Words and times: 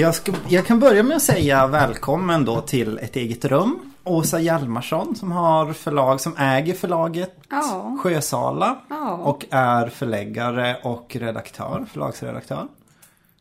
Ja, 0.00 0.06
jag, 0.06 0.14
ska, 0.14 0.32
jag 0.48 0.66
kan 0.66 0.80
börja 0.80 1.02
med 1.02 1.16
att 1.16 1.22
säga 1.22 1.66
välkommen 1.66 2.44
då 2.44 2.60
till 2.60 2.98
Ett 2.98 3.16
eget 3.16 3.44
rum. 3.44 3.78
Åsa 4.04 4.40
Hjalmarsson 4.40 5.16
som 5.16 5.32
har 5.32 5.72
förlag, 5.72 6.20
som 6.20 6.36
äger 6.36 6.74
förlaget 6.74 7.34
Ja. 7.50 7.98
Sjösala. 8.02 8.78
Ja. 8.88 9.12
Och 9.12 9.46
är 9.50 9.88
förläggare 9.88 10.76
och 10.82 11.16
redaktör, 11.20 11.84
förlagsredaktör. 11.92 12.68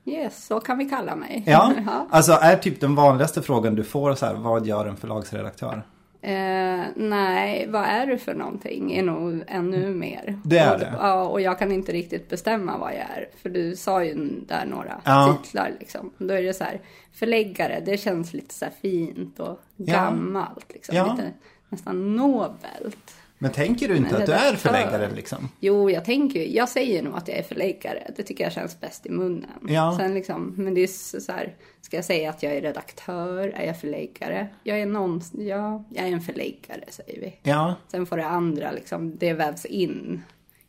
Yes, 0.05 0.45
så 0.45 0.59
kan 0.59 0.77
vi 0.77 0.85
kalla 0.85 1.15
mig. 1.15 1.43
Ja, 1.47 1.73
alltså 2.09 2.31
är 2.31 2.55
typ 2.55 2.81
den 2.81 2.95
vanligaste 2.95 3.41
frågan 3.41 3.75
du 3.75 3.83
får 3.83 4.15
så 4.15 4.25
här, 4.25 4.33
vad 4.33 4.65
gör 4.65 4.85
en 4.85 4.97
förlagsredaktör? 4.97 5.83
Eh, 6.21 6.85
nej, 6.95 7.67
vad 7.69 7.83
är 7.83 8.05
du 8.07 8.17
för 8.17 8.33
någonting 8.33 8.95
är 8.97 9.03
nog 9.03 9.43
ännu 9.47 9.93
mer. 9.93 10.39
Det 10.43 10.57
är 10.57 10.73
och, 10.73 10.79
det. 10.79 10.93
Ja, 10.99 11.23
och 11.23 11.41
jag 11.41 11.59
kan 11.59 11.71
inte 11.71 11.91
riktigt 11.91 12.29
bestämma 12.29 12.77
vad 12.77 12.91
jag 12.91 12.99
är. 12.99 13.29
För 13.41 13.49
du 13.49 13.75
sa 13.75 14.03
ju 14.03 14.15
där 14.47 14.65
några 14.65 15.01
Ja. 15.05 15.37
titlar 15.43 15.71
liksom. 15.79 16.13
Då 16.17 16.33
är 16.33 16.41
det 16.43 16.53
så 16.53 16.63
här, 16.63 16.81
förläggare, 17.13 17.81
det 17.85 17.97
känns 17.97 18.33
lite 18.33 18.53
så 18.53 18.65
här 18.65 18.73
fint 18.81 19.39
och 19.39 19.59
gammalt. 19.77 20.65
Liksom. 20.73 20.95
Ja. 20.95 21.11
Lite 21.17 21.33
nästan 21.69 22.15
nobelt. 22.15 23.15
Men 23.41 23.51
tänker 23.51 23.87
du 23.87 23.97
inte 23.97 24.17
att 24.17 24.25
du 24.25 24.31
är 24.31 24.55
förläggare 24.55 25.09
liksom? 25.15 25.49
Jo, 25.59 25.89
jag 25.89 26.05
tänker 26.05 26.41
jag 26.41 26.69
säger 26.69 27.03
nog 27.03 27.15
att 27.17 27.27
jag 27.27 27.37
är 27.37 27.43
förläggare. 27.43 28.11
Det 28.15 28.23
tycker 28.23 28.43
jag 28.43 28.53
känns 28.53 28.79
bäst 28.79 29.05
i 29.05 29.09
munnen. 29.09 29.67
Ja. 29.67 29.95
Sen 29.99 30.13
liksom, 30.13 30.53
men 30.57 30.73
det 30.73 30.81
är 30.81 30.87
så 30.87 31.21
så 31.21 31.31
här, 31.31 31.55
ska 31.81 31.95
jag 31.95 32.05
säga 32.05 32.29
att 32.29 32.43
jag 32.43 32.53
är 32.53 32.61
redaktör? 32.61 33.47
Är 33.47 33.65
jag 33.65 33.79
förläggare? 33.79 34.47
Jag 34.63 34.79
är 34.79 34.85
någon, 34.85 35.21
ja, 35.31 35.83
jag 35.89 36.07
är 36.07 36.11
en 36.11 36.21
förläggare 36.21 36.83
säger 36.89 37.21
vi. 37.21 37.35
Ja, 37.43 37.75
Sen 37.87 38.05
får 38.05 38.17
det 38.17 38.25
andra 38.25 38.71
liksom, 38.71 39.17
det 39.17 39.33
vävs 39.33 39.65
in. 39.65 40.21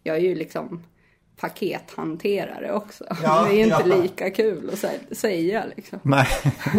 Jag 0.03 0.17
är 0.17 0.21
ju 0.21 0.35
liksom 0.35 0.83
pakethanterare 1.41 2.73
också. 2.73 3.05
Ja, 3.23 3.45
det 3.51 3.61
är 3.61 3.65
inte 3.65 3.83
ja. 3.89 4.03
lika 4.03 4.31
kul 4.31 4.71
att 4.73 4.79
sä- 4.79 5.15
säga 5.15 5.65
liksom. 5.77 5.99
nej. 6.03 6.27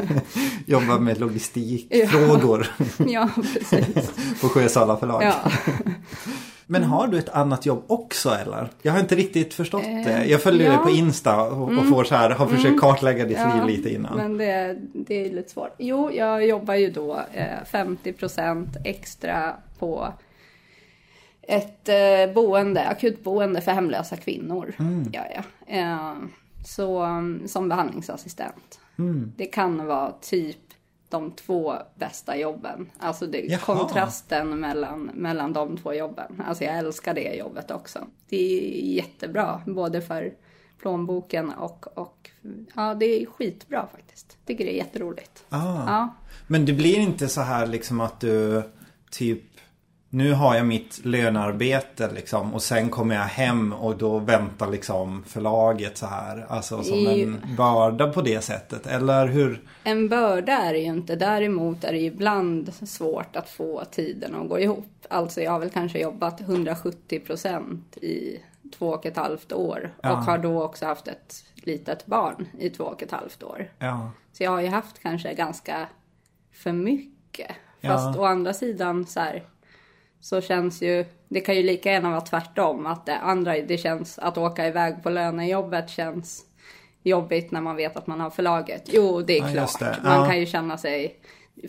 Jobbar 0.65 0.99
med 0.99 1.19
logistikfrågor 1.19 2.67
Ja, 3.07 3.29
precis. 3.53 4.11
på 4.41 4.49
Sjösala 4.49 4.97
förlag. 4.97 5.23
Ja. 5.23 5.51
Men 6.65 6.83
har 6.83 7.07
du 7.07 7.17
ett 7.17 7.29
annat 7.29 7.65
jobb 7.65 7.83
också 7.87 8.29
eller? 8.29 8.69
Jag 8.81 8.91
har 8.91 8.99
inte 8.99 9.15
riktigt 9.15 9.53
förstått 9.53 9.83
det. 9.83 10.25
Jag 10.25 10.41
följer 10.41 10.71
ja. 10.71 10.71
dig 10.71 10.83
på 10.83 10.89
Insta 10.89 11.41
och, 11.41 11.77
och 11.77 11.85
får 11.85 12.03
så 12.03 12.15
här, 12.15 12.29
har 12.29 12.47
försökt 12.47 12.81
kartlägga 12.81 13.25
ditt 13.25 13.37
liv 13.37 13.65
lite 13.67 13.93
innan. 13.93 14.17
Men 14.17 14.37
det, 14.37 14.77
det 14.93 15.25
är 15.25 15.29
lite 15.29 15.49
svårt. 15.49 15.75
Jo, 15.77 16.11
jag 16.11 16.47
jobbar 16.47 16.75
ju 16.75 16.89
då 16.89 17.21
eh, 17.33 17.45
50% 17.71 18.67
extra 18.85 19.53
på 19.79 20.13
ett 21.41 21.89
eh, 21.89 22.33
boende, 22.33 22.87
akutboende 22.87 23.61
för 23.61 23.71
hemlösa 23.71 24.17
kvinnor. 24.17 24.73
Mm. 24.79 25.09
Ja, 25.13 25.21
ja. 25.35 25.43
Eh, 25.75 26.15
så 26.65 27.03
um, 27.03 27.47
som 27.47 27.69
behandlingsassistent. 27.69 28.79
Mm. 28.99 29.33
Det 29.37 29.45
kan 29.45 29.85
vara 29.85 30.11
typ 30.11 30.57
de 31.09 31.31
två 31.31 31.73
bästa 31.95 32.37
jobben. 32.37 32.89
Alltså 32.99 33.27
det, 33.27 33.39
Jaha. 33.39 33.59
kontrasten 33.59 34.59
mellan, 34.59 35.11
mellan 35.13 35.53
de 35.53 35.77
två 35.77 35.93
jobben. 35.93 36.43
Alltså 36.47 36.63
jag 36.63 36.77
älskar 36.77 37.13
det 37.13 37.35
jobbet 37.35 37.71
också. 37.71 38.07
Det 38.29 38.37
är 38.37 38.95
jättebra, 38.95 39.61
både 39.65 40.01
för 40.01 40.33
plånboken 40.81 41.49
och, 41.51 41.97
och 41.97 42.29
ja, 42.75 42.93
det 42.93 43.05
är 43.05 43.25
skitbra 43.25 43.87
faktiskt. 43.91 44.37
Tycker 44.45 44.65
det 44.65 44.73
är 44.73 44.77
jätteroligt. 44.77 45.45
Ah. 45.49 45.83
Ja, 45.87 46.15
Men 46.47 46.65
det 46.65 46.73
blir 46.73 46.97
inte 46.97 47.27
så 47.27 47.41
här 47.41 47.67
liksom 47.67 48.01
att 48.01 48.19
du 48.19 48.63
typ 49.11 49.43
nu 50.13 50.33
har 50.33 50.55
jag 50.55 50.65
mitt 50.65 51.05
lönearbete 51.05 52.11
liksom 52.13 52.53
och 52.53 52.61
sen 52.61 52.89
kommer 52.89 53.15
jag 53.15 53.21
hem 53.23 53.73
och 53.73 53.97
då 53.97 54.19
väntar 54.19 54.67
liksom 54.67 55.23
förlaget 55.27 55.97
så 55.97 56.05
här. 56.05 56.45
Alltså 56.49 56.83
som 56.83 56.97
I- 56.97 57.23
en 57.23 57.41
börda 57.57 58.07
på 58.13 58.21
det 58.21 58.41
sättet. 58.41 58.87
Eller 58.87 59.27
hur? 59.27 59.61
En 59.83 60.09
börda 60.09 60.53
är 60.53 60.73
det 60.73 60.79
ju 60.79 60.85
inte. 60.85 61.15
Däremot 61.15 61.83
är 61.83 61.91
det 61.91 61.99
ibland 61.99 62.73
svårt 62.73 63.35
att 63.35 63.49
få 63.49 63.83
tiden 63.91 64.35
att 64.35 64.49
gå 64.49 64.59
ihop. 64.59 64.85
Alltså 65.09 65.41
jag 65.41 65.51
har 65.51 65.59
väl 65.59 65.69
kanske 65.69 65.99
jobbat 65.99 66.41
170 66.41 67.19
procent 67.19 67.97
i 67.97 68.39
två 68.77 68.87
och 68.89 69.05
ett 69.05 69.17
halvt 69.17 69.53
år. 69.53 69.93
Ja. 70.01 70.11
Och 70.11 70.17
har 70.17 70.37
då 70.37 70.63
också 70.63 70.85
haft 70.85 71.07
ett 71.07 71.43
litet 71.55 72.05
barn 72.05 72.47
i 72.59 72.69
två 72.69 72.83
och 72.83 73.03
ett 73.03 73.11
halvt 73.11 73.43
år. 73.43 73.69
Ja. 73.79 74.11
Så 74.33 74.43
jag 74.43 74.51
har 74.51 74.61
ju 74.61 74.67
haft 74.67 74.99
kanske 75.01 75.33
ganska 75.33 75.87
för 76.53 76.71
mycket. 76.71 77.51
Ja. 77.81 77.89
Fast 77.89 78.19
å 78.19 78.23
andra 78.25 78.53
sidan 78.53 79.05
så 79.05 79.19
här. 79.19 79.43
Så 80.21 80.41
känns 80.41 80.81
ju, 80.81 81.05
det 81.29 81.39
kan 81.41 81.55
ju 81.55 81.63
lika 81.63 81.91
gärna 81.91 82.09
vara 82.09 82.21
tvärtom. 82.21 82.85
Att 82.85 83.05
det 83.05 83.17
andra, 83.17 83.53
det 83.61 83.77
känns 83.77 84.19
att 84.19 84.37
åka 84.37 84.67
iväg 84.67 85.03
på 85.03 85.09
lönejobbet 85.09 85.89
känns 85.89 86.45
jobbigt 87.03 87.51
när 87.51 87.61
man 87.61 87.75
vet 87.75 87.97
att 87.97 88.07
man 88.07 88.19
har 88.19 88.29
förlaget. 88.29 88.83
Jo, 88.85 89.21
det 89.21 89.37
är 89.37 89.41
Ja, 89.47 89.51
klart. 89.67 89.79
det. 89.79 89.97
Man 90.03 90.19
Ja. 90.19 90.25
kan 90.27 90.39
ju 90.39 90.45
känna 90.45 90.77
sig, 90.77 91.15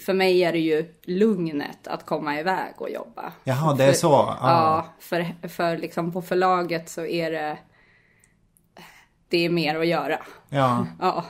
för 0.07 0.15
mig 0.15 0.45
är 0.45 0.53
det 0.53 0.59
ju 0.59 0.95
lugnet 1.05 1.87
att 1.87 2.07
komma 2.07 2.39
iväg 2.41 2.75
och 2.77 2.91
jobba. 2.91 3.33
Jaha, 3.45 3.75
det 3.75 3.85
är 3.85 3.89
För- 3.89 3.99
så? 3.99 4.09
Ja. 4.13 4.37
Ja, 4.41 4.87
för, 5.01 5.49
för 5.49 5.77
liksom 5.79 6.13
på 6.13 6.23
förlaget 6.23 6.89
så 6.89 7.05
är 7.07 7.31
det, 7.31 7.59
det 9.29 9.45
är 9.45 9.51
mer 9.51 9.79
att 9.81 9.87
göra. 9.87 10.19
ja. 10.49 10.87
Ja. 11.01 11.25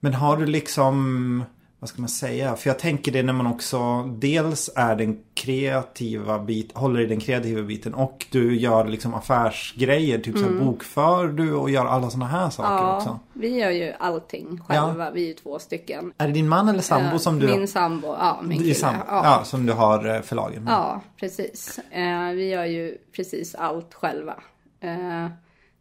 Men 0.00 0.14
har 0.14 0.36
du 0.36 0.46
liksom, 0.46 1.44
vad 1.80 1.88
ska 1.88 2.00
man 2.02 2.08
säga? 2.08 2.56
För 2.56 2.70
jag 2.70 2.78
tänker 2.78 3.12
det 3.12 3.22
när 3.22 3.32
man 3.32 3.46
också 3.46 4.02
dels 4.02 4.70
är 4.76 4.96
den 4.96 5.18
kreativa 5.34 6.38
bit, 6.38 6.72
håller 6.76 7.00
i 7.00 7.06
den 7.06 7.20
kreativa 7.20 7.62
biten 7.62 7.94
och 7.94 8.26
du 8.32 8.56
gör 8.60 8.84
liksom 8.88 9.14
affärsgrejer, 9.14 10.18
typ 10.18 10.38
så 10.38 10.44
här 10.44 10.50
bokför 10.64 11.28
du 11.28 11.54
och 11.54 11.70
gör 11.70 11.86
alla 11.86 12.10
sådana 12.10 12.26
här 12.26 12.50
saker 12.50 12.70
Mm. 12.70 12.84
Ja, 12.84 12.96
också. 12.96 13.18
vi 13.32 13.48
gör 13.58 13.70
ju 13.70 13.92
allting 13.98 14.60
själva. 14.68 15.10
Vi 15.10 15.22
är 15.24 15.28
ju 15.28 15.34
två 15.34 15.58
stycken. 15.58 16.12
Är 16.18 16.26
det 16.26 16.32
din 16.32 16.48
man 16.48 16.68
eller 16.68 16.80
sambo 16.82 17.10
Eh, 17.12 17.18
som 17.18 17.38
du 17.38 17.46
Min 17.46 17.68
sambo, 17.68 18.06
ja 18.08 18.40
min 18.42 18.58
kille. 18.58 18.74
sam- 18.74 18.94
ja. 19.08 19.20
ja, 19.24 19.44
som 19.44 19.66
du 19.66 19.72
har 19.72 20.14
eh, 20.14 20.20
förlagen 20.20 20.64
med? 20.64 20.72
ja, 20.72 21.00
precis. 21.20 21.78
Eh, 21.90 22.30
vi 22.34 22.48
gör 22.48 22.64
ju 22.64 22.98
precis 23.16 23.54
allt 23.54 23.94
själva. 23.94 24.34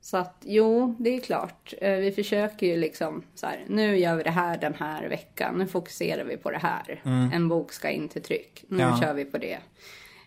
Så 0.02 0.18
att 0.18 0.36
jo, 0.46 0.96
det 1.00 1.10
är 1.16 1.20
klart. 1.20 1.74
Eh, 1.82 1.92
vi 1.96 2.12
försöker 2.12 2.68
ju 2.68 2.78
liksom 2.78 3.24
så 3.36 3.46
här, 3.48 3.66
nu 3.68 3.98
gör 3.98 4.16
vi 4.16 4.24
det 4.24 4.30
här 4.32 4.58
den 4.58 4.74
här 4.74 5.08
veckan. 5.10 5.56
Nu 5.58 5.68
fokuserar 5.68 6.24
vi 6.24 6.38
på 6.38 6.52
det 6.52 6.58
här. 6.58 7.02
En 7.34 7.48
bok 7.48 7.72
ska 7.72 7.90
in 7.90 8.10
till 8.10 8.22
tryck. 8.22 8.64
Nu 8.68 8.78
Mm. 8.84 8.90
Ja. 8.90 9.00
kör 9.02 9.14
vi 9.14 9.26
på 9.26 9.38
det. 9.38 9.58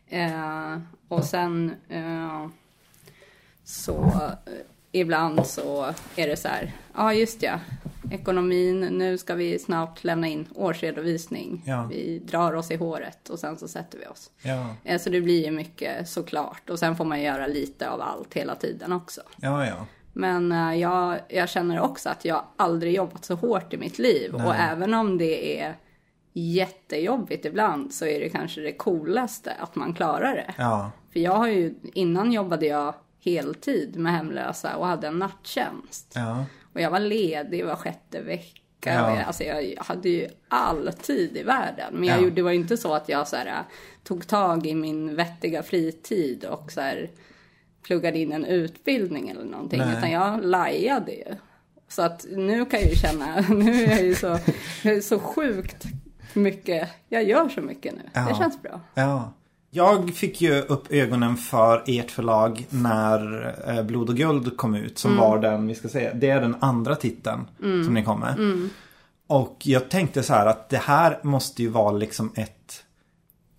Eh, 0.09 0.78
och 1.09 1.25
sen 1.25 1.75
eh, 1.88 2.47
så 3.65 4.05
eh, 4.47 4.53
ibland 4.92 5.47
så 5.47 5.84
är 6.16 6.28
det 6.28 6.36
så 6.36 6.48
här, 6.48 6.72
ja 6.94 7.14
just 7.14 7.42
ja, 7.42 7.60
ekonomin, 8.10 8.80
nu 8.80 9.19
ska 9.19 9.34
vi 9.34 9.58
snart 9.58 10.04
lämna 10.04 10.28
in 10.28 10.48
årsredovisning. 10.54 11.62
Ja. 11.66 11.86
Vi 11.91 12.19
drar 12.19 12.53
oss 12.53 12.70
i 12.70 12.76
håret 12.76 13.28
och 13.28 13.38
sen 13.38 13.58
så 13.58 13.69
sätter 13.69 13.98
vi 13.98 14.06
oss. 14.06 14.30
Ja, 14.42 14.66
Eh, 14.84 14.98
Så 15.00 15.10
det 15.10 15.20
blir 15.20 15.44
ju 15.44 15.50
mycket 15.50 16.08
såklart. 16.08 16.70
Och 16.70 16.78
sen 16.78 16.97
får 16.97 17.04
man 17.04 17.22
göra 17.22 17.47
lite 17.47 17.91
av 17.91 18.00
allt 18.00 18.34
hela 18.34 18.54
tiden 18.54 18.92
också. 18.92 19.20
ja, 19.36 19.66
ja. 19.66 19.86
Men 20.14 20.53
eh, 20.53 20.75
jag, 20.80 21.19
jag 21.28 21.48
känner 21.48 21.80
också 21.80 22.09
att 22.09 22.24
jag 22.24 22.44
aldrig 22.56 22.94
jobbat 22.94 23.24
så 23.24 23.34
hårt 23.34 23.72
i 23.74 23.76
mitt 23.76 23.98
liv. 23.98 24.34
Och 24.34 24.54
även 24.54 24.94
om 24.94 25.19
det 25.19 25.60
är 25.60 25.74
jättejobbigt 26.32 27.45
ibland 27.45 27.95
så 27.95 28.06
är 28.06 28.21
det 28.21 28.28
kanske 28.28 28.60
det 28.60 28.72
coolaste 28.72 29.53
att 29.59 29.74
man 29.77 29.95
klarar 29.95 30.34
det. 30.34 30.54
ja. 30.59 30.91
För 31.12 31.21
jag 31.21 31.33
har 31.33 31.48
ju, 31.48 31.74
innan 31.95 32.33
jobbade 32.33 32.66
jag 32.66 32.95
heltid 33.24 33.97
med 33.97 34.13
hemlösa 34.13 34.77
och 34.77 34.86
hade 34.86 35.07
en 35.07 35.19
nattjänst. 35.19 36.13
ja. 36.15 36.45
Och 36.74 36.80
jag 36.80 36.91
var 36.91 37.01
ledig 37.01 37.65
var 37.66 37.77
sjätte 37.77 38.21
vecka. 38.21 38.59
Ja. 38.95 39.22
Alltså 39.24 39.45
jag 39.45 39.74
hade 39.78 40.09
ju 40.09 40.28
all 40.48 40.92
tid 40.92 41.36
i 41.36 41.42
världen. 41.42 41.95
Men 41.95 42.04
jag 42.09 42.19
Ja. 42.19 42.22
gjorde, 42.22 42.34
det 42.34 42.42
var 42.42 42.51
ju 42.51 42.57
inte 42.59 42.77
så 42.77 42.95
att 42.95 43.09
jag 43.09 43.28
så 43.28 43.36
här, 43.36 43.63
tog 44.04 44.27
tag 44.27 44.66
i 44.66 44.74
min 44.74 45.16
vettiga 45.16 45.63
fritid 45.63 46.45
och 46.45 46.72
så 46.72 46.80
här, 46.80 47.10
pluggade 47.83 48.19
in 48.19 48.33
en 48.33 48.45
utbildning 48.45 49.28
eller 49.30 49.45
någonting. 49.45 49.78
Nej. 49.80 49.97
Utan 49.98 50.10
jag 50.10 50.45
lajade 50.45 51.13
ju. 51.13 51.34
Så 51.89 52.03
att 52.03 52.27
nu 52.30 52.65
kan 52.65 52.80
jag 52.80 52.89
ju 52.91 52.97
känna, 52.97 53.41
nu 53.48 53.84
är 53.84 53.91
jag 53.91 54.03
ju 54.03 54.15
så, 54.15 54.39
jag 54.83 54.95
är 54.97 55.01
så 55.01 55.19
sjukt 55.19 55.84
mycket, 56.34 56.89
jag 57.09 57.24
gör 57.24 57.48
så 57.48 57.60
mycket 57.60 57.95
nu. 57.95 58.03
Ja. 58.13 58.21
Det 58.28 58.34
känns 58.34 58.63
bra. 58.63 58.80
Ja. 58.95 59.33
Jag 59.74 60.15
fick 60.15 60.41
ju 60.41 60.60
upp 60.60 60.92
ögonen 60.92 61.36
för 61.36 61.83
ert 61.86 62.10
förlag 62.10 62.66
när 62.71 63.54
eh, 63.69 63.83
Blod 63.83 64.09
och 64.09 64.16
guld 64.16 64.57
kom 64.57 64.74
ut. 64.74 64.98
Som 64.98 65.10
Mm. 65.13 65.24
var 65.24 65.39
den, 65.39 65.66
vi 65.66 65.74
ska 65.74 65.89
säga, 65.89 66.15
det 66.15 66.30
är 66.30 66.41
den 66.41 66.57
andra 66.60 66.97
titeln 66.97 67.41
som 67.84 67.95
ni 67.95 68.04
kom 68.04 68.21
med. 68.21 68.34
Mm. 68.39 68.71
Och 69.27 69.57
jag 69.65 69.89
tänkte 69.91 70.22
så 70.22 70.33
här 70.34 70.47
att 70.47 70.69
det 70.69 70.77
här 70.78 71.19
måste 71.22 71.63
ju 71.63 71.69
vara 71.69 71.92
liksom 71.92 72.33
ett 72.34 72.84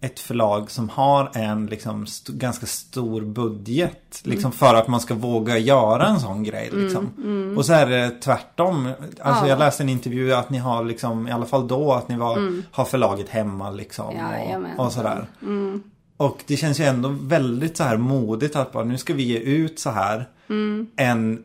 ett 0.01 0.19
förlag 0.19 0.71
som 0.71 0.89
har 0.89 1.31
en 1.33 1.65
liksom 1.65 2.03
st- 2.03 2.33
ganska 2.35 2.65
stor 2.65 3.21
budget. 3.21 4.21
Liksom 4.23 4.51
för 4.51 4.75
att 4.75 4.87
man 4.87 4.99
ska 4.99 5.13
våga 5.13 5.57
göra 5.57 6.07
en 6.07 6.19
sån 6.19 6.43
grej. 6.43 6.69
Liksom. 6.73 7.53
Och 7.57 7.65
så 7.65 7.73
är 7.73 7.85
det 7.87 8.09
tvärtom. 8.21 8.85
Alltså 9.21 9.43
Ja. 9.45 9.49
jag 9.49 9.59
läste 9.59 9.83
en 9.83 9.89
intervju 9.89 10.33
att 10.33 10.49
ni 10.49 10.57
har 10.57 10.83
liksom, 10.83 11.27
i 11.27 11.31
alla 11.31 11.45
fall 11.45 11.67
då, 11.67 11.93
att 11.93 12.07
ni 12.09 12.17
var, 12.17 12.61
har 12.71 12.85
förlaget 12.85 13.29
hemma 13.29 13.71
liksom. 13.71 14.15
Jajamän. 14.15 14.77
Och, 14.79 14.85
och 14.85 14.91
sådär. 14.91 15.25
Och 16.25 16.43
det 16.47 16.57
känns 16.57 16.79
ju 16.79 16.83
ändå 16.83 17.09
väldigt 17.21 17.77
så 17.77 17.83
här 17.83 17.97
modigt 17.97 18.55
att 18.55 18.71
bara 18.71 18.83
nu 18.83 18.97
ska 18.97 19.13
vi 19.13 19.23
ge 19.23 19.37
ut 19.39 19.79
så 19.79 19.89
här. 19.89 20.29
En, 20.95 21.39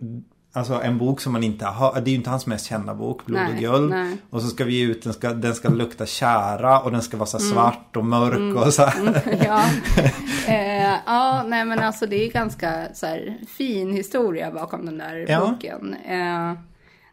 Alltså 0.52 0.74
en 0.82 0.98
bok 0.98 1.20
som 1.20 1.32
man 1.32 1.44
inte 1.44 1.64
har, 1.64 1.94
det 1.94 2.00
är 2.00 2.12
ju 2.12 2.16
inte 2.16 2.30
hans 2.30 2.46
mest 2.46 2.66
kända 2.66 2.94
bok, 2.94 3.26
Blod 3.26 3.40
och 3.40 3.48
Nej, 3.52 3.60
guld. 3.62 3.90
nej. 3.90 4.16
Och 4.30 4.42
så 4.42 4.48
ska 4.48 4.64
vi 4.64 4.74
ge 4.78 4.84
ut, 4.86 5.02
den 5.02 5.12
ska, 5.12 5.32
den 5.32 5.54
ska 5.54 5.68
lukta 5.68 6.06
kära 6.06 6.80
och 6.80 6.90
den 6.92 7.02
ska 7.02 7.16
vara 7.16 7.26
så 7.26 7.38
Mm. 7.38 7.50
svart 7.52 7.96
och 7.96 8.04
mörk 8.04 8.66
och 8.66 8.74
så 8.74 8.82
här. 8.84 9.22
ja. 9.46 9.64
Eh, 10.48 10.94
ja, 11.06 11.42
nej 11.46 11.64
men 11.64 11.78
alltså 11.78 12.06
det 12.06 12.24
är 12.26 12.30
ganska 12.32 12.88
så 12.94 13.06
här, 13.06 13.38
fin 13.56 13.92
historia 13.92 14.50
bakom 14.50 14.86
den 14.86 14.98
där 14.98 15.26
Ja. 15.28 15.40
boken. 15.46 15.94
Eh, 16.08 16.52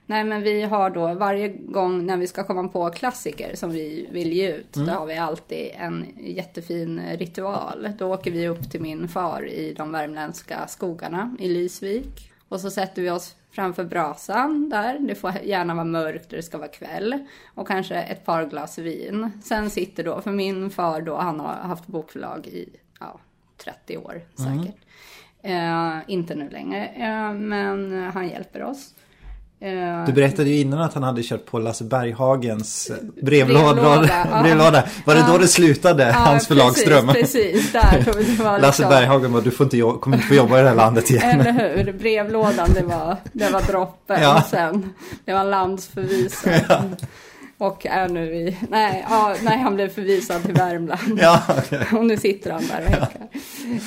nej 0.05 0.23
men 0.23 0.41
vi 0.41 0.61
har 0.61 0.89
då 0.89 1.13
varje 1.13 1.47
gång 1.47 2.05
när 2.05 2.17
vi 2.17 2.27
ska 2.27 2.43
komma 2.43 2.67
på 2.67 2.89
klassiker 2.89 3.55
som 3.55 3.71
vi 3.71 4.07
vill 4.11 4.33
ge 4.33 4.55
ut. 4.55 4.75
Mm. 4.75 4.87
Då 4.87 4.93
har 4.93 5.05
vi 5.05 5.17
alltid 5.17 5.71
en 5.75 6.05
jättefin 6.17 7.01
ritual. 7.17 7.89
Då 7.97 8.13
åker 8.13 8.31
vi 8.31 8.47
upp 8.47 8.71
till 8.71 8.81
min 8.81 9.07
far 9.07 9.47
i 9.47 9.73
de 9.73 9.91
värmländska 9.91 10.67
skogarna 10.67 11.35
i 11.39 11.47
Lysvik. 11.47 12.31
Och 12.49 12.61
så 12.61 12.71
sätter 12.71 13.01
vi 13.01 13.09
oss 13.09 13.35
framför 13.51 13.83
brasan 13.83 14.69
där. 14.69 14.99
Det 14.99 15.15
får 15.15 15.31
gärna 15.43 15.73
vara 15.73 15.85
mörkt 15.85 16.25
och 16.25 16.35
det 16.35 16.43
ska 16.43 16.57
vara 16.57 16.67
kväll. 16.67 17.25
Och 17.55 17.67
kanske 17.67 17.95
ett 17.95 18.25
par 18.25 18.45
glas 18.45 18.77
vin. 18.77 19.31
Sen 19.43 19.69
sitter 19.69 20.03
då, 20.03 20.21
för 20.21 20.31
min 20.31 20.69
far 20.69 21.01
då, 21.01 21.17
han 21.17 21.39
har 21.39 21.53
haft 21.53 21.87
bokförlag 21.87 22.47
i 22.47 22.69
ja, 22.99 23.19
30 23.57 23.97
år 23.97 24.21
säkert. 24.35 24.75
Eh, 25.41 25.97
inte 26.07 26.35
nu 26.35 26.49
längre, 26.49 26.87
eh, 26.87 27.33
men 27.33 28.03
han 28.13 28.27
hjälper 28.27 28.63
oss. 28.63 28.93
Eh, 29.65 30.05
Du 30.05 30.13
berättade 30.13 30.49
ju 30.49 30.59
innan 30.59 30.81
att 30.81 30.93
han 30.93 31.03
hade 31.03 31.23
kört 31.23 31.45
på 31.45 31.59
Lasse 31.59 31.83
Berghagens 31.83 32.91
brevlåda. 33.21 33.73
Brevlåda, 33.73 34.09
ja. 34.31 34.41
brevlåda. 34.41 34.83
Var 35.05 35.15
det 35.15 35.21
då 35.27 35.33
Ja. 35.33 35.37
det 35.37 35.47
slutade, 35.47 36.03
ja, 36.03 36.11
hans 36.13 36.47
förlagsdröm? 36.47 37.07
Precis, 37.07 37.31
precis 37.33 37.71
där. 37.71 38.03
var 38.43 38.59
Lasse 38.59 38.65
liksom- 38.67 38.89
Berghagen 38.89 39.31
bara, 39.31 39.41
du 39.41 39.51
får 39.51 39.63
inte, 39.63 39.99
kommer 40.01 40.17
inte 40.17 40.27
få 40.27 40.33
jobba 40.33 40.59
i 40.59 40.61
det 40.61 40.67
här 40.69 40.75
landet 40.75 41.09
igen. 41.11 41.39
Eller 41.39 41.51
hur? 41.83 41.93
Brevlådan 41.93 42.69
det 42.73 42.81
var, 42.83 43.17
det 43.33 43.49
var 43.49 43.61
droppen 43.61 44.21
Ja. 44.21 44.43
sen. 44.49 44.93
Det 45.25 45.33
var 45.33 45.43
landsförvisad. 45.43 46.95
Och 47.57 47.85
är 47.85 48.09
nu 48.09 48.35
i, 48.35 48.57
nej, 48.69 49.05
ja, 49.09 49.35
nej 49.43 49.57
han 49.57 49.75
blev 49.75 49.89
förvisad 49.89 50.43
till 50.43 50.53
Värmland. 50.53 51.19
Ja, 51.19 51.43
okej. 51.49 51.87
Och 51.93 52.05
nu 52.05 52.17
sitter 52.17 52.51
han 52.51 52.67
där 52.67 52.81
och 52.81 52.89
häckar. 52.89 53.27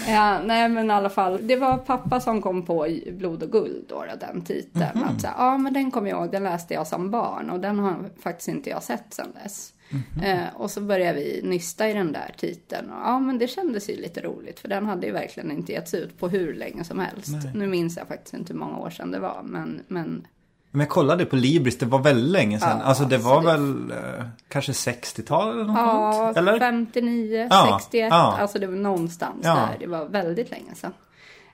Ja, 0.08 0.40
nej 0.44 0.68
men 0.68 0.90
i 0.90 0.92
alla 0.92 1.10
fall, 1.10 1.46
det 1.46 1.56
var 1.56 1.78
pappa 1.78 2.20
som 2.20 2.42
kom 2.42 2.66
på 2.66 2.86
Blod 3.12 3.42
och 3.42 3.52
guld 3.52 3.84
då, 3.88 4.04
då 4.10 4.26
den 4.26 4.44
titeln. 4.44 4.90
Mhm. 4.94 5.04
Att, 5.04 5.20
så 5.20 5.28
ja 5.36 5.58
men 5.58 5.72
den 5.72 5.90
kommer 5.90 6.10
jag 6.10 6.20
ihåg, 6.20 6.32
den 6.32 6.42
läste 6.42 6.74
jag 6.74 6.86
som 6.86 7.10
barn 7.10 7.50
och 7.50 7.60
den 7.60 7.78
har 7.78 8.10
faktiskt 8.22 8.48
inte 8.48 8.70
jag 8.70 8.82
sett 8.82 9.14
sedan 9.14 9.32
dess. 9.42 9.72
Mhm. 9.90 10.24
Eh, 10.24 10.54
och 10.54 10.70
så 10.70 10.80
började 10.80 11.18
vi 11.18 11.40
nysta 11.44 11.88
i 11.88 11.92
den 11.92 12.12
där 12.12 12.34
titeln. 12.36 12.90
Och, 12.90 13.00
ja 13.04 13.18
men 13.18 13.38
det 13.38 13.48
kändes 13.48 13.90
ju 13.90 13.96
lite 13.96 14.20
roligt 14.20 14.60
för 14.60 14.68
den 14.68 14.86
hade 14.86 15.06
ju 15.06 15.12
verkligen 15.12 15.50
inte 15.50 15.72
getts 15.72 15.94
ut 15.94 16.18
på 16.18 16.28
hur 16.28 16.54
länge 16.54 16.84
som 16.84 16.98
helst. 16.98 17.30
Nu 17.54 17.66
minns 17.66 17.96
jag 17.96 18.08
faktiskt 18.08 18.34
inte 18.34 18.52
hur 18.52 18.60
många 18.60 18.78
år 18.78 18.90
sedan 18.90 19.10
det 19.10 19.18
var. 19.18 19.42
Men, 19.44 19.80
men 19.88 20.26
Men 20.70 20.80
jag 20.80 20.88
kollade 20.88 21.24
på 21.24 21.36
Libris, 21.36 21.78
det 21.78 21.86
var 21.86 21.98
väldigt 21.98 22.30
länge 22.32 22.60
sedan. 22.60 22.78
Ja, 22.80 22.84
alltså 22.84 23.04
det 23.04 23.18
var 23.18 23.42
väl 23.42 23.90
eh, 23.90 24.24
kanske 24.48 24.72
60-tal 24.72 25.52
eller 25.52 25.64
något 25.64 25.76
ja, 25.76 26.12
sånt? 26.12 26.36
Eller? 26.36 26.58
59, 26.58 27.46
Ja, 27.50 27.78
61, 27.82 28.08
ja. 28.10 28.38
alltså 28.40 28.58
det 28.58 28.66
var 28.66 28.74
någonstans 28.76 29.40
Ja. 29.42 29.54
där. 29.54 29.76
Det 29.80 29.86
var 29.86 30.04
väldigt 30.04 30.50
länge 30.50 30.74
sedan. 30.74 30.92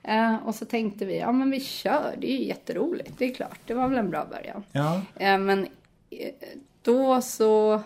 Eh, 0.03 0.37
och 0.47 0.55
så 0.55 0.65
tänkte 0.65 1.05
vi, 1.05 1.19
ja 1.19 1.33
men 1.33 1.51
vi 1.51 1.61
kör, 1.61 2.15
det 2.19 2.31
är 2.33 2.37
ju 2.39 2.45
jätteroligt, 2.45 3.11
det 3.19 3.25
är 3.31 3.35
klart, 3.35 3.59
det 3.67 3.75
var 3.75 3.89
väl 3.89 3.99
en 3.99 4.11
bra 4.11 4.27
början. 4.31 4.63
Ja. 4.73 5.01
Eh, 5.17 5.39
men 5.39 5.65
eh, 6.11 6.29
då 6.83 7.21
så 7.21 7.83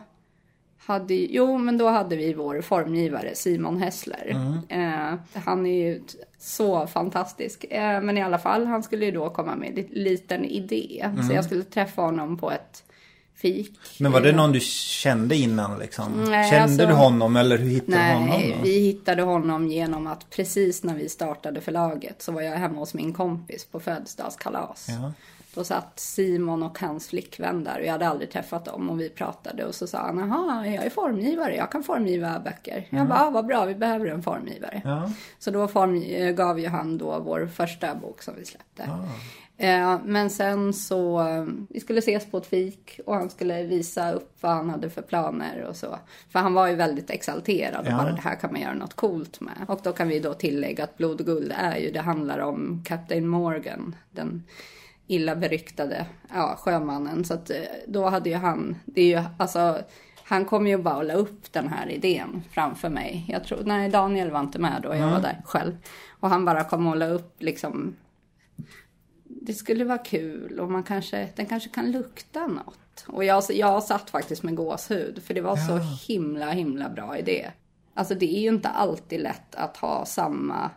hade, 0.89 1.15
jo 1.15 1.59
men 1.59 1.79
då 1.79 1.89
hade 1.89 2.17
vi 2.17 2.35
vår 2.35 2.61
formgivare 2.61 3.35
Simon 3.35 3.77
Hessler. 3.83 4.37
Eh, 4.69 5.41
han 5.43 5.67
är 5.67 5.87
ju 5.89 6.03
så 6.39 6.87
fantastisk. 6.87 7.65
Eh, 7.71 8.01
men 8.01 8.19
i 8.19 8.23
alla 8.23 8.39
fall, 8.39 8.67
han 8.67 8.83
skulle 8.83 9.05
ju 9.05 9.11
då 9.11 9.31
komma 9.31 9.57
med 9.57 9.69
en 9.69 9.75
lit- 9.75 9.93
liten 9.93 10.45
idé. 10.45 11.11
Så 11.29 11.35
jag 11.35 11.45
skulle 11.45 11.65
träffa 11.65 12.03
honom 12.03 12.37
på 12.37 12.51
ett 12.51 12.85
fik. 13.37 13.79
Men 14.01 14.13
var 14.13 14.21
det 14.21 14.33
någon 14.33 14.53
du 14.53 14.61
kände 14.61 15.37
innan 15.37 15.79
liksom? 15.79 16.25
Nej, 16.31 16.51
Kände 16.51 16.63
alltså- 16.63 16.87
du 16.87 16.93
honom 16.93 17.37
eller 17.37 17.59
hur 17.59 17.69
hittade 17.71 17.93
du 17.93 17.99
Nej, 18.03 18.15
honom? 18.15 18.41
Då? 18.59 18.63
vi 18.63 18.79
hittade 18.81 19.23
honom 19.23 19.69
genom 19.69 20.07
att 20.07 20.31
precis 20.31 20.83
när 20.85 20.95
vi 20.95 21.09
startade 21.09 21.61
förlaget 21.61 22.23
så 22.23 22.33
var 22.33 22.43
jag 22.43 22.53
hemma 22.57 22.79
hos 22.79 22.95
min 22.95 23.13
kompis 23.13 23.65
på 23.65 23.81
födelsedagskalas. 23.81 24.87
Ja. 24.89 25.13
Då 25.55 25.65
satt 25.65 26.01
Simon 26.01 26.63
och 26.63 26.79
hans 26.79 27.09
flickvän 27.09 27.65
där 27.65 27.79
och 27.79 27.85
jag 27.87 27.93
hade 27.93 28.09
aldrig 28.09 28.31
träffat 28.31 28.65
dem 28.65 28.91
och 28.91 29.01
vi 29.01 29.09
pratade 29.11 29.65
och 29.65 29.75
så 29.75 29.87
sa 29.87 29.99
han, 29.99 30.19
jaha, 30.19 30.67
jag 30.67 30.85
är 30.85 30.91
formgivare, 30.91 31.57
jag 31.57 31.73
kan 31.73 31.83
formgiva 31.83 32.41
böcker. 32.41 32.87
Jag 32.91 33.09
bara, 33.09 33.27
ah, 33.27 33.31
vad 33.31 33.47
bra, 33.47 33.65
vi 33.65 33.75
behöver 33.75 34.07
en 34.07 34.23
formgivare. 34.23 34.83
Mm. 34.85 34.97
Ja. 34.97 35.13
Så 35.39 35.51
då 35.51 35.69
form, 35.69 36.03
eh, 36.03 36.31
gav 36.31 36.61
ju 36.61 36.69
han 36.69 36.99
då 36.99 37.19
vår 37.19 37.47
första 37.47 37.95
bok 37.95 38.23
som 38.23 38.35
vi 38.39 38.45
släppte. 38.45 38.91
Ah. 38.91 39.05
Eh, 39.61 40.01
men 40.05 40.31
sen 40.31 40.73
så, 40.73 41.29
eh, 41.29 41.47
vi 41.69 41.81
skulle 41.81 41.99
ses 41.99 42.31
på 42.31 42.39
ett 42.39 42.47
fik 42.47 43.01
och 43.07 43.15
han 43.15 43.31
skulle 43.31 43.63
visa 43.63 44.13
upp 44.13 44.33
vad 44.41 44.53
han 44.53 44.71
hade 44.71 44.91
för 44.91 45.03
planer 45.03 45.65
och 45.69 45.77
så. 45.77 45.99
För 46.31 46.39
han 46.39 46.55
var 46.55 46.69
ju 46.69 46.75
väldigt 46.75 47.11
exalterad 47.11 47.87
och 47.87 47.93
Ja. 47.93 47.97
bara 47.97 48.13
det 48.13 48.21
här 48.21 48.35
kan 48.35 48.53
man 48.53 48.61
göra 48.61 48.75
något 48.75 48.95
coolt 48.95 49.41
med. 49.41 49.65
Och 49.69 49.81
då 49.83 49.93
kan 49.93 50.09
vi 50.09 50.21
då 50.21 50.35
tillägga 50.35 50.85
att 50.85 50.97
Blod 50.97 51.21
och 51.21 51.27
guld 51.27 51.53
är 51.57 51.77
ju, 51.77 51.91
det 51.91 52.01
handlar 52.01 52.39
om 52.39 52.85
Captain 52.87 53.29
Morgan, 53.29 53.97
den 54.11 54.43
illa 55.09 55.37
beryktade 55.37 56.07
ja, 56.35 56.57
sjömannen. 56.59 57.25
Så 57.25 57.35
att 57.35 57.51
eh, 57.51 57.57
då 57.87 58.09
hade 58.09 58.31
ju 58.31 58.37
han, 58.37 58.77
det 58.85 59.01
är 59.01 59.19
ju 59.19 59.25
alltså 59.39 59.79
han 60.25 60.45
kom 60.45 60.67
ju 60.67 60.79
bara 60.79 60.97
och 60.97 61.05
la 61.05 61.15
upp 61.15 61.53
den 61.53 61.69
här 61.69 61.89
idén 61.91 62.43
framför 62.51 62.89
mig. 62.89 63.25
Jag 63.29 63.45
tror, 63.45 63.63
nej 63.65 63.89
Daniel 63.89 64.31
var 64.31 64.41
inte 64.41 64.59
med 64.59 64.81
då, 64.83 64.95
jag 64.95 65.11
var 65.11 65.21
där 65.21 65.43
själv. 65.45 65.77
Och 66.21 66.29
han 66.29 66.45
bara 66.45 66.65
kom 66.65 66.87
och 66.87 66.97
la 66.97 67.07
upp 67.07 67.43
liksom 67.43 67.97
det 69.25 69.55
skulle 69.55 69.85
vara 69.85 69.99
kul 69.99 70.61
och 70.61 70.71
man 70.71 70.83
kanske, 70.83 71.29
den 71.37 71.47
kanske 71.47 71.69
kan 71.69 71.91
lukta 71.91 72.47
något. 72.47 73.05
Och 73.07 73.25
jag, 73.25 73.45
jag 73.51 73.83
satt 73.83 74.11
faktiskt 74.11 74.43
med 74.43 74.57
gåshud 74.57 75.23
för 75.23 75.35
det 75.35 75.41
var 75.41 75.57
så 75.57 75.79
himla, 76.09 76.51
himla 76.51 76.89
bra 76.89 77.19
idé. 77.19 77.51
Alltså 77.95 78.15
det 78.15 78.37
är 78.37 78.41
ju 78.41 78.49
inte 78.49 78.69
alltid 78.69 79.21
lätt 79.21 79.55
att 79.55 79.77
ha 79.77 80.05
samma 80.05 80.71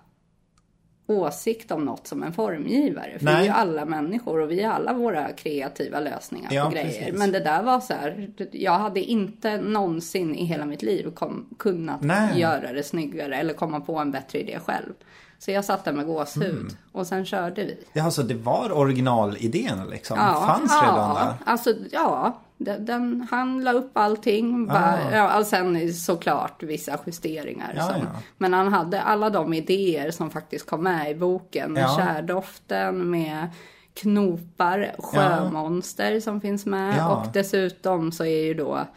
åsikt 1.12 1.72
om 1.72 1.86
något 1.86 2.08
som 2.08 2.24
en 2.24 2.34
formgivare. 2.34 3.12
För 3.20 3.26
vi 3.26 3.32
är 3.32 3.36
Nej. 3.36 3.46
ju 3.46 3.52
alla 3.52 3.86
människor 3.86 4.40
och 4.42 4.52
vi 4.52 4.64
har 4.64 4.74
alla 4.74 4.94
våra 4.94 5.32
kreativa 5.32 6.00
lösningar 6.00 6.50
Ja, 6.54 6.66
på 6.66 6.72
grejer. 6.72 6.88
precis. 7.02 7.20
Men 7.20 7.32
det 7.32 7.40
där 7.40 7.64
var 7.64 7.80
så 7.80 7.94
här, 7.94 8.30
jag 8.52 8.72
hade 8.80 9.00
inte 9.00 9.58
någonsin 9.62 10.36
i 10.36 10.46
hela 10.46 10.66
mitt 10.66 10.82
liv 10.82 11.12
kom, 11.16 11.46
kunnat 11.60 12.02
Nej. 12.02 12.40
göra 12.40 12.74
det 12.74 12.84
snyggare 12.84 13.36
eller 13.36 13.54
komma 13.54 13.80
på 13.80 13.96
en 13.98 14.12
bättre 14.12 14.40
idé 14.40 14.60
själv. 14.66 14.94
Så 15.40 15.52
jag 15.52 15.66
satt 15.66 15.86
där 15.86 15.94
med 15.94 16.06
gåshud 16.06 16.44
Mm. 16.52 16.68
och 16.92 17.08
sen 17.08 17.26
körde 17.26 17.64
vi. 17.64 17.78
Ja, 17.94 18.04
alltså 18.04 18.24
det 18.24 18.34
var 18.34 18.72
originalidén 18.72 19.90
liksom? 19.90 20.18
Fanns 20.18 20.72
ja, 20.82 20.88
redan 20.92 21.16
där? 21.16 21.34
Alltså, 21.46 21.74
ja, 21.92 22.40
den, 22.64 23.28
han 23.32 23.64
la 23.64 23.72
upp 23.74 23.92
allting. 23.98 24.68
Bara, 24.68 24.94
Ah. 25.12 25.16
ja, 25.16 25.40
och 25.40 25.46
sen 25.46 25.94
såklart 25.94 26.64
vissa 26.64 27.00
justeringar. 27.06 27.74
Ja, 27.78 27.96
ja. 27.98 28.06
Men 28.38 28.54
han 28.54 28.74
hade 28.74 29.02
alla 29.02 29.30
de 29.30 29.54
idéer 29.54 30.12
som 30.12 30.30
faktiskt 30.32 30.70
kom 30.70 30.84
med 30.84 31.12
i 31.12 31.16
boken. 31.16 31.74
Med 31.74 31.90
kärdoften, 31.98 33.10
med 33.12 33.48
knopar, 33.94 34.96
sjömonster 35.00 36.20
som 36.20 36.42
finns 36.42 36.66
med. 36.66 37.08
Och 37.12 37.26
dessutom 37.34 38.12
så 38.12 38.26
är 38.26 38.44
ju 38.46 38.54
då 38.54 38.88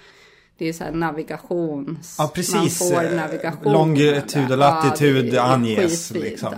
det 0.58 0.68
är 0.68 0.72
så 0.72 0.84
här 0.84 0.92
navigations... 0.92 2.16
Ja, 2.18 2.30
precis. 2.34 2.80
Man 2.80 2.90
får 2.90 3.16
navigation. 3.16 3.72
longitud 3.72 4.52
och 4.52 4.58
latitud 4.58 5.38
anges, 5.38 6.10
liksom. 6.10 6.54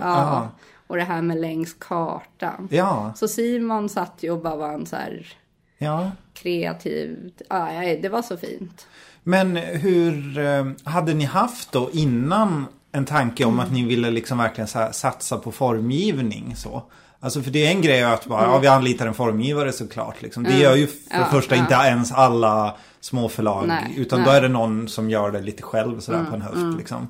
Och 0.87 0.95
det 0.97 1.03
här 1.03 1.21
med 1.21 1.41
längs 1.41 1.73
kartan. 1.73 2.67
Ja, 2.71 3.13
Så 3.15 3.27
Simon 3.27 3.89
satt 3.89 4.13
ju 4.19 4.31
och 4.31 4.41
bara 4.41 4.55
var 4.55 4.73
en 4.73 4.85
så 4.85 4.95
här 4.95 5.27
ja. 5.77 6.11
kreativ. 6.33 7.31
Ja, 7.49 7.69
det 8.01 8.09
var 8.09 8.21
så 8.21 8.37
fint. 8.37 8.87
Men 9.23 9.55
hur 9.57 10.37
eh, 10.37 10.65
hade 10.83 11.13
ni 11.13 11.25
haft 11.25 11.71
då 11.71 11.89
innan 11.93 12.65
en 12.91 13.05
tanke 13.05 13.45
om 13.45 13.59
att 13.59 13.71
ni 13.71 13.83
ville 13.85 14.11
liksom 14.11 14.37
verkligen 14.37 14.67
satsa 14.93 15.37
på 15.37 15.51
formgivning 15.51 16.55
så? 16.55 16.83
Alltså 17.19 17.41
för 17.41 17.51
det 17.51 17.67
är 17.67 17.71
en 17.71 17.81
grej 17.81 18.03
att 18.03 18.25
bara, 18.25 18.43
ja 18.43 18.57
vi 18.59 18.67
anlitar 18.67 19.07
en 19.07 19.13
formgivare 19.13 19.71
såklart 19.71 20.21
liksom. 20.21 20.43
Det 20.43 20.57
gör 20.57 20.75
ju 20.75 20.87
för 20.87 21.09
det 21.09 21.15
Ja, 21.19 21.25
första 21.25 21.55
ja. 21.55 21.61
inte 21.61 21.73
ens 21.73 22.11
alla 22.11 22.75
små 22.99 23.29
förlag. 23.29 23.67
Nej, 23.67 23.93
utan 23.97 24.19
då 24.19 24.25
nej. 24.25 24.37
Mm, 24.37 24.37
är 24.45 24.47
det 24.47 24.53
någon 24.53 24.87
som 24.87 25.09
gör 25.09 25.31
det 25.31 25.41
lite 25.41 25.63
själv 25.63 25.99
sådär 25.99 26.25
på 26.29 26.35
en 26.35 26.41
höft 26.41 26.77
liksom. 26.77 27.07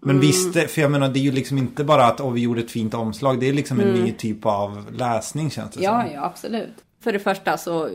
Men 0.00 0.20
visst, 0.20 0.54
det- 0.54 0.68
för 0.68 0.80
jag 0.82 0.90
menar 0.90 1.08
det 1.08 1.18
är 1.18 1.22
ju 1.22 1.32
liksom 1.32 1.58
inte 1.58 1.84
bara 1.84 2.06
att 2.06 2.20
åh, 2.20 2.32
vi 2.32 2.40
gjorde 2.40 2.60
ett 2.60 2.70
fint 2.70 2.94
omslag. 2.94 3.40
Det 3.40 3.48
är 3.48 3.52
liksom 3.52 3.80
en 3.80 3.88
ny 3.94 4.12
typ 4.12 4.46
av 4.46 4.86
läsning 4.92 5.50
känns 5.50 5.70
det 5.74 5.84
Mm. 5.84 5.96
Ja, 6.00 6.04
som. 6.06 6.14
ja, 6.14 6.24
absolut. 6.24 6.74
För 7.00 7.12
det 7.12 7.18
första 7.18 7.58
så, 7.58 7.90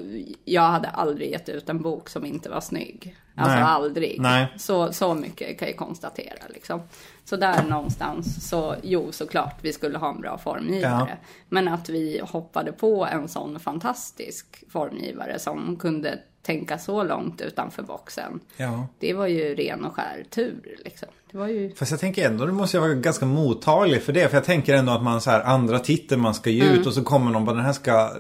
jag 0.45 0.61
hade 0.61 0.87
aldrig 0.87 1.31
gett 1.31 1.49
ut 1.49 1.69
en 1.69 1.81
bok 1.81 2.09
som 2.09 2.25
inte 2.25 2.49
var 2.49 2.61
snygg. 2.61 3.15
Alltså 3.35 3.55
Nej. 3.55 3.63
aldrig. 3.63 4.21
Nej. 4.21 4.47
Så, 4.57 4.93
så 4.93 5.13
mycket 5.13 5.59
kan 5.59 5.67
jag 5.67 5.77
konstatera 5.77 6.39
liksom. 6.49 6.81
Så 7.25 7.35
där 7.35 7.63
någonstans 7.63 8.49
så, 8.49 8.75
jo 8.83 9.11
såklart 9.11 9.55
vi 9.61 9.73
skulle 9.73 9.97
ha 9.97 10.09
en 10.09 10.21
bra 10.21 10.37
formgivare. 10.37 11.17
Men 11.49 11.67
att 11.67 11.89
vi 11.89 12.21
hoppade 12.23 12.71
på 12.71 13.05
en 13.05 13.27
sån 13.27 13.59
fantastisk 13.59 14.63
formgivare 14.69 15.39
som 15.39 15.75
kunde 15.77 16.19
tänka 16.41 16.77
så 16.77 17.03
långt 17.03 17.41
utanför 17.41 17.83
boxen. 17.83 18.39
Ja. 18.57 18.87
Det 18.99 19.13
var 19.13 19.27
ju 19.27 19.55
ren 19.55 19.85
och 19.85 19.95
skär 19.95 20.25
tur 20.29 20.77
liksom. 20.85 21.09
Det 21.31 21.37
var 21.37 21.47
ju... 21.47 21.75
Fast 21.75 21.91
jag 21.91 21.99
tänker 21.99 22.25
ändå, 22.29 22.45
du 22.45 22.51
måste 22.51 22.77
jag 22.77 22.81
vara 22.81 22.93
ganska 22.93 23.25
mottaglig 23.25 24.03
för 24.03 24.13
det. 24.13 24.27
För 24.29 24.37
jag 24.37 24.43
tänker 24.45 24.75
ändå 24.75 24.91
att 24.91 25.03
man 25.03 25.21
så 25.21 25.31
här, 25.31 25.41
andra 25.41 25.79
titeln 25.79 26.21
man 26.21 26.33
ska 26.33 26.49
ge 26.49 26.63
Mm. 26.63 26.79
ut 26.79 26.87
och 26.87 26.93
så 26.93 27.03
kommer 27.03 27.31
någon 27.31 27.45
bara 27.45 27.55
den 27.55 27.65
här 27.65 27.73
ska 27.73 28.11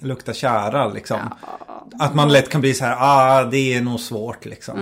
lukta 0.00 0.32
kära 0.32 0.88
liksom. 0.88 1.18
Att 1.98 2.14
man 2.14 2.32
lätt 2.32 2.48
kan 2.48 2.60
bli 2.60 2.74
så 2.74 2.84
här, 2.84 2.96
ah 2.98 3.44
det 3.44 3.74
är 3.74 3.80
nog 3.82 4.00
svårt 4.00 4.44
liksom. 4.44 4.78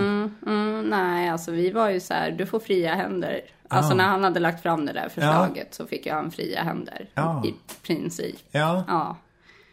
Mm, 0.46 0.88
nej, 0.90 1.28
alltså 1.28 1.50
vi 1.50 1.70
var 1.70 1.90
ju 1.90 2.00
så 2.00 2.14
här, 2.14 2.30
du 2.30 2.46
får 2.46 2.60
fria 2.60 2.94
händer. 2.94 3.40
Alltså 3.68 3.92
Ah. 3.92 3.94
när 3.96 4.04
han 4.04 4.24
hade 4.24 4.40
lagt 4.40 4.62
fram 4.62 4.86
det 4.86 4.92
där 4.92 5.08
förslaget 5.08 5.74
så 5.74 5.86
fick 5.86 6.06
jag 6.06 6.14
han 6.14 6.30
fria 6.30 6.62
händer. 6.62 7.08
Ja. 7.14 7.42
I 7.46 7.54
princip. 7.86 8.36
Ja. 8.50 8.84
Ja. 8.88 9.16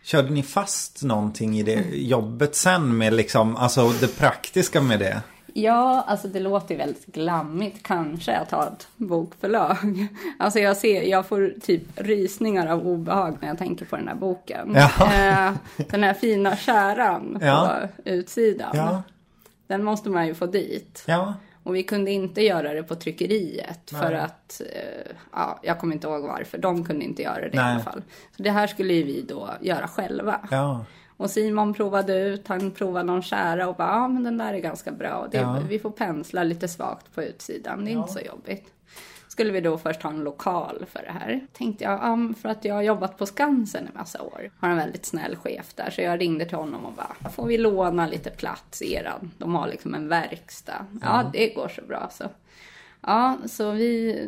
Körde 0.03 0.29
ni 0.29 0.43
fast 0.43 1.03
någonting 1.03 1.57
i 1.59 1.63
det 1.63 1.83
jobbet 1.93 2.55
sen 2.55 2.97
med 2.97 3.13
liksom, 3.13 3.55
alltså 3.55 3.89
det 3.89 4.17
praktiska 4.19 4.81
med 4.81 4.99
det? 4.99 5.21
Ja, 5.57 6.03
alltså 6.07 6.27
det 6.27 6.39
låter 6.39 6.71
ju 6.73 6.77
väldigt 6.77 7.05
glammigt 7.05 7.83
kanske 7.83 8.37
att 8.37 8.51
ha 8.51 8.67
ett 8.67 8.87
bokförlag. 8.97 10.07
Alltså 10.39 10.59
jag 10.59 10.77
ser, 10.77 11.01
jag 11.03 11.25
får 11.25 11.53
typ 11.61 11.81
rysningar 11.95 12.67
av 12.67 12.87
obehag 12.87 13.37
när 13.41 13.47
jag 13.47 13.57
tänker 13.57 13.85
på 13.85 13.95
den 13.95 14.07
här 14.07 14.15
boken. 14.15 14.75
Ja. 14.75 14.91
Eh, 15.15 15.53
Den 15.89 16.03
här 16.03 16.13
fina 16.13 16.55
käran 16.55 17.37
Ja. 17.41 17.79
på 17.95 18.09
utsidan. 18.09 18.69
Ja. 18.73 19.03
Den 19.67 19.83
måste 19.83 20.09
man 20.09 20.27
ju 20.27 20.35
få 20.35 20.45
dit. 20.45 21.03
Och 21.63 21.75
vi 21.75 21.83
kunde 21.83 22.11
inte 22.11 22.41
göra 22.41 22.73
det 22.73 22.83
på 22.83 22.95
tryckeriet 22.95 23.89
för 23.91 24.13
att, 24.13 24.61
eh, 24.73 25.11
ja, 25.33 25.59
jag 25.63 25.79
kommer 25.79 25.93
inte 25.95 26.07
ihåg 26.07 26.23
varför. 26.23 26.57
De 26.57 26.85
kunde 26.85 27.05
inte 27.05 27.21
göra 27.21 27.41
det 27.41 27.47
i 27.47 27.55
Nej. 27.55 27.73
alla 27.73 27.83
fall. 27.83 28.01
Så 28.37 28.43
det 28.43 28.51
här 28.51 28.67
skulle 28.67 28.93
ju 28.93 29.03
vi 29.03 29.21
då 29.21 29.49
göra 29.61 29.87
själva. 29.87 30.39
Ja. 31.17 31.23
Och 31.23 31.29
Simon 31.29 31.73
provade 31.73 32.19
ut, 32.19 32.47
han 32.47 32.71
provade 32.71 33.05
någon 33.05 33.21
kära 33.21 33.67
och 33.67 33.75
bara, 33.75 33.87
ja 33.87 34.07
men 34.07 34.23
den 34.23 34.37
där 34.37 34.53
är 34.53 34.59
ganska 34.59 34.91
bra. 34.91 35.27
Det, 35.31 35.37
Ja. 35.37 35.59
Vi 35.69 35.79
får 35.79 35.91
pensla 35.91 36.43
lite 36.43 36.67
svagt 36.67 37.15
på 37.15 37.23
utsidan, 37.23 37.85
det 37.85 37.91
är 37.91 37.93
inte 37.93 38.13
så 38.13 38.19
jobbigt. 38.19 38.71
Skulle 39.27 39.51
vi 39.51 39.61
då 39.61 39.77
först 39.77 40.01
ha 40.01 40.09
en 40.09 40.23
lokal 40.23 40.85
för 40.91 41.01
det 41.03 41.11
här. 41.11 41.47
Tänkte 41.53 41.83
jag, 41.83 41.93
ja, 41.93 42.15
men 42.15 42.33
för 42.35 42.49
att 42.49 42.65
jag 42.65 42.75
har 42.75 42.81
jobbat 42.81 43.17
på 43.17 43.25
Skansen 43.25 43.87
en 43.87 43.97
massa 43.97 44.21
år. 44.21 44.51
Har 44.59 44.69
en 44.69 44.77
väldigt 44.77 45.05
snäll 45.05 45.35
chef 45.35 45.73
där. 45.75 45.89
Så 45.89 46.01
jag 46.01 46.21
ringde 46.21 46.45
till 46.45 46.57
honom 46.57 46.85
och 46.85 46.93
bara, 46.93 47.29
får 47.29 47.45
vi 47.45 47.57
låna 47.57 48.07
lite 48.07 48.29
plats 48.29 48.81
eran? 48.81 49.31
De 49.37 49.55
har 49.55 49.67
liksom 49.67 49.95
en 49.95 50.07
verkstad. 50.07 50.85
Ja, 51.01 51.29
det 51.33 51.49
går 51.49 51.67
så 51.67 51.81
bra 51.81 52.09
så. 52.11 52.23
Ja, 53.01 53.37
så 53.45 53.71
vi 53.71 54.19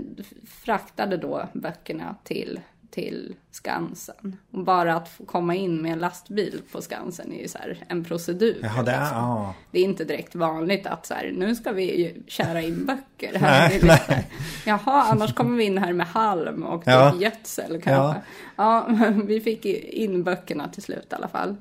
fraktade 0.47 1.17
då 1.17 1.47
böckerna 1.53 2.15
till, 2.23 2.59
till 2.91 3.35
Skansen. 3.51 4.37
Och 4.51 4.63
bara 4.63 4.95
att 4.95 5.09
få 5.09 5.25
komma 5.25 5.55
in 5.55 5.81
med 5.81 5.91
en 5.93 5.99
lastbil 5.99 6.61
på 6.71 6.81
Skansen 6.81 7.33
är 7.33 7.41
ju 7.41 7.47
så 7.47 7.57
en 7.87 8.03
procedur. 8.03 8.59
Jaha, 8.61 8.83
det 8.83 8.91
är, 8.91 8.99
liksom. 8.99 9.17
ja. 9.17 9.53
Det 9.71 9.79
är 9.79 9.83
inte 9.83 10.03
direkt 10.03 10.35
vanligt 10.35 10.87
att 10.87 11.05
så 11.05 11.13
här, 11.13 11.31
nu 11.37 11.55
ska 11.55 11.71
vi 11.71 12.01
ju 12.01 12.23
köra 12.27 12.61
in 12.61 12.85
böcker. 12.85 13.31
Nej, 13.31 13.41
Här. 13.41 13.73
Lite 13.73 13.87
så 13.97 14.11
här, 14.11 14.23
Jaha, 14.65 15.03
annars 15.11 15.33
kommer 15.33 15.57
vi 15.57 15.63
in 15.63 15.77
här 15.77 15.93
med 15.93 16.07
halm 16.07 16.63
och 16.63 16.81
typ 16.81 16.87
Ja. 16.93 17.15
gödsel 17.19 17.81
kanske. 17.81 18.21
Ja. 18.55 18.85
men 18.87 19.27
vi 19.27 19.41
fick 19.41 19.65
in 19.65 20.23
böckerna 20.23 20.67
till 20.67 20.83
slut 20.83 21.07
i 21.11 21.15
alla 21.15 21.27
fall. 21.27 21.55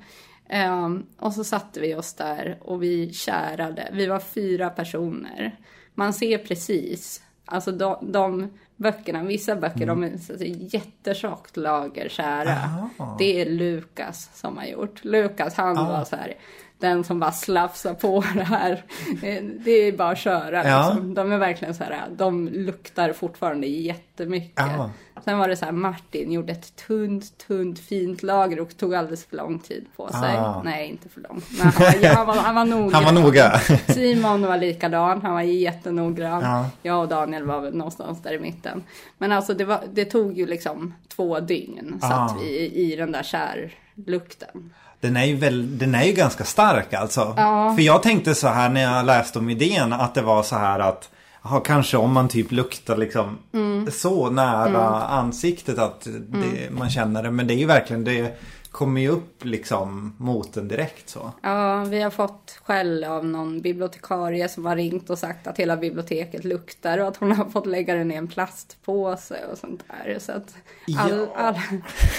Ehm, 0.48 1.06
och 1.18 1.32
så 1.32 1.44
satte 1.44 1.80
vi 1.80 1.94
oss 1.94 2.14
där 2.14 2.58
och 2.60 2.82
vi 2.82 3.12
kärade. 3.12 3.88
Vi 3.92 4.06
var 4.06 4.18
fyra 4.20 4.70
personer. 4.70 5.56
Man 5.94 6.12
ser 6.12 6.38
precis, 6.38 7.22
alltså 7.44 7.72
de, 7.72 8.12
de 8.12 8.50
böckerna, 8.76 9.22
vissa 9.22 9.56
böcker 9.56 9.86
de 9.86 10.04
är 10.04 10.16
så 10.16 10.44
jättetjockt 10.44 11.56
lager 11.56 12.08
kära. 12.08 12.90
Det 13.18 13.40
är 13.40 13.50
Lukas 13.50 14.30
som 14.34 14.56
har 14.56 14.64
gjort. 14.64 15.04
Lukas 15.04 15.54
han 15.54 15.76
var 15.76 16.04
så 16.04 16.16
här, 16.16 16.34
den 16.78 17.04
som 17.04 17.20
bara 17.20 17.32
slafsar 17.32 17.94
på 17.94 18.24
det 18.34 18.42
här. 18.42 18.82
Eh, 19.22 19.42
Det 19.64 19.70
är 19.70 19.92
bara 19.96 20.10
att 20.10 20.18
köra 20.18 20.68
Ja. 20.68 20.88
liksom. 20.92 21.14
De 21.14 21.32
är 21.32 21.38
verkligen 21.38 21.74
så 21.74 21.84
här, 21.84 22.04
de 22.16 22.48
luktar 22.48 23.12
fortfarande 23.12 23.66
jättemycket. 23.66 24.52
Ja. 24.76 24.90
Sen 25.24 25.38
var 25.38 25.48
det 25.48 25.56
så 25.56 25.64
här, 25.64 25.72
Martin 25.72 26.32
gjorde 26.32 26.52
ett 26.52 26.76
tunt, 26.76 27.38
tunt, 27.46 27.78
fint 27.78 28.22
lager 28.22 28.60
och 28.60 28.76
tog 28.76 28.94
alldeles 28.94 29.24
för 29.26 29.36
lång 29.36 29.58
tid 29.58 29.86
på 29.96 30.08
sig. 30.08 30.36
Ah. 30.36 30.62
Nej, 30.64 30.88
inte 30.88 31.08
för 31.08 31.20
långt. 31.20 31.44
Men 31.58 31.66
han, 31.66 31.72
var, 31.82 32.14
han, 32.14 32.26
var, 32.26 32.34
han 32.34 32.54
var 32.54 32.64
noggrann. 32.64 33.04
Han 33.04 33.14
var 33.14 33.22
noga. 33.22 33.58
Simon 33.88 34.42
var 34.42 34.56
likadan, 34.58 35.22
han 35.22 35.32
var 35.34 35.40
jättenoggrann. 35.42 36.42
Ja. 36.42 36.70
Jag 36.82 37.00
och 37.02 37.08
Daniel 37.08 37.44
var 37.44 37.60
väl 37.60 37.74
någonstans 37.76 38.22
där 38.22 38.32
i 38.32 38.38
mitten. 38.38 38.82
Men 39.18 39.32
alltså 39.32 39.54
det, 39.54 39.64
var, 39.64 39.80
det 39.92 40.04
tog 40.04 40.38
ju 40.38 40.46
liksom 40.46 40.94
två 41.08 41.40
dygn 41.40 41.98
satt 42.00 42.12
Ah. 42.12 42.36
vi 42.40 42.46
i, 42.48 42.92
i 42.92 42.96
den 42.96 43.12
där 43.12 43.22
kärlukten. 43.22 44.72
Den 45.00 45.16
är 45.16 45.24
ju, 45.24 45.36
väl, 45.36 45.78
den 45.78 45.94
är 45.94 46.04
ju 46.04 46.12
ganska 46.12 46.44
stark 46.44 46.92
alltså. 46.94 47.34
Ja. 47.36 47.74
För 47.76 47.82
jag 47.82 48.02
tänkte 48.02 48.34
så 48.34 48.48
här 48.48 48.68
när 48.68 48.82
jag 48.82 49.06
läste 49.06 49.38
om 49.38 49.50
idén 49.50 49.92
att 49.92 50.14
det 50.14 50.22
var 50.22 50.42
så 50.42 50.56
här 50.56 50.78
att 50.80 51.10
Ja, 51.50 51.60
kanske 51.60 51.96
om 51.96 52.12
man 52.12 52.28
typ 52.28 52.52
luktar 52.52 52.96
liksom 52.96 53.38
Mm. 53.52 53.90
så 53.90 54.30
nära 54.30 55.02
ansiktet 55.02 55.78
att 55.78 56.06
det, 56.28 56.70
man 56.70 56.90
känner 56.90 57.22
det. 57.22 57.30
Men 57.30 57.46
det 57.46 57.54
är 57.54 57.58
ju 57.58 57.66
verkligen, 57.66 58.04
det 58.04 58.38
kommer 58.70 59.00
ju 59.00 59.08
upp 59.08 59.44
liksom 59.44 60.14
mot 60.18 60.52
den 60.54 60.68
direkt 60.68 61.08
så. 61.08 61.32
Ja, 61.42 61.84
vi 61.84 62.02
har 62.02 62.10
fått 62.10 62.60
skäll 62.64 63.04
av 63.04 63.24
någon 63.26 63.60
bibliotekarie 63.60 64.48
som 64.48 64.66
har 64.66 64.76
ringt 64.76 65.10
och 65.10 65.18
sagt 65.18 65.46
att 65.46 65.58
hela 65.58 65.76
biblioteket 65.76 66.44
luktar 66.44 66.98
och 66.98 67.08
att 67.08 67.16
hon 67.16 67.32
har 67.32 67.44
fått 67.44 67.66
lägga 67.66 67.94
den 67.94 68.12
i 68.12 68.14
en 68.14 68.28
plastpåse 68.28 69.36
och 69.52 69.58
sånt 69.58 69.82
där. 69.88 70.18
Så 70.18 70.32
att 70.32 70.54
all, 70.98 71.10
Ja. 71.10 71.26
alla, 71.36 71.62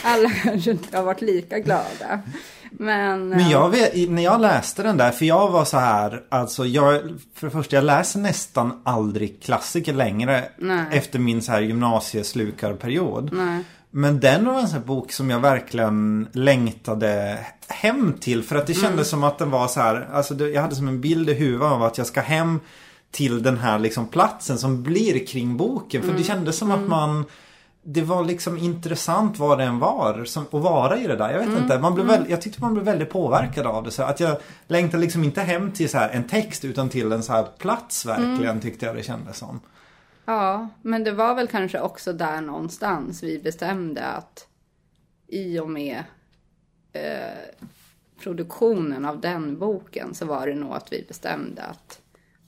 alla 0.04 0.30
kanske 0.30 0.72
inte 0.72 0.98
har 0.98 1.04
varit 1.04 1.22
lika 1.22 1.60
glada. 1.60 2.20
Men, 2.72 3.30
Men 3.30 3.50
jag 3.50 3.70
vet, 3.70 4.10
när 4.10 4.24
jag 4.24 4.42
läste 4.42 4.84
den 4.84 4.98
där, 4.98 5.12
för 5.12 5.26
jag 5.26 5.52
var 5.52 5.66
så 5.66 5.78
här, 5.78 6.24
alltså 6.30 6.66
jag, 6.66 7.02
för 7.36 7.48
det 7.48 7.52
första 7.52 7.76
jag 7.76 7.84
läser 7.86 8.20
nästan 8.20 8.82
aldrig 8.84 9.44
klassiker 9.44 9.94
längre 9.94 10.44
Nej. 10.58 10.86
efter 10.92 11.20
min 11.20 11.42
så 11.42 11.52
här 11.52 11.62
gymnasieslukarperiod. 11.62 13.30
Nej. 13.34 13.64
Men 13.92 14.20
den 14.20 14.46
var 14.46 14.60
en 14.60 14.68
sån 14.68 14.80
här 14.80 14.86
bok 14.88 15.12
som 15.12 15.30
jag 15.30 15.40
verkligen 15.40 16.28
längtade 16.32 17.40
hem 17.68 18.14
till. 18.20 18.44
För 18.44 18.56
att 18.56 18.68
det 18.68 18.74
kändes 18.74 18.92
Mm. 18.94 19.06
som 19.06 19.24
att 19.24 19.38
den 19.40 19.52
var 19.52 19.68
så 19.68 19.80
här, 19.80 20.10
alltså 20.14 20.34
det, 20.34 20.50
jag 20.50 20.62
hade 20.62 20.76
som 20.76 20.88
en 20.88 21.02
bild 21.02 21.30
i 21.30 21.34
huvudet 21.34 21.68
av 21.72 21.84
att 21.84 21.98
jag 21.98 22.08
ska 22.08 22.22
hem 22.22 22.60
till 23.12 23.44
den 23.44 23.58
här 23.58 23.80
liksom 23.80 24.08
platsen 24.08 24.58
som 24.58 24.84
blir 24.84 25.26
kring 25.28 25.58
boken. 25.58 26.02
För 26.02 26.08
det 26.10 26.14
Mm. 26.14 26.24
kändes 26.28 26.58
som 26.58 26.72
att 26.72 26.88
man 26.88 27.26
det 27.90 28.02
var 28.02 28.24
liksom 28.24 28.58
intressant 28.58 29.40
vad 29.40 29.58
det 29.58 29.64
än 29.64 29.80
var 29.80 30.26
som, 30.26 30.44
att 30.44 30.54
vara 30.54 30.98
i 30.98 31.08
det 31.08 31.16
där. 31.16 31.32
Jag 31.32 31.40
vet 31.40 31.62
inte. 31.62 31.80
Man 31.80 31.94
blev 31.94 32.08
väl, 32.08 32.30
jag 32.30 32.42
tyckte 32.42 32.62
man 32.62 32.74
blev 32.74 32.86
väldigt 32.86 33.10
påverkad 33.10 33.66
av 33.66 33.84
det. 33.84 33.92
Så 33.92 34.04
att 34.04 34.20
jag 34.20 34.38
längtade 34.68 35.04
liksom 35.04 35.24
inte 35.24 35.42
hem 35.42 35.72
till 35.72 35.90
så 35.90 35.98
här 35.98 36.10
en 36.10 36.24
text 36.24 36.66
utan 36.66 36.90
till 36.90 37.12
en 37.12 37.24
så 37.24 37.34
här 37.34 37.44
plats 37.58 38.06
verkligen 38.06 38.62
tyckte 38.62 38.86
jag 38.86 38.96
det 38.96 39.04
kändes 39.04 39.38
som. 39.38 39.60
Ja, 40.26 40.70
men 40.82 41.04
det 41.04 41.12
var 41.12 41.36
väl 41.36 41.48
kanske 41.48 41.80
också 41.80 42.14
där 42.14 42.42
någonstans 42.42 43.24
vi 43.24 43.40
bestämde 43.40 44.06
att 44.06 44.48
i 45.28 45.60
och 45.60 45.70
med 45.70 46.04
eh, 46.94 47.64
produktionen 48.24 49.06
av 49.06 49.22
den 49.22 49.60
boken 49.60 50.14
så 50.14 50.26
var 50.26 50.48
det 50.48 50.56
nog 50.56 50.74
att 50.74 50.94
vi 50.94 51.06
bestämde 51.08 51.64
att 51.64 52.02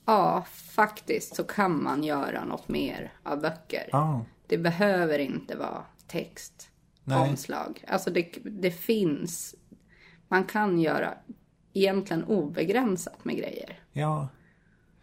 ja, 0.06 0.44
faktiskt 0.74 1.36
så 1.36 1.44
kan 1.44 1.82
man 1.82 2.04
göra 2.04 2.44
något 2.44 2.68
mer 2.68 3.12
av 3.22 3.40
böcker. 3.40 3.88
Ja. 3.92 4.24
Det 4.50 4.58
behöver 4.58 5.18
inte 5.18 5.56
vara 5.56 5.84
text, 6.06 6.70
Nej. 7.04 7.30
omslag. 7.30 7.84
Alltså 7.88 8.10
det, 8.10 8.22
det 8.44 8.70
finns, 8.70 9.54
man 10.28 10.44
kan 10.44 10.80
göra 10.80 11.14
egentligen 11.72 12.24
obegränsat 12.24 13.24
med 13.24 13.36
grejer. 13.36 13.78
Ja. 13.92 14.28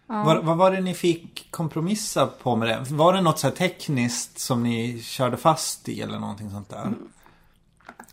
Vad, 0.07 0.45
vad 0.45 0.57
var 0.57 0.71
det 0.71 0.81
ni 0.81 0.93
fick 0.93 1.51
kompromissa 1.51 2.27
på 2.27 2.55
med 2.55 2.67
det? 2.67 2.95
Var 2.95 3.13
det 3.13 3.21
något 3.21 3.39
så 3.39 3.47
här 3.47 3.55
tekniskt 3.55 4.39
som 4.39 4.63
ni 4.63 5.01
körde 5.01 5.37
fast 5.37 5.89
i 5.89 6.01
eller 6.01 6.19
någonting 6.19 6.49
sånt 6.49 6.69
där? 6.69 6.93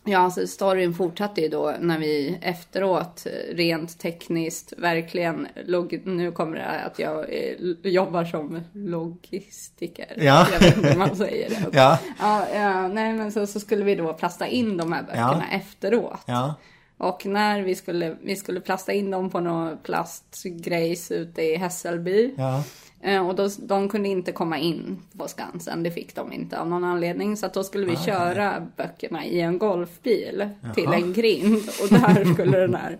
Ja, 0.07 0.17
alltså 0.19 0.47
storyn 0.47 0.93
fortsatte 0.93 1.41
ju 1.41 1.49
då 1.49 1.73
när 1.79 1.99
vi 1.99 2.37
efteråt 2.41 3.25
eh, 3.25 3.55
rent 3.55 3.99
tekniskt 3.99 4.73
verkligen 4.77 5.47
log- 5.65 6.01
nu 6.05 6.31
kommer 6.31 6.57
det 6.57 6.65
att 6.65 6.99
jag 6.99 7.19
eh, 7.33 7.53
jobbar 7.83 8.25
som 8.25 8.61
logistiker. 8.73 10.13
Ja. 10.17 10.47
Jag 10.53 10.59
vet 10.59 10.77
inte 10.77 10.89
hur 10.89 10.97
man 10.99 11.15
säger 11.15 11.49
det. 11.49 11.65
Ja. 11.77 11.99
Ja, 12.19 12.47
ja, 12.53 12.87
nej 12.87 13.13
men 13.13 13.31
så, 13.31 13.47
så 13.47 13.59
skulle 13.59 13.83
vi 13.83 13.95
då 13.95 14.13
plasta 14.13 14.47
in 14.47 14.77
de 14.77 14.91
här 14.91 15.03
böckerna 15.03 15.45
efteråt. 15.51 16.19
Ja. 16.25 16.55
Och 16.97 17.25
när 17.25 17.61
vi 17.61 17.75
skulle, 17.75 18.15
vi 18.23 18.35
skulle 18.35 18.59
plasta 18.59 18.93
in 18.93 19.11
dem 19.11 19.29
på 19.29 19.39
någon 19.39 19.77
plastgrejs 19.83 21.11
ute 21.11 21.41
i 21.41 21.55
Hässelby. 21.55 22.33
Ja. 22.37 22.63
Eh, 23.05 23.27
Och 23.27 23.35
då, 23.35 23.49
de 23.59 23.89
kunde 23.89 24.09
inte 24.09 24.31
komma 24.31 24.57
in 24.57 25.01
på 25.17 25.27
Skansen, 25.27 25.83
det 25.83 25.91
fick 25.91 26.15
de 26.15 26.33
inte 26.33 26.59
av 26.59 26.69
någon 26.69 26.83
anledning. 26.83 27.37
Så 27.37 27.47
då 27.53 27.63
skulle 27.63 27.85
vi 27.85 27.95
köra 27.97 28.67
böckerna 28.77 29.25
i 29.25 29.41
en 29.41 29.57
golfbil 29.57 30.49
till 30.75 30.93
en 30.93 31.13
grind. 31.13 31.63
Och 31.81 31.87
där 31.99 32.33
skulle 32.33 32.57
den 32.59 32.75
här 32.75 32.97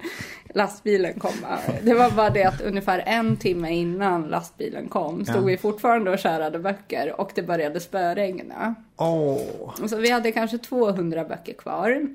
lastbilen 0.53 1.19
komma. 1.19 1.57
Det 1.83 1.93
var 1.93 2.11
bara 2.11 2.29
det 2.29 2.43
att 2.43 2.61
ungefär 2.61 3.03
en 3.05 3.37
timme 3.37 3.75
innan 3.75 4.21
lastbilen 4.27 4.89
kom 4.89 5.25
stod 5.25 5.35
Ja. 5.37 5.41
vi 5.41 5.57
fortfarande 5.57 6.11
och 6.11 6.19
kärade 6.19 6.59
böcker 6.59 7.21
och 7.21 7.31
det 7.35 7.41
började 7.43 7.79
spöregna. 7.79 8.75
Åh. 8.97 9.87
Så 9.87 9.97
vi 9.97 10.09
hade 10.11 10.31
kanske 10.31 10.57
200 10.57 11.23
böcker 11.25 11.53
kvar. 11.53 12.07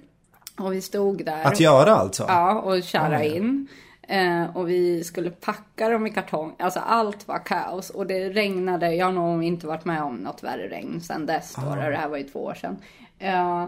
Och 0.59 0.73
vi 0.73 0.81
stod 0.81 1.25
där. 1.25 1.45
Att 1.45 1.61
göra 1.61 1.95
alltså? 1.97 2.25
Ja, 2.29 2.61
och 2.61 2.83
köra 2.83 3.13
Ja, 3.25 3.25
ja. 3.31 3.37
in. 3.37 3.69
Eh, 4.11 4.57
och 4.57 4.69
vi 4.69 5.05
skulle 5.05 5.31
packa 5.31 5.89
dem 5.89 6.07
i 6.07 6.11
kartong. 6.11 6.55
Alltså 6.59 6.81
allt 6.81 7.29
var 7.29 7.39
kaos. 7.39 7.91
Och 7.91 8.07
det 8.07 8.29
regnade. 8.29 8.95
Jag 8.95 9.07
har 9.07 9.13
nog 9.13 9.45
inte 9.45 9.67
varit 9.67 9.85
med 9.85 10.03
om 10.03 10.17
något 10.17 10.43
värre 10.43 10.69
regn 10.69 11.01
sedan 11.01 11.27
dess. 11.27 11.55
Då. 11.55 11.75
Det 11.75 11.97
här 11.97 12.09
var 12.09 12.17
ju 12.17 12.25
två 12.25 12.45
år 12.45 12.55
sedan. 12.55 12.77
Eh, 13.19 13.65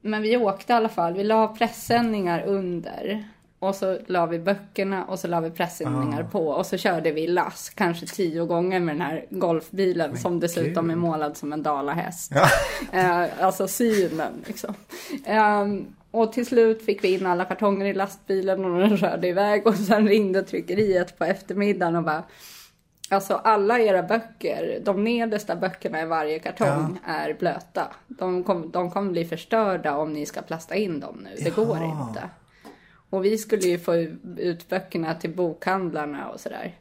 men 0.00 0.22
vi 0.22 0.36
åkte 0.36 0.72
i 0.72 0.76
alla 0.76 0.88
fall. 0.88 1.14
Vi 1.14 1.24
la 1.24 1.48
pressändningar 1.48 2.42
under. 2.46 3.24
Och 3.58 3.74
så 3.74 3.98
la 4.06 4.26
vi 4.26 4.38
böckerna 4.38 5.04
och 5.04 5.18
så 5.18 5.28
la 5.28 5.40
vi 5.40 5.50
pressändningar 5.50 6.22
på. 6.24 6.48
Och 6.48 6.66
så 6.66 6.76
körde 6.76 7.12
vi 7.12 7.26
lass 7.26 7.70
kanske 7.70 8.06
tio 8.06 8.44
gånger 8.44 8.80
med 8.80 8.94
den 8.94 9.02
här 9.02 9.26
golfbilen. 9.30 10.16
som 10.16 10.40
dessutom 10.40 10.90
är 10.90 10.96
målad 10.96 11.36
som 11.36 11.52
en 11.52 11.62
dalahäst. 11.62 12.32
Ja. 12.34 12.48
Eh, 12.98 13.44
alltså 13.44 13.68
synen 13.68 14.32
liksom. 14.46 14.74
Ehm, 15.24 15.86
och 16.14 16.32
till 16.32 16.46
slut 16.46 16.84
fick 16.84 17.04
vi 17.04 17.14
in 17.14 17.26
alla 17.26 17.44
kartonger 17.44 17.86
i 17.86 17.94
lastbilen 17.94 18.64
och 18.64 18.78
den 18.80 18.96
körde 18.98 19.28
iväg. 19.28 19.66
Och 19.66 19.74
sen 19.74 20.08
ringde 20.08 20.42
tryckeriet 20.42 21.18
på 21.18 21.24
eftermiddagen 21.24 21.96
och 21.96 22.02
bara 22.02 22.22
Alltså 23.08 23.34
alla 23.34 23.78
era 23.78 24.02
böcker, 24.02 24.80
de 24.84 25.04
nedersta 25.04 25.56
böckerna 25.56 26.02
i 26.02 26.06
varje 26.06 26.38
kartong 26.38 26.98
är 27.06 27.34
blöta. 27.34 27.92
De, 28.06 28.44
kom, 28.44 28.70
de 28.70 28.90
kommer 28.90 29.12
bli 29.12 29.24
förstörda 29.24 29.96
om 29.96 30.12
ni 30.12 30.26
ska 30.26 30.42
plasta 30.42 30.74
in 30.74 31.00
dem 31.00 31.20
nu. 31.24 31.44
Det 31.44 31.56
går 31.56 31.76
Jaha. 31.76 32.08
inte. 32.08 32.30
Och 33.10 33.24
vi 33.24 33.38
skulle 33.38 33.62
ju 33.62 33.78
få 33.78 33.94
ut 34.36 34.68
böckerna 34.68 35.14
till 35.14 35.30
bokhandlarna 35.30 36.28
och 36.28 36.40
sådär. 36.40 36.74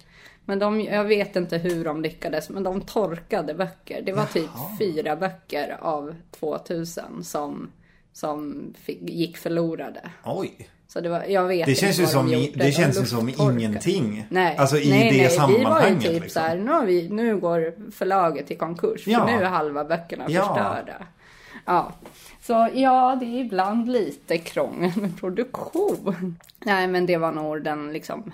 Men 0.46 0.60
de, 0.60 0.82
jag 0.82 1.04
vet 1.04 1.36
inte 1.36 1.58
hur 1.58 1.86
de 1.86 2.02
lyckades, 2.02 2.50
men 2.50 2.64
de 2.64 2.82
torkade 2.82 3.54
böcker. 3.54 4.02
Det 4.02 4.14
var 4.14 4.26
typ 4.26 4.50
fyra 4.80 5.16
böcker 5.16 5.78
av 5.82 6.16
2000 6.32 7.24
som, 7.24 7.72
som 8.14 8.74
fick, 8.84 9.02
gick 9.02 9.38
förlorade. 9.38 10.02
Oj. 10.26 10.70
Så 10.88 11.02
det 11.02 11.10
var, 11.10 11.24
jag 11.24 11.48
vet 11.48 11.66
Det 11.66 11.76
känns 11.76 12.00
ju 12.00 12.04
de 12.04 12.10
som, 12.10 12.28
gjorde. 12.34 12.52
det 12.56 12.64
De 12.66 12.72
känns 12.72 13.02
ju 13.02 13.06
som 13.06 13.30
ingenting. 13.30 14.26
Nej, 14.30 14.58
Alltså 14.58 14.78
i 14.78 14.90
nej, 14.90 15.12
det 15.12 15.18
nej, 15.18 15.30
sammanhanget. 15.30 16.04
Vi 16.04 16.06
var 16.08 16.12
ju 16.12 16.14
typ 16.14 16.24
liksom. 16.24 16.42
så 16.42 16.48
här, 16.48 16.56
nu, 16.58 16.72
har 16.72 16.86
vi, 16.86 17.10
nu 17.10 17.38
går 17.38 17.92
förlaget 17.92 18.52
i 18.52 18.56
konkurs. 18.56 19.04
För 19.04 19.12
Ja. 19.12 19.26
nu 19.26 19.32
är 19.32 19.44
halva 19.46 19.84
böckerna 19.84 20.26
Ja. 20.30 20.42
förstörda. 20.48 21.06
Ja. 21.66 21.92
Så 22.42 22.70
ja, 22.74 23.18
det 23.20 23.26
är 23.26 23.40
ibland 23.46 23.92
lite 23.92 24.38
krångel 24.38 24.92
med 24.96 25.20
produktion. 25.20 26.38
Nej, 26.66 26.88
men 26.88 27.06
det 27.06 27.18
var 27.18 27.32
nog 27.32 27.64
den 27.64 27.94
liksom 27.94 28.32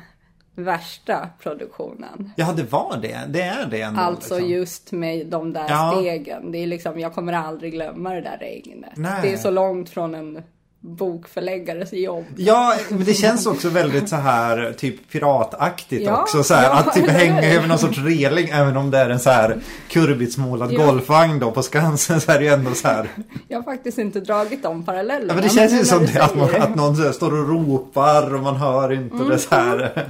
värsta 0.56 1.30
produktionen. 1.40 2.32
Ja, 2.36 2.54
det 2.58 2.64
var 2.64 2.98
det. 3.02 3.20
Det 3.28 3.42
är 3.42 3.66
det 3.66 3.82
ändå. 3.82 4.02
Alltså 4.02 4.34
liksom. 4.36 4.52
just 4.52 4.92
med 4.92 5.28
de 5.28 5.54
där 5.54 5.66
Ja. 5.70 5.94
stegen. 5.98 6.52
Det 6.52 6.58
är 6.58 6.68
liksom, 6.68 7.00
jag 7.00 7.14
kommer 7.14 7.34
aldrig 7.34 7.72
glömma 7.74 8.14
det 8.14 8.22
där 8.22 8.38
regnet. 8.38 8.92
Nej. 8.96 9.20
Det 9.22 9.34
är 9.34 9.38
så 9.38 9.52
långt 9.52 9.90
från 9.90 10.16
en 10.16 10.44
bokförläggares 10.82 11.94
jobb. 11.94 12.26
Ja, 12.36 12.76
men 12.90 13.04
det 13.04 13.14
känns 13.14 13.46
också 13.46 13.70
väldigt 13.70 14.10
så 14.10 14.16
här 14.16 14.74
typ 14.78 15.12
pirataktigt 15.12 16.04
Ja, 16.06 16.22
också. 16.22 16.44
Så 16.44 16.54
här, 16.54 16.64
ja, 16.64 16.74
att 16.74 16.94
typ 16.94 17.08
hänga 17.10 17.44
över 17.44 17.68
någon 17.68 17.78
sorts 17.80 17.98
reling. 17.98 18.50
Även 18.50 18.78
om 18.78 18.92
det 18.92 18.98
är 18.98 19.10
en 19.10 19.20
så 19.20 19.30
här 19.30 19.58
kurbitsmålad 19.90 20.72
Ja. 20.72 20.86
golfvagn 20.86 21.40
då 21.40 21.52
på 21.52 21.64
Skansen. 21.64 22.22
Så 22.22 22.32
är 22.32 22.40
det 22.40 22.46
ju 22.46 22.52
ändå 22.54 22.74
så 22.74 22.88
här. 22.88 23.08
Jag 23.48 23.58
har 23.58 23.64
faktiskt 23.64 23.98
inte 23.98 24.20
dragit 24.20 24.64
de 24.64 24.84
parallellerna. 24.86 25.28
Ja, 25.28 25.34
men 25.34 25.44
det 25.44 25.50
känns 25.50 25.74
ju 25.74 25.86
som 25.86 26.06
det, 26.06 26.20
att, 26.24 26.36
man, 26.36 26.50
att 26.62 26.76
någon 26.76 26.96
så 26.96 27.04
här 27.04 27.12
står 27.12 27.40
och 27.40 27.50
ropar 27.50 28.34
och 28.34 28.42
man 28.44 28.56
hör 28.56 28.94
inte 28.94 29.24
det 29.24 29.38
så 29.38 29.56
här. 29.56 30.06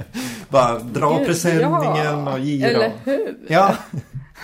Bara 0.48 0.78
dra 0.78 1.06
Mm. 1.06 1.18
Gud, 1.18 1.26
presenningen 1.26 2.26
ja. 2.26 2.32
och 2.32 2.38
gira. 2.38 2.68
Eller 2.68 2.92
hur? 3.04 3.34
Ja, 3.48 3.74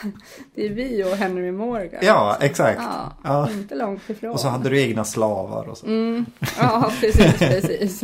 Det 0.55 0.67
är 0.67 0.71
vi 0.71 1.05
och 1.05 1.09
Henry 1.17 1.52
Morgan. 1.52 2.00
ja, 2.02 2.37
exakt. 2.41 2.80
Ja, 2.82 3.13
Ja. 3.25 3.50
Inte 3.50 3.75
långt 3.75 4.11
ifrån. 4.11 4.30
Och 4.30 4.41
så 4.41 4.49
hade 4.49 4.69
du 4.71 4.80
egna 4.82 5.04
slavar 5.04 5.69
och 5.69 5.78
så. 5.78 5.87
Ja, 6.59 6.93
precis, 7.00 7.39
precis. 7.39 8.02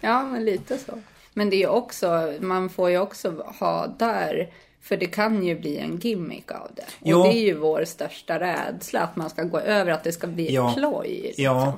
Ja, 0.00 0.22
men 0.22 0.44
lite 0.44 0.78
så. 0.78 0.92
Men 1.34 1.50
det 1.50 1.62
är 1.62 1.68
också, 1.68 2.32
man 2.40 2.68
får 2.68 2.90
ju 2.90 2.98
också 2.98 3.44
ha 3.60 3.86
där, 3.98 4.48
för 4.82 4.96
det 4.96 5.06
kan 5.06 5.42
ju 5.44 5.58
bli 5.60 5.78
en 5.78 5.96
gimmick 5.98 6.50
av 6.52 6.70
det. 6.76 6.82
Och 6.82 6.88
Jo. 7.08 7.22
det 7.22 7.28
är 7.28 7.40
ju 7.44 7.54
vår 7.54 7.84
största 7.84 8.40
rädsla, 8.40 9.00
att 9.00 9.16
man 9.16 9.30
ska 9.30 9.42
gå 9.42 9.58
över, 9.60 9.92
att 9.92 10.04
det 10.04 10.12
ska 10.12 10.26
bli 10.26 10.54
Ja. 10.54 10.72
ploj. 10.76 11.20
liksom. 11.24 11.44
Ja. 11.44 11.72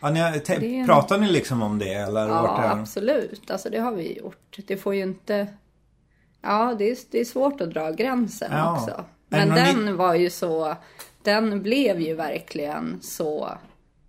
ja 0.00 0.10
ni, 0.10 0.20
Det 0.20 0.50
är 0.50 0.62
en- 0.64 0.86
Pratar 0.86 1.18
ni 1.18 1.28
liksom 1.30 1.62
om 1.62 1.78
det 1.78 1.92
eller? 1.94 2.28
Ja, 2.28 2.42
vart 2.42 2.64
är- 2.64 2.80
absolut. 2.80 3.50
Alltså 3.50 3.70
det 3.70 3.78
har 3.78 3.92
vi 3.92 4.18
gjort. 4.18 4.56
Det 4.66 4.76
får 4.76 4.94
ju 4.94 5.02
inte... 5.02 5.46
Ja, 6.42 6.74
det 6.78 6.90
är, 6.90 6.96
det 7.10 7.20
är 7.20 7.24
svårt 7.24 7.60
att 7.60 7.70
dra 7.70 7.90
gränsen 7.90 8.48
Ja. 8.52 8.72
också. 8.80 9.04
Men 9.28 9.48
om 9.48 9.54
ni- 9.54 9.60
den 9.60 9.96
var 9.96 10.14
ju 10.14 10.30
så... 10.30 10.76
Den 11.22 11.62
blev 11.62 12.00
ju 12.00 12.14
verkligen 12.14 12.98
så 13.02 13.48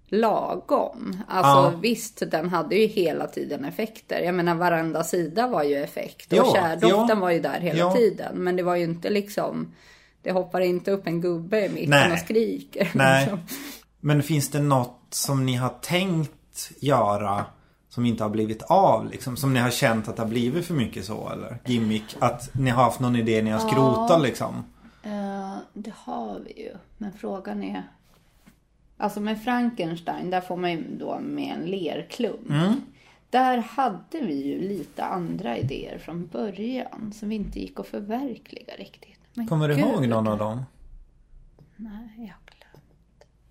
lagom. 0.07 1.17
Alltså 1.27 1.71
Ja. 1.73 1.79
visst, 1.81 2.23
den 2.31 2.49
hade 2.49 2.75
ju 2.75 2.87
hela 2.87 3.27
tiden 3.27 3.65
effekter. 3.65 4.19
Jag 4.19 4.35
menar 4.35 4.55
varenda 4.55 5.03
sida 5.03 5.47
var 5.47 5.63
ju 5.63 5.75
effekt. 5.83 6.31
Och 6.31 6.37
Ja, 6.37 6.53
kärdoften 6.55 7.07
ja. 7.09 7.15
var 7.15 7.31
ju 7.31 7.39
där 7.39 7.59
hela 7.59 7.79
Ja. 7.79 7.93
tiden. 7.95 8.43
Men 8.43 8.55
det 8.55 8.63
var 8.63 8.75
ju 8.75 8.83
inte 8.83 9.09
liksom... 9.09 9.73
Det 10.21 10.31
hoppar 10.31 10.61
inte 10.61 10.91
upp 10.91 11.07
en 11.07 11.21
gubbe 11.21 11.65
i 11.65 11.69
mitten 11.69 11.89
Nej. 11.89 12.11
och 12.11 12.19
skriker. 12.19 12.91
Nej. 12.93 13.33
Men 13.99 14.23
finns 14.23 14.49
det 14.51 14.59
något 14.59 14.99
som 15.09 15.45
ni 15.45 15.55
har 15.55 15.69
tänkt 15.81 16.71
göra 16.79 17.45
som 17.93 18.05
inte 18.05 18.23
har 18.23 18.29
blivit 18.29 18.61
av 18.61 19.09
liksom? 19.11 19.37
Som 19.37 19.53
ni 19.53 19.59
har 19.59 19.69
känt 19.69 20.07
att 20.07 20.15
det 20.15 20.21
har 20.21 20.29
blivit 20.29 20.65
för 20.65 20.73
mycket 20.73 21.05
så 21.05 21.29
eller? 21.29 21.57
Gimmick? 21.65 22.03
Att 22.19 22.55
ni 22.55 22.69
har 22.69 22.83
haft 22.83 22.99
någon 22.99 23.15
idé 23.15 23.41
ni 23.41 23.51
har 23.51 23.59
skrotat 23.59 24.21
liksom? 24.21 24.63
Eh, 25.03 25.55
det 25.73 25.93
har 25.95 26.39
vi 26.39 26.63
ju. 26.63 26.71
Men 26.97 27.13
frågan 27.13 27.63
är... 27.63 27.83
Alltså 28.97 29.19
med 29.19 29.43
Frankenstein, 29.43 30.29
där 30.29 30.41
får 30.41 30.57
man 30.57 30.71
ju 30.71 30.97
då 30.97 31.19
med 31.19 31.55
en 31.57 31.65
lerklump. 31.65 32.49
Mm. 32.49 32.81
Där 33.29 33.57
hade 33.57 34.19
vi 34.21 34.47
ju 34.47 34.67
lite 34.67 35.03
andra 35.03 35.57
idéer 35.57 35.97
från 35.97 36.27
början 36.27 37.13
som 37.13 37.31
inte 37.31 37.59
gick 37.59 37.79
att 37.79 37.87
förverkliga 37.87 38.73
riktigt. 38.77 39.19
Men 39.33 39.47
Kommer 39.47 39.67
du 39.67 39.79
ihåg 39.79 40.07
någon 40.07 40.27
av 40.27 40.37
dem? 40.37 40.61
Nej, 41.75 42.09
jag. 42.17 42.42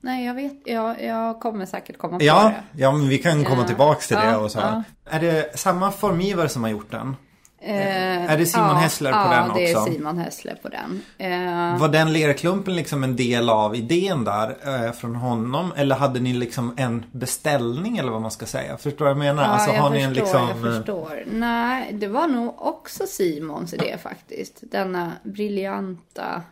Nej, 0.04 0.24
jag 0.26 0.34
vet. 0.34 0.52
Jag, 0.64 1.02
jag 1.02 1.40
kommer 1.40 1.66
säkert 1.66 1.98
komma 1.98 2.18
på 2.18 2.24
Ja, 2.24 2.42
det. 2.74 2.82
ja 2.82 2.92
men 2.92 3.08
vi 3.08 3.18
kan 3.18 3.44
komma 3.44 3.60
Ja. 3.62 3.66
tillbaks 3.66 4.08
till 4.08 4.16
det 4.16 4.24
Ja, 4.26 4.36
och 4.38 4.50
så. 4.50 4.58
ja. 4.58 4.82
Är 5.10 5.20
det 5.20 5.58
samma 5.58 5.90
formgivare 5.90 6.48
som 6.48 6.62
har 6.62 6.70
gjort 6.70 6.90
den? 6.90 7.16
Eh, 7.64 8.30
Är 8.32 8.38
det 8.38 8.46
Simon 8.46 8.76
Hässler 8.76 9.12
på 9.12 9.18
ja, 9.18 9.22
den 9.30 9.48
Ja, 9.48 9.54
det 9.54 9.72
är 9.72 9.76
också? 9.78 9.92
Simon 9.92 10.18
Hässler 10.18 10.58
på 10.62 10.68
den. 10.68 11.02
Eh, 11.18 11.78
Var 11.80 11.88
den 11.88 12.12
lerklumpen 12.12 12.76
liksom 12.76 13.04
en 13.04 13.16
del 13.16 13.50
av 13.50 13.76
idén 13.76 14.24
där 14.24 14.56
eh, 14.86 14.92
från 14.92 15.14
honom? 15.16 15.72
Eller 15.76 15.96
hade 15.96 16.20
ni 16.20 16.32
liksom 16.32 16.74
en 16.76 17.04
beställning 17.12 17.98
eller 17.98 18.10
vad 18.12 18.22
man 18.22 18.30
ska 18.30 18.46
säga? 18.46 18.76
Förstår 18.76 19.04
vad 19.04 19.10
jag 19.10 19.18
menar? 19.18 19.42
Ja, 19.42 19.48
alltså 19.48 19.72
jag 19.72 19.82
har 19.82 19.90
ni 19.90 19.96
förstår, 19.96 20.08
en 20.08 20.14
liksom... 20.46 20.48
jag 20.48 20.74
förstår. 20.76 21.24
Nej, 21.32 21.92
det 21.92 22.06
var 22.08 22.26
nog 22.28 22.54
också 22.62 23.06
Simons 23.06 23.74
idé 23.74 23.96
faktiskt. 24.02 24.58
Denna 24.70 25.12
briljanta... 25.22 26.42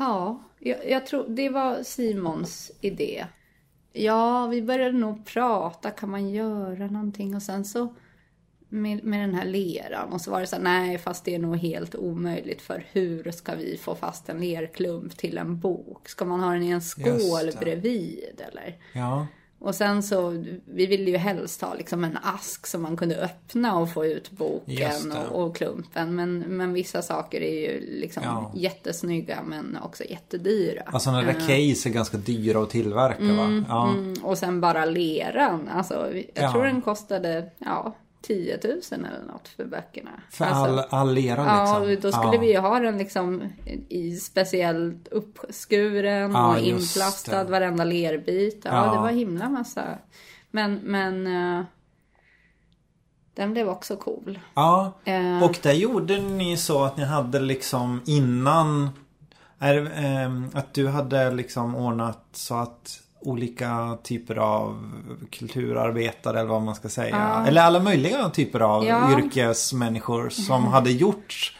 Ja, 0.00 0.42
jag, 0.58 0.90
jag 0.90 1.06
tror 1.06 1.28
det 1.28 1.48
var 1.48 1.82
Simons 1.82 2.72
idé. 2.80 3.26
Ja, 3.92 4.46
vi 4.46 4.62
började 4.62 4.98
nog 4.98 5.26
prata, 5.26 5.90
kan 5.90 6.10
man 6.10 6.30
göra 6.30 6.86
någonting? 6.86 7.36
Och 7.36 7.42
sen 7.42 7.64
så 7.64 7.94
med, 8.68 9.04
med 9.04 9.20
den 9.20 9.34
här 9.34 9.44
leran 9.44 10.12
och 10.12 10.20
så 10.20 10.30
var 10.30 10.40
det 10.40 10.46
så 10.46 10.56
här, 10.56 10.62
nej 10.62 10.98
fast 10.98 11.24
det 11.24 11.34
är 11.34 11.38
nog 11.38 11.56
helt 11.56 11.94
omöjligt 11.94 12.62
för 12.62 12.86
hur 12.92 13.30
ska 13.30 13.54
vi 13.54 13.76
få 13.76 13.94
fast 13.94 14.28
en 14.28 14.40
lerklump 14.40 15.16
till 15.16 15.38
en 15.38 15.58
bok? 15.58 16.08
Ska 16.08 16.24
man 16.24 16.40
ha 16.40 16.52
den 16.52 16.62
i 16.62 16.70
en 16.70 16.82
skål 16.82 17.52
bredvid 17.60 18.40
eller? 18.48 18.78
Ja. 18.94 19.26
Och 19.62 19.74
sen 19.74 20.02
så, 20.02 20.44
vi 20.64 20.86
ville 20.86 21.10
ju 21.10 21.16
helst 21.16 21.60
ha 21.62 21.74
liksom 21.74 22.04
en 22.04 22.18
ask 22.22 22.66
som 22.66 22.82
man 22.82 22.96
kunde 22.96 23.16
öppna 23.16 23.78
och 23.78 23.92
få 23.92 24.06
ut 24.06 24.30
boken 24.30 25.12
och, 25.30 25.44
och 25.46 25.56
klumpen. 25.56 26.14
Men, 26.14 26.38
men 26.38 26.72
vissa 26.72 27.02
saker 27.02 27.40
är 27.40 27.60
ju 27.70 27.80
liksom 28.00 28.22
Ja. 28.22 28.52
jättesnygga 28.56 29.38
men 29.46 29.78
också 29.82 30.04
jättedyra. 30.04 30.82
Alltså 30.86 30.98
sådana 31.10 31.22
där 31.22 31.32
case 31.32 31.88
är 31.88 31.92
ganska 31.92 32.16
dyra 32.16 32.62
att 32.62 32.70
tillverka 32.70 33.22
va? 33.24 33.64
Ja. 33.68 33.90
Mm, 33.92 34.14
och 34.22 34.38
sen 34.38 34.60
bara 34.60 34.84
leran, 34.84 35.68
alltså 35.68 35.94
jag 36.14 36.24
Ja. 36.44 36.52
tror 36.52 36.64
den 36.64 36.82
kostade, 36.82 37.50
ja, 37.58 37.96
10 38.22 38.58
000 38.64 38.80
eller 38.92 39.24
något 39.32 39.48
för 39.48 39.64
böckerna. 39.64 40.10
För 40.30 40.44
alltså, 40.44 40.62
all, 40.64 40.78
all 41.00 41.14
lera 41.14 41.44
Ja, 41.44 41.78
liksom. 41.78 42.10
då 42.10 42.16
skulle 42.18 42.34
ja. 42.34 42.40
vi 42.40 42.52
ju 42.52 42.58
ha 42.58 42.80
den 42.80 42.98
liksom 42.98 43.42
i 43.88 44.16
speciellt 44.16 45.08
uppskuren 45.08 46.32
Ja, 46.32 46.50
och 46.52 46.58
inplastad 46.60 47.44
det. 47.44 47.50
varenda 47.50 47.84
lerbit. 47.84 48.62
Ja, 48.64 48.86
Ja. 48.86 48.92
det 48.92 48.98
var 48.98 49.10
himla 49.10 49.48
massa. 49.48 49.84
Men, 50.50 50.74
men 50.74 51.26
eh, 51.26 51.64
den 53.34 53.52
blev 53.52 53.68
också 53.68 53.96
cool. 53.96 54.38
Ja, 54.54 54.92
Eh. 55.04 55.42
och 55.44 55.58
där 55.62 55.72
gjorde 55.72 56.18
ni 56.20 56.56
så 56.56 56.84
att 56.84 56.96
ni 56.96 57.04
hade 57.04 57.40
liksom 57.40 58.00
innan 58.06 58.90
är, 59.58 59.74
det, 59.74 59.90
ehm, 59.90 60.50
Att 60.54 60.74
du 60.74 60.88
hade 60.88 61.30
liksom 61.30 61.74
ordnat 61.76 62.24
så 62.32 62.54
att 62.54 63.00
olika 63.22 63.98
typer 64.02 64.36
av 64.36 64.90
kulturarbetare 65.30 66.38
eller 66.40 66.48
vad 66.50 66.62
man 66.62 66.74
ska 66.74 66.88
säga. 66.88 67.44
Eller 67.48 67.62
alla 67.62 67.80
möjliga 67.80 68.28
typer 68.30 68.60
av 68.60 68.84
Ja. 68.84 69.18
yrkesmänniskor 69.18 70.28
som 70.28 70.64
hade 70.64 70.90
gjort 70.90 71.52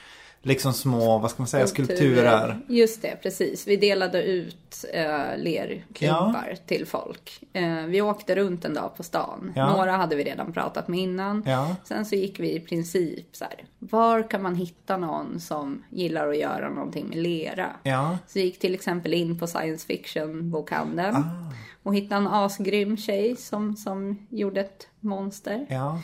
liksom 0.42 0.72
små, 0.72 1.18
vad 1.18 1.30
ska 1.30 1.42
man 1.42 1.48
säga, 1.48 1.66
skulpturer. 1.66 2.60
Just 2.68 3.02
det, 3.02 3.16
precis. 3.22 3.66
Vi 3.66 3.76
delade 3.76 4.22
ut 4.22 4.84
eh, 4.92 5.36
lerklumpar 5.36 6.56
till 6.66 6.86
folk. 6.86 7.42
Eh, 7.52 7.84
vi 7.86 8.02
åkte 8.02 8.34
runt 8.34 8.64
en 8.64 8.74
dag 8.74 8.96
på 8.96 9.02
stan. 9.02 9.52
Ja. 9.56 9.76
Några 9.76 9.92
hade 9.92 10.16
vi 10.16 10.24
redan 10.24 10.52
pratat 10.52 10.88
med 10.88 11.00
innan. 11.00 11.42
Ja. 11.46 11.76
Sen 11.84 12.06
så 12.06 12.14
gick 12.14 12.40
vi 12.40 12.54
i 12.54 12.60
princip 12.60 13.36
så 13.36 13.44
här. 13.44 13.64
Var 13.78 14.30
kan 14.30 14.42
man 14.42 14.54
hitta 14.54 14.96
någon 14.96 15.40
som 15.40 15.82
gillar 15.90 16.28
att 16.28 16.38
göra 16.38 16.70
någonting 16.70 17.08
med 17.08 17.18
lera? 17.18 17.70
Ja. 17.82 18.18
Så 18.26 18.38
vi 18.38 18.44
gick 18.44 18.58
till 18.58 18.74
exempel 18.74 19.14
in 19.14 19.38
på 19.38 19.46
science 19.46 19.86
fiction 19.86 20.50
bokhandeln. 20.50 21.16
Ah. 21.16 21.52
Och 21.82 21.94
hittade 21.94 22.20
en 22.20 22.26
asgrym 22.26 22.96
tjej 22.96 23.36
som, 23.36 23.76
som 23.76 24.26
gjorde 24.30 24.60
ett 24.60 24.88
monster. 25.00 25.66
Ja. 25.68 26.00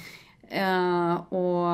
Eh, 0.49 1.15
och 1.33 1.67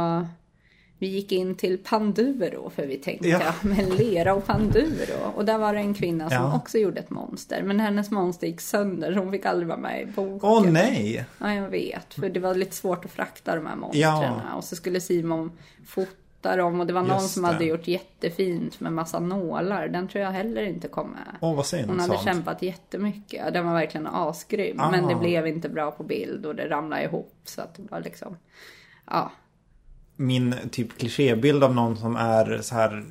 vi 1.02 1.08
gick 1.08 1.32
in 1.32 1.54
till 1.54 1.78
Panduro 1.78 2.70
för 2.70 2.86
vi 2.86 2.96
tänkte 2.96 3.28
Ja. 3.28 3.40
med 3.62 3.98
lera 3.98 4.34
och 4.34 4.46
Panduro. 4.46 5.32
Och 5.36 5.44
där 5.44 5.58
var 5.58 5.74
det 5.74 5.80
en 5.80 5.94
kvinna 5.94 6.30
som 6.30 6.38
Ja. 6.38 6.56
också 6.56 6.78
gjorde 6.78 7.00
ett 7.00 7.10
monster. 7.10 7.62
Men 7.62 7.80
hennes 7.80 8.10
monster 8.10 8.46
gick 8.46 8.60
sönder 8.60 9.12
så 9.12 9.18
hon 9.18 9.30
fick 9.32 9.46
aldrig 9.46 9.68
vara 9.68 9.78
med 9.78 10.02
i 10.02 10.06
boken. 10.06 10.40
Åh 10.50 10.66
nej! 10.70 11.24
Ja, 11.38 11.54
jag 11.54 11.68
vet. 11.68 12.14
För 12.14 12.28
det 12.28 12.40
var 12.40 12.54
lite 12.54 12.76
svårt 12.76 13.04
att 13.04 13.10
frakta 13.10 13.56
de 13.56 13.66
här 13.66 13.76
monstren. 13.76 14.40
Och 14.56 14.64
så 14.64 14.76
skulle 14.76 15.00
Simon 15.00 15.52
fota 15.86 16.56
dem. 16.56 16.80
Och 16.80 16.86
det 16.86 16.92
var 16.92 17.02
någon 17.02 17.22
Just 17.22 17.34
som 17.34 17.42
det. 17.42 17.48
hade 17.48 17.64
gjort 17.64 17.88
jättefint 17.88 18.80
med 18.80 18.92
massa 18.92 19.20
nålar. 19.20 19.88
Den 19.88 20.08
tror 20.08 20.24
jag 20.24 20.30
heller 20.30 20.62
inte 20.62 20.88
kom 20.88 21.10
med. 21.10 21.36
Åh 21.40 21.56
vad 21.56 21.66
synd. 21.66 21.86
Hon 21.88 22.00
hade 22.00 22.12
sånt. 22.14 22.24
kämpat 22.24 22.62
jättemycket. 22.62 23.52
Den 23.54 23.66
var 23.66 23.74
verkligen 23.74 24.06
asgrym. 24.06 24.80
Ah. 24.80 24.90
Men 24.90 25.06
det 25.08 25.14
blev 25.14 25.46
inte 25.46 25.68
bra 25.68 25.90
på 25.90 26.02
bild 26.02 26.46
och 26.46 26.54
det 26.54 26.68
ramlade 26.68 27.02
ihop. 27.04 27.32
Så 27.44 27.60
att 27.60 27.74
det 27.74 27.82
var 27.90 28.00
liksom... 28.00 28.36
Ja, 29.10 29.32
Min 30.22 30.54
typ 30.70 30.98
klichébild 30.98 31.64
av 31.64 31.74
någon 31.74 31.96
som 31.96 32.16
är 32.16 32.58
så 32.62 32.74
här 32.74 33.04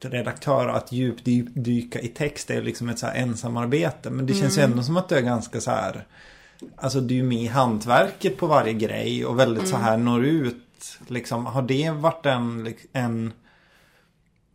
redaktör 0.00 0.68
att 0.68 0.92
djupdyka 0.92 2.00
i 2.00 2.08
text 2.08 2.50
är 2.50 2.62
liksom 2.62 2.88
ett 2.88 2.98
så 2.98 3.06
här 3.06 3.14
ensamarbete. 3.14 4.10
Men 4.10 4.26
det 4.26 4.34
känns 4.34 4.58
Mm. 4.58 4.68
ju 4.68 4.72
ändå 4.72 4.82
som 4.84 4.96
att 4.96 5.08
du 5.08 5.14
är 5.14 5.20
ganska 5.22 5.60
så 5.60 5.70
här 5.70 6.06
Alltså 6.76 7.00
du 7.00 7.18
är 7.18 7.22
med 7.22 7.42
i 7.42 7.46
hantverket 7.46 8.36
på 8.36 8.46
varje 8.46 8.72
grej 8.72 9.24
och 9.26 9.38
väldigt 9.38 9.68
så 9.68 9.74
Mm. 9.76 9.84
här 9.84 9.96
når 9.96 10.24
ut. 10.24 10.98
Liksom, 11.06 11.46
har 11.46 11.62
det 11.62 11.90
varit 11.90 12.26
en, 12.26 12.74
en 12.92 13.32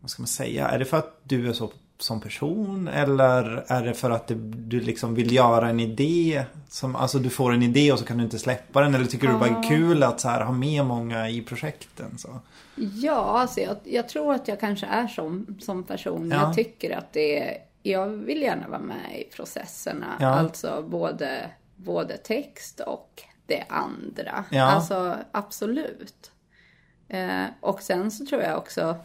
Vad 0.01 0.09
ska 0.11 0.21
man 0.21 0.27
säga? 0.27 0.67
Är 0.67 0.79
det 0.79 0.85
för 0.85 0.97
att 0.97 1.19
du 1.23 1.49
är 1.49 1.53
så 1.53 1.71
som 1.97 2.21
person? 2.21 2.87
Eller 2.87 3.63
är 3.67 3.85
det 3.85 3.93
för 3.93 4.09
att 4.09 4.27
det, 4.27 4.35
du 4.35 4.79
liksom 4.79 5.15
vill 5.15 5.31
göra 5.33 5.69
en 5.69 5.79
idé? 5.79 6.45
Som, 6.69 6.95
alltså 6.95 7.19
du 7.19 7.29
får 7.29 7.53
en 7.53 7.63
idé 7.63 7.91
och 7.91 7.99
så 7.99 8.05
kan 8.05 8.17
du 8.17 8.23
inte 8.23 8.39
släppa 8.39 8.81
den. 8.81 8.95
Eller 8.95 9.05
tycker 9.05 9.27
du 9.27 9.33
det 9.33 9.39
bara 9.39 9.49
är 9.49 9.69
kul 9.69 10.03
att 10.03 10.19
så 10.19 10.29
här, 10.29 10.41
ha 10.41 10.53
med 10.53 10.85
många 10.85 11.29
i 11.29 11.41
projekten? 11.41 12.17
Så? 12.17 12.39
Ja, 12.75 13.39
alltså 13.39 13.59
jag, 13.59 13.77
jag 13.83 14.09
tror 14.09 14.33
att 14.33 14.47
jag 14.47 14.59
kanske 14.59 14.85
är 14.85 15.07
som, 15.07 15.57
som 15.59 15.83
person. 15.83 16.31
Ja. 16.31 16.41
Jag 16.41 16.53
tycker 16.53 16.97
att 16.97 17.13
det 17.13 17.39
är, 17.39 17.57
jag 17.83 18.07
vill 18.07 18.41
gärna 18.41 18.67
vara 18.67 18.81
med 18.81 19.19
i 19.19 19.23
processerna. 19.23 20.17
Ja. 20.19 20.27
Alltså 20.27 20.85
både, 20.87 21.49
både 21.75 22.17
text 22.17 22.79
och 22.79 23.23
det 23.45 23.63
andra. 23.69 24.45
Ja. 24.49 24.63
Alltså 24.63 25.17
absolut. 25.31 26.31
Eh, 27.07 27.45
och 27.59 27.81
sen 27.81 28.11
så 28.11 28.25
tror 28.25 28.41
jag 28.41 28.57
också, 28.57 28.95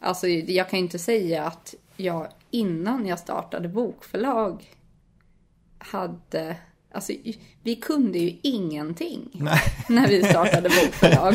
alltså 0.00 0.28
jag 0.28 0.70
kan 0.70 0.78
ju 0.78 0.84
inte 0.84 0.98
säga 0.98 1.44
att 1.44 1.74
jag 1.96 2.28
innan 2.50 3.06
jag 3.06 3.18
startade 3.18 3.68
bokförlag 3.68 4.70
hade 5.78 6.56
Alltså, 6.94 7.12
vi 7.62 7.76
kunde 7.76 8.18
ju 8.18 8.38
ingenting 8.42 9.42
när 9.88 10.08
vi 10.08 10.22
startade 10.22 10.68
bokförlag. 10.82 11.34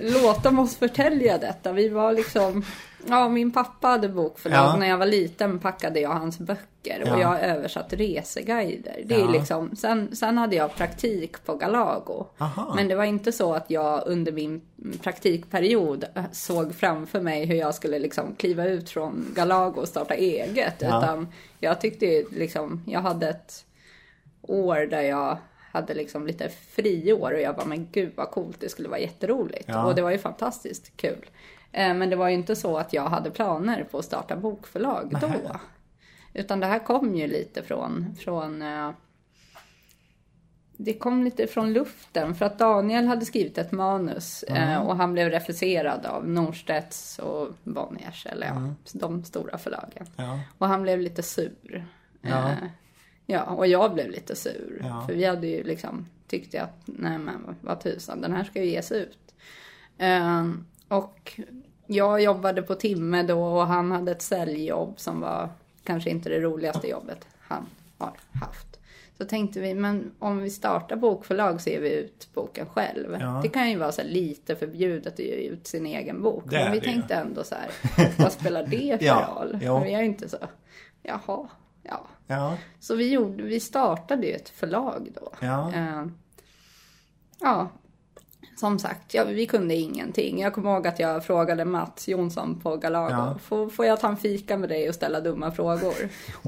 Låt 0.00 0.42
dem 0.42 0.58
oss 0.58 0.76
förtälja 0.76 1.38
detta. 1.38 1.72
Vi 1.72 1.88
var 1.88 2.12
liksom... 2.12 2.64
Ja, 3.08 3.28
min 3.28 3.50
pappa 3.52 3.88
hade 3.88 4.08
bokförlag. 4.08 4.58
Ja. 4.58 4.76
När 4.76 4.86
jag 4.88 4.98
var 4.98 5.06
liten 5.06 5.58
packade 5.58 6.00
jag 6.00 6.10
hans 6.10 6.38
böcker 6.38 7.02
och 7.02 7.08
Ja. 7.08 7.20
jag 7.20 7.40
översatte 7.40 7.96
reseguider. 7.96 9.02
Det 9.04 9.14
är 9.14 9.18
Ja. 9.18 9.30
liksom, 9.30 9.76
sen, 9.76 10.16
sen 10.16 10.38
hade 10.38 10.56
jag 10.56 10.74
praktik 10.74 11.44
på 11.44 11.54
Galago. 11.54 12.26
Aha. 12.38 12.72
Men 12.76 12.88
det 12.88 12.94
var 12.94 13.04
inte 13.04 13.32
så 13.32 13.54
att 13.54 13.70
jag 13.70 14.02
under 14.06 14.32
min 14.32 14.60
praktikperiod 15.02 16.04
såg 16.32 16.74
framför 16.74 17.20
mig 17.20 17.44
hur 17.44 17.56
jag 17.56 17.74
skulle 17.74 17.98
liksom 17.98 18.34
kliva 18.34 18.64
ut 18.66 18.90
från 18.90 19.32
Galago 19.34 19.80
och 19.80 19.88
starta 19.88 20.14
eget. 20.14 20.82
Utan 20.82 21.28
jag 21.60 21.80
tyckte 21.80 22.24
liksom, 22.30 22.82
jag 22.86 23.00
hade 23.00 23.28
ett 23.28 23.64
år 24.42 24.76
där 24.86 25.02
jag 25.02 25.38
hade 25.72 25.94
liksom 25.94 26.26
lite 26.26 26.48
friår 26.48 27.32
och 27.32 27.40
jag 27.40 27.56
bara, 27.56 27.66
men 27.66 27.88
gud 27.92 28.12
vad 28.16 28.30
coolt, 28.30 28.56
det 28.60 28.68
skulle 28.68 28.88
vara 28.88 28.98
jätteroligt. 29.00 29.64
Ja. 29.68 29.86
Och 29.86 29.94
det 29.94 30.02
var 30.02 30.10
ju 30.10 30.18
fantastiskt 30.18 30.92
kul. 30.96 31.26
Eh, 31.76 31.94
Men 31.94 32.10
det 32.10 32.16
var 32.16 32.28
ju 32.28 32.34
inte 32.34 32.56
så 32.56 32.76
att 32.76 32.92
jag 32.92 33.08
hade 33.08 33.30
planer 33.30 33.84
på 33.84 33.98
att 33.98 34.04
starta 34.04 34.36
bokförlag 34.36 35.18
då. 35.20 35.30
Utan 36.34 36.60
det 36.60 36.66
här 36.66 36.78
kom 36.78 37.14
ju 37.14 37.26
lite 37.26 37.62
från, 37.62 38.14
från 38.18 38.62
eh, 38.62 38.90
det 40.76 40.92
kom 40.92 41.24
lite 41.24 41.46
från 41.46 41.72
luften 41.72 42.34
för 42.34 42.44
att 42.44 42.58
Daniel 42.58 43.06
hade 43.06 43.24
skrivit 43.24 43.58
ett 43.58 43.72
manus 43.72 44.42
eh, 44.42 44.78
och 44.78 44.96
han 44.96 45.12
blev 45.12 45.30
refuserad 45.30 46.06
av 46.06 46.28
Norstedts 46.28 47.18
och 47.18 47.48
Bonniers, 47.64 48.26
eller 48.26 48.46
ja, 48.46 48.74
de 48.92 49.24
stora 49.24 49.58
förlagen. 49.58 50.06
Ja. 50.16 50.40
Och 50.58 50.68
han 50.68 50.82
blev 50.82 51.00
lite 51.00 51.22
sur. 51.22 51.86
Ja. 52.20 52.50
Ja, 53.26 53.42
och 53.42 53.66
jag 53.66 53.94
blev 53.94 54.10
lite 54.10 54.36
sur. 54.36 54.80
Ja. 54.84 55.04
För 55.06 55.14
vi 55.14 55.24
hade 55.24 55.46
ju 55.46 55.62
liksom 55.62 56.06
tyckt 56.28 56.54
att, 56.54 56.82
nej 56.84 57.18
men 57.18 57.56
vad 57.60 57.80
tusan, 57.80 58.20
den 58.20 58.32
här 58.32 58.44
ska 58.44 58.62
ju 58.62 58.70
ges 58.70 58.92
ut. 58.92 59.34
Och 60.88 61.40
jag 61.86 62.22
jobbade 62.22 62.62
på 62.62 62.74
timme 62.74 63.22
då 63.22 63.44
och 63.44 63.66
han 63.66 63.92
hade 63.92 64.12
ett 64.12 64.22
säljjobb 64.22 64.94
som 65.00 65.20
var 65.20 65.48
kanske 65.84 66.10
inte 66.10 66.28
det 66.28 66.40
roligaste 66.40 66.88
jobbet 66.88 67.26
han 67.40 67.66
har 67.98 68.12
haft. 68.32 68.66
Så 69.18 69.24
tänkte 69.24 69.60
vi, 69.60 69.74
men 69.74 70.10
om 70.18 70.38
vi 70.38 70.50
startar 70.50 70.96
bokförlag 70.96 71.60
så 71.60 71.70
ger 71.70 71.80
vi 71.80 71.92
ut 71.94 72.28
boken 72.34 72.66
själv. 72.66 73.16
Ja. 73.20 73.40
Det 73.42 73.48
kan 73.48 73.70
ju 73.70 73.76
vara 73.78 73.92
så 73.92 74.02
lite 74.02 74.56
förbjudet 74.56 75.12
att 75.12 75.18
ge 75.18 75.32
ut 75.34 75.66
sin 75.66 75.86
egen 75.86 76.22
bok. 76.22 76.44
Det 76.46 76.58
men 76.64 76.72
vi 76.72 76.78
det 76.78 76.84
tänkte 76.84 77.14
ändå 77.14 77.44
så 77.44 77.54
här, 77.54 77.70
vad 78.18 78.32
spelar 78.32 78.66
det 78.66 78.98
för 78.98 79.06
Ja, 79.06 79.36
roll? 79.36 79.58
ja. 79.62 79.80
Vi 79.80 79.94
är 79.94 79.98
ju 80.00 80.06
inte 80.06 80.28
så, 80.28 80.36
jaha, 81.02 81.48
ja. 81.82 82.06
Ja. 82.26 82.56
Så 82.80 82.94
vi, 82.94 83.10
gjorde, 83.12 83.42
vi 83.42 83.60
startade 83.60 84.26
ju 84.26 84.32
ett 84.32 84.48
förlag 84.48 85.08
då. 85.14 85.32
Ja. 85.40 85.72
Eh, 85.74 86.04
ja, 87.40 87.68
som 88.56 88.78
sagt, 88.78 89.14
ja, 89.14 89.24
vi 89.24 89.46
kunde 89.46 89.74
ingenting. 89.74 90.40
Jag 90.40 90.54
kommer 90.54 90.74
ihåg 90.74 90.86
att 90.86 90.98
jag 90.98 91.24
frågade 91.24 91.64
Mats 91.64 92.08
Jonsson 92.08 92.60
på 92.60 92.76
Galago. 92.76 93.10
Ja. 93.10 93.38
Får, 93.42 93.68
får 93.68 93.86
jag 93.86 94.00
ta 94.00 94.08
en 94.08 94.16
fika 94.16 94.56
med 94.56 94.68
dig 94.68 94.88
och 94.88 94.94
ställa 94.94 95.20
dumma 95.20 95.50
frågor? 95.50 95.94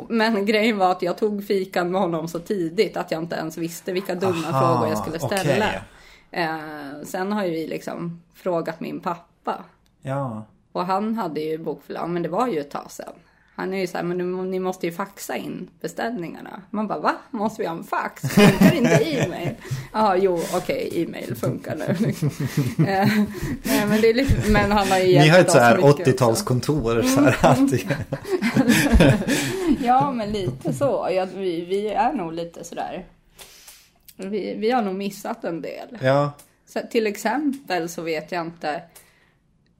Men 0.09 0.47
grejen 0.47 0.79
var 0.79 0.91
att 0.91 1.03
jag 1.03 1.19
tog 1.19 1.47
fikan 1.47 1.91
med 1.91 2.01
honom 2.01 2.29
så 2.29 2.39
tidigt 2.39 2.97
att 2.97 3.11
jag 3.11 3.23
inte 3.23 3.37
ens 3.37 3.59
visste 3.59 3.93
vilka 3.93 4.15
dumma 4.15 4.49
Aha, 4.49 4.61
frågor 4.61 4.89
jag 4.89 4.99
skulle 4.99 5.19
ställa. 5.19 5.67
okej. 5.67 5.83
Eh, 6.31 7.05
sen 7.05 7.33
har 7.33 7.45
ju 7.45 7.51
vi 7.51 7.67
liksom 7.67 8.23
frågat 8.35 8.81
min 8.81 9.01
pappa. 9.01 9.65
Ja. 10.03 10.45
Och 10.73 10.87
han 10.87 11.15
hade 11.15 11.41
ju 11.41 11.59
bokförlag, 11.59 12.11
men 12.11 12.23
det 12.23 12.29
var 12.29 12.47
ju 12.49 12.61
ett 12.61 12.71
tag 12.71 12.91
sedan. 12.91 13.13
Han 13.59 13.75
är 13.75 13.79
ju 13.79 13.87
såhär, 13.87 14.05
men 14.05 14.19
nu- 14.19 14.45
ni 14.51 14.59
måste 14.59 14.87
ju 14.87 14.93
faxa 14.93 15.37
in 15.37 15.69
beställningarna. 15.81 16.63
Man 16.71 16.87
bara, 16.89 16.99
va? 16.99 17.15
Måste 17.31 17.63
vi 17.63 17.69
ha 17.69 17.77
en 17.77 17.85
fax? 17.85 18.23
Funkar 18.23 18.75
inte 18.75 18.91
e-mail? 19.05 19.55
Ja, 19.93 20.17
jo, 20.17 20.43
okej, 20.55 20.91
e-mail 20.95 21.35
funkar 21.37 21.77
nu. 21.77 21.85
Eh, 22.89 23.09
Nej, 23.63 23.87
men 23.89 24.01
det 24.01 24.11
är 24.11 24.15
lite, 24.15 24.51
men 24.51 24.73
han 24.73 24.89
har 24.89 24.99
ju 24.99 25.19
Ni 25.19 25.29
har 25.29 25.39
ett 25.41 25.47
oss 25.47 25.53
så 25.53 25.59
här 25.59 25.77
mycket 25.77 25.91
också. 26.09 26.25
80-talskontor 26.25 27.03
så 27.03 27.21
här 27.21 27.37
att 27.53 27.73
Ja, 29.85 30.13
men 30.13 30.33
lite 30.33 30.73
så. 30.73 31.09
Ja, 31.13 31.27
vi, 31.37 31.65
vi 31.65 31.89
är 31.89 32.13
nog 32.13 32.33
lite 32.33 32.65
sådär. 32.65 33.07
Vi, 34.17 34.55
vi 34.59 34.71
har 34.71 34.83
nog 34.83 34.95
missat 34.95 35.45
en 35.45 35.63
del. 35.63 35.99
Ja. 36.01 36.33
Så, 36.69 36.81
till 36.91 37.07
exempel 37.07 37.89
så 37.89 38.03
vet 38.03 38.33
jag 38.33 38.47
inte. 38.47 38.83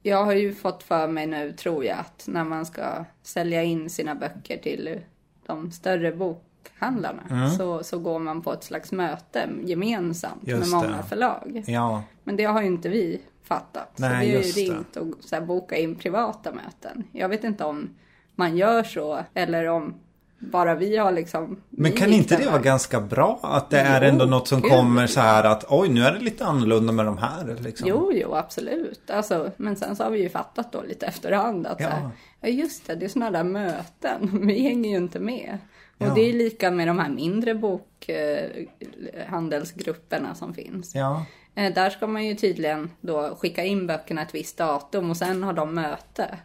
Jag 0.01 0.25
har 0.25 0.33
ju 0.33 0.53
fått 0.53 0.83
för 0.83 1.07
mig 1.07 1.27
nu, 1.27 1.51
tror 1.53 1.85
jag, 1.85 1.99
att 1.99 2.25
när 2.27 2.43
man 2.43 2.65
ska 2.65 3.05
sälja 3.21 3.63
in 3.63 3.89
sina 3.89 4.15
böcker 4.15 4.57
till 4.57 4.99
de 5.45 5.71
större 5.71 6.11
bokhandlarna 6.11 7.49
så, 7.57 7.83
så 7.83 7.99
går 7.99 8.19
man 8.19 8.41
på 8.41 8.53
ett 8.53 8.63
slags 8.63 8.91
möte 8.91 9.49
gemensamt 9.63 10.47
Just 10.47 10.59
med 10.71 10.81
många 10.81 10.97
det. 10.97 11.03
förlag. 11.03 11.63
Ja. 11.67 12.03
Men 12.23 12.35
det 12.35 12.43
har 12.43 12.61
ju 12.61 12.67
inte 12.67 12.89
vi 12.89 13.21
fattat. 13.43 13.97
Nej, 13.97 14.09
så 14.09 14.25
vi 14.25 14.35
har 14.35 14.43
ju 14.43 14.51
ringt 14.51 14.95
och 14.95 15.07
så 15.19 15.35
här, 15.35 15.41
bokat 15.41 15.79
in 15.79 15.95
privata 15.95 16.51
möten. 16.51 17.03
Jag 17.11 17.29
vet 17.29 17.43
inte 17.43 17.65
om 17.65 17.89
man 18.35 18.57
gör 18.57 18.83
så 18.83 19.19
eller 19.33 19.65
om 19.65 19.93
bara 20.39 20.75
vi 20.75 20.97
har 20.97 21.11
liksom... 21.11 21.61
Men 21.69 21.91
kan 21.91 22.13
inte 22.13 22.37
det 22.37 22.45
vara 22.45 22.59
ganska 22.61 23.01
bra? 23.01 23.39
Att 23.43 23.69
det 23.69 23.79
är 23.79 24.01
Jo, 24.01 24.07
ändå 24.07 24.25
något 24.25 24.47
som 24.47 24.61
gud, 24.61 24.71
kommer 24.71 25.07
så 25.07 25.19
här 25.19 25.43
att 25.43 25.65
oj 25.69 25.89
nu 25.89 26.03
är 26.03 26.11
det 26.11 26.19
lite 26.19 26.45
annorlunda 26.45 26.93
med 26.93 27.05
de 27.05 27.17
här. 27.17 27.57
Liksom. 27.59 27.87
Jo, 27.87 28.11
jo, 28.13 28.35
absolut. 28.35 29.09
Alltså, 29.09 29.51
men 29.57 29.75
sen 29.75 29.95
så 29.95 30.03
har 30.03 30.11
vi 30.11 30.21
ju 30.21 30.29
fattat 30.29 30.71
då 30.71 30.81
lite 30.81 31.05
efterhand 31.05 31.67
att 31.67 31.79
Ja. 31.79 31.89
så 31.89 31.95
här, 31.95 32.09
ja 32.41 32.47
just 32.47 32.87
det, 32.87 32.95
det 32.95 33.05
är 33.05 33.09
sådana 33.09 33.31
där 33.31 33.43
möten. 33.43 34.29
Vi 34.47 34.63
hänger 34.63 34.89
ju 34.89 34.97
inte 34.97 35.19
med. 35.19 35.57
Och 35.97 36.05
Ja. 36.05 36.11
det 36.15 36.21
är 36.29 36.33
lika 36.33 36.71
med 36.71 36.87
de 36.87 36.99
här 36.99 37.09
mindre 37.09 37.55
bokhandelsgrupperna 37.55 40.35
som 40.35 40.53
finns. 40.53 40.95
Ja. 40.95 41.25
Eh, 41.55 41.73
Där 41.73 41.89
ska 41.89 42.07
man 42.07 42.25
ju 42.25 42.35
tydligen 42.35 42.91
då 43.01 43.35
skicka 43.39 43.63
in 43.63 43.87
böckerna 43.87 44.21
ett 44.21 44.35
visst 44.35 44.57
datum 44.57 45.09
och 45.09 45.17
sen 45.17 45.43
har 45.43 45.53
de 45.53 45.75
möte. 45.75 46.37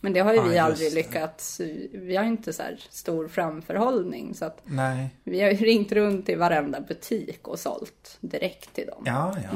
Men 0.00 0.12
det 0.12 0.20
har 0.20 0.32
ju 0.32 0.38
Ja, 0.38 0.44
vi 0.44 0.58
aldrig 0.58 0.92
lyckats. 0.94 1.60
Vi 1.92 2.16
har 2.16 2.24
ju 2.24 2.30
inte 2.30 2.52
så 2.52 2.62
här 2.62 2.80
stor 2.90 3.28
framförhållning. 3.28 4.34
Så 4.34 4.44
att 4.44 4.60
Nej. 4.64 5.10
vi 5.24 5.40
har 5.40 5.50
ju 5.50 5.56
ringt 5.56 5.92
runt 5.92 6.28
i 6.28 6.34
varenda 6.34 6.80
butik 6.80 7.48
och 7.48 7.58
sålt 7.58 8.16
direkt 8.20 8.74
till 8.74 8.86
dem. 8.86 9.02
Ja, 9.06 9.36
ja. 9.42 9.50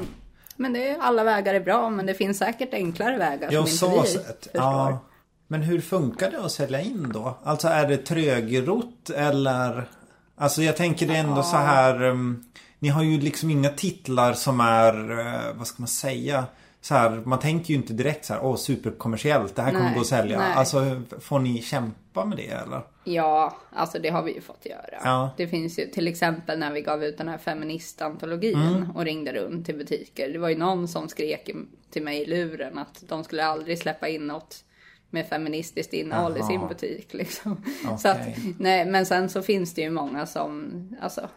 Men 0.57 0.72
det 0.72 0.88
är, 0.88 0.98
alla 0.98 1.24
vägar 1.24 1.55
är 1.55 1.61
bra, 1.61 1.90
men 1.90 2.07
det 2.07 2.14
finns 2.14 2.38
säkert 2.38 2.74
enklare 2.74 3.18
vägar 3.18 3.48
Ja, 3.52 3.66
som 3.66 3.90
inte 3.92 4.02
vi 4.02 4.09
sett. 4.09 4.42
förstår. 4.42 4.62
Ja. 4.62 4.98
Men 5.46 5.62
hur 5.62 5.81
funkar 5.81 6.31
det 6.31 6.44
att 6.44 6.52
sälja 6.52 6.81
in 6.81 7.11
då? 7.14 7.38
Alltså 7.44 7.68
är 7.68 7.88
det 7.88 7.96
trögrott 7.96 9.11
eller? 9.11 9.88
Alltså 10.37 10.62
jag 10.62 10.76
tänker 10.76 11.07
det 11.07 11.14
är 11.16 11.20
ändå 11.20 11.42
så 11.42 11.57
här. 11.57 12.02
um, 12.02 12.44
ni 12.78 12.88
har 12.88 13.02
ju 13.02 13.20
liksom 13.20 13.50
inga 13.50 13.68
titlar 13.68 14.33
som 14.33 14.61
är, 14.61 15.20
eh, 15.20 15.55
vad 15.55 15.66
ska 15.66 15.83
man 15.83 15.88
säga? 15.88 16.44
Så 16.85 16.95
här, 16.95 17.11
man 17.25 17.38
tänker 17.38 17.71
ju 17.71 17.75
inte 17.77 17.92
direkt 17.92 18.25
så 18.25 18.35
här, 18.35 18.45
åh 18.45 18.57
superkommersiellt, 18.57 19.57
det 19.57 19.62
här 19.62 19.71
kommer 19.71 19.85
Nej, 19.85 19.95
gå 19.95 20.01
att 20.01 20.07
sälja. 20.07 20.38
nej. 20.38 20.53
Alltså 20.55 21.03
får 21.21 21.38
ni 21.38 21.62
kämpa 21.62 22.25
med 22.25 22.37
det 22.38 22.47
eller? 22.47 22.81
Ja, 23.05 23.57
alltså 23.73 23.99
det 23.99 24.09
har 24.09 24.23
vi 24.23 24.35
ju 24.35 24.40
fått 24.40 24.66
göra. 24.66 24.99
Ja. 25.05 25.31
Det 25.37 25.47
finns 25.49 25.79
ju 25.79 25.87
till 25.87 26.09
exempel 26.09 26.59
när 26.59 26.73
vi 26.73 26.81
gav 26.81 27.05
ut 27.05 27.18
den 27.18 27.29
här 27.29 27.38
feministantologin 27.38 28.62
Mm. 28.62 28.90
och 28.90 29.05
ringde 29.05 29.33
runt 29.33 29.66
till 29.66 29.79
butiker. 29.79 30.29
Det 30.29 30.38
var 30.38 30.49
ju 30.49 30.57
någon 30.59 30.88
som 30.88 31.09
skrek 31.09 31.49
i- 31.49 31.55
till 31.90 32.03
mig 32.03 32.18
i 32.23 32.27
luren 32.27 32.79
att 32.79 33.05
de 33.09 33.25
skulle 33.25 33.45
aldrig 33.45 33.79
släppa 33.79 34.09
in 34.09 34.27
något 34.27 34.64
med 35.11 35.27
feministiskt 35.27 35.92
innehåll 35.92 36.33
i 36.37 36.38
Jaha. 36.38 36.47
sin 36.49 36.68
butik. 36.68 37.14
Liksom. 37.14 37.53
Okej. 37.85 37.99
Så 37.99 38.09
att, 38.09 38.18
nej, 38.59 38.87
men 38.87 39.07
sen 39.07 39.29
så 39.31 39.42
finns 39.42 39.75
det 39.75 39.83
ju 39.83 39.90
många 39.90 40.27
som, 40.27 40.73
alltså, 41.01 41.29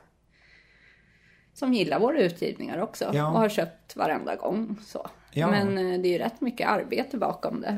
som 1.54 1.74
gillar 1.74 2.00
våra 2.00 2.20
utgivningar 2.20 2.82
också 2.82 3.12
Ja. 3.14 3.28
och 3.32 3.40
har 3.40 3.50
köpt 3.50 3.96
varenda 3.96 4.36
gång. 4.36 4.76
Så. 4.86 5.08
Ja. 5.36 5.48
Men 5.52 5.78
eh, 5.78 6.02
det 6.02 6.08
är 6.08 6.12
ju 6.12 6.18
rätt 6.18 6.42
mycket 6.42 6.68
arbete 6.68 7.18
bakom 7.18 7.62
det. 7.62 7.78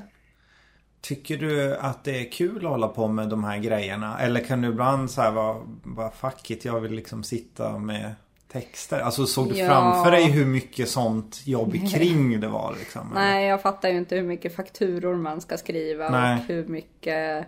Tycker 1.02 1.38
du 1.38 1.78
att 1.78 2.04
det 2.04 2.20
är 2.20 2.32
kul 2.32 2.66
att 2.66 2.72
hålla 2.72 2.88
på 2.88 3.08
med 3.08 3.30
de 3.30 3.44
här 3.44 3.58
grejerna? 3.58 4.20
Eller 4.20 4.40
kan 4.40 4.62
du 4.62 4.68
ibland 4.68 5.12
så 5.12 5.22
här 5.22 5.32
vara, 5.32 5.58
bara 5.84 6.12
fuck 6.12 6.52
it, 6.52 6.66
jag 6.66 6.80
vill 6.80 6.92
liksom 6.94 7.24
sitta 7.24 7.78
med 7.78 8.16
texter? 8.52 9.00
Alltså 9.00 9.26
såg 9.26 9.50
du 9.50 9.58
Ja. 9.58 9.68
framför 9.68 10.12
dig 10.12 10.32
hur 10.32 10.46
mycket 10.46 10.90
sånt 10.90 11.48
jobb 11.48 11.74
kring 11.94 12.40
det 12.40 12.48
var 12.48 12.76
liksom? 12.80 13.12
eller? 13.12 13.22
Nej, 13.22 13.48
jag 13.48 13.62
fattar 13.62 13.90
ju 13.90 13.98
inte 13.98 14.16
hur 14.16 14.24
mycket 14.24 14.56
fakturor 14.56 15.16
man 15.16 15.42
ska 15.42 15.58
skriva 15.58 16.10
Nej. 16.10 16.40
och 16.40 16.46
hur 16.46 16.68
mycket... 16.68 17.48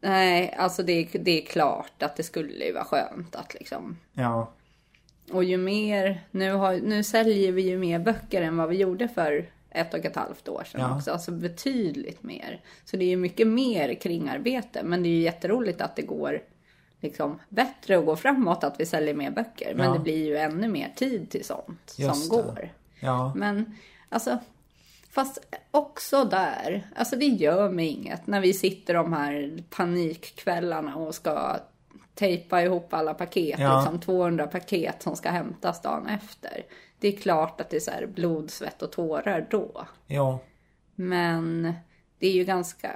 Nej, 0.00 0.54
alltså 0.58 0.82
det, 0.82 1.08
det 1.12 1.42
är 1.42 1.46
klart 1.46 2.02
att 2.02 2.16
det 2.16 2.22
skulle 2.22 2.64
ju 2.64 2.72
vara 2.72 2.84
skönt 2.84 3.36
att 3.36 3.54
liksom... 3.54 3.96
Ja, 4.12 4.52
Och 5.32 5.44
ju 5.44 5.56
mer... 5.56 6.20
Nu, 6.30 6.52
har, 6.52 6.74
nu 6.76 7.02
säljer 7.02 7.52
vi 7.52 7.62
ju 7.62 7.78
mer 7.78 7.98
böcker 7.98 8.42
än 8.42 8.56
vad 8.56 8.68
vi 8.68 8.76
gjorde 8.76 9.08
för 9.08 9.50
ett 9.70 9.94
och 9.94 10.04
ett 10.04 10.16
halvt 10.16 10.48
år 10.48 10.64
sedan 10.64 10.80
Ja. 10.80 10.96
också. 10.96 11.10
Alltså 11.12 11.30
betydligt 11.32 12.22
mer. 12.22 12.60
Så 12.84 12.96
det 12.96 13.04
är 13.04 13.08
ju 13.08 13.16
mycket 13.16 13.46
mer 13.46 13.94
kringarbete. 13.94 14.82
Men 14.82 15.02
det 15.02 15.08
är 15.08 15.10
ju 15.10 15.20
jätteroligt 15.20 15.80
att 15.80 15.96
det 15.96 16.02
går 16.02 16.42
liksom 17.00 17.38
bättre 17.48 17.96
och 17.96 18.04
går 18.06 18.16
framåt 18.16 18.64
att 18.64 18.80
vi 18.80 18.86
säljer 18.86 19.14
mer 19.14 19.30
böcker. 19.30 19.74
Men 19.74 19.86
Ja. 19.86 19.92
det 19.92 19.98
blir 19.98 20.24
ju 20.26 20.36
ännu 20.36 20.68
mer 20.68 20.92
tid 20.96 21.30
till 21.30 21.44
sånt 21.44 21.94
Just 21.98 22.26
som 22.26 22.36
det. 22.38 22.42
går. 22.42 22.68
ja, 23.00 23.32
Men 23.36 23.76
alltså, 24.08 24.38
fast 25.10 25.56
också 25.70 26.24
där, 26.24 26.86
alltså 26.96 27.16
det 27.16 27.26
gör 27.26 27.70
mig 27.70 27.86
inget 27.86 28.26
när 28.26 28.40
vi 28.40 28.52
sitter 28.54 28.94
de 28.94 29.12
här 29.12 29.62
panikkvällarna 29.70 30.96
och 30.96 31.14
ska 31.14 31.56
tejpa 32.18 32.62
ihop 32.62 32.94
alla 32.94 33.14
paket, 33.14 33.58
Ja. 33.60 33.80
liksom 33.80 34.00
200 34.00 34.46
paket 34.46 35.02
som 35.02 35.16
ska 35.16 35.30
hämtas 35.30 35.82
dagen 35.82 36.06
efter. 36.06 36.62
Det 37.00 37.08
är 37.08 37.12
klart 37.16 37.60
att 37.60 37.70
det 37.70 37.76
är 37.76 37.80
så 37.80 37.90
här 37.90 38.06
blod, 38.06 38.50
svett 38.50 38.82
och 38.82 38.92
tårar 38.92 39.46
då. 39.50 39.86
ja. 40.06 40.38
Men 40.94 41.72
det 42.18 42.26
är 42.26 42.32
ju 42.32 42.44
ganska 42.44 42.90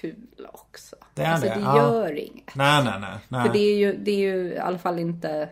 kul 0.00 0.46
också. 0.52 0.96
Det 1.14 1.22
är 1.22 1.32
alltså 1.32 1.48
det, 1.48 1.54
det 1.54 1.60
ja. 1.60 1.76
gör 1.76 2.18
inget. 2.18 2.54
Nej, 2.54 2.84
nej, 2.84 2.94
nej. 3.00 3.10
nej. 3.28 3.46
För 3.46 3.52
det 3.52 3.58
är, 3.58 3.76
ju, 3.76 3.96
det 3.96 4.10
är 4.10 4.16
ju 4.18 4.52
i 4.52 4.58
alla 4.58 4.78
fall 4.78 4.98
inte... 4.98 5.48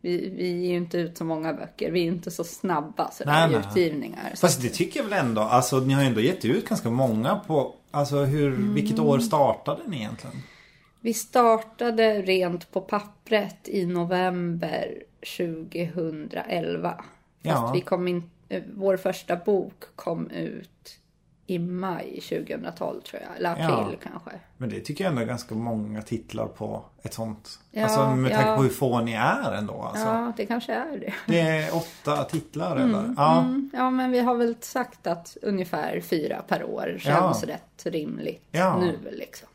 Vi, 0.00 0.30
vi 0.30 0.60
ger 0.62 0.70
ju 0.70 0.76
inte 0.76 0.98
ut 0.98 1.18
så 1.18 1.24
många 1.24 1.52
böcker. 1.52 1.90
Vi 1.90 2.00
är 2.00 2.04
inte 2.06 2.30
så 2.30 2.44
snabba 2.44 3.10
sådär 3.10 3.48
Nej, 3.48 3.56
utgivningar. 3.58 4.30
Så 4.34 4.46
Fast 4.46 4.62
det 4.62 4.68
tycker 4.68 5.00
jag 5.00 5.08
väl 5.08 5.26
ändå. 5.26 5.40
Alltså 5.40 5.78
ni 5.80 5.94
har 5.94 6.02
ju 6.02 6.08
ändå 6.08 6.20
gett 6.20 6.44
ut 6.44 6.68
ganska 6.68 6.90
många 6.90 7.40
på... 7.46 7.74
Alltså 7.90 8.16
hur, 8.16 8.50
vilket 8.74 8.98
Mm. 8.98 9.06
år 9.10 9.18
startade 9.18 9.80
ni 9.86 9.96
egentligen? 9.96 10.36
Vi 11.04 11.14
startade 11.14 12.22
rent 12.22 12.70
på 12.72 12.80
pappret 12.80 13.68
i 13.68 13.86
november 13.86 15.02
2011. 15.36 16.90
Fast 16.90 17.04
Ja. 17.42 17.70
vi 17.74 17.80
kom 17.80 18.08
in, 18.08 18.30
eh, 18.48 18.62
vår 18.74 18.96
första 18.96 19.36
bok 19.36 19.84
kom 19.96 20.30
ut 20.30 20.98
i 21.46 21.58
maj 21.58 22.20
2012 22.20 23.00
tror 23.00 23.22
jag. 23.22 23.36
Eller 23.36 23.52
april 23.52 23.98
kanske. 24.02 24.30
Men 24.56 24.68
det 24.68 24.80
tycker 24.80 25.04
jag 25.04 25.10
ändå 25.10 25.22
är 25.22 25.26
ganska 25.26 25.54
många 25.54 26.02
titlar 26.02 26.46
på 26.46 26.84
ett 27.02 27.14
sånt. 27.14 27.58
Ja, 27.70 27.84
alltså 27.84 28.10
med 28.10 28.32
tanke 28.32 28.48
ja. 28.48 28.56
på 28.56 28.62
hur 28.62 28.70
få 28.70 29.00
ni 29.00 29.12
är 29.12 29.52
ändå. 29.52 29.82
Alltså. 29.82 30.06
Ja, 30.06 30.32
det 30.36 30.46
kanske 30.46 30.72
är 30.74 30.98
det. 30.98 31.14
Det 31.26 31.40
är 31.40 31.76
åtta 31.76 32.24
titlar 32.24 32.76
eller? 32.76 33.14
Ja. 33.16 33.40
Mm, 33.40 33.70
ja, 33.72 33.90
men 33.90 34.10
vi 34.10 34.18
har 34.18 34.34
väl 34.34 34.56
sagt 34.60 35.06
att 35.06 35.36
ungefär 35.42 36.00
fyra 36.00 36.42
per 36.48 36.64
år 36.64 36.96
känns 36.98 37.44
rätt 37.44 37.86
rimligt 37.86 38.48
Ja. 38.50 38.80
nu 38.80 38.98
liksom. 39.12 39.48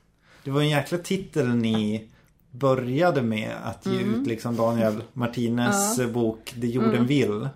Det 0.44 0.52
var 0.52 0.62
en 0.62 0.70
jäkla 0.70 0.98
titel 0.98 1.48
ni 1.56 2.08
började 2.52 3.22
med 3.22 3.52
att 3.64 3.86
ge 3.86 4.02
Mm. 4.02 4.22
ut 4.22 4.28
liksom 4.28 4.56
Daniel 4.56 5.04
Martinez 5.14 6.00
bok 6.14 6.54
Det 6.58 6.68
jorden 6.68 6.94
Mm. 6.94 7.06
vill. 7.08 7.50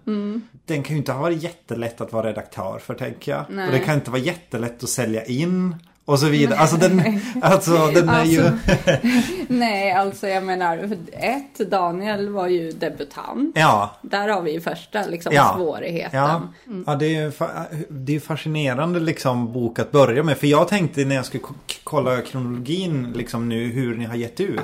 Den 0.65 0.83
kan 0.83 0.95
ju 0.95 0.97
inte 0.97 1.11
ha 1.11 1.21
varit 1.21 1.43
jättelätt 1.43 2.01
att 2.01 2.13
vara 2.13 2.27
redaktör 2.29 2.79
för 2.79 2.93
tänker 2.93 3.31
jag. 3.31 3.45
Nej. 3.49 3.65
Och 3.67 3.71
det 3.73 3.79
kan 3.79 3.95
inte 3.95 4.11
vara 4.11 4.21
jättelätt 4.21 4.83
att 4.83 4.89
sälja 4.89 5.25
in 5.25 5.75
och 6.05 6.19
så 6.19 6.27
vidare. 6.27 6.59
Alltså 6.59 6.77
den, 6.77 7.19
alltså, 7.41 7.87
den 7.93 8.09
är 8.09 8.25
ju... 8.25 8.43
Nej, 9.47 9.91
alltså 9.91 10.27
jag 10.27 10.43
menar, 10.43 10.97
ett, 11.11 11.71
Daniel 11.71 12.29
var 12.29 12.47
ju 12.47 12.71
debutant. 12.71 13.51
Ja. 13.55 13.95
Där 14.01 14.27
har 14.27 14.41
vi 14.41 14.51
ju 14.51 14.61
första 14.61 15.05
liksom, 15.05 15.33
Ja. 15.33 15.53
svårigheten. 15.57 16.19
Ja, 16.19 16.41
ja 16.85 16.95
det, 16.95 17.15
är 17.15 17.33
det 17.89 18.15
är 18.15 18.19
fascinerande 18.19 18.99
liksom 18.99 19.53
bok 19.53 19.79
att 19.79 19.91
börja 19.91 20.23
med. 20.23 20.37
För 20.37 20.47
jag 20.47 20.67
tänkte 20.67 21.05
när 21.05 21.15
jag 21.15 21.25
skulle 21.25 21.43
kolla 21.83 22.21
kronologin 22.21 23.13
liksom 23.15 23.49
nu 23.49 23.65
hur 23.71 23.95
ni 23.95 24.05
har 24.05 24.15
gett 24.15 24.39
ut. 24.39 24.59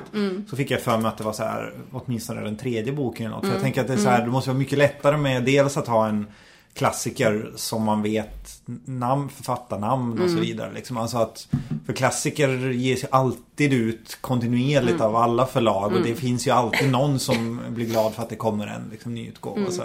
Så 0.49 0.55
fick 0.55 0.71
jag 0.71 0.81
för 0.81 0.97
mig 0.97 1.09
att 1.09 1.17
det 1.17 1.23
var 1.23 1.33
så 1.33 1.43
här 1.43 1.73
åtminstone 1.91 2.41
den 2.41 2.57
tredje 2.57 2.93
boken 2.93 3.25
eller 3.25 3.35
något. 3.35 3.45
För 3.45 3.53
jag 3.53 3.61
tänker 3.61 3.81
att 3.81 3.87
det 3.87 3.93
är 3.93 3.97
så 3.97 4.09
här, 4.09 4.21
det 4.21 4.31
måste 4.31 4.49
vara 4.49 4.59
mycket 4.59 4.77
lättare 4.77 5.17
med 5.17 5.43
dels 5.43 5.77
att 5.77 5.87
ha 5.87 6.07
en 6.07 6.27
klassiker 6.73 7.51
som 7.55 7.83
man 7.83 8.01
vet 8.01 8.61
namn, 8.85 9.29
författarnamn 9.29 10.21
och 10.21 10.29
så 10.29 10.39
vidare. 10.39 10.73
Liksom. 10.73 10.97
Alltså 10.97 11.17
att, 11.17 11.47
för 11.85 11.93
klassiker 11.93 12.69
ges 12.69 13.03
ju 13.03 13.07
alltid 13.11 13.73
ut 13.73 14.17
kontinuerligt 14.21 15.01
av 15.01 15.15
alla 15.15 15.45
förlag 15.45 15.93
och 15.93 16.01
det 16.03 16.15
finns 16.15 16.47
ju 16.47 16.51
alltid 16.51 16.91
någon 16.91 17.19
som 17.19 17.61
blir 17.69 17.85
glad 17.85 18.13
för 18.13 18.23
att 18.23 18.29
det 18.29 18.35
kommer 18.35 18.67
en 18.67 18.89
liksom, 18.91 19.15
ny 19.15 19.27
utgåva. 19.27 19.71
Så. 19.71 19.83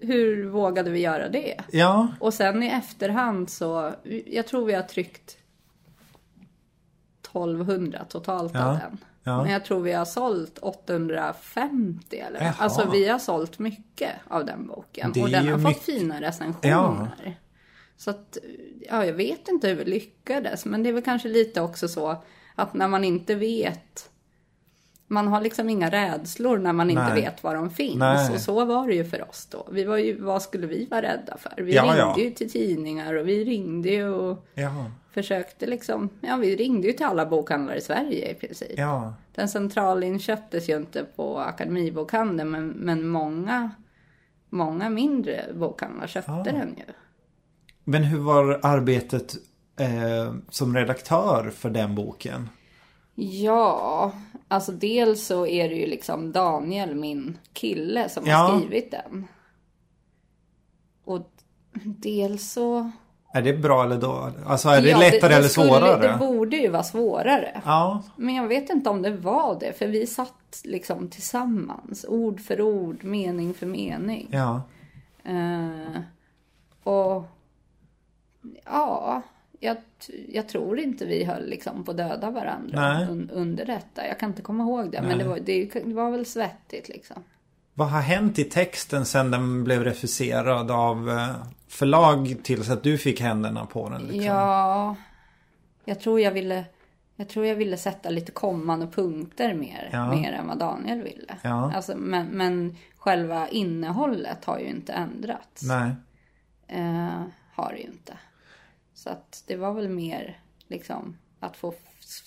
Hur 0.00 0.48
vågade 0.48 0.90
vi 0.90 1.00
göra 1.00 1.28
det? 1.28 1.60
Ja, 1.72 2.08
Och 2.20 2.34
sen 2.34 2.62
i 2.62 2.66
efterhand 2.66 3.50
så, 3.50 3.92
jag 4.26 4.46
tror 4.46 4.66
vi 4.66 4.74
har 4.74 4.82
tryckt 4.82 5.36
1200 7.30 8.04
totalt 8.08 8.54
Ja, 8.54 8.64
av 8.64 8.78
den. 8.78 8.98
Ja. 9.30 9.42
Men 9.42 9.52
jag 9.52 9.64
tror 9.64 9.80
vi 9.80 9.92
har 9.92 10.04
sålt 10.04 10.58
850 10.58 12.18
eller 12.18 12.40
Jaha. 12.40 12.54
Alltså 12.58 12.90
vi 12.92 13.08
har 13.08 13.18
sålt 13.18 13.58
mycket 13.58 14.10
av 14.28 14.44
den 14.46 14.66
boken. 14.66 15.10
Och 15.22 15.30
den 15.30 15.48
har 15.48 15.56
mycket- 15.58 15.74
fått 15.76 15.82
fina 15.84 16.20
recensioner. 16.20 17.38
Så 17.96 18.10
att, 18.10 18.38
ja 18.90 19.06
jag 19.06 19.12
vet 19.12 19.48
inte 19.48 19.68
hur 19.68 19.74
vi 19.74 19.84
lyckades. 19.84 20.64
Men 20.64 20.82
det 20.82 20.88
är 20.88 20.92
väl 20.92 21.02
kanske 21.02 21.28
lite 21.28 21.60
också 21.60 21.88
så 21.88 22.16
att 22.54 22.74
när 22.74 22.88
man 22.88 23.04
inte 23.04 23.34
vet 23.34 24.06
man 25.12 25.28
har 25.28 25.40
liksom 25.40 25.70
inga 25.70 25.90
rädslor 25.90 26.58
när 26.58 26.72
man 26.72 26.90
inte 26.90 27.02
Nej. 27.14 27.22
vet 27.22 27.42
var 27.42 27.54
de 27.54 27.70
finns. 27.70 27.98
Nej. 27.98 28.30
Och 28.34 28.40
så 28.40 28.64
var 28.64 28.88
det 28.88 28.94
ju 28.94 29.04
för 29.04 29.28
oss 29.28 29.46
då. 29.50 29.68
Vi 29.70 29.84
var 29.84 29.96
ju, 29.96 30.20
vad 30.20 30.42
skulle 30.42 30.66
vi 30.66 30.86
vara 30.90 31.02
rädda 31.02 31.36
för? 31.36 31.62
Vi 31.62 31.74
Ja, 31.74 31.82
ringde 31.82 31.98
ja. 31.98 32.18
ju 32.18 32.30
till 32.30 32.50
tidningar 32.50 33.14
och 33.14 33.28
vi 33.28 33.44
ringde 33.44 33.88
ju 33.88 34.08
och 34.08 34.46
ja, 34.54 34.90
försökte 35.12 35.66
liksom, 35.66 36.08
ja 36.20 36.36
vi 36.36 36.56
ringde 36.56 36.86
ju 36.86 36.92
till 36.92 37.06
alla 37.06 37.26
bokhandlare 37.26 37.76
i 37.78 37.80
Sverige 37.80 38.30
i 38.30 38.34
princip. 38.34 38.72
ja. 38.76 39.14
Den 39.34 39.48
centralinköptes 39.48 40.68
ju 40.68 40.76
inte 40.76 41.04
på 41.16 41.38
Akademibokhandeln 41.38 42.50
men, 42.50 42.68
men 42.68 43.08
många, 43.08 43.70
många 44.48 44.90
mindre 44.90 45.44
bokhandlar 45.54 46.06
köpte 46.06 46.32
Ah. 46.32 46.42
den 46.42 46.74
ju. 46.76 46.84
Men 47.84 48.04
hur 48.04 48.18
var 48.18 48.60
arbetet 48.62 49.34
eh, 49.80 50.34
som 50.50 50.76
redaktör 50.76 51.50
för 51.50 51.70
den 51.70 51.94
boken? 51.94 52.48
Ja, 53.14 54.12
alltså 54.48 54.72
dels 54.72 55.26
så 55.26 55.46
är 55.46 55.68
det 55.68 55.74
ju 55.74 55.86
liksom 55.86 56.32
Daniel, 56.32 56.94
min 56.94 57.38
kille, 57.52 58.08
som 58.08 58.26
Ja. 58.26 58.36
har 58.36 58.58
skrivit 58.60 58.90
den. 58.90 59.26
Och 61.04 61.30
dels 61.84 62.52
så... 62.52 62.90
Är 63.32 63.42
det 63.42 63.52
bra 63.52 63.84
eller 63.84 63.96
dåligt? 63.96 64.36
Alltså 64.46 64.68
är 64.68 64.82
det 64.82 64.88
Ja, 64.88 64.98
lättare 64.98 65.34
eller 65.34 65.48
skulle- 65.48 65.66
svårare? 65.68 66.08
Det 66.12 66.16
borde 66.18 66.56
ju 66.56 66.68
vara 66.68 66.82
svårare. 66.82 67.62
Ja, 67.64 68.02
Men 68.16 68.34
jag 68.34 68.48
vet 68.48 68.70
inte 68.70 68.90
om 68.90 69.02
det 69.02 69.10
var 69.10 69.60
det, 69.60 69.72
för 69.78 69.86
vi 69.86 70.06
satt 70.06 70.60
liksom 70.64 71.08
tillsammans, 71.08 72.04
ord 72.08 72.40
för 72.40 72.60
ord, 72.60 73.04
mening 73.04 73.54
för 73.54 73.66
mening. 73.66 74.28
ja. 74.30 74.62
Eh, 75.24 76.00
och 76.82 77.24
ja, 78.64 79.22
jag, 79.60 79.76
jag 80.28 80.48
tror 80.48 80.78
inte 80.80 81.04
vi 81.06 81.24
höll 81.24 81.46
liksom 81.48 81.84
på 81.84 81.90
att 81.90 81.96
döda 81.96 82.30
varandra 82.30 82.92
Nej. 82.92 83.06
un, 83.10 83.30
under 83.32 83.64
detta. 83.66 84.06
Jag 84.06 84.18
kan 84.18 84.30
inte 84.30 84.42
komma 84.42 84.64
ihåg 84.64 84.90
det, 84.92 85.02
men 85.02 85.18
det 85.18 85.24
var, 85.24 85.38
det, 85.38 85.64
det 85.64 85.94
var 85.94 86.10
väl 86.10 86.26
svettigt 86.26 86.88
liksom. 86.88 87.24
Vad 87.80 87.88
har 87.88 88.00
hänt 88.00 88.38
i 88.38 88.44
texten 88.44 89.06
sen 89.06 89.30
den 89.30 89.64
blev 89.64 89.84
refuserad 89.84 90.70
av 90.70 91.10
eh, 91.10 91.34
förlag 91.68 92.36
tills 92.42 92.70
att 92.70 92.82
du 92.82 92.98
fick 92.98 93.20
händerna 93.20 93.66
på 93.66 93.88
den? 93.88 94.02
Liksom? 94.02 94.24
Ja, 94.24 94.96
jag 95.84 96.00
tror 96.00 96.20
jag 96.20 96.32
ville 96.32 96.64
jag 97.16 97.28
tror 97.28 97.46
jag 97.46 97.54
ville 97.54 97.76
sätta 97.76 98.10
lite 98.10 98.32
komman 98.32 98.82
och 98.82 98.92
punkter 98.92 99.54
mer, 99.54 99.88
Ja. 99.92 100.14
mer 100.14 100.32
än 100.32 100.46
vad 100.46 100.58
Daniel 100.58 101.02
ville. 101.02 101.36
Ja. 101.42 101.72
Alltså, 101.74 101.96
men, 101.96 102.26
men 102.26 102.76
själva 102.96 103.48
innehållet 103.48 104.44
har 104.44 104.58
ju 104.58 104.66
inte 104.66 104.92
ändrats. 104.92 105.62
Nej. 105.62 105.90
Eh, 106.66 107.22
har 107.54 107.72
det 107.72 107.78
ju 107.78 107.84
inte. 107.86 108.18
Så 108.94 109.10
att 109.10 109.44
det 109.46 109.56
var 109.56 109.72
väl 109.72 109.88
mer 109.88 110.40
liksom 110.68 111.16
att 111.40 111.56
få 111.56 111.74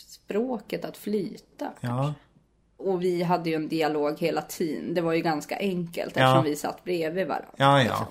språket 0.07 0.85
att 0.85 0.97
flyta. 0.97 1.71
Ja. 1.81 2.13
Och 2.77 3.03
vi 3.03 3.23
hade 3.23 3.49
ju 3.49 3.55
en 3.55 3.67
dialog 3.67 4.19
hela 4.19 4.41
tiden. 4.41 4.93
Det 4.93 5.01
var 5.01 5.13
ju 5.13 5.21
ganska 5.21 5.57
enkelt 5.57 6.13
Ja. 6.15 6.21
eftersom 6.23 6.43
vi 6.43 6.55
satt 6.55 6.83
bredvid 6.83 7.27
varandra. 7.27 7.47
Ja, 7.57 7.77
ja. 7.77 7.83
liksom. 7.83 8.05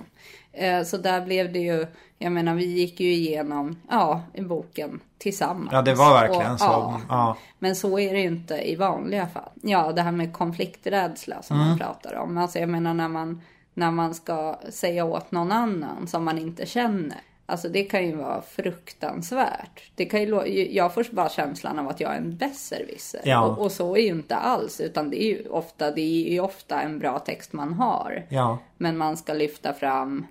Eh, 0.53 0.83
Så 0.85 0.96
där 0.96 1.20
blev 1.25 1.53
det 1.53 1.59
ju, 1.59 1.87
jag 2.18 2.33
menar 2.33 2.55
vi 2.55 2.64
gick 2.64 3.01
ju 3.01 3.12
igenom, 3.12 3.77
ja, 3.90 4.22
i 4.35 4.40
boken 4.42 5.01
tillsammans. 5.18 5.68
Ja, 5.72 5.83
det 5.83 5.94
var 5.94 6.12
verkligen 6.20 6.53
Och, 6.53 6.59
så. 6.61 6.64
Ja. 6.64 7.01
Ja. 7.09 7.37
Men 7.59 7.77
så 7.77 7.98
är 7.98 8.12
det 8.12 8.20
ju 8.20 8.27
inte 8.27 8.70
i 8.70 8.77
vanliga 8.77 9.27
fall. 9.27 9.51
Ja, 9.62 9.92
det 9.92 10.03
här 10.03 10.12
med 10.12 10.33
konflikträdsla 10.33 11.42
som 11.42 11.57
Mm. 11.57 11.68
man 11.68 11.79
pratar 11.79 12.14
om. 12.14 12.38
Alltså 12.38 12.59
jag 12.59 12.68
menar 12.68 12.94
när 12.94 13.09
man, 13.09 13.40
när 13.75 13.90
man 13.90 14.14
ska 14.14 14.59
säga 14.70 15.05
åt 15.05 15.31
någon 15.31 15.53
annan 15.53 16.07
som 16.07 16.25
man 16.25 16.38
inte 16.38 16.66
känner. 16.66 17.20
Alltså 17.52 17.68
det 17.68 17.82
kan 17.84 18.06
ju 18.06 18.16
vara 18.16 18.42
fruktansvärt. 18.42 19.82
Det 19.94 20.04
kan 20.04 20.20
ju, 20.20 20.72
jag 20.72 20.94
får 20.94 21.06
bara 21.10 21.28
känslan 21.28 21.78
av 21.78 21.88
att 21.88 22.00
jag 22.00 22.12
är 22.12 22.16
en 22.16 22.36
besserwisser. 22.36 23.20
Ja. 23.24 23.42
Och, 23.44 23.58
och 23.58 23.72
så 23.72 23.96
är 23.96 24.00
ju 24.00 24.08
inte 24.08 24.36
alls. 24.36 24.80
Utan 24.80 25.10
det 25.10 25.22
är 25.22 25.26
ju 25.26 25.48
ofta, 25.48 25.90
det 25.90 26.00
är 26.00 26.32
ju 26.32 26.40
ofta 26.40 26.80
en 26.80 26.98
bra 26.98 27.18
text 27.18 27.52
man 27.52 27.72
har. 27.72 28.26
Ja. 28.28 28.58
Men 28.76 28.96
man 28.98 29.16
ska 29.16 29.32
lyfta 29.32 29.72
fram 29.72 30.26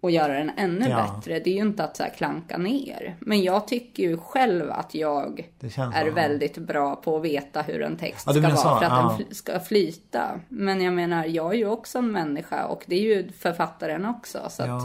och 0.00 0.10
göra 0.10 0.32
den 0.32 0.50
ännu 0.56 0.88
Ja. 0.88 0.96
bättre. 1.16 1.38
Det 1.40 1.50
är 1.50 1.54
ju 1.54 1.60
inte 1.60 1.84
att 1.84 1.96
så 1.96 2.04
klanka 2.16 2.58
ner. 2.58 3.16
Men 3.20 3.42
jag 3.42 3.68
tycker 3.68 4.02
ju 4.02 4.18
själv 4.18 4.70
att 4.70 4.94
jag 4.94 5.48
är 5.62 6.08
så. 6.08 6.14
väldigt 6.14 6.58
bra 6.58 6.96
på 6.96 7.16
att 7.16 7.22
veta 7.22 7.62
hur 7.62 7.82
en 7.82 7.96
text 7.96 8.26
Ja, 8.26 8.32
ska 8.32 8.42
vara 8.42 8.56
så, 8.56 8.62
för 8.62 8.86
att 8.86 8.92
ja. 8.92 9.18
den 9.18 9.34
ska 9.34 9.60
flyta. 9.60 10.40
Men 10.48 10.80
jag 10.80 10.94
menar, 10.94 11.24
jag 11.24 11.54
är 11.54 11.58
ju 11.58 11.68
också 11.68 11.98
en 11.98 12.12
människa 12.12 12.66
och 12.66 12.84
det 12.86 12.96
är 12.96 13.00
ju 13.00 13.32
författaren 13.32 14.04
också. 14.04 14.38
Så 14.50 14.62
att, 14.62 14.82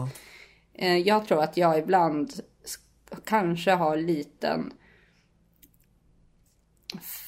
jag 1.05 1.25
tror 1.27 1.43
att 1.43 1.57
jag 1.57 1.79
ibland 1.79 2.29
sk- 2.65 3.19
kanske 3.25 3.71
har 3.71 3.97
liten 3.97 4.73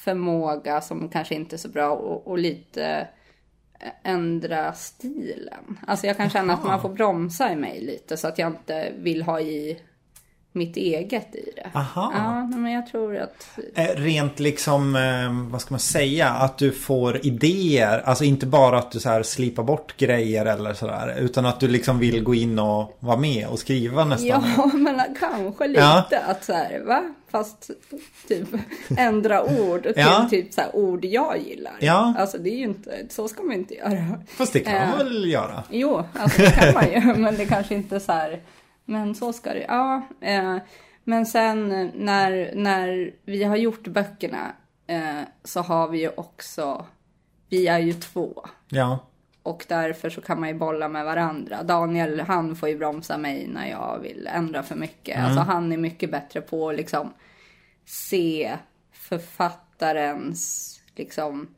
förmåga 0.04 0.80
som 0.80 1.08
kanske 1.08 1.34
inte 1.34 1.56
är 1.56 1.58
så 1.58 1.68
bra 1.68 1.90
och, 1.90 2.26
och 2.26 2.38
lite 2.38 3.08
ändra 4.02 4.72
stilen. 4.72 5.78
Alltså 5.86 6.06
jag 6.06 6.16
kan 6.16 6.30
känna 6.30 6.52
att 6.52 6.64
man 6.64 6.80
får 6.80 6.88
bromsa 6.88 7.52
i 7.52 7.56
mig 7.56 7.80
lite 7.80 8.16
så 8.16 8.28
att 8.28 8.38
jag 8.38 8.52
inte 8.52 8.92
vill 8.96 9.22
ha 9.22 9.40
i 9.40 9.80
mitt 10.56 10.76
eget 10.76 11.34
i 11.34 11.50
det. 11.56 11.70
Aha. 11.78 12.12
Ja, 12.16 12.46
men 12.56 12.72
jag 12.72 12.86
tror 12.86 13.16
att... 13.16 13.48
Eh, 13.74 13.84
Rent 13.96 14.40
liksom, 14.40 14.96
eh, 14.96 15.50
vad 15.52 15.60
ska 15.60 15.74
man 15.74 15.80
säga, 15.80 16.28
att 16.30 16.58
du 16.58 16.72
får 16.72 17.26
idéer. 17.26 18.02
Alltså 18.04 18.24
inte 18.24 18.46
bara 18.46 18.78
att 18.78 18.90
du 18.92 19.00
så 19.00 19.08
här 19.08 19.22
slipar 19.22 19.62
bort 19.62 19.96
grejer 19.96 20.46
eller 20.46 20.74
sådär. 20.74 21.16
Utan 21.18 21.46
att 21.46 21.60
du 21.60 21.68
liksom 21.68 21.98
vill 21.98 22.22
gå 22.22 22.34
in 22.34 22.58
och 22.58 22.96
vara 23.00 23.16
med 23.16 23.46
och 23.48 23.58
skriva 23.58 24.04
nästan. 24.04 24.28
Ja, 24.56 24.66
men 24.74 25.00
kanske 25.20 25.66
lite 25.68 25.80
Ja. 25.80 26.04
att 26.26 26.44
så 26.44 26.52
här, 26.52 26.82
va? 26.86 27.02
Fast 27.30 27.70
typ 28.28 28.48
ändra 28.98 29.42
ord 29.44 29.82
till 29.82 29.92
Ja. 29.96 30.26
typ 30.30 30.52
så 30.52 30.60
här 30.60 30.76
ord 30.76 31.04
jag 31.04 31.38
gillar. 31.46 31.72
Ja. 31.80 32.14
Alltså 32.18 32.38
det 32.38 32.50
är 32.50 32.56
ju 32.56 32.64
inte, 32.64 32.90
så 33.10 33.28
ska 33.28 33.42
man 33.42 33.52
inte 33.56 33.74
göra. 33.74 34.20
Fast 34.28 34.52
det 34.52 34.60
kan 34.60 34.74
man 34.74 34.82
Eh. 34.90 34.96
väl 34.98 35.30
göra? 35.30 35.62
Jo, 35.70 36.02
alltså 36.12 36.42
det 36.42 36.50
kan 36.50 36.74
man 36.74 36.90
ju, 36.92 37.14
men 37.20 37.36
det 37.36 37.46
kanske 37.46 37.74
inte 37.74 38.00
så 38.00 38.12
här. 38.12 38.40
Men 38.86 39.14
så 39.14 39.32
ska 39.32 39.54
det, 39.54 39.64
ja. 39.68 40.02
Eh, 40.20 40.56
men 41.04 41.26
sen 41.26 41.68
när, 41.94 42.54
när 42.54 43.14
vi 43.24 43.44
har 43.44 43.56
gjort 43.56 43.86
böckerna 43.86 44.52
eh, 44.86 45.20
så 45.44 45.60
har 45.60 45.88
vi 45.88 46.00
ju 46.00 46.08
också, 46.16 46.86
vi 47.48 47.66
är 47.66 47.78
ju 47.78 47.92
två. 47.92 48.46
Ja. 48.68 48.98
Och 49.42 49.64
därför 49.68 50.10
så 50.10 50.20
kan 50.20 50.40
man 50.40 50.48
ju 50.48 50.54
bolla 50.54 50.88
med 50.88 51.04
varandra. 51.04 51.62
Daniel, 51.62 52.20
han 52.20 52.56
får 52.56 52.68
ju 52.68 52.78
bromsa 52.78 53.18
mig 53.18 53.46
när 53.48 53.70
jag 53.70 53.98
vill 54.02 54.28
ändra 54.32 54.62
för 54.62 54.76
mycket. 54.76 55.18
Alltså 55.18 55.40
han 55.40 55.72
är 55.72 55.76
mycket 55.76 56.10
bättre 56.10 56.40
på 56.40 56.68
att 56.68 56.76
liksom 56.76 57.12
se 57.84 58.56
författarens 58.92 60.72
liksom 60.94 61.48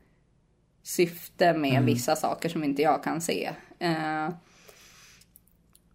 syfte 0.83 1.53
med 1.53 1.83
vissa 1.83 2.17
saker 2.17 2.49
som 2.49 2.65
inte 2.65 2.83
jag 2.83 3.05
kan 3.05 3.21
se. 3.21 3.51
Eh, 3.79 4.29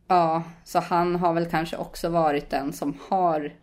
ja, 0.07 0.43
så 0.63 0.79
han 0.79 1.15
har 1.15 1.33
väl 1.33 1.45
kanske 1.49 1.77
också 1.77 2.09
varit 2.09 2.49
den 2.49 2.73
som 2.73 2.97
har 3.09 3.53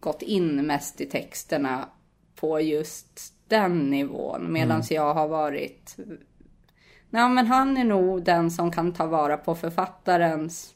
gått 0.00 0.22
in 0.22 0.66
mest 0.66 1.00
i 1.00 1.06
texterna 1.06 1.88
på 2.36 2.60
just 2.60 3.34
den 3.48 3.78
nivån. 3.90 4.52
Medan 4.52 4.82
jag 4.90 5.14
har 5.14 5.28
varit 5.28 5.96
Ja, 7.10 7.28
men 7.28 7.46
han 7.46 7.76
är 7.76 7.84
nog 7.84 8.22
den 8.22 8.50
som 8.50 8.70
kan 8.70 8.92
ta 8.92 9.06
vara 9.06 9.36
på 9.36 9.54
författarens 9.54 10.74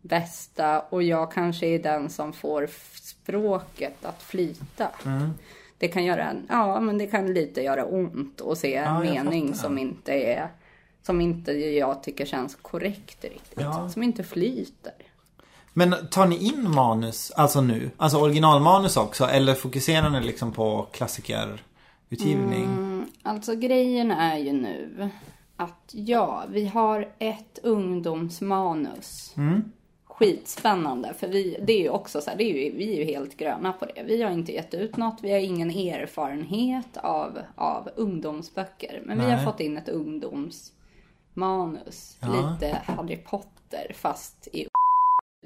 bästa 0.00 0.80
och 0.80 1.02
jag 1.02 1.32
kanske 1.32 1.66
är 1.66 1.78
den 1.78 2.10
som 2.10 2.32
får 2.32 2.68
språket 3.02 4.04
att 4.04 4.22
flyta. 4.22 4.88
Det 5.78 5.88
kan 5.88 6.04
göra, 6.04 6.24
en- 6.24 6.46
ja 6.48 6.80
men 6.80 6.98
det 6.98 7.06
kan 7.06 7.34
lite 7.34 7.62
göra 7.62 7.84
ont 7.84 8.40
att 8.40 8.58
se 8.58 8.74
en 8.74 8.84
Ja, 8.84 9.00
mening 9.00 9.54
som 9.54 9.78
inte 9.78 10.12
är, 10.12 10.48
som 11.06 11.20
inte 11.20 11.52
jag 11.52 12.02
tycker 12.02 12.26
känns 12.26 12.54
korrekt 12.54 13.24
riktigt. 13.24 13.60
Ja. 13.60 13.88
Som 13.88 14.02
inte 14.02 14.24
flyter. 14.24 14.92
Men 15.72 15.94
tar 16.10 16.26
ni 16.26 16.36
in 16.36 16.70
manus, 16.70 17.30
alltså 17.30 17.60
nu? 17.60 17.90
Alltså 17.96 18.18
originalmanus 18.18 18.96
också? 18.96 19.24
Eller 19.24 19.54
fokuserar 19.54 20.10
ni 20.10 20.20
liksom 20.20 20.52
på 20.52 20.86
klassikerutgivning? 20.92 22.64
Mm, 22.64 23.06
alltså 23.22 23.54
grejen 23.54 24.10
är 24.10 24.38
ju 24.38 24.52
nu 24.52 25.10
att 25.56 25.90
ja, 25.92 26.44
vi 26.48 26.66
har 26.66 27.08
ett 27.18 27.58
ungdomsmanus. 27.62 29.34
Skitspännande, 30.04 31.14
för 31.14 31.28
vi, 31.28 31.56
det 31.66 31.72
är 31.72 31.80
ju 31.80 31.88
också 31.88 32.20
så 32.20 32.30
här, 32.30 32.36
det 32.36 32.44
är 32.44 32.64
ju, 32.64 32.76
vi 32.76 32.92
är 32.92 32.98
ju 32.98 33.04
helt 33.04 33.36
gröna 33.36 33.72
på 33.72 33.84
det. 33.84 34.02
Vi 34.06 34.22
har 34.22 34.30
inte 34.30 34.52
gett 34.52 34.74
ut 34.74 34.96
något, 34.96 35.18
vi 35.22 35.32
har 35.32 35.38
ingen 35.38 35.70
erfarenhet 35.70 36.96
av, 36.96 37.38
av 37.54 37.88
ungdomsböcker. 37.96 39.02
Men 39.04 39.18
vi 39.18 39.26
Nej. 39.26 39.36
har 39.36 39.44
fått 39.44 39.60
in 39.60 39.76
ett 39.76 39.88
ungdomsmanus. 41.36 42.16
Ja. 42.20 42.28
Lite 42.60 42.82
Harry 42.86 43.16
Potter 43.16 43.92
fast 43.94 44.48
i 44.52 44.66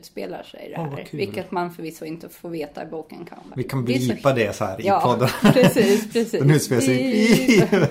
utspelar 0.01 0.43
sig 0.43 0.69
det 0.77 0.77
här. 0.83 1.05
kul. 1.05 1.19
vilket 1.21 1.51
man 1.51 1.71
förvisso 1.75 2.05
inte 2.05 2.29
får 2.29 2.49
veta 2.51 2.83
i 2.83 2.87
boken 2.87 3.19
Comeback. 3.19 3.59
Vi 3.59 3.65
kan 3.65 3.85
Det 3.85 3.95
är 3.95 3.99
så 3.99 4.13
blipa 4.13 4.33
det 4.33 4.57
så 4.57 4.65
här 4.65 4.81
i 4.81 4.87
Ja, 4.87 5.01
podden. 5.05 5.29
precis, 5.53 6.13
precis. 6.13 6.41
Den 6.41 6.51
utspelar 6.51 6.81
sig. 6.81 7.69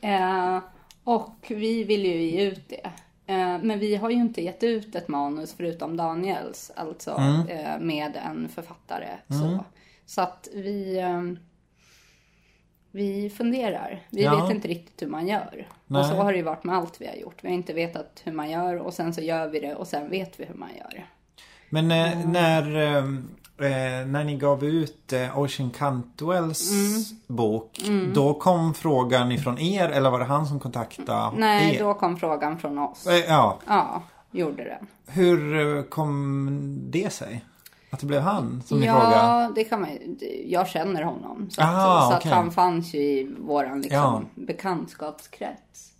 Eh, 0.00 0.58
och 1.04 1.36
vi 1.48 1.84
vill 1.84 2.04
ju 2.06 2.22
ge 2.22 2.42
ut 2.42 2.68
det. 2.68 2.90
Eh, 3.26 3.58
men 3.62 3.78
vi 3.78 3.96
har 3.96 4.10
ju 4.10 4.16
inte 4.16 4.42
gett 4.42 4.62
ut 4.62 4.94
ett 4.94 5.08
manus 5.08 5.54
förutom 5.56 5.96
Daniels, 5.96 6.72
alltså 6.76 7.10
eh, 7.48 7.78
med 7.80 8.16
en 8.16 8.48
författare. 8.48 9.08
Så, 9.28 9.64
så 10.06 10.20
att 10.20 10.48
vi, 10.54 10.98
eh, 10.98 11.22
vi 12.94 13.30
funderar. 13.30 14.02
Vi 14.10 14.22
Ja. 14.24 14.40
vet 14.42 14.54
inte 14.54 14.68
riktigt 14.68 15.02
hur 15.02 15.06
man 15.10 15.26
gör. 15.28 15.68
Nej. 15.86 16.00
Och 16.00 16.06
så 16.06 16.14
har 16.14 16.32
det 16.32 16.38
ju 16.38 16.44
varit 16.44 16.64
med 16.64 16.76
allt 16.76 17.00
vi 17.00 17.06
har 17.06 17.14
gjort. 17.14 17.38
Vi 17.44 17.48
har 17.48 17.54
inte 17.54 17.72
vetat 17.72 18.20
hur 18.24 18.32
man 18.32 18.50
gör 18.50 18.76
och 18.78 18.94
sen 18.94 19.14
så 19.14 19.20
gör 19.20 19.48
vi 19.48 19.60
det 19.60 19.74
och 19.74 19.86
sen 19.86 20.10
vet 20.10 20.40
vi 20.40 20.44
hur 20.44 20.54
man 20.54 20.68
gör. 20.78 21.06
Men 21.70 21.90
eh, 21.90 22.26
när, 22.28 22.76
eh, 22.76 22.96
eh, 23.00 24.06
när 24.06 24.24
ni 24.24 24.36
gav 24.36 24.64
ut 24.64 25.12
eh, 25.12 25.38
Ocean 25.38 25.70
Cantwells 25.70 26.70
Mm. 26.70 27.02
bok. 27.26 27.80
Då 28.14 28.34
kom 28.34 28.74
frågan 28.74 29.32
ifrån 29.32 29.58
er 29.58 29.88
eller 29.88 30.10
var 30.10 30.18
det 30.18 30.24
han 30.24 30.46
som 30.46 30.60
kontaktade 30.60 31.36
Nej, 31.38 31.74
er? 31.74 31.78
då 31.84 31.94
kom 31.94 32.16
frågan 32.16 32.58
från 32.58 32.78
oss. 32.78 33.06
Eh, 33.06 33.14
Ja, 33.28 33.58
Ja, 33.66 34.02
gjorde 34.30 34.64
den. 34.64 34.86
hur 35.06 35.76
eh, 35.78 35.82
kom 35.82 36.78
det 36.90 37.12
sig? 37.12 37.44
Att 37.94 38.00
det 38.00 38.06
blev 38.06 38.20
han 38.20 38.62
som 38.66 38.80
ni 38.80 38.86
frågade? 38.86 39.10
Ja, 39.16 39.52
det 39.54 39.64
kan 39.64 39.80
man 39.80 39.90
ju. 39.92 40.16
Jag 40.46 40.68
känner 40.68 41.02
honom. 41.02 41.50
Så, 41.50 41.62
Ah, 41.62 41.98
att, 41.98 42.10
så 42.12 42.16
okej. 42.18 42.30
att 42.32 42.36
han 42.38 42.52
fanns 42.52 42.94
ju 42.94 42.98
i 42.98 43.30
våran 43.38 43.80
liksom, 43.80 43.98
Ja. 43.98 44.22
bekantskapskrets. 44.34 45.92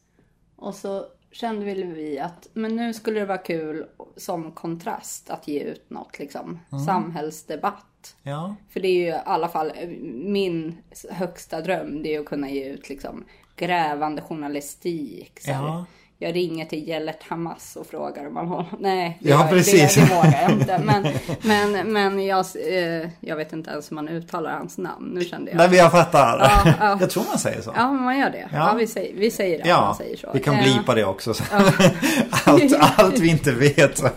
Och 0.57 0.75
så 0.75 1.05
kände 1.33 1.65
väl 1.67 1.85
vi 1.85 2.19
att 2.19 2.49
men 2.53 2.77
nu 2.77 2.95
skulle 2.95 3.21
det 3.21 3.27
vara 3.27 3.39
kul 3.39 3.87
som 4.17 4.53
kontrast 4.53 5.31
att 5.31 5.49
ge 5.49 5.61
ut 5.61 5.91
något 5.91 6.19
liksom, 6.19 6.59
Mm. 6.73 6.85
samhällsdebatt. 6.85 8.17
Ja, 8.23 8.55
För 8.71 8.81
det 8.81 8.89
är 8.89 8.97
ju 8.99 9.07
i 9.09 9.21
alla 9.25 9.49
fall 9.49 9.73
eh, 9.77 9.89
min 10.15 10.77
högsta 11.11 11.61
dröm. 11.61 12.03
Det 12.03 12.15
är 12.15 12.21
att 12.21 12.27
kunna 12.27 12.51
ge 12.51 12.65
ut 12.69 12.89
liksom 12.89 13.25
grävande 13.57 14.23
journalistik. 14.23 15.41
Så. 15.41 15.51
Ja. 15.51 15.85
Jag 16.25 16.35
ringer 16.37 16.65
till 16.65 16.89
Gellert 16.89 17.23
Hamas 17.29 17.77
och 17.77 17.87
frågar 17.87 18.27
om 18.27 18.35
man 18.35 18.49
har... 18.49 18.67
Nej, 18.79 19.19
det, 19.21 19.31
Ja, 19.31 19.47
precis. 19.51 19.95
det, 19.95 20.01
det 20.01 20.15
vågar 20.15 20.43
jag 20.43 20.51
inte. 20.51 20.79
Men, 20.85 21.07
men, 21.43 21.93
men 21.93 22.27
jag, 22.27 22.47
eh, 22.69 23.09
jag 23.21 23.37
vet 23.37 23.53
inte 23.53 23.71
ens 23.71 23.91
hur 23.91 23.95
man 23.95 24.09
uttalar 24.09 24.53
hans 24.53 24.79
namn. 24.79 25.11
Nu 25.15 25.25
kände 25.25 25.51
jag. 25.51 25.59
Nej, 25.59 25.69
men 25.69 25.79
jag 25.79 25.93
fattar. 25.93 26.39
Ja, 26.39 26.75
ja. 26.81 26.99
Jag 27.01 27.11
tror 27.11 27.25
man 27.25 27.39
säger 27.39 27.63
så. 27.63 27.73
Ja, 27.77 27.93
man 27.93 28.19
gör 28.19 28.31
det. 28.31 28.49
Ja. 28.53 28.59
Ja, 28.59 28.75
vi, 28.79 28.87
säger, 28.87 29.15
vi 29.17 29.31
säger 29.31 29.61
att 29.61 29.81
man 29.81 29.95
säger 29.95 30.17
så. 30.17 30.31
vi 30.35 30.41
kan 30.41 30.55
Eh, 30.55 30.63
blipa 30.63 30.95
det 30.95 31.05
också. 31.05 31.35
Så. 31.35 31.45
allt, 32.45 32.75
allt 32.97 33.19
vi 33.19 33.29
inte 33.29 33.53
vet. 33.53 33.99
Så. 33.99 34.09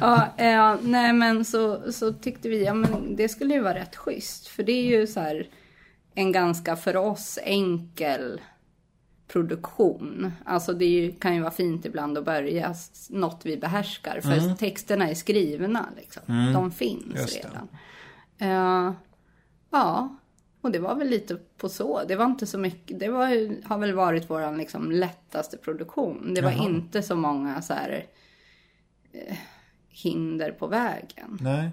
Ja, 0.00 0.26
eh, 0.36 0.74
nej 0.82 1.12
men 1.12 1.44
så, 1.44 1.92
så 1.92 2.12
tyckte 2.12 2.48
vi, 2.48 2.64
ja 2.64 2.74
men 2.74 3.16
det 3.16 3.28
skulle 3.28 3.54
ju 3.54 3.60
vara 3.60 3.74
rätt 3.74 3.96
schysst. 3.96 4.46
För 4.46 4.62
det 4.62 4.72
är 4.72 4.98
ju 4.98 5.06
så 5.06 5.20
här 5.20 5.46
en 6.14 6.32
ganska 6.32 6.76
för 6.76 6.96
oss 6.96 7.38
enkel 7.42 8.40
produktion. 9.28 10.32
Alltså 10.44 10.72
det 10.72 10.84
ju, 10.84 11.12
kan 11.12 11.34
ju 11.34 11.40
vara 11.40 11.50
fint 11.50 11.84
ibland 11.84 12.18
att 12.18 12.24
börja 12.24 12.74
något 13.10 13.40
vi 13.44 13.56
behärskar. 13.56 14.20
För 14.20 14.54
texterna 14.56 15.08
är 15.10 15.14
skrivna 15.14 15.88
liksom. 15.96 16.22
De 16.54 16.70
finns 16.70 17.04
Mm. 17.04 17.16
Just 17.16 17.42
det. 17.42 17.48
redan. 17.48 17.68
Eh, 18.88 18.94
ja, 19.70 20.16
och 20.60 20.70
det 20.70 20.78
var 20.78 20.94
väl 20.94 21.08
lite 21.08 21.36
på 21.56 21.68
så. 21.68 22.04
Det 22.08 22.16
var 22.16 22.26
inte 22.26 22.46
så 22.46 22.58
mycket. 22.58 22.98
Det 22.98 23.08
var, 23.08 23.28
har 23.68 23.78
väl 23.78 23.92
varit 23.94 24.30
vår 24.30 24.56
liksom 24.56 24.90
lättaste 24.92 25.56
produktion. 25.56 26.34
Det 26.34 26.40
var 26.42 26.50
Jaha. 26.50 26.64
inte 26.68 27.02
så 27.02 27.16
många 27.16 27.62
så 27.62 27.74
här 27.74 28.06
eh, 29.12 29.36
hinder 29.88 30.50
på 30.52 30.66
vägen. 30.66 31.38
Nej. 31.40 31.70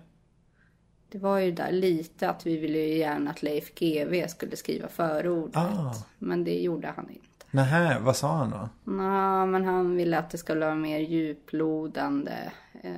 Det 1.12 1.18
var 1.18 1.40
ju 1.40 1.52
där 1.52 1.72
lite 1.72 2.30
att 2.30 2.46
vi 2.48 2.58
ville 2.58 2.78
ju 2.78 2.98
gärna 2.98 3.32
att 3.32 3.44
Leif 3.44 3.76
GW 3.76 4.28
skulle 4.28 4.56
skriva 4.56 4.88
förordet. 4.88 5.56
Ah. 5.58 5.94
Men 6.20 6.44
det 6.44 6.62
gjorde 6.62 6.88
han 6.96 7.10
inte. 7.10 7.26
Nähä, 7.56 8.00
vad 8.00 8.16
sa 8.16 8.36
han 8.38 8.50
då? 8.50 8.70
Nå, 8.92 9.46
men 9.46 9.66
han 9.66 9.96
ville 9.96 10.18
att 10.20 10.30
det 10.30 10.38
skulle 10.38 10.66
vara 10.66 10.76
mer 10.76 11.00
djuplodande. 11.00 12.52
Eh, 12.84 12.92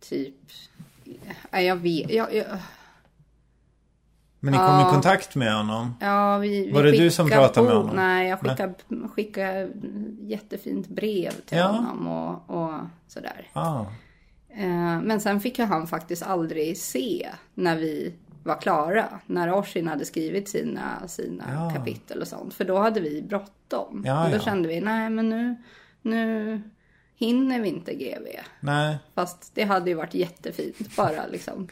typ. 0.00 0.34
Nej, 1.50 1.66
jag 1.66 1.76
vet. 1.76 2.10
Jag, 2.10 2.34
jag, 2.34 2.46
Men 4.40 4.52
ni 4.52 4.58
kom 4.58 4.66
Ja. 4.66 4.88
i 4.88 4.92
kontakt 4.92 5.34
med 5.36 5.54
honom? 5.56 5.94
ja, 6.00 6.38
vi, 6.38 6.66
vi 6.66 6.72
Var 6.72 6.82
det 6.82 6.90
du 6.90 7.10
som 7.10 7.28
pratade 7.30 7.66
med 7.66 7.76
honom? 7.76 7.96
Nej, 7.96 8.28
jag 8.28 8.40
skickade, 8.40 8.74
skickade 9.14 9.68
jättefint 10.20 10.88
brev 10.88 11.30
till 11.30 11.58
Ja. 11.58 11.66
honom 11.66 12.06
och, 12.06 12.50
och 12.62 12.72
sådär. 13.08 13.48
Ah. 13.52 13.80
Eh, 14.48 15.00
Men 15.02 15.20
sen 15.20 15.40
fick 15.40 15.58
han 15.58 15.86
faktiskt 15.86 16.22
aldrig 16.22 16.78
se 16.78 17.28
när 17.54 17.76
vi 17.76 18.14
var 18.42 18.60
klara. 18.60 19.20
När 19.26 19.52
Orsin 19.58 19.88
hade 19.88 20.04
skrivit 20.04 20.48
sina, 20.48 21.08
sina 21.08 21.44
Ja. 21.54 21.70
kapitel 21.76 22.20
och 22.20 22.28
sånt. 22.28 22.54
För 22.54 22.64
då 22.64 22.78
hade 22.78 23.00
vi 23.00 23.22
bråttom. 23.22 24.02
Ja, 24.06 24.24
och 24.24 24.30
då 24.30 24.36
ja. 24.36 24.40
kände 24.40 24.68
vi, 24.68 24.80
nej 24.80 25.10
men 25.10 25.28
nu, 25.28 25.56
nu 26.02 26.62
hinner 27.14 27.60
vi 27.60 27.68
inte 27.68 27.94
GV. 27.94 28.26
Nej. 28.60 28.98
Fast 29.14 29.54
det 29.54 29.64
hade 29.64 29.90
ju 29.90 29.96
varit 29.96 30.14
jättefint. 30.14 30.96
Bara 30.96 31.26
liksom. 31.26 31.68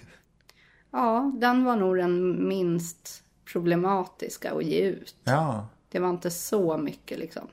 Ja, 0.91 1.33
den 1.35 1.65
var 1.65 1.77
nog 1.77 1.97
den 1.97 2.49
minst 2.49 3.23
problematiska 3.53 4.53
att 4.53 4.65
ge 4.65 4.81
ut. 4.81 5.15
Ja. 5.25 5.67
Det 5.91 5.99
var 5.99 6.11
inte 6.11 6.31
så 6.31 6.77
mycket 6.77 7.19
liksom 7.19 7.49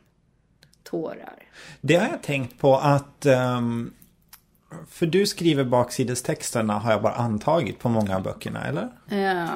tårar. 0.84 1.44
Det 1.82 1.96
har 1.96 2.08
jag 2.10 2.22
tänkt 2.24 2.60
på 2.60 2.76
att... 2.78 3.26
ehm, 3.26 3.94
för 4.90 5.06
du 5.06 5.26
skriver 5.26 5.64
baksidestexterna 5.64 6.74
har 6.80 6.92
jag 6.92 7.02
bara 7.02 7.14
antagit 7.14 7.80
på 7.80 7.90
många 7.90 8.16
av 8.16 8.24
böckerna, 8.24 8.64
eller? 8.66 8.84
Eh, 9.10 9.50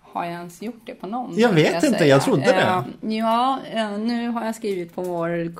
har 0.00 0.24
jag 0.24 0.32
ens 0.32 0.62
gjort 0.62 0.82
det 0.86 0.94
på 0.94 1.06
någon? 1.06 1.38
Jag 1.38 1.52
vet 1.52 1.66
tänkte 1.70 1.86
inte, 1.86 1.98
säga. 1.98 2.14
jag 2.14 2.22
trodde 2.22 2.42
det. 2.42 2.84
Eh, 3.08 3.16
ja, 3.16 3.58
eh, 3.72 3.98
nu 3.98 4.28
har 4.28 4.44
jag 4.44 4.54
skrivit 4.54 4.94
på 4.94 5.02
vår 5.02 5.52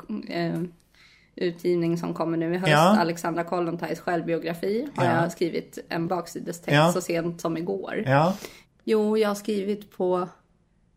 utgivning 1.36 1.98
som 1.98 2.14
kommer 2.14 2.36
nu 2.36 2.54
i 2.54 2.58
höst. 2.58 2.72
Ja. 2.72 2.96
Alexandra 3.00 3.44
Kollontais 3.44 4.00
självbiografi. 4.00 4.88
Har 4.96 5.04
Ja. 5.04 5.22
jag 5.22 5.32
skrivit 5.32 5.78
en 5.88 6.06
baksidestext 6.06 6.76
Ja. 6.76 6.92
så 6.92 7.00
sent 7.00 7.40
som 7.40 7.56
igår. 7.56 8.02
Ja. 8.06 8.36
Jo, 8.84 9.18
jag 9.18 9.28
har 9.28 9.34
skrivit 9.34 9.96
på... 9.96 10.28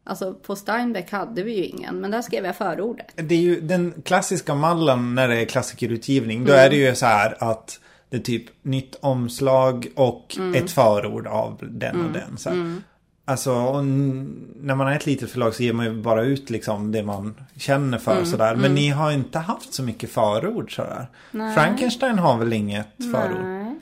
Alltså 0.08 0.34
på 0.34 0.56
Steinbeck 0.56 1.12
hade 1.12 1.44
vi 1.44 1.56
ju 1.58 1.64
ingen, 1.66 1.96
men 2.02 2.12
där 2.12 2.22
skrev 2.22 2.46
jag 2.46 2.56
förordet. 2.56 3.06
Det 3.16 3.36
är 3.36 3.40
ju 3.40 3.62
den 3.62 3.94
klassiska 4.06 4.56
mallen 4.56 5.16
när 5.16 5.28
det 5.28 5.36
är 5.42 5.46
klassikerutgivning. 5.46 6.46
Då 6.46 6.54
Mm. 6.54 6.66
är 6.66 6.70
det 6.70 6.76
ju 6.76 6.96
så 6.96 7.06
här 7.06 7.36
att 7.44 7.80
det 8.10 8.18
är 8.18 8.22
typ 8.22 8.46
nytt 8.64 8.96
omslag 9.02 9.88
och 9.96 10.36
Mm. 10.38 10.64
ett 10.64 10.72
förord 10.72 11.28
av 11.28 11.60
den 11.72 12.06
och 12.06 12.12
den. 12.12 12.38
Så 12.38 12.50
här. 12.50 12.76
Alltså 13.28 13.52
och 13.54 13.80
n- 13.80 14.48
när 14.62 14.76
man 14.76 14.88
är 14.88 14.96
ett 14.96 15.06
litet 15.06 15.32
förlag 15.32 15.56
så 15.56 15.64
ger 15.64 15.74
man 15.74 15.86
ju 15.86 16.02
bara 16.02 16.24
ut 16.24 16.50
liksom 16.50 16.92
det 16.92 17.04
man 17.04 17.36
känner 17.58 17.98
för 17.98 18.12
Mm, 18.12 18.26
sådär. 18.26 18.56
Men 18.56 18.76
ni 18.76 18.90
har 18.90 19.12
inte 19.12 19.40
haft 19.40 19.74
så 19.74 19.84
mycket 19.84 20.10
förord 20.10 20.76
sådär. 20.76 21.08
Frankenstein 21.56 22.20
har 22.20 22.38
väl 22.38 22.54
inget 22.54 22.88
förord? 23.14 23.44
Nej. 23.46 23.76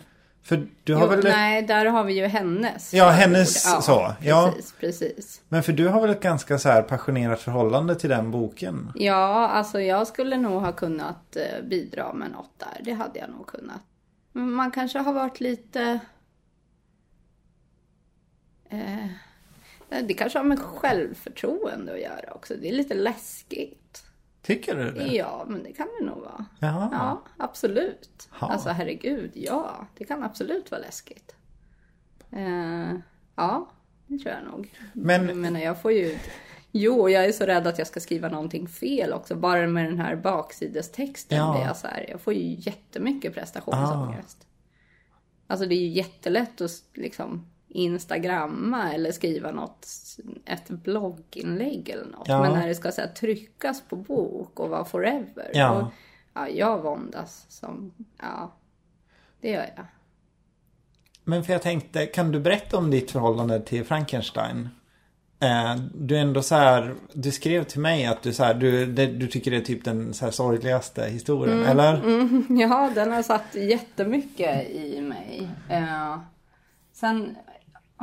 För 0.43 0.67
du 0.83 0.95
har 0.95 1.01
Jo, 1.01 1.09
väl 1.09 1.23
nej, 1.23 1.61
där 1.61 1.85
har 1.85 2.03
vi 2.03 2.13
ju 2.13 2.25
hennes 2.25 2.93
Ja, 2.93 3.09
hennes 3.09 3.83
så, 3.85 4.13
ja. 4.21 4.51
Precis, 4.55 4.73
precis. 4.79 5.41
Men 5.49 5.63
för 5.63 5.73
du 5.73 5.87
har 5.87 6.01
väl 6.01 6.09
ett 6.09 6.21
ganska 6.21 6.59
så 6.59 6.69
här 6.69 6.81
passionerat 6.81 7.41
förhållande 7.41 7.95
till 7.95 8.09
den 8.09 8.31
boken? 8.31 8.91
Ja, 8.95 9.47
alltså 9.47 9.81
jag 9.81 10.07
skulle 10.07 10.37
nog 10.37 10.61
ha 10.61 10.71
kunnat 10.71 11.35
eh, 11.35 11.63
bidra 11.63 12.13
med 12.13 12.31
något 12.31 12.51
där. 12.57 12.81
Det 12.83 12.91
hade 12.91 13.19
jag 13.19 13.29
nog 13.29 13.47
kunnat. 13.47 13.81
Men 14.31 14.51
man 14.51 14.71
kanske 14.71 14.99
har 14.99 15.13
varit 15.13 15.39
lite... 15.39 15.99
Eh, 18.69 19.07
det 20.07 20.13
kanske 20.13 20.39
har 20.39 20.43
med 20.43 20.59
självförtroende 20.59 21.93
att 21.93 22.01
göra 22.01 22.33
också. 22.33 22.53
Det 22.61 22.69
är 22.69 22.73
lite 22.73 22.93
läskigt. 22.93 23.82
Tycker 24.43 24.75
du 24.75 24.91
det? 24.91 25.03
Ja, 25.07 25.45
men 25.47 25.63
det 25.63 25.73
kan 25.73 25.87
det 25.99 26.05
nog 26.05 26.17
vara. 26.19 26.45
Jaha. 26.59 26.89
Ja, 26.91 27.21
absolut. 27.37 28.29
Ja. 28.41 28.47
Alltså 28.47 28.69
herregud, 28.69 29.31
ja. 29.33 29.87
Det 29.97 30.05
kan 30.05 30.23
absolut 30.23 30.71
vara 30.71 30.81
läskigt. 30.81 31.35
Eh, 32.31 32.93
ja, 33.35 33.69
det 34.07 34.17
tror 34.17 34.35
jag 34.35 34.43
nog. 34.51 34.73
Men- 34.93 35.27
Jag 35.27 35.37
menar, 35.37 35.59
jag 35.59 35.81
får 35.81 35.91
ju... 35.91 36.17
Jo, 36.71 37.09
jag 37.09 37.25
är 37.25 37.31
så 37.31 37.45
rädd 37.45 37.67
att 37.67 37.77
jag 37.77 37.87
ska 37.87 37.99
skriva 37.99 38.29
någonting 38.29 38.67
fel 38.67 39.13
också. 39.13 39.35
Bara 39.35 39.67
med 39.67 39.85
den 39.85 39.99
här 39.99 40.15
baksidestexten 40.15 41.37
Ja. 41.37 41.53
blir 41.53 41.63
jag 41.65 41.77
så 41.77 41.87
här. 41.87 42.05
Jag 42.09 42.21
får 42.21 42.33
ju 42.33 42.55
jättemycket 42.59 43.31
Ah. 43.31 43.33
prestationsångest. 43.33 44.47
Alltså 45.47 45.65
det 45.65 45.75
är 45.75 45.79
ju 45.79 45.87
jättelätt 45.87 46.61
att 46.61 46.71
liksom 46.93 47.45
instagramma 47.74 48.93
eller 48.93 49.11
skriva 49.11 49.51
något, 49.51 49.88
ett 50.45 50.69
blogginlägg 50.69 51.89
eller 51.89 52.05
något. 52.05 52.28
Ja. 52.28 52.41
Men 52.41 52.53
när 52.53 52.67
det 52.67 52.76
ska 52.76 52.91
så 52.91 53.01
här, 53.01 53.07
tryckas 53.07 53.82
på 53.89 53.95
bok 53.95 54.59
och 54.59 54.69
vara 54.69 54.86
forever. 54.86 55.51
Ja. 55.53 55.71
Och, 55.71 55.88
ja, 56.34 56.49
jag 56.49 56.82
våndas 56.82 57.45
som, 57.49 57.93
ja, 58.21 58.53
det 59.41 59.49
gör 59.49 59.69
jag. 59.76 59.86
Men 61.24 61.43
för 61.43 61.53
jag 61.53 61.61
tänkte, 61.61 62.05
kan 62.05 62.32
du 62.32 62.39
berätta 62.39 62.78
om 62.78 62.91
ditt 62.91 63.11
förhållande 63.11 63.61
till 63.61 63.86
Frankenstein? 63.86 64.69
Eh, 65.39 65.76
du 65.95 66.17
är 66.17 66.21
ändå 66.21 66.41
så 66.41 66.55
här, 66.55 66.95
du 67.13 67.32
skrev 67.32 67.63
till 67.63 67.80
mig 67.80 68.05
att 68.05 68.21
du 68.21 68.34
så 68.34 68.43
här, 68.43 68.53
du, 68.53 68.86
det, 68.86 69.05
du 69.05 69.28
tycker 69.28 69.51
det 69.51 69.57
är 69.57 69.61
typ 69.61 69.86
den 69.86 70.13
så 70.13 70.26
här 70.26 70.32
sorgligaste 70.32 71.05
historien, 71.05 71.63
eller? 71.63 72.01
Ja, 72.61 72.91
den 72.95 73.11
har 73.11 73.24
satt 73.24 73.55
jättemycket 73.55 74.69
i 74.69 75.01
mig. 75.01 75.49
Eh, 75.69 76.19
sen, 76.93 77.36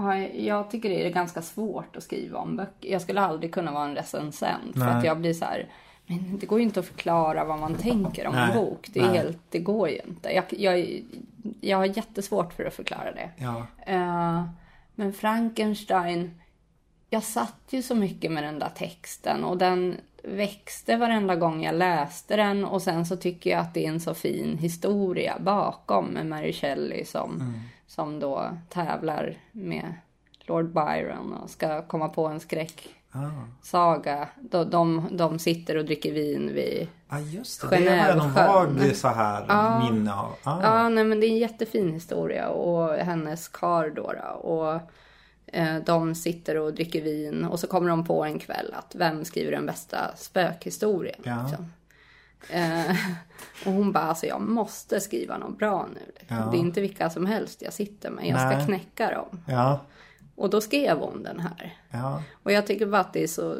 jag, 0.08 0.40
jag 0.40 0.70
tycker 0.70 0.88
det 0.88 1.06
är 1.06 1.10
ganska 1.10 1.42
svårt 1.42 1.96
att 1.96 2.02
skriva 2.02 2.38
om 2.38 2.56
böcker. 2.56 2.92
Jag 2.92 3.02
skulle 3.02 3.20
aldrig 3.20 3.54
kunna 3.54 3.72
vara 3.72 3.84
en 3.84 3.94
recensent. 3.94 4.72
För 4.72 4.80
Nej. 4.80 4.88
att 4.88 5.04
jag 5.04 5.18
blir 5.18 5.34
så 5.34 5.44
här, 5.44 5.68
men 6.06 6.38
det 6.38 6.46
går 6.46 6.58
ju 6.58 6.64
inte 6.64 6.80
att 6.80 6.86
förklara 6.86 7.44
vad 7.44 7.58
man 7.58 7.74
tänker 7.74 8.26
om 8.26 8.34
Nej, 8.34 8.50
en 8.50 8.56
bok. 8.56 8.88
Det, 8.92 9.00
är 9.00 9.04
nej. 9.04 9.16
helt, 9.16 9.38
det 9.50 9.58
går 9.58 9.88
ju 9.88 10.00
inte. 10.08 10.30
Jag, 10.30 10.44
jag, 10.50 11.02
jag 11.60 11.76
har 11.76 11.84
jättesvårt 11.84 12.52
för 12.52 12.64
att 12.64 12.74
förklara 12.74 13.12
det. 13.12 13.30
Ja. 13.36 13.66
Eh, 13.86 14.44
men 14.94 15.12
Frankenstein, 15.12 16.40
jag 17.10 17.22
satt 17.22 17.62
ju 17.70 17.82
så 17.82 17.94
mycket 17.94 18.32
med 18.32 18.44
den 18.44 18.58
där 18.58 18.70
texten 18.74 19.44
och 19.44 19.58
den 19.58 19.96
växte 20.22 20.96
varenda 20.96 21.36
gång 21.36 21.64
jag 21.64 21.74
läste 21.74 22.36
den 22.36 22.64
och 22.64 22.82
sen 22.82 23.06
så 23.06 23.16
tycker 23.16 23.50
jag 23.50 23.60
att 23.60 23.74
det 23.74 23.84
är 23.84 23.88
en 23.88 24.00
så 24.00 24.14
fin 24.14 24.58
historia 24.58 25.36
bakom 25.40 26.06
med 26.06 26.26
Mary 26.26 26.52
Shelley 26.52 27.04
som, 27.04 27.60
som 28.00 28.20
då 28.20 28.56
tävlar 28.68 29.34
med 29.52 29.94
Lord 30.46 30.72
Byron 30.72 31.34
och 31.34 31.50
ska 31.50 31.82
komma 31.82 32.08
på 32.08 32.26
en 32.26 32.40
skräcksaga. 32.40 34.28
De, 34.50 34.70
de, 34.70 35.08
de 35.10 35.38
sitter 35.38 35.76
och 35.76 35.84
dricker 35.84 36.12
vin 36.12 36.50
vid 36.54 36.88
Ja, 37.10 37.20
just 37.20 37.70
det. 37.70 37.76
Det 37.76 37.90
har 37.90 38.08
jag 38.08 38.16
någon 38.16 38.32
vag 38.32 38.96
så 38.96 39.08
här 39.08 39.90
minne 39.90 40.14
av. 40.14 40.32
Ah. 40.42 40.62
Ja, 40.62 40.88
nej 40.88 41.04
men 41.04 41.20
det 41.20 41.26
är 41.26 41.30
en 41.30 41.38
jättefin 41.38 41.92
historia 41.92 42.48
och 42.48 42.94
hennes 42.94 43.48
kar 43.48 43.90
då, 43.90 44.12
då 44.12 44.48
och 44.48 44.80
eh, 45.46 45.76
de 45.86 46.14
sitter 46.14 46.56
och 46.56 46.74
dricker 46.74 47.02
vin 47.02 47.44
och 47.44 47.60
så 47.60 47.66
kommer 47.66 47.90
de 47.90 48.04
på 48.04 48.24
en 48.24 48.38
kväll 48.38 48.74
att 48.78 48.94
vem 48.94 49.24
skriver 49.24 49.52
den 49.52 49.66
bästa 49.66 50.16
spökhistorien? 50.16 51.20
Ja. 51.22 51.42
Liksom. 51.42 51.72
Eh, 52.48 52.90
och 53.66 53.72
hon 53.72 53.92
bara, 53.92 54.04
alltså 54.04 54.26
jag 54.26 54.40
måste 54.40 55.00
skriva 55.00 55.38
något 55.38 55.58
bra 55.58 55.88
nu. 55.94 56.00
Liksom. 56.18 56.36
Ja. 56.36 56.44
Det 56.50 56.56
är 56.56 56.60
inte 56.60 56.80
vilka 56.80 57.10
som 57.10 57.26
helst 57.26 57.62
jag 57.62 57.72
sitter 57.72 58.10
med, 58.10 58.26
jag 58.26 58.34
Nej. 58.34 58.56
ska 58.56 58.66
knäcka 58.66 59.10
dem. 59.10 59.40
Ja. 59.48 59.80
Och 60.36 60.50
då 60.50 60.60
skrev 60.60 60.98
hon 60.98 61.22
den 61.22 61.40
här. 61.40 61.76
Ja. 61.90 62.22
Och 62.42 62.52
jag 62.52 62.66
tycker 62.66 62.86
bara 62.86 63.00
att 63.00 63.12
det 63.12 63.22
är 63.22 63.26
så... 63.26 63.56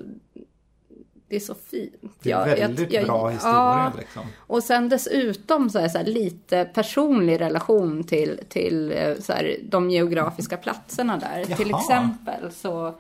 det 1.28 1.36
är 1.36 1.40
så 1.40 1.54
fint. 1.54 1.92
Det 2.22 2.30
är 2.32 2.38
Jag- 2.38 2.48
jag- 2.48 2.56
väldigt 2.56 2.92
jag- 2.92 3.04
bra 3.06 3.28
historia 3.28 3.54
ja. 3.54 3.92
liksom. 3.98 4.22
Och 4.38 4.62
sen 4.62 4.88
dessutom 4.88 5.70
så 5.70 5.78
är 5.78 5.88
så 5.88 5.98
här 5.98 6.04
lite 6.04 6.64
personlig 6.64 7.40
relation 7.40 8.04
till, 8.04 8.40
till 8.48 8.92
eh, 8.92 9.14
så 9.20 9.32
här, 9.32 9.56
de 9.62 9.90
geografiska 9.90 10.56
platserna 10.56 11.16
där. 11.16 11.44
Jaha. 11.48 11.56
Till 11.56 11.70
exempel 11.74 12.52
så 12.52 12.94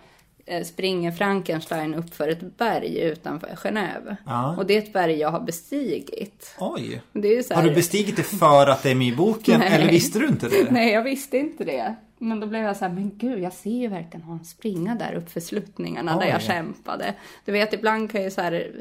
springer 0.64 1.12
Frankenstein 1.12 1.94
upp 1.94 2.14
för 2.14 2.28
ett 2.28 2.56
berg 2.58 2.98
utanför 3.00 3.48
Genève. 3.48 4.16
Ja. 4.26 4.56
Och 4.56 4.66
det 4.66 4.74
är 4.74 4.78
ett 4.78 4.92
berg 4.92 5.14
jag 5.18 5.30
har 5.30 5.40
bestigit. 5.40 6.56
Oj. 6.58 7.02
Här, 7.14 7.54
Har 7.54 7.62
du 7.62 7.74
bestigit 7.74 8.16
det 8.16 8.22
för 8.22 8.66
att 8.66 8.82
det 8.82 8.90
är 8.90 8.94
med 8.94 9.08
i 9.08 9.16
boken? 9.16 9.60
Nej. 9.60 9.72
Eller 9.72 9.90
visste 9.92 10.18
du 10.18 10.26
inte 10.26 10.48
det? 10.48 10.70
Nej, 10.70 10.92
jag 10.92 11.02
visste 11.02 11.38
inte 11.38 11.64
det. 11.64 11.94
Men 12.18 12.40
då 12.40 12.46
blev 12.46 12.62
jag 12.62 12.76
så 12.76 12.84
här, 12.84 12.92
men 12.92 13.10
gud, 13.18 13.38
jag 13.42 13.52
ser 13.52 13.70
ju 13.80 13.88
verkligen 13.88 14.22
honom 14.22 14.44
springa 14.44 14.94
där 14.94 15.14
upp 15.14 15.30
för 15.30 15.40
sluttningarna 15.40 16.12
där 16.18 16.26
Oj. 16.26 16.30
jag 16.30 16.42
kämpade. 16.42 17.14
Du 17.44 17.52
vet, 17.52 17.72
ibland 17.72 18.10
kan 18.12 18.22
ju 18.22 18.30
så 18.30 18.40
här, 18.40 18.72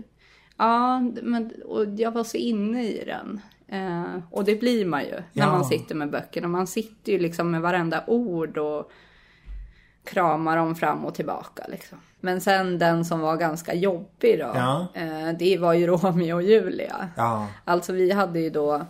ja, 0.58 1.00
men 1.22 1.52
och 1.66 1.86
jag 1.98 2.12
var 2.12 2.24
så 2.24 2.38
inne 2.38 2.84
i 2.84 3.04
den. 3.06 3.42
Eh, 3.68 4.20
och 4.32 4.44
det 4.46 4.56
blir 4.60 4.86
man 4.86 5.04
ju 5.04 5.12
när 5.12 5.22
Ja. 5.34 5.52
man 5.52 5.66
sitter 5.66 5.96
med 5.96 6.10
böckerna. 6.10 6.48
Man 6.48 6.68
sitter 6.68 7.12
ju 7.12 7.20
liksom 7.20 7.52
med 7.52 7.62
varenda 7.62 8.04
ord 8.08 8.58
och 8.58 8.92
kramar 10.10 10.58
dem 10.58 10.76
fram 10.76 11.06
och 11.06 11.16
tillbaka 11.16 11.66
liksom. 11.68 11.98
Men 12.20 12.42
sen 12.42 12.80
den 12.80 13.06
som 13.06 13.20
var 13.20 13.38
ganska 13.38 13.74
jobbig 13.74 14.40
då, 14.40 14.52
Ja. 14.56 14.88
eh, 14.94 15.30
det 15.40 15.58
var 15.58 15.74
ju 15.74 15.88
Romeo 15.98 16.36
och 16.36 16.44
Julia. 16.44 17.10
Ja. 17.18 17.48
Alltså 17.66 17.94
vi 17.94 18.12
hade 18.12 18.40
ju 18.40 18.50
då 18.50 18.86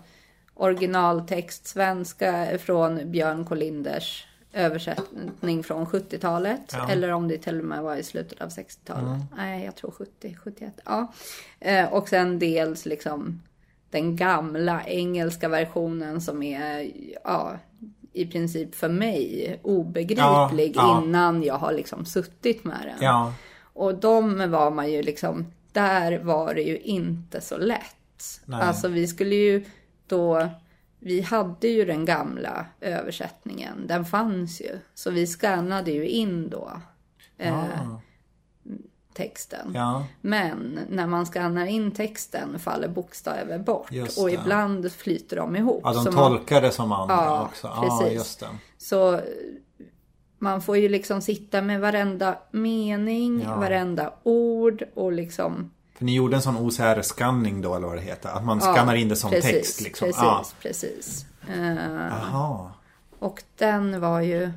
originaltext 0.53 1.67
svenska 1.67 2.47
från 2.59 3.11
Björn 3.11 3.45
Kolinders 3.45 4.25
översättning 4.53 5.63
från 5.63 5.85
70-talet. 5.85 6.61
Ja. 6.73 6.89
Eller 6.91 7.11
om 7.11 7.27
det 7.27 7.37
till 7.37 7.59
och 7.59 7.65
med 7.65 7.81
var 7.83 7.95
i 7.95 8.03
slutet 8.03 8.41
av 8.41 8.49
60-talet. 8.49 9.21
Nej, 9.37 9.65
jag 9.65 9.75
tror 9.75 9.91
70, 9.91 10.37
71. 10.43 10.73
Ja. 10.85 11.11
Eh, 11.59 11.93
och 11.93 12.09
sen 12.09 12.39
dels 12.39 12.85
liksom 12.85 13.41
den 13.89 14.15
gamla 14.15 14.83
engelska 14.85 15.47
versionen 15.49 16.21
som 16.21 16.43
är, 16.43 16.91
ja, 17.23 17.53
i 18.13 18.25
princip 18.25 18.75
för 18.75 18.89
mig 18.89 19.59
obegriplig 19.63 20.73
Ja, 20.75 21.01
ja. 21.01 21.03
innan 21.03 21.43
jag 21.43 21.57
har 21.57 21.73
liksom 21.73 22.05
suttit 22.05 22.63
med 22.63 22.79
den. 22.85 22.97
Ja. 23.01 23.33
Och 23.73 23.95
de 23.95 24.51
var 24.51 24.71
man 24.71 24.91
ju 24.91 25.01
liksom, 25.01 25.45
där 25.71 26.19
var 26.19 26.53
det 26.53 26.61
ju 26.61 26.77
inte 26.77 27.41
så 27.41 27.57
lätt. 27.57 28.41
Nej. 28.45 28.61
Alltså 28.61 28.87
vi 28.87 29.07
skulle 29.07 29.35
ju 29.35 29.65
då, 30.07 30.47
vi 30.99 31.21
hade 31.21 31.67
ju 31.67 31.85
den 31.85 32.05
gamla 32.05 32.65
översättningen, 32.81 33.87
den 33.87 34.05
fanns 34.05 34.61
ju. 34.61 34.79
Så 34.93 35.11
vi 35.11 35.27
skannade 35.27 35.91
ju 35.91 36.07
in 36.07 36.49
då 36.49 36.71
eh. 37.37 37.63
Texten. 39.19 39.71
Ja. 39.75 40.03
Men 40.21 40.79
när 40.89 41.07
man 41.07 41.25
skannar 41.25 41.65
in 41.65 41.91
texten 41.91 42.59
faller 42.59 42.87
bokstäver 42.87 43.59
bort. 43.59 43.89
Och 44.17 44.31
ibland 44.31 44.91
flyter 44.91 45.35
de 45.37 45.55
ihop. 45.55 45.81
Ja, 45.83 45.93
de 45.93 46.03
Så 46.03 46.11
man- 46.11 46.23
tolkar 46.31 46.61
det 46.61 46.71
som 46.71 46.91
andra 46.91 47.15
Ja, 47.15 47.43
också. 47.43 47.67
Ja, 47.67 47.99
precis. 48.01 48.35
det. 48.35 48.45
Så 48.77 49.19
man 50.39 50.61
får 50.61 50.77
ju 50.77 50.89
liksom 50.89 51.21
sitta 51.21 51.61
med 51.61 51.81
varenda 51.81 52.37
mening, 52.51 53.41
Ja. 53.45 53.55
varenda 53.55 54.13
ord 54.23 54.83
och 54.95 55.11
liksom... 55.11 55.71
För 55.97 56.05
ni 56.05 56.15
gjorde 56.15 56.35
en 56.35 56.41
sån 56.41 56.57
OCR-skanning 56.57 57.61
då, 57.61 57.75
eller 57.75 57.87
vad 57.87 57.97
det 57.97 58.01
heter. 58.01 58.29
Att 58.29 58.45
man 58.45 58.59
skannar 58.61 58.95
in 58.95 59.09
det 59.09 59.15
som 59.15 59.29
precis, 59.29 59.51
text 59.51 59.81
liksom. 59.81 60.05
Precis, 60.07 60.21
Ja. 60.23 60.43
precis. 60.61 61.25
Eh, 61.49 61.75
Jaha. 62.09 62.71
och 63.19 63.43
den 63.57 64.01
var 64.01 64.21
ju... 64.21 64.51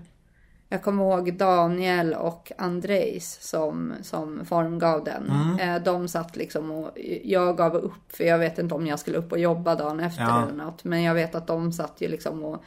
Jag 0.73 0.83
kommer 0.83 1.03
ihåg 1.05 1.35
Daniel 1.35 2.15
och 2.15 2.53
Andrejs 2.59 3.39
som, 3.41 3.93
som 4.03 4.45
formgav 4.47 5.05
den. 5.05 5.31
Mm. 5.31 5.77
Eh, 5.77 5.83
de 5.83 6.09
satt 6.09 6.37
liksom 6.37 6.71
och 6.71 6.91
jag 7.25 7.57
gav 7.57 7.75
upp 7.77 8.17
för 8.17 8.25
jag 8.25 8.39
vet 8.39 8.59
inte 8.59 8.75
om 8.75 8.87
jag 8.87 8.99
skulle 8.99 9.19
upp 9.19 9.33
och 9.33 9.39
jobba 9.39 9.75
dagen 9.75 10.01
efter 10.01 10.23
Ja. 10.23 10.43
eller 10.43 10.65
något. 10.65 10.85
Men 10.85 11.03
jag 11.03 11.15
vet 11.15 11.35
att 11.35 11.47
de 11.47 11.73
satt 11.73 11.97
ju 12.01 12.09
liksom 12.09 12.43
och 12.45 12.63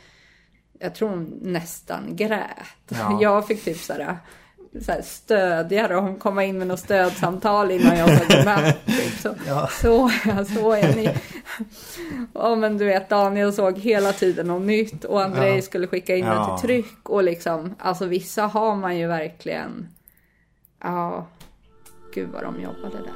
jag 0.80 0.95
tror 0.95 1.28
nästan 1.41 2.16
grät. 2.16 2.41
Ja. 2.89 3.18
Jag 3.22 3.47
fick 3.47 3.64
typ 3.66 3.78
sådär, 3.78 4.18
såhär 4.82 5.01
stödja 5.01 5.88
dem, 5.88 6.16
komma 6.20 6.43
in 6.43 6.58
med 6.58 6.68
något 6.68 6.80
stödsamtal 6.80 7.72
innan 7.72 7.97
jag 7.97 8.10
sa 8.18 8.36
godnatt. 8.38 8.86
Typ. 8.86 9.20
Så, 9.22 9.36
Ja. 9.47 9.68
så, 9.82 10.10
så 10.53 10.72
är 10.74 10.95
ni. 10.95 11.10
Ja 12.34 12.56
men 12.56 12.78
du 12.78 12.86
vet 12.86 13.10
Daniel 13.10 13.53
såg 13.53 13.78
hela 13.78 14.12
tiden 14.14 14.47
något 14.47 14.62
nytt 14.66 15.03
och 15.06 15.22
Andrei 15.24 15.56
Ja. 15.56 15.62
skulle 15.62 15.88
skicka 15.88 16.16
in 16.16 16.26
Ja. 16.26 16.34
det 16.56 16.62
till 16.62 16.68
tryck 16.68 17.10
och 17.10 17.24
liksom, 17.24 17.76
alltså 17.80 18.06
vissa 18.06 18.43
har 18.47 18.76
man 18.76 18.97
ju 18.97 19.08
verkligen, 19.08 19.88
ja, 20.84 21.28
gud 22.14 22.30
vad 22.34 22.43
de 22.43 22.62
jobbade 22.62 22.97
där. 22.97 23.14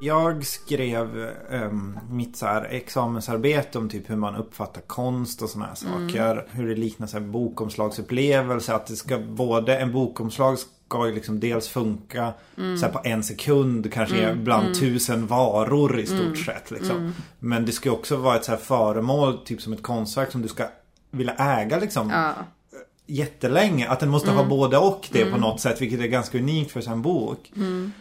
Jag 0.00 0.46
skrev 0.46 1.30
ehm, 1.50 1.98
mitt 2.10 2.36
så 2.36 2.46
här 2.46 2.64
examensarbete 2.64 3.78
om 3.78 3.88
typ 3.88 4.10
hur 4.10 4.16
man 4.16 4.36
uppfattar 4.36 4.80
konst 4.80 5.42
och 5.42 5.48
såna 5.50 5.66
här 5.66 5.74
saker. 5.74 6.46
Hur 6.50 6.68
det 6.68 6.74
liknar 6.74 7.06
så 7.06 7.18
här 7.18 7.24
bokomslagsupplevelse. 7.26 8.74
Att 8.74 8.86
det 8.86 8.96
ska 8.96 9.18
både, 9.18 9.78
en 9.78 9.92
bokomslag 9.92 10.58
ska 10.88 11.06
ju 11.06 11.14
liksom 11.14 11.40
dels 11.40 11.68
funka 11.68 12.32
så 12.56 12.86
här 12.86 12.92
på 12.92 13.00
en 13.04 13.22
sekund. 13.22 13.92
Kanske 13.92 14.34
bland 14.34 14.74
tusen 14.74 15.26
varor 15.26 15.98
i 15.98 16.06
stort 16.06 16.38
sett. 16.38 16.70
Liksom. 16.70 17.12
Men 17.38 17.66
det 17.66 17.72
ska 17.72 17.90
också 17.90 18.16
vara 18.16 18.36
ett 18.36 18.44
så 18.44 18.56
föremål, 18.56 19.38
typ 19.44 19.62
som 19.62 19.72
ett 19.72 19.82
konstverk 19.82 20.32
som 20.32 20.42
du 20.42 20.48
ska 20.48 20.64
vilja 21.10 21.34
äga 21.34 21.78
liksom. 21.78 22.10
Ja, 22.10 22.32
jättelänge. 23.06 23.88
Att 23.88 24.00
den 24.00 24.08
måste 24.08 24.30
ha 24.30 24.44
både 24.44 24.78
och 24.78 25.08
det 25.12 25.24
på 25.24 25.36
något 25.36 25.60
sätt. 25.60 25.82
Vilket 25.82 26.00
är 26.00 26.06
ganska 26.06 26.38
unikt 26.38 26.70
för 26.70 26.88
en 26.90 27.02
bok. 27.02 27.52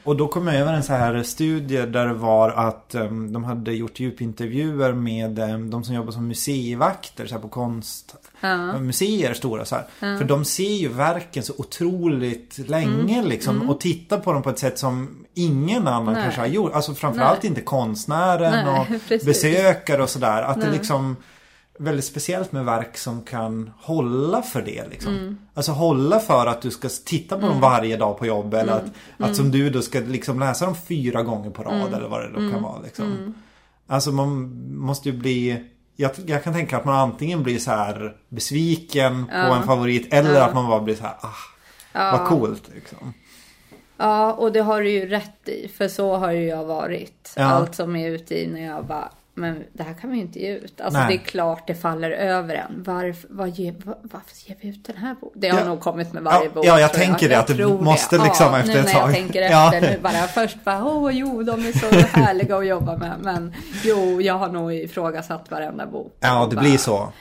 Och 0.03 0.15
då 0.15 0.27
kom 0.27 0.47
jag 0.47 0.55
över 0.55 0.73
en 0.73 0.83
så 0.83 0.93
här 0.93 1.23
studie 1.23 1.77
där 1.77 2.07
det 2.07 2.13
var 2.13 2.49
att 2.49 2.95
um, 2.95 3.33
de 3.33 3.43
hade 3.43 3.73
gjort 3.73 3.99
djupintervjuer 3.99 4.93
med 4.93 5.39
um, 5.39 5.69
de 5.69 5.83
som 5.83 5.95
jobbar 5.95 6.11
som 6.11 6.27
museivakter 6.27 7.25
så 7.25 7.35
här 7.35 7.41
på 7.41 7.49
konst. 7.49 8.15
Museer 8.79 9.33
stora 9.33 9.65
så 9.65 9.75
här. 9.75 10.17
För 10.17 10.23
de 10.23 10.45
ser 10.45 10.73
ju 10.73 10.87
verken 10.87 11.43
så 11.43 11.53
otroligt 11.57 12.57
länge 12.69 13.23
liksom. 13.23 13.69
Och 13.69 13.79
tittar 13.79 14.17
på 14.17 14.33
dem 14.33 14.43
på 14.43 14.49
ett 14.49 14.59
sätt 14.59 14.79
som 14.79 15.25
ingen 15.33 15.87
annan 15.87 16.13
Nej. 16.13 16.23
kanske 16.23 16.41
har 16.41 16.47
gjort. 16.47 16.73
Alltså 16.73 16.93
framförallt 16.93 17.43
inte 17.43 17.61
konstnären 17.61 18.65
Nej, 18.65 18.79
och 18.81 18.87
precis. 19.07 19.25
besökare 19.25 20.03
och 20.03 20.09
sådär. 20.09 20.41
Att 20.41 20.61
det 20.61 20.71
liksom 20.71 21.15
väldigt 21.80 22.05
speciellt 22.05 22.51
med 22.51 22.65
verk 22.65 22.97
som 22.97 23.21
kan 23.24 23.71
hålla 23.82 24.41
för 24.41 24.61
det. 24.61 24.88
Liksom. 24.89 25.13
Mm. 25.15 25.38
Alltså 25.53 25.71
hålla 25.71 26.19
för 26.19 26.45
att 26.45 26.61
du 26.61 26.71
ska 26.71 26.89
titta 27.05 27.39
på 27.39 27.47
dem 27.47 27.59
varje 27.61 27.97
dag 27.97 28.17
på 28.19 28.26
jobb. 28.26 28.53
Eller 28.53 28.74
att, 28.74 28.82
Mm. 29.17 29.30
att 29.30 29.36
som 29.36 29.51
du 29.51 29.69
då 29.69 29.82
ska 29.82 29.99
liksom 29.99 30.39
läsa 30.39 30.65
dem 30.65 30.76
fyra 30.76 31.24
gånger 31.24 31.49
på 31.49 31.63
rad. 31.63 31.93
Eller 31.93 32.07
vad 32.07 32.21
det 32.21 32.30
då 32.34 32.39
Mm. 32.39 32.51
kan 32.51 32.63
vara. 32.63 32.80
Liksom. 32.82 33.34
Alltså 33.88 34.11
man 34.11 34.30
måste 34.78 35.09
ju 35.09 35.17
bli... 35.17 35.63
Jag, 35.95 36.11
jag 36.26 36.43
kan 36.43 36.53
tänka 36.53 36.78
att 36.78 36.86
man 36.86 36.95
antingen 36.95 37.43
blir 37.43 37.59
så 37.59 37.71
här 37.71 38.15
besviken 38.30 39.26
på 39.26 39.32
en 39.53 39.63
favorit. 39.63 40.13
Eller 40.13 40.41
att 40.41 40.53
man 40.53 40.67
bara 40.67 40.80
blir 40.82 40.95
så 40.95 41.03
här, 41.03 41.15
ah, 41.21 42.17
vad 42.17 42.28
coolt. 42.28 42.69
Liksom. 42.76 43.13
Ja, 43.97 44.34
och 44.34 44.51
det 44.51 44.59
har 44.61 44.82
du 44.82 44.89
ju 44.89 45.07
rätt 45.07 45.47
i. 45.49 45.67
För 45.67 45.88
så 45.88 46.15
har 46.17 46.32
ju 46.32 46.45
jag 46.45 46.63
varit. 46.65 47.34
Ja. 47.36 47.43
Allt 47.43 47.76
som 47.76 47.95
är 47.95 48.09
ute 48.09 48.41
i 48.43 48.47
när 48.47 48.65
jag 48.65 48.86
bara, 48.86 49.09
men 49.36 49.63
det 49.73 49.84
här 49.84 49.93
kan 49.93 50.09
vi 50.09 50.15
ju 50.15 50.21
inte 50.21 50.39
ge 50.39 50.55
ut. 50.55 50.81
Alltså 50.81 50.99
Nej. 50.99 51.07
det 51.17 51.23
är 51.23 51.25
klart 51.25 51.67
det 51.67 51.75
faller 51.75 52.11
över 52.11 52.55
en. 52.55 52.84
Varför, 52.84 53.27
vad 53.31 53.49
ger, 53.49 53.75
var, 53.86 53.97
varför 54.01 54.49
ger 54.49 54.55
vi 54.61 54.67
ut 54.69 54.86
den 54.86 54.97
här 54.97 55.15
boken? 55.21 55.41
Det 55.41 55.49
har 55.49 55.59
Ja. 55.59 55.65
nog 55.65 55.81
kommit 55.81 56.13
med 56.13 56.23
varje 56.23 56.45
Ja, 56.45 56.51
bok. 56.53 56.65
ja, 56.65 56.79
jag 56.79 56.93
tänker 56.93 57.29
det, 57.29 57.39
att 57.39 57.47
det 57.47 57.67
måste 57.67 58.17
liksom 58.17 58.45
ja, 58.53 58.59
efter 58.59 58.73
nu 58.73 58.79
ett 58.79 58.86
när 58.86 58.91
jag 58.93 59.01
tag. 59.01 59.13
tänker 59.13 59.41
efter 59.41 59.81
nu 59.81 59.99
bara. 60.03 60.11
Först 60.13 60.63
bara, 60.63 60.86
åh 60.86 61.11
jo, 61.17 61.43
de 61.43 61.65
är 61.65 61.71
så 61.71 62.17
härliga 62.19 62.57
att 62.57 62.67
jobba 62.67 62.97
med. 62.97 63.13
Men 63.21 63.53
jo, 63.84 64.21
jag 64.21 64.34
har 64.34 64.49
nog 64.49 64.73
ifrågasatt 64.73 65.51
varenda 65.51 65.86
bok. 65.88 66.17
Ja, 66.19 66.47
det 66.49 66.55
bara, 66.55 66.61
blir 66.61 66.77
så. 66.77 67.13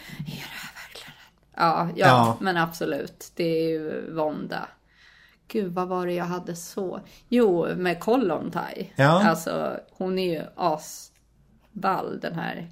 Ja, 1.56 1.88
ja, 1.96 2.06
Ja. 2.06 2.36
men 2.40 2.56
absolut. 2.56 3.32
Det 3.36 3.44
är 3.44 3.68
ju 3.68 4.10
vånda. 4.14 4.68
Gud, 5.48 5.72
vad 5.74 5.88
var 5.88 6.06
det 6.06 6.12
jag 6.12 6.24
hade 6.24 6.56
så? 6.56 7.00
Jo, 7.28 7.66
med 7.76 8.00
Kollontaj. 8.00 8.92
Ja. 8.96 9.28
Alltså, 9.28 9.76
hon 9.98 10.18
är 10.18 10.32
ju 10.34 10.42
asball, 11.76 12.20
den 12.20 12.34
här 12.34 12.68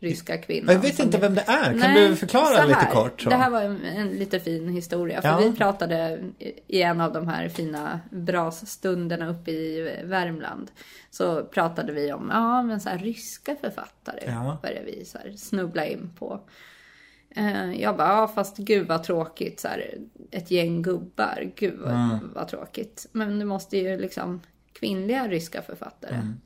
ryska 0.00 0.36
kvinnan. 0.38 0.74
Jag 0.74 0.82
vet 0.82 0.98
inte 0.98 1.18
vem 1.18 1.34
det 1.34 1.44
är. 1.46 1.64
Kan 1.64 1.78
Nej, 1.78 2.08
du 2.08 2.16
förklara 2.16 2.56
så 2.62 2.66
lite 2.68 2.78
här. 2.80 2.92
kort? 2.92 3.20
Så? 3.20 3.30
Det 3.30 3.36
här 3.36 3.50
var 3.50 3.62
en, 3.62 3.84
en 3.84 4.08
lite 4.08 4.40
fin 4.40 4.68
historia. 4.68 5.22
För 5.22 5.28
Ja. 5.28 5.38
vi 5.38 5.52
pratade 5.56 6.20
i 6.66 6.82
en 6.82 7.00
av 7.00 7.12
de 7.12 7.28
här 7.28 7.48
fina 7.48 8.00
brasstunderna 8.10 9.28
uppe 9.28 9.50
i 9.50 10.00
Värmland. 10.04 10.70
Så 11.10 11.44
pratade 11.44 11.92
vi 11.92 12.12
om, 12.12 12.28
ja 12.32 12.62
men 12.62 12.80
så 12.80 12.88
här 12.88 12.98
ryska 12.98 13.56
författare 13.60 14.20
Ja. 14.26 14.58
började 14.62 14.84
vi 14.86 15.04
så 15.04 15.18
här 15.18 15.32
snubbla 15.36 15.86
in 15.86 16.10
på. 16.18 16.40
Eh, 17.36 17.72
Jag 17.80 17.96
bara, 17.96 18.08
ja 18.08 18.28
fast 18.28 18.56
gud 18.56 18.86
vad 18.88 19.02
tråkigt. 19.04 19.60
Så 19.60 19.68
här, 19.68 19.94
ett 20.30 20.50
gäng 20.50 20.82
gubbar, 20.82 21.52
gud 21.56 21.82
Mm. 21.86 22.18
vad 22.34 22.48
tråkigt. 22.48 23.06
Men 23.12 23.38
du 23.38 23.44
måste 23.44 23.78
ju 23.78 23.96
liksom 24.00 24.40
kvinnliga 24.72 25.28
ryska 25.28 25.62
författare. 25.62 26.14
Mm. 26.14 26.40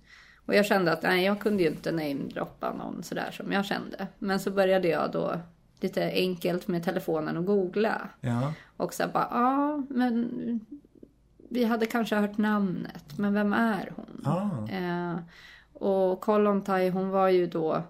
Och 0.46 0.54
jag 0.54 0.66
kände 0.66 0.92
att 0.92 1.02
nej, 1.02 1.24
jag 1.24 1.40
kunde 1.40 1.62
ju 1.62 1.68
inte 1.68 1.92
namedroppa 1.92 2.72
någon 2.72 3.02
sådär 3.02 3.30
som 3.30 3.52
jag 3.52 3.64
kände. 3.64 4.06
Men 4.18 4.40
så 4.40 4.50
började 4.50 4.88
jag 4.88 5.12
då 5.12 5.40
lite 5.80 6.10
enkelt 6.10 6.68
med 6.68 6.84
telefonen 6.84 7.36
och 7.36 7.44
googla. 7.44 8.08
Ja. 8.20 8.52
Och 8.76 8.94
så 8.94 9.08
bara, 9.12 9.28
ja, 9.30 9.82
men 9.88 10.30
vi 11.48 11.64
hade 11.64 11.86
kanske 11.86 12.16
hört 12.16 12.38
namnet, 12.38 13.18
men 13.18 13.34
vem 13.34 13.52
är 13.52 13.92
hon? 13.96 14.22
Ah. 14.24 14.72
Eh, 14.72 15.18
och 15.72 16.20
Kollontaj, 16.20 16.88
hon 16.88 17.10
var 17.10 17.28
ju 17.28 17.46
då, 17.46 17.82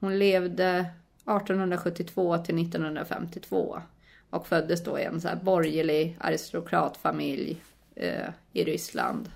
hon 0.00 0.18
levde 0.18 0.86
1872 1.20 2.38
till 2.38 2.62
1952 2.62 3.78
och 4.30 4.46
föddes 4.46 4.84
då 4.84 4.98
i 4.98 5.04
en 5.04 5.20
så 5.20 5.28
här 5.28 5.36
borgerlig 5.36 6.16
aristokratfamilj 6.20 7.60
eh, 7.94 8.28
i 8.52 8.64
Ryssland. 8.64 9.30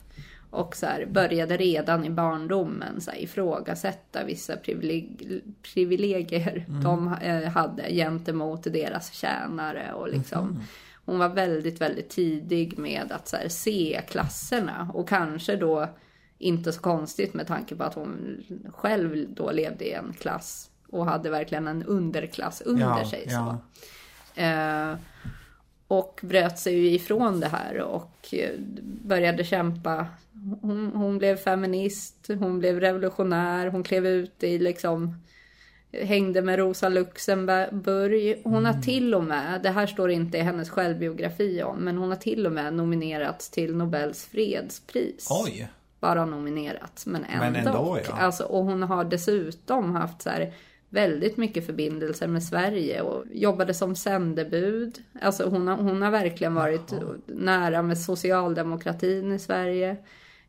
Och 0.55 0.77
så 0.77 0.87
här, 0.87 1.07
började 1.07 1.57
redan 1.57 2.05
i 2.05 2.11
barndomen 2.11 3.01
så 3.01 3.11
här, 3.11 3.19
ifrågasätta 3.19 4.25
vissa 4.25 4.57
privileg 4.57 5.41
privilegier 5.75 6.65
de 6.83 7.15
eh, 7.23 7.43
hade 7.51 7.83
gentemot 7.93 8.63
deras 8.63 9.13
tjänare. 9.13 9.93
Och 9.93 10.09
liksom, 10.09 10.63
Hon 11.07 11.19
var 11.19 11.29
väldigt, 11.29 11.81
väldigt 11.81 12.09
tidig 12.11 12.79
med 12.79 13.13
att 13.13 13.29
så 13.29 13.37
här, 13.37 13.49
se 13.49 14.01
klasserna. 14.09 14.91
Och 14.95 15.09
kanske 15.09 15.57
då 15.57 15.89
inte 16.39 16.73
så 16.73 16.81
konstigt 16.81 17.35
med 17.35 17.47
tanke 17.47 17.77
på 17.77 17.85
att 17.85 17.95
hon 17.95 18.43
själv 18.75 19.27
då 19.35 19.51
levde 19.53 19.85
i 19.85 19.93
en 19.93 20.13
klass 20.13 20.71
och 20.91 21.07
hade 21.07 21.31
verkligen 21.31 21.69
en 21.69 21.83
underklass 21.83 22.61
under 22.61 22.83
Ja, 22.99 23.11
sig. 23.11 23.25
ja. 23.29 23.59
Så. 24.35 24.41
Eh, 24.41 24.95
och 25.89 26.21
bröt 26.23 26.59
sig 26.59 26.95
ifrån 26.95 27.41
det 27.41 27.49
här 27.49 27.81
och 27.81 28.35
eh, 28.35 28.51
började 28.85 29.45
kämpa. 29.45 30.07
Hon, 30.61 30.93
hon 30.95 31.19
blev 31.19 31.37
feminist, 31.37 32.31
hon 32.39 32.59
blev 32.59 32.81
revolutionär, 32.81 33.67
hon 33.67 33.83
klev 33.83 34.07
ut 34.07 34.43
i 34.43 34.59
liksom 34.59 35.15
hängde 36.03 36.43
med 36.43 36.59
Rosa 36.59 36.89
Luxemburg. 36.89 38.41
Hon 38.45 38.65
har 38.65 38.83
till 38.83 39.15
och 39.15 39.25
med, 39.25 39.63
det 39.63 39.71
här 39.71 39.87
står 39.87 40.11
inte 40.11 40.39
i 40.39 40.41
hennes 40.41 40.71
självbiografi 40.71 41.63
om, 41.63 41.77
men 41.77 41.97
hon 41.97 42.09
har 42.09 42.17
till 42.17 42.47
och 42.47 42.53
med 42.53 42.75
nominerats 42.75 43.51
till 43.51 43.77
Nobels 43.77 44.27
fredspris. 44.27 45.29
Oj. 45.31 45.69
Bara 46.01 46.25
nominerats, 46.25 47.07
men 47.07 47.25
ändå. 47.25 47.45
Men 47.45 47.57
ändå, 47.57 47.99
ja. 48.09 48.13
alltså, 48.13 48.45
och 48.45 48.65
hon 48.65 48.83
har 48.83 49.05
dessutom 49.05 49.95
haft 49.95 50.23
så 50.23 50.31
här 50.31 50.53
väldigt 50.95 51.37
mycket 51.37 51.67
förbindelser 51.67 52.27
med 52.27 52.43
Sverige 52.43 53.01
och 53.01 53.25
jobbade 53.33 53.75
som 53.75 53.97
sändebud. 53.97 55.03
Alltså 55.23 55.49
hon 55.49 55.69
har, 55.69 55.77
hon 55.77 56.03
har 56.03 56.11
verkligen 56.11 56.55
varit 56.55 56.95
nära 57.27 57.83
med 57.83 57.99
socialdemokratin 57.99 59.33
i 59.33 59.39
Sverige. 59.39 59.97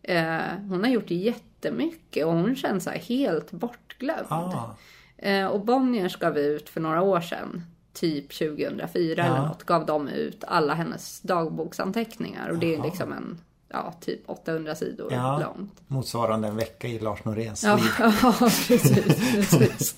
Eh, 0.02 0.42
hon 0.70 0.84
har 0.84 0.92
gjort 0.92 1.12
jättemycket 1.12 2.26
och 2.26 2.34
hon 2.34 2.56
känns 2.56 2.84
så 2.84 2.90
helt 2.90 3.52
bortglömd. 3.52 4.28
Ah. 4.30 4.76
Eh, 5.18 5.48
och 5.48 5.66
Bonniers 5.66 6.20
gav 6.20 6.38
ut 6.38 6.70
för 6.70 6.82
några 6.82 7.02
år 7.02 7.22
sedan, 7.22 7.64
typ 7.94 8.34
2004 8.38 9.26
eller 9.26 9.48
något, 9.48 9.64
gav 9.64 9.86
de 9.86 10.08
ut 10.08 10.44
alla 10.48 10.74
hennes 10.74 11.22
dagboksanteckningar. 11.22 12.50
Och 12.50 12.58
det 12.58 12.76
är 12.76 12.84
liksom 12.84 13.14
en, 13.14 13.40
ja, 13.76 13.94
typ 14.02 14.30
800 14.30 14.76
sidor 14.76 15.14
Ja. 15.14 15.40
långt. 15.40 15.82
Motsvarande 15.88 16.48
en 16.48 16.56
vecka 16.56 16.88
i 16.88 17.00
Lars 17.00 17.26
Noréns 17.26 17.64
Ja, 17.64 17.76
liv. 17.76 17.86
ja 18.00 18.34
precis. 18.40 18.94
precis. 19.32 19.96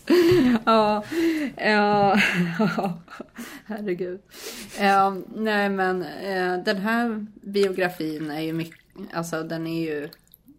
Ja, 0.65 1.03
ja, 1.57 2.19
ja, 2.59 2.93
herregud. 3.65 4.21
Ja, 4.79 5.15
nej, 5.35 5.69
men 5.69 6.01
eh, 6.03 6.57
den 6.65 6.77
här 6.77 7.25
biografin 7.41 8.31
är 8.31 8.41
ju 8.41 8.53
mycket, 8.53 8.79
alltså 9.13 9.43
den 9.43 9.67
är 9.67 9.81
ju, 9.81 10.09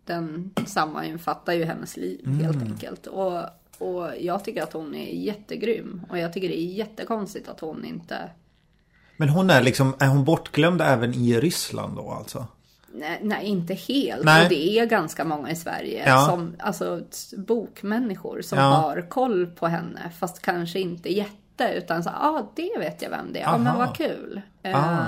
den 0.04 0.50
sammanfattar 0.66 1.52
ju 1.52 1.64
hennes 1.64 1.96
liv 1.96 2.26
helt 2.40 2.62
enkelt. 2.62 3.06
Och, 3.06 3.42
och 3.78 4.10
jag 4.20 4.44
tycker 4.44 4.62
att 4.62 4.72
hon 4.72 4.94
är 4.94 5.12
jättegrym. 5.14 6.02
Och 6.10 6.18
jag 6.18 6.32
tycker 6.32 6.48
det 6.48 6.60
är 6.60 6.72
jättekonstigt 6.74 7.48
att 7.48 7.60
hon 7.60 7.84
inte 7.84 8.30
Men 9.16 9.28
hon 9.28 9.50
är 9.50 9.62
liksom, 9.62 9.94
är 9.98 10.06
hon 10.08 10.24
bortglömd 10.24 10.80
även 10.80 11.14
i 11.14 11.40
Ryssland 11.40 11.96
då 11.96 12.10
alltså? 12.10 12.46
Nej, 12.92 13.18
nej, 13.22 13.46
inte 13.46 13.74
helt. 13.74 14.24
Nej. 14.24 14.42
Och 14.42 14.48
det 14.48 14.78
är 14.78 14.86
ganska 14.86 15.24
många 15.24 15.50
i 15.50 15.56
Sverige 15.56 16.04
Ja. 16.06 16.26
som, 16.30 16.54
alltså 16.58 17.00
bokmänniskor 17.36 18.42
som 18.42 18.58
Ja. 18.58 18.64
har 18.64 19.08
koll 19.08 19.46
på 19.46 19.66
henne. 19.66 20.10
Fast 20.18 20.42
kanske 20.42 20.80
inte 20.80 21.12
jätte, 21.12 21.72
utan 21.76 22.02
så 22.04 22.10
ja 22.10 22.28
ah, 22.28 22.52
det 22.54 22.70
vet 22.78 23.02
jag 23.02 23.10
vem 23.10 23.32
det 23.32 23.38
är. 23.40 23.44
Ja, 23.44 23.58
men 23.58 23.78
vad 23.78 23.96
kul. 23.96 24.40
Eh, 24.62 24.76
Ah. 25.00 25.06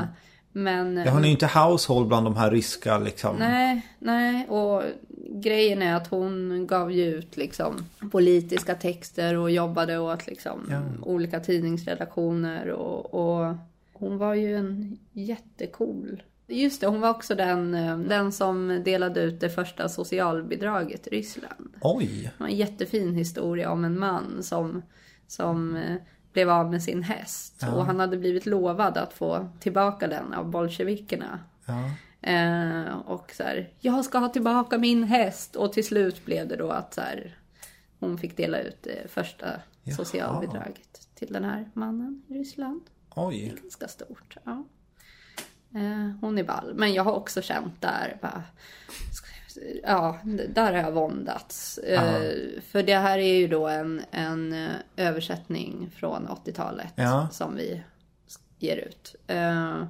men 0.52 0.96
Ja, 0.96 1.10
hon 1.10 1.20
är 1.22 1.26
ju 1.26 1.30
inte 1.32 1.46
household 1.46 2.08
bland 2.08 2.26
de 2.26 2.36
här 2.36 2.50
ryska 2.50 2.98
liksom. 2.98 3.36
nej, 3.36 3.86
nej. 3.98 4.48
Och 4.48 4.82
grejen 5.32 5.82
är 5.82 5.94
att 5.96 6.06
hon 6.08 6.66
gav 6.66 6.92
ju 6.92 7.04
ut 7.04 7.36
liksom 7.36 7.84
politiska 8.10 8.74
texter 8.74 9.36
och 9.36 9.50
jobbade 9.50 9.98
åt 9.98 10.26
liksom 10.26 10.72
olika 11.02 11.40
tidningsredaktioner. 11.40 12.68
Och, 12.70 13.14
och 13.14 13.54
hon 13.92 14.18
var 14.18 14.34
ju 14.34 14.56
en 14.56 14.98
jättecool 15.12 16.22
Just 16.50 16.80
det, 16.80 16.86
hon 16.86 17.00
var 17.00 17.10
också 17.10 17.34
den, 17.34 17.74
eh, 17.74 17.98
den 17.98 18.32
som 18.32 18.82
delade 18.84 19.20
ut 19.20 19.40
det 19.40 19.50
första 19.50 19.88
socialbidraget 19.88 21.06
i 21.06 21.10
Ryssland. 21.10 21.76
Oj. 21.80 22.22
Det 22.22 22.42
var 22.42 22.46
en 22.46 22.56
jättefin 22.56 23.14
historia 23.14 23.70
om 23.70 23.84
en 23.84 23.98
man 23.98 24.42
som, 24.42 24.82
som 25.26 25.76
eh, 25.76 25.96
blev 26.32 26.50
av 26.50 26.70
med 26.70 26.82
sin 26.82 27.02
häst. 27.02 27.64
Och 27.74 27.86
han 27.86 28.00
hade 28.00 28.16
blivit 28.16 28.46
lovad 28.46 28.98
att 28.98 29.12
få 29.12 29.48
tillbaka 29.60 30.08
den 30.08 30.34
av 30.34 30.50
bolsjevikerna. 30.50 31.38
Ja. 31.66 31.90
Eh, 32.22 32.96
och 32.96 33.32
så 33.36 33.42
här, 33.42 33.72
jag 33.80 34.04
ska 34.04 34.18
ha 34.18 34.28
tillbaka 34.28 34.78
min 34.78 35.04
häst. 35.04 35.56
Och 35.56 35.72
till 35.72 35.86
slut 35.86 36.24
blev 36.24 36.48
det 36.48 36.56
då 36.56 36.70
att 36.70 36.94
så 36.94 37.00
här, 37.00 37.38
hon 37.98 38.18
fick 38.18 38.36
dela 38.36 38.60
ut 38.60 38.82
det 38.82 39.10
första 39.10 39.46
Jaha. 39.82 39.96
socialbidraget 39.96 41.08
till 41.14 41.32
den 41.32 41.44
här 41.44 41.70
mannen 41.74 42.22
i 42.28 42.34
Ryssland. 42.34 42.80
Oj. 43.14 43.54
Ganska 43.62 43.88
stort. 43.88 44.36
Ja. 44.44 44.64
Eh, 45.74 46.10
hon 46.20 46.38
är 46.38 46.44
ball. 46.44 46.74
Men 46.74 46.92
jag 46.92 47.04
har 47.04 47.12
också 47.12 47.42
känt 47.42 47.80
där, 47.80 48.16
bara, 48.22 48.42
ja, 49.82 50.18
där 50.48 50.72
har 50.72 50.78
jag 50.80 50.92
våndats. 50.92 51.78
Eh, 51.78 52.22
för 52.70 52.82
det 52.82 52.96
här 52.96 53.18
är 53.18 53.34
ju 53.38 53.48
då 53.48 53.68
en, 53.68 54.02
en 54.10 54.52
eh, 54.52 54.70
översättning 54.96 55.90
från 55.96 56.28
80-talet 56.28 56.92
Ja. 56.96 57.28
som 57.32 57.56
vi 57.56 57.82
ger 58.58 58.76
ut. 58.76 59.14
Eh, 59.26 59.82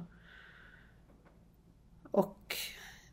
och 2.11 2.55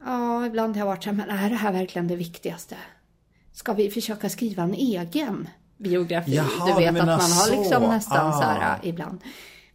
ja, 0.04 0.46
ibland 0.46 0.76
har 0.76 0.80
jag 0.80 0.86
varit 0.86 1.04
så 1.04 1.10
här, 1.10 1.16
men 1.16 1.30
är 1.30 1.50
det 1.50 1.56
här 1.56 1.72
verkligen 1.72 2.08
det 2.08 2.16
viktigaste? 2.16 2.76
Ska 3.52 3.72
vi 3.72 3.90
försöka 3.90 4.28
skriva 4.28 4.62
en 4.62 4.74
egen 4.74 5.48
biografi? 5.76 6.34
Jaha, 6.36 6.66
du 6.66 6.72
du 6.72 6.78
vet 6.78 6.88
att 7.00 7.06
man 7.06 7.08
har 7.08 7.18
så. 7.18 7.60
liksom 7.60 7.82
nästan 7.82 8.32
så 8.32 8.38
Ah. 8.42 8.52
här 8.52 8.78
ibland. 8.82 9.20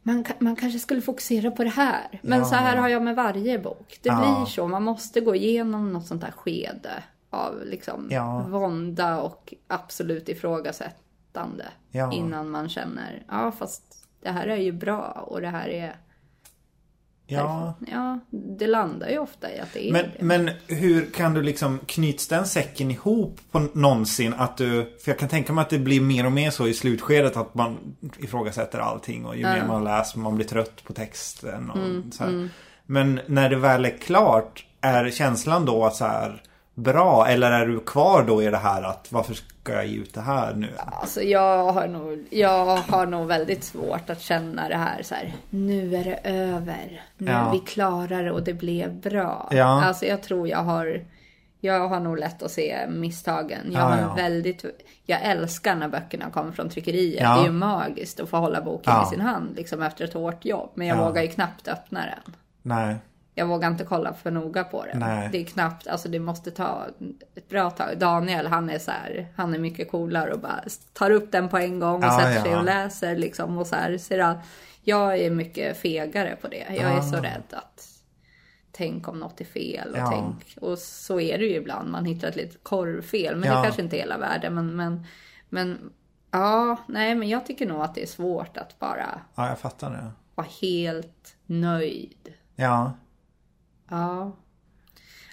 Man, 0.04 0.26
man 0.40 0.56
kanske 0.56 0.80
skulle 0.80 1.02
fokusera 1.02 1.52
på 1.52 1.64
det 1.64 1.70
här. 1.70 2.20
Men 2.22 2.40
Ja. 2.40 2.46
så 2.46 2.56
här 2.56 2.78
har 2.78 2.90
jag 2.90 3.02
med 3.02 3.16
varje 3.16 3.60
bok. 3.60 4.00
Det 4.02 4.10
Ja. 4.10 4.18
blir 4.38 4.46
så. 4.46 4.68
Man 4.68 4.84
måste 4.84 5.22
gå 5.22 5.36
igenom 5.36 5.94
något 5.94 6.08
sånt 6.08 6.24
här 6.24 6.32
skede 6.32 7.04
av 7.30 7.62
liksom 7.66 8.08
Ja. 8.12 8.46
vånda 8.50 9.22
och 9.22 9.54
absolut 9.68 10.30
ifrågasättande. 10.30 11.66
Ja. 11.92 12.14
Innan 12.14 12.50
man 12.50 12.70
känner, 12.70 13.24
ja 13.30 13.52
fast 13.52 14.08
det 14.22 14.30
här 14.30 14.48
är 14.48 14.58
ju 14.58 14.72
bra 14.72 15.26
och 15.28 15.42
det 15.42 15.48
här 15.48 15.68
är 15.70 15.96
Ja. 17.40 17.74
Ja, 17.92 18.20
det 18.58 18.68
landar 18.68 19.10
ju 19.10 19.18
ofta 19.20 19.52
i 19.52 19.60
att 19.60 19.74
det 19.74 19.90
är 19.90 19.92
Men, 19.92 20.06
det. 20.18 20.24
men 20.26 20.50
hur 20.68 21.06
kan 21.06 21.34
du 21.34 21.42
liksom, 21.42 21.80
knyts 21.86 22.28
den 22.28 22.46
säcken 22.46 22.92
ihop 22.92 23.40
på 23.52 23.60
någonsin? 23.74 24.34
Att 24.38 24.58
du, 24.58 24.98
för 25.04 25.12
jag 25.12 25.20
kan 25.20 25.30
tänka 25.30 25.54
mig 25.54 25.62
att 25.62 25.70
det 25.70 25.80
blir 25.80 26.02
mer 26.02 26.26
och 26.26 26.32
mer 26.32 26.52
så 26.52 26.68
i 26.68 26.74
slutskedet 26.74 27.38
att 27.38 27.56
man 27.56 27.78
ifrågasätter 28.18 28.80
allting 28.80 29.26
och 29.26 29.36
ju 29.36 29.44
mer 29.44 29.66
man 29.68 29.84
läser 29.84 30.20
man 30.20 30.36
blir 30.36 30.46
trött 30.46 30.84
på 30.84 30.94
texten 30.94 31.70
och 31.70 31.78
Mm, 31.78 32.12
så 32.12 32.24
här. 32.24 32.50
Men 32.86 33.20
när 33.28 33.50
det 33.50 33.56
väl 33.56 33.86
är 33.86 33.98
klart, 33.98 34.66
är 34.82 35.10
känslan 35.10 35.66
då 35.66 35.86
att 35.86 35.96
så 35.96 36.06
här 36.06 36.42
bra 36.76 37.28
eller 37.28 37.52
är 37.52 37.66
du 37.66 37.80
kvar 37.80 38.24
då 38.28 38.44
i 38.44 38.50
det 38.50 38.58
här 38.58 38.84
att 38.84 39.08
varför 39.10 39.38
ska 39.64 39.74
jag 39.74 39.88
ge 39.88 39.98
ut 39.98 40.14
det 40.14 40.22
här 40.22 40.54
nu? 40.54 40.70
Alltså 40.78 41.22
jag 41.22 41.72
har 41.74 41.88
nog, 41.88 42.26
jag 42.30 42.66
har 42.66 43.06
nog 43.06 43.28
väldigt 43.28 43.64
svårt 43.64 44.10
att 44.10 44.22
känna 44.22 44.68
det 44.70 44.76
här 44.78 45.04
så 45.04 45.16
här. 45.16 45.34
Nu 45.50 45.96
är 45.96 46.04
det 46.04 46.20
över. 46.24 47.02
Nu 47.18 47.32
Ja. 47.32 47.50
vi 47.54 47.60
klarar 47.60 48.24
det 48.24 48.32
och 48.32 48.44
det 48.44 48.54
blev 48.54 48.94
bra. 48.94 49.48
Ja. 49.52 49.84
Alltså 49.86 50.06
jag 50.06 50.24
tror 50.24 50.48
jag 50.48 50.58
har, 50.64 51.06
jag 51.60 51.88
har 51.90 52.00
nog 52.00 52.18
lätt 52.20 52.44
att 52.44 52.52
se 52.52 52.88
misstagen. 52.90 53.60
Jag 53.72 53.82
Ja, 53.82 53.86
har 53.86 53.98
ja. 53.98 54.14
väldigt, 54.14 54.66
jag 55.06 55.20
älskar 55.24 55.76
när 55.76 55.88
böckerna 55.88 56.30
kommer 56.30 56.52
från 56.52 56.70
tryckeriet. 56.70 57.22
Ja. 57.22 57.36
Det 57.36 57.42
är 57.42 57.46
ju 57.46 57.52
magiskt 57.52 58.20
att 58.20 58.30
få 58.30 58.38
hålla 58.38 58.62
boken 58.62 58.94
Ja. 58.94 59.04
i 59.08 59.10
sin 59.10 59.22
hand 59.22 59.56
liksom 59.56 59.82
efter 59.84 60.06
ett 60.06 60.14
hårt 60.14 60.46
jobb. 60.46 60.70
Men 60.76 60.88
jag 60.88 60.98
Ja. 60.98 61.08
vågar 61.08 61.22
ju 61.22 61.28
knappt 61.28 61.68
öppna 61.68 62.00
den. 62.06 62.36
Nej. 62.62 62.96
Jag 63.36 63.48
vågar 63.48 63.68
inte 63.72 63.84
kolla 63.84 64.14
för 64.14 64.32
noga 64.32 64.64
på 64.64 64.86
det. 64.86 64.98
Nej. 64.98 65.30
Det 65.32 65.38
är 65.42 65.46
knappt, 65.46 65.88
alltså 65.88 66.10
det 66.10 66.20
måste 66.20 66.52
ta 66.52 66.86
ett 67.36 67.50
bra 67.50 67.70
tag. 67.70 67.98
Daniel 67.98 68.48
han 68.48 68.70
är 68.70 68.80
så 68.80 68.92
här, 68.92 69.28
han 69.36 69.54
är 69.54 69.60
mycket 69.60 69.92
coolare 69.92 70.34
och 70.34 70.40
bara 70.40 70.64
tar 70.94 71.12
upp 71.12 71.32
den 71.32 71.50
på 71.50 71.58
en 71.58 71.80
gång 71.80 71.96
och 71.96 72.04
Ja, 72.04 72.20
sätter 72.20 72.42
sig 72.42 72.52
ja. 72.52 72.58
och 72.58 72.64
läser 72.64 73.16
liksom 73.16 73.58
och 73.58 73.68
så 73.68 73.76
här. 73.76 73.98
Ser 73.98 74.20
all... 74.20 74.36
Jag 74.82 75.18
är 75.18 75.30
mycket 75.30 75.78
fegare 75.78 76.36
på 76.42 76.48
det. 76.48 76.66
Jag 76.70 76.92
är 76.94 76.98
Ah. 76.98 77.02
så 77.02 77.16
rädd 77.18 77.44
att 77.52 77.90
tänk 78.72 79.08
om 79.08 79.20
något 79.20 79.42
är 79.42 79.46
fel 79.46 79.92
och 79.92 79.98
Ja. 79.98 80.12
tänk. 80.12 80.58
Och 80.64 80.80
så 80.80 81.20
är 81.20 81.38
det 81.38 81.46
ju 81.46 81.56
ibland. 81.56 81.92
Man 81.92 82.06
hittar 82.06 82.28
ett 82.28 82.36
litet 82.36 82.64
korvfel. 82.64 83.36
Men 83.36 83.50
Ja. 83.50 83.58
det 83.58 83.64
kanske 83.64 83.82
inte 83.82 83.98
är 83.98 84.00
hela 84.00 84.18
världen. 84.18 84.54
Men, 84.56 84.76
men, 84.76 85.06
men 85.50 85.92
Ja, 86.32 86.78
nej 86.88 87.16
men 87.16 87.30
jag 87.30 87.46
tycker 87.46 87.66
nog 87.66 87.82
att 87.82 87.96
det 87.96 88.04
är 88.04 88.08
svårt 88.08 88.58
att 88.58 88.80
bara 88.80 89.20
Ja, 89.36 89.48
jag 89.50 89.60
fattar 89.60 89.90
det. 89.92 90.12
vara 90.36 90.48
helt 90.62 91.36
nöjd. 91.46 92.34
Ja. 92.56 92.92
Ja. 93.98 94.32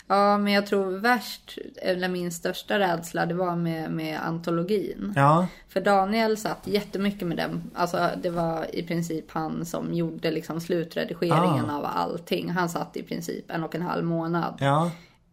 Ja, 0.06 0.38
men 0.38 0.52
jag 0.52 0.66
tror 0.66 0.90
värst, 0.98 1.58
eller 1.82 2.08
min 2.08 2.32
största 2.32 2.78
rädsla, 2.78 3.26
det 3.26 3.34
var 3.34 3.56
med, 3.56 3.90
med 3.90 4.20
antologin. 4.26 5.12
Ja. 5.16 5.46
För 5.68 5.80
Daniel 5.80 6.36
satt 6.36 6.66
jättemycket 6.66 7.28
med 7.28 7.36
den. 7.36 7.70
Alltså 7.74 8.10
det 8.22 8.30
var 8.30 8.74
i 8.74 8.82
princip 8.82 9.24
han 9.30 9.64
som 9.64 9.94
gjorde 9.94 10.30
liksom 10.30 10.60
slutredigeringen 10.60 11.70
Ah. 11.70 11.78
av 11.78 11.84
allting. 11.84 12.50
Han 12.50 12.68
satt 12.68 12.96
i 12.96 13.02
princip 13.02 13.50
en 13.50 13.64
och 13.64 13.74
en 13.74 13.82
halv 13.82 14.04
månad 14.04 14.54
Ja. 14.60 14.90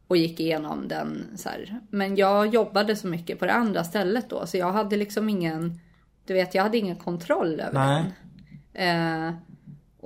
och 0.08 0.18
gick 0.18 0.40
igenom 0.40 0.88
den 0.88 1.24
så 1.38 1.50
här. 1.50 1.80
Men 1.90 2.16
jag 2.16 2.48
jobbade 2.48 2.96
så 2.96 3.08
mycket 3.08 3.40
på 3.40 3.46
det 3.46 3.54
andra 3.54 3.84
stället 3.84 4.30
då, 4.30 4.46
så 4.46 4.58
jag 4.58 4.72
hade 4.72 4.98
liksom 4.98 5.30
ingen, 5.30 5.80
du 6.26 6.34
vet, 6.34 6.56
jag 6.56 6.64
hade 6.64 6.78
ingen 6.78 6.96
kontroll 6.96 7.60
över 7.60 7.74
Nej. 7.86 8.04
den. 8.74 9.28
Eh, 9.28 9.34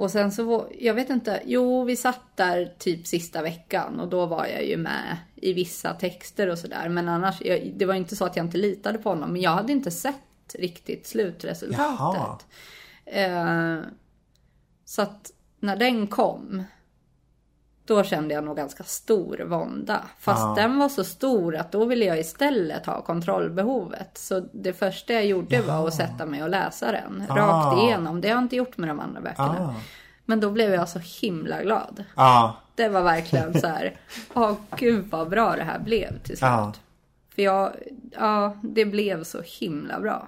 och 0.02 0.12
sen 0.12 0.32
så, 0.32 0.44
var- 0.44 0.68
jag 0.80 0.94
vet 0.94 1.10
inte, 1.10 1.42
jo 1.46 1.84
vi 1.84 1.96
satt 1.96 2.20
där 2.36 2.74
typ 2.80 3.08
sista 3.08 3.42
veckan 3.42 4.00
och 4.00 4.08
då 4.10 4.26
var 4.26 4.46
jag 4.46 4.66
ju 4.66 4.78
med 4.78 5.18
i 5.36 5.54
vissa 5.54 5.94
texter 5.94 6.50
och 6.50 6.58
sådär. 6.60 6.90
Men 6.90 7.10
annars, 7.10 7.42
jag, 7.42 7.72
det 7.76 7.86
var 7.86 7.94
inte 7.94 8.16
så 8.16 8.26
att 8.26 8.36
jag 8.36 8.46
inte 8.46 8.58
litade 8.58 8.98
på 8.98 9.10
honom, 9.10 9.32
men 9.34 9.42
jag 9.42 9.52
hade 9.52 9.72
inte 9.74 9.92
sett 9.92 10.16
riktigt 10.60 11.08
slutresultatet. 11.08 12.46
Eh, 13.06 13.80
så 14.86 15.02
att 15.02 15.32
när 15.60 15.76
den 15.76 16.08
kom, 16.08 16.64
då 17.86 18.04
kände 18.04 18.34
jag 18.34 18.44
nog 18.44 18.58
ganska 18.58 18.84
stor 18.84 19.38
vånda. 19.46 20.02
Fast 20.20 20.42
Ja. 20.42 20.54
den 20.58 20.78
var 20.80 20.90
så 20.90 21.04
stor 21.04 21.56
att 21.56 21.72
då 21.72 21.86
ville 21.86 22.06
jag 22.06 22.20
istället 22.20 22.86
ha 22.86 23.02
kontrollbehovet. 23.02 24.18
Så 24.18 24.40
det 24.54 24.74
första 24.74 25.14
jag 25.14 25.26
gjorde 25.26 25.62
var 25.62 25.88
att 25.88 25.94
sätta 25.94 26.26
mig 26.26 26.44
och 26.44 26.50
läsa 26.50 26.92
den 26.92 27.24
Ah. 27.30 27.36
rakt 27.36 27.80
igenom. 27.82 28.22
Det 28.22 28.28
har 28.28 28.36
jag 28.36 28.44
inte 28.44 28.56
gjort 28.56 28.78
med 28.78 28.90
de 28.90 29.00
andra 29.00 29.22
böckerna. 29.22 29.74
Ah. 29.78 29.82
Men 30.26 30.40
då 30.40 30.50
blev 30.52 30.74
jag 30.74 30.90
så 30.90 31.00
himla 31.22 31.64
glad. 31.64 32.04
Ja. 32.16 32.56
Det 32.76 32.90
var 32.90 33.02
verkligen 33.02 33.60
så 33.62 33.68
här, 33.68 33.96
åh 34.34 34.54
gud 34.76 35.06
vad 35.10 35.30
bra 35.30 35.56
det 35.56 35.64
här 35.64 35.80
blev 35.80 36.10
till 36.18 36.38
slut. 36.38 36.42
Ja. 36.42 36.74
För 37.36 37.42
jag, 37.42 37.72
ja, 38.12 38.58
det 38.62 38.86
blev 38.86 39.24
så 39.24 39.42
himla 39.60 40.00
bra. 40.00 40.28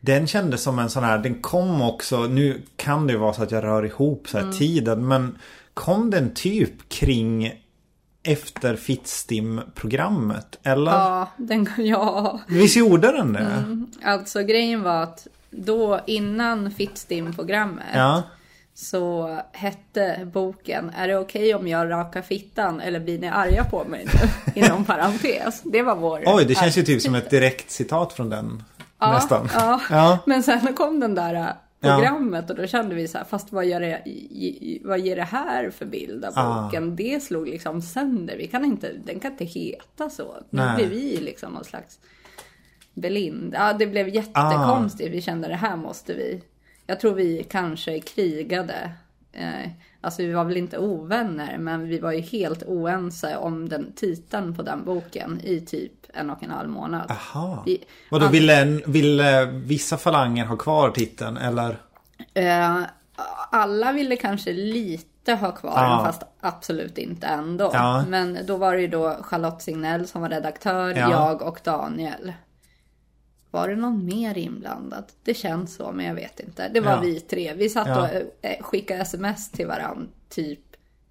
Den 0.00 0.26
kändes 0.26 0.62
som 0.62 0.78
en 0.78 0.90
sån 0.90 1.04
här, 1.04 1.18
den 1.18 1.34
kom 1.42 1.82
också, 1.82 2.20
nu 2.20 2.62
kan 2.76 3.06
det 3.06 3.12
ju 3.12 3.18
vara 3.18 3.32
så 3.32 3.42
att 3.42 3.50
jag 3.50 3.64
rör 3.64 3.84
ihop 3.86 4.28
så 4.28 4.36
här 4.38 4.44
Mm. 4.44 4.56
tiden, 4.56 5.08
men 5.08 5.38
kom 5.74 6.10
den 6.10 6.34
typ 6.34 6.88
kring 6.88 7.52
efter 8.22 8.76
Fittstim-programmet? 8.76 10.58
Eller? 10.62 10.92
Ja, 10.92 11.28
den, 11.36 11.68
ja. 11.78 12.40
Visst 12.48 12.76
gjorde 12.76 13.12
den 13.12 13.32
det? 13.32 13.40
Mm. 13.40 13.86
Alltså 14.04 14.42
grejen 14.42 14.82
var 14.82 15.02
att 15.02 15.26
då 15.50 16.00
innan 16.06 16.70
Fittstim-programmet 16.70 17.86
Ja. 17.94 18.22
så 18.74 19.36
hette 19.52 20.30
boken 20.32 20.90
Är 20.96 21.08
det 21.08 21.16
okej 21.16 21.54
om 21.54 21.68
jag 21.68 21.90
rakar 21.90 22.22
fittan 22.22 22.80
eller 22.80 23.00
blir 23.00 23.18
ni 23.18 23.28
arga 23.28 23.64
på 23.64 23.84
mig 23.84 24.06
nu? 24.06 24.28
Inom 24.64 24.84
parentes. 24.84 25.62
Det 25.64 25.82
var 25.82 25.96
vår... 25.96 26.22
Oj, 26.26 26.44
det 26.44 26.54
känns 26.54 26.78
ju 26.78 26.82
typ 26.82 27.02
som 27.02 27.14
ett 27.14 27.30
direkt 27.30 27.70
citat 27.70 28.12
från 28.12 28.30
den. 28.30 28.62
Ja, 28.98 29.12
nästan. 29.12 29.48
Ja. 29.54 29.80
Ja. 29.90 30.18
Men 30.26 30.42
sen 30.42 30.74
kom 30.74 31.00
den 31.00 31.14
där 31.14 31.54
äh, 31.82 31.88
Ja. 31.88 31.94
programmet 31.96 32.50
och 32.50 32.56
då 32.56 32.66
kände 32.66 32.94
vi 32.94 33.08
så 33.08 33.18
här, 33.18 33.24
fast 33.24 33.52
vad, 33.52 33.66
gör 33.66 33.80
det, 33.80 34.02
vad 34.84 35.00
ger 35.00 35.16
det 35.16 35.22
här 35.22 35.70
för 35.70 35.86
bild 35.86 36.24
av 36.24 36.32
Ah. 36.36 36.62
boken? 36.62 36.96
Det 36.96 37.22
slog 37.22 37.48
liksom 37.48 37.82
sönder. 37.82 38.36
Vi 38.36 38.46
kan 38.46 38.64
inte, 38.64 38.92
den 39.04 39.20
kan 39.20 39.30
inte 39.32 39.44
heta 39.44 40.10
så. 40.10 40.36
Nu 40.50 40.62
blir 40.76 40.86
vi 40.86 41.16
liksom 41.16 41.52
någon 41.52 41.64
slags 41.64 41.98
blind. 42.94 43.54
Ja, 43.58 43.72
det 43.72 43.86
blev 43.86 44.06
Ah. 44.06 44.10
jättekonstigt. 44.10 45.10
Vi 45.10 45.22
kände 45.22 45.48
det 45.48 45.54
här 45.54 45.76
måste 45.76 46.14
vi. 46.14 46.42
Jag 46.86 47.00
tror 47.00 47.14
vi 47.14 47.46
kanske 47.50 48.00
krigade. 48.00 48.92
Eh, 49.32 49.70
alltså 50.00 50.22
vi 50.22 50.32
var 50.32 50.44
väl 50.44 50.56
inte 50.56 50.78
ovänner, 50.78 51.58
men 51.58 51.88
vi 51.88 51.98
var 51.98 52.12
ju 52.12 52.20
helt 52.20 52.62
oense 52.62 53.36
om 53.36 53.68
den 53.68 53.92
titeln 53.96 54.56
på 54.56 54.62
den 54.62 54.84
boken 54.84 55.40
i 55.44 55.60
typ 55.60 55.92
en 56.14 56.30
och 56.30 56.42
en 56.42 56.50
halv 56.50 56.68
månad. 56.68 57.10
Aha. 57.10 57.62
Vi- 57.66 57.84
Och 58.10 58.20
då 58.20 58.26
all- 58.26 58.32
ville, 58.32 58.64
ville 58.86 59.44
vissa 59.46 59.96
falanger 59.96 60.44
ha 60.44 60.56
kvar 60.56 60.90
titeln 60.90 61.36
eller? 61.36 61.76
Eh, 62.34 62.82
alla 63.50 63.92
ville 63.92 64.16
kanske 64.16 64.52
lite 64.52 65.34
ha 65.34 65.52
kvar 65.52 65.88
den, 65.96 66.04
fast 66.12 66.22
absolut 66.40 66.98
inte 66.98 67.26
ändå. 67.26 67.70
Ja. 67.74 68.04
Men 68.08 68.38
då 68.46 68.56
var 68.56 68.74
det 68.74 68.80
ju 68.80 68.88
då 68.88 69.16
Charlotte 69.22 69.62
Signell 69.62 70.06
som 70.06 70.22
var 70.22 70.28
redaktör, 70.28 70.94
Ja. 70.98 71.10
jag 71.10 71.42
och 71.42 71.60
Daniel. 71.64 72.32
Var 73.50 73.68
det 73.68 73.76
någon 73.76 74.04
mer 74.04 74.38
inblandad? 74.38 75.04
Det 75.24 75.34
känns 75.34 75.74
så, 75.74 75.92
men 75.92 76.06
jag 76.06 76.14
vet 76.14 76.40
inte. 76.40 76.68
Det 76.68 76.80
var 76.80 76.92
Ja. 76.92 77.00
vi 77.00 77.20
tre. 77.20 77.54
Vi 77.54 77.68
satt 77.68 77.88
Ja. 77.88 78.00
och 78.02 78.14
eh, 78.42 78.62
skickade 78.62 79.00
sms 79.00 79.50
till 79.50 79.66
varandra 79.66 80.06
typ 80.28 80.60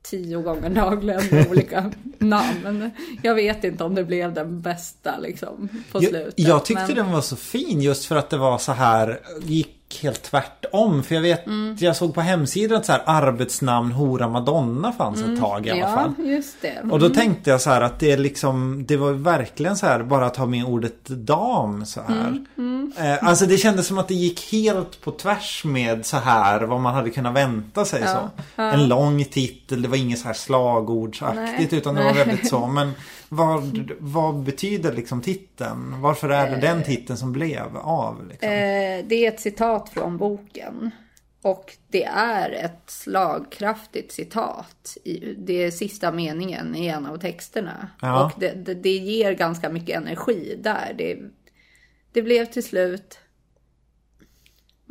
tio 0.02 0.42
gånger 0.42 0.70
dagligen 0.70 1.22
med 1.32 1.48
olika 1.50 1.92
namn. 2.18 2.92
Jag 3.24 3.36
vet 3.36 3.64
inte 3.64 3.84
om 3.84 3.96
det 3.96 4.04
blev 4.04 4.34
den 4.34 4.62
bästa 4.62 5.18
liksom 5.20 5.70
på 5.92 6.04
Jag, 6.04 6.10
slutet. 6.10 6.34
jag 6.38 6.66
tyckte 6.66 6.86
men... 6.88 6.96
den 6.96 7.12
var 7.12 7.22
så 7.22 7.36
fin 7.36 7.82
just 7.82 8.06
för 8.06 8.16
att 8.16 8.30
det 8.30 8.38
var 8.38 8.58
så 8.58 8.72
här 8.72 9.20
gick 9.42 9.76
helt 10.02 10.24
tvärtom. 10.24 11.04
För 11.04 11.16
jag 11.16 11.22
vet, 11.22 11.46
Mm. 11.48 11.76
jag 11.80 11.96
såg 11.96 12.14
på 12.14 12.22
hemsidan 12.22 12.78
att 12.78 12.86
så 12.86 12.92
här 12.92 13.02
arbetsnamn 13.06 13.92
Hora 13.92 14.28
Madonna 14.28 14.92
fanns 14.92 15.22
ett 15.22 15.40
tag 15.40 15.66
i 15.68 15.70
alla 15.72 15.80
Mm. 15.80 15.90
Ja, 15.90 15.96
fall. 16.16 16.26
just 16.26 16.62
det. 16.62 16.82
Och 16.92 17.00
då 17.00 17.10
tänkte 17.10 17.50
jag 17.50 17.62
så 17.62 17.70
här 17.70 17.82
att 17.82 18.00
det 18.00 18.12
är 18.12 18.18
liksom 18.18 18.86
Det 18.88 18.98
var 18.98 19.12
verkligen 19.12 19.78
så 19.78 19.86
här 19.86 20.04
bara 20.04 20.26
att 20.26 20.34
ta 20.34 20.46
med 20.46 20.66
ordet 20.66 21.06
dam 21.06 21.86
så 21.86 22.02
här. 22.08 22.46
Mm, 22.58 22.80
Eh, 22.98 23.18
alltså 23.24 23.46
det 23.46 23.58
kändes 23.58 23.88
som 23.88 23.98
att 23.98 24.08
det 24.08 24.14
gick 24.14 24.52
helt 24.52 25.02
på 25.02 25.12
tvärs 25.12 25.64
med 25.66 26.06
så 26.06 26.18
här 26.18 26.62
vad 26.62 26.80
man 26.82 26.94
hade 26.94 27.10
kunnat 27.10 27.34
vänta 27.36 27.86
sig 27.86 28.04
så. 28.08 28.30
En 28.62 28.88
lång 28.88 29.26
titel, 29.26 29.82
det 29.82 29.88
var 29.88 29.98
inget 29.98 30.20
så 30.20 30.28
här 30.28 30.34
slagordsaktigt 30.34 31.72
Nej, 31.72 31.80
utan 31.80 31.96
det 31.96 32.04
var 32.04 32.14
väldigt 32.14 32.50
så. 32.50 32.68
Men 32.68 32.92
vad, 33.30 33.92
vad 34.00 34.44
betyder 34.44 34.94
liksom 34.94 35.22
titeln? 35.22 36.02
Varför 36.02 36.30
är 36.30 36.52
det 36.52 36.62
den 36.62 36.84
titeln 36.84 37.18
som 37.18 37.32
blev 37.32 37.78
av? 37.78 38.28
Liksom? 38.28 38.50
Eh, 38.50 39.06
det 39.08 39.26
är 39.26 39.28
ett 39.28 39.40
citat 39.40 39.90
från 39.90 40.18
boken. 40.18 40.92
Och 41.42 41.78
det 41.88 42.04
är 42.16 42.52
ett 42.52 42.84
slagkraftigt 42.90 44.12
citat. 44.12 44.98
I, 45.04 45.34
det 45.38 45.64
är 45.64 45.72
sista 45.72 46.12
meningen 46.12 46.76
i 46.76 46.88
en 46.88 47.06
av 47.06 47.18
texterna. 47.18 47.90
Ja. 48.02 48.26
Och 48.26 48.40
det, 48.40 48.52
det, 48.52 48.74
det 48.74 48.98
ger 48.98 49.32
ganska 49.32 49.70
mycket 49.70 49.98
energi 49.98 50.60
där. 50.64 50.96
Det, 50.98 51.18
det 52.12 52.22
blev 52.22 52.46
till 52.46 52.64
slut... 52.64 53.20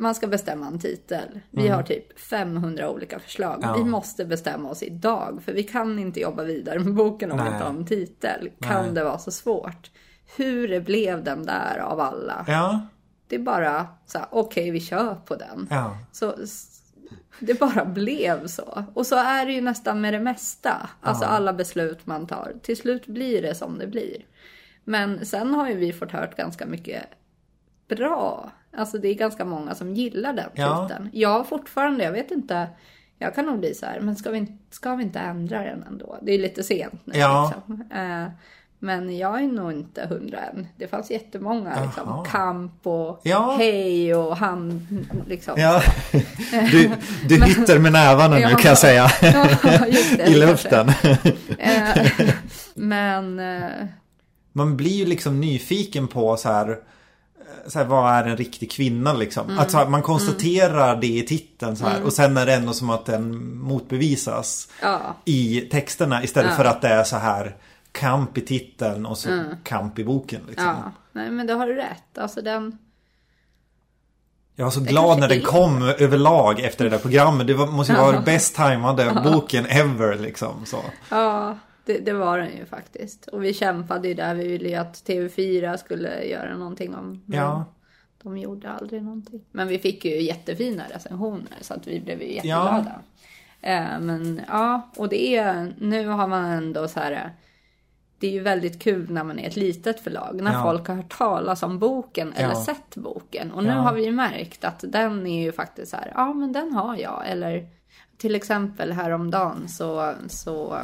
Man 0.01 0.15
ska 0.15 0.27
bestämma 0.27 0.67
en 0.67 0.79
titel. 0.79 1.39
Vi 1.49 1.67
har 1.67 1.83
typ 1.83 2.19
500 2.19 2.89
olika 2.89 3.19
förslag. 3.19 3.63
Mm. 3.63 3.69
Ja. 3.69 3.83
Vi 3.83 3.83
måste 3.89 4.25
bestämma 4.25 4.69
oss 4.69 4.83
idag. 4.83 5.41
För 5.45 5.53
vi 5.53 5.63
kan 5.63 5.99
inte 5.99 6.19
jobba 6.19 6.43
vidare 6.43 6.79
med 6.79 6.93
boken 6.93 7.31
om 7.31 7.37
vi 7.37 7.43
inte 7.43 7.63
har 7.63 7.69
en 7.69 7.85
titel. 7.85 8.49
Kan 8.61 8.83
Nej. 8.83 8.93
det 8.93 9.03
vara 9.03 9.17
så 9.17 9.31
svårt? 9.31 9.91
Hur 10.37 10.67
det 10.67 10.81
blev 10.81 11.23
den 11.23 11.45
där 11.45 11.77
av 11.79 11.99
alla. 11.99 12.45
Ja, 12.47 12.81
Det 13.27 13.35
är 13.35 13.39
bara 13.39 13.87
så 14.05 14.17
här, 14.17 14.27
okej 14.31 14.71
vi 14.71 14.79
kör 14.79 15.15
på 15.15 15.35
den. 15.35 15.67
ja. 15.69 15.97
Så 16.11 16.35
det 17.39 17.59
bara 17.59 17.85
blev 17.85 18.47
så. 18.47 18.83
Och 18.93 19.05
så 19.07 19.15
är 19.15 19.45
det 19.45 19.51
ju 19.51 19.61
nästan 19.61 20.01
med 20.01 20.13
det 20.13 20.19
mesta. 20.19 20.89
Alltså 21.01 21.25
alla 21.25 21.53
beslut 21.53 22.05
man 22.05 22.27
tar. 22.27 22.53
Till 22.61 22.77
slut 22.77 23.07
blir 23.07 23.41
det 23.41 23.55
som 23.55 23.77
det 23.77 23.87
blir. 23.87 24.25
Men 24.83 25.25
sen 25.25 25.53
har 25.53 25.69
ju 25.69 25.75
vi 25.75 25.93
fått 25.93 26.11
hört 26.11 26.37
ganska 26.37 26.65
mycket 26.65 27.03
bra. 27.87 28.51
Alltså 28.77 28.97
det 28.97 29.07
är 29.07 29.13
ganska 29.13 29.45
många 29.45 29.75
som 29.75 29.93
gillar 29.93 30.33
den 30.33 30.49
Ja. 30.53 30.87
titeln. 30.87 31.09
Jag 31.13 31.47
fortfarande, 31.47 32.03
jag 32.03 32.11
vet 32.11 32.31
inte. 32.31 32.67
Jag 33.17 33.35
kan 33.35 33.45
nog 33.45 33.59
bli 33.59 33.73
så 33.73 33.85
här, 33.85 33.99
men 33.99 34.15
ska 34.15 34.31
vi, 34.31 34.47
ska 34.69 34.95
vi 34.95 35.03
inte 35.03 35.19
ändra 35.19 35.63
den 35.63 35.83
ändå? 35.87 36.17
Det 36.21 36.31
är 36.31 36.39
lite 36.39 36.63
sent 36.63 37.01
nu 37.05 37.17
Ja. 37.19 37.53
liksom. 37.55 37.83
Eh, 37.99 38.27
men 38.81 39.17
jag 39.17 39.41
är 39.43 39.47
nog 39.47 39.71
inte 39.71 40.05
hundra 40.07 40.39
än. 40.39 40.67
Det 40.77 40.87
fanns 40.87 41.11
jättemånga 41.11 41.83
liksom. 41.85 42.25
Kamp 42.31 42.87
och 42.87 43.19
Ja. 43.23 43.55
hej 43.57 44.15
och 44.15 44.37
han 44.37 44.87
liksom. 45.27 45.53
ja. 45.57 45.81
Du, 46.71 46.91
du 47.27 47.43
hittar 47.45 47.79
med 47.79 47.91
nävarna 47.91 48.35
nu 48.35 48.41
Ja. 48.41 48.49
kan 48.57 48.69
jag 48.69 48.77
säga. 48.77 49.07
Ja, 49.21 49.47
det, 50.17 50.23
I 50.27 50.35
luften. 50.37 50.89
Eh, 51.57 52.07
men 52.75 53.39
eh, 53.39 53.85
Man 54.51 54.77
blir 54.77 54.91
ju 54.91 55.05
liksom 55.05 55.39
nyfiken 55.41 56.07
på 56.07 56.37
så 56.37 56.49
här, 56.49 56.77
så 57.67 57.79
här 57.79 57.85
vad 57.85 58.13
är 58.13 58.23
en 58.23 58.37
riktig 58.37 58.71
kvinna 58.71 59.13
liksom. 59.13 59.59
Att 59.59 59.71
så 59.71 59.77
här, 59.77 59.87
man 59.87 60.01
konstaterar 60.01 60.95
det 60.95 61.07
i 61.07 61.23
titeln 61.25 61.75
så 61.75 61.85
här, 61.85 62.03
och 62.03 62.13
sen 62.13 62.37
är 62.37 62.45
det 62.45 62.53
ändå 62.53 62.73
som 62.73 62.89
att 62.89 63.05
den 63.05 63.55
motbevisas 63.57 64.67
ja, 64.81 65.15
i 65.25 65.61
texterna 65.61 66.23
istället 66.23 66.51
Ja. 66.51 66.57
för 66.57 66.65
att 66.65 66.81
det 66.81 66.87
är 66.87 67.03
så 67.03 67.15
här 67.17 67.55
kamp 67.91 68.37
i 68.37 68.41
titeln 68.41 69.05
och 69.05 69.17
så 69.17 69.43
kamp 69.63 69.99
i 69.99 70.03
boken 70.03 70.41
liksom. 70.47 70.65
ja. 70.67 70.91
Nej 71.11 71.29
men 71.31 71.47
det 71.47 71.53
har 71.53 71.67
du 71.67 71.75
rätt. 71.75 72.17
Alltså 72.17 72.41
den. 72.41 72.77
Jag 74.55 74.65
var 74.65 74.71
så 74.71 74.79
glad 74.79 75.19
när 75.19 75.27
den 75.27 75.41
kom 75.41 75.81
överlag 75.83 76.59
efter 76.59 76.83
det 76.83 76.89
där 76.89 76.97
programmet. 76.97 77.47
Det 77.47 77.53
var, 77.53 77.67
måste 77.67 77.93
ju 77.93 77.99
vara 77.99 78.21
bäst 78.21 78.55
tajmade 78.55 79.21
boken 79.23 79.65
ever 79.65 80.17
liksom. 80.17 80.65
Så. 80.65 80.79
Ja, 81.09 81.57
det, 81.93 81.99
det 81.99 82.13
var 82.13 82.37
den 82.37 82.57
ju 82.57 82.65
faktiskt. 82.65 83.27
Och 83.27 83.43
vi 83.43 83.53
kämpade 83.53 84.07
ju 84.07 84.13
där. 84.13 84.35
Vi 84.35 84.47
ville 84.47 84.69
ju 84.69 84.75
att 84.75 84.93
TV4 84.95 85.77
skulle 85.77 86.23
göra 86.23 86.57
någonting 86.57 86.95
om 86.95 87.23
Ja. 87.25 87.65
De 88.23 88.37
gjorde 88.37 88.69
aldrig 88.69 89.03
någonting. 89.03 89.41
Men 89.51 89.67
vi 89.67 89.79
fick 89.79 90.05
ju 90.05 90.21
jättefina 90.21 90.83
recensioner 90.93 91.57
så 91.61 91.73
att 91.73 91.87
vi 91.87 91.99
blev 91.99 92.21
ju 92.21 92.33
jätteglada. 92.33 93.01
Eh, 93.61 93.99
men 93.99 94.41
ja, 94.47 94.89
och 94.97 95.09
det 95.09 95.35
är, 95.35 95.73
nu 95.79 96.07
har 96.07 96.27
man 96.27 96.45
ändå 96.45 96.87
så 96.87 96.99
här, 96.99 97.31
det 98.19 98.27
är 98.27 98.31
ju 98.31 98.39
väldigt 98.39 98.81
kul 98.81 99.11
när 99.11 99.23
man 99.23 99.39
är 99.39 99.47
ett 99.47 99.55
litet 99.55 99.99
förlag, 99.99 100.41
när 100.41 100.53
Ja. 100.53 100.63
folk 100.63 100.87
har 100.87 100.95
hört 100.95 101.17
talas 101.17 101.63
om 101.63 101.79
boken 101.79 102.33
eller 102.33 102.49
Ja. 102.49 102.63
sett 102.65 102.95
boken. 102.95 103.51
Och 103.51 103.63
nu 103.63 103.69
Ja. 103.69 103.75
har 103.75 103.93
vi 103.93 104.05
ju 104.05 104.11
märkt 104.11 104.63
att 104.65 104.83
den 104.87 105.27
är 105.27 105.43
ju 105.43 105.51
faktiskt 105.51 105.91
så 105.91 105.97
här, 105.97 106.11
ja 106.15 106.33
men 106.33 106.51
den 106.51 106.73
har 106.73 106.97
jag. 106.97 107.23
Eller 107.27 107.67
till 108.17 108.35
exempel 108.35 108.91
häromdagen 108.91 109.67
så, 109.67 110.13
så 110.27 110.77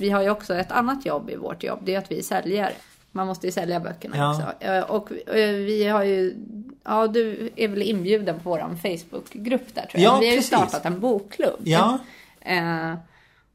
vi 0.00 0.10
har 0.10 0.22
ju 0.22 0.30
också 0.30 0.54
ett 0.54 0.72
annat 0.72 1.06
jobb 1.06 1.30
i 1.30 1.36
vårt 1.36 1.62
jobb, 1.62 1.78
det 1.82 1.94
är 1.94 1.98
att 1.98 2.10
vi 2.10 2.18
är 2.18 2.22
säljare. 2.22 2.72
Man 3.12 3.26
måste 3.26 3.46
ju 3.46 3.52
sälja 3.52 3.80
böckerna 3.80 4.16
Ja. 4.16 4.30
också. 4.30 4.66
Eh, 4.66 4.82
Och 4.82 5.12
eh, 5.28 5.50
vi 5.54 5.84
har 5.88 6.04
ju, 6.04 6.36
ja 6.84 7.06
du 7.06 7.50
är 7.56 7.68
väl 7.68 7.82
inbjuden 7.82 8.40
på 8.40 8.50
vår 8.50 8.58
Facebookgrupp 8.76 9.74
där 9.74 9.82
tror 9.86 10.02
jag. 10.02 10.14
Ja, 10.14 10.18
vi 10.20 10.26
har 10.26 10.32
ju 10.32 10.38
precis. 10.38 10.46
startat 10.46 10.84
en 10.86 11.00
bokklubb. 11.00 11.60
Ja. 11.64 11.98
Eh, 12.40 12.94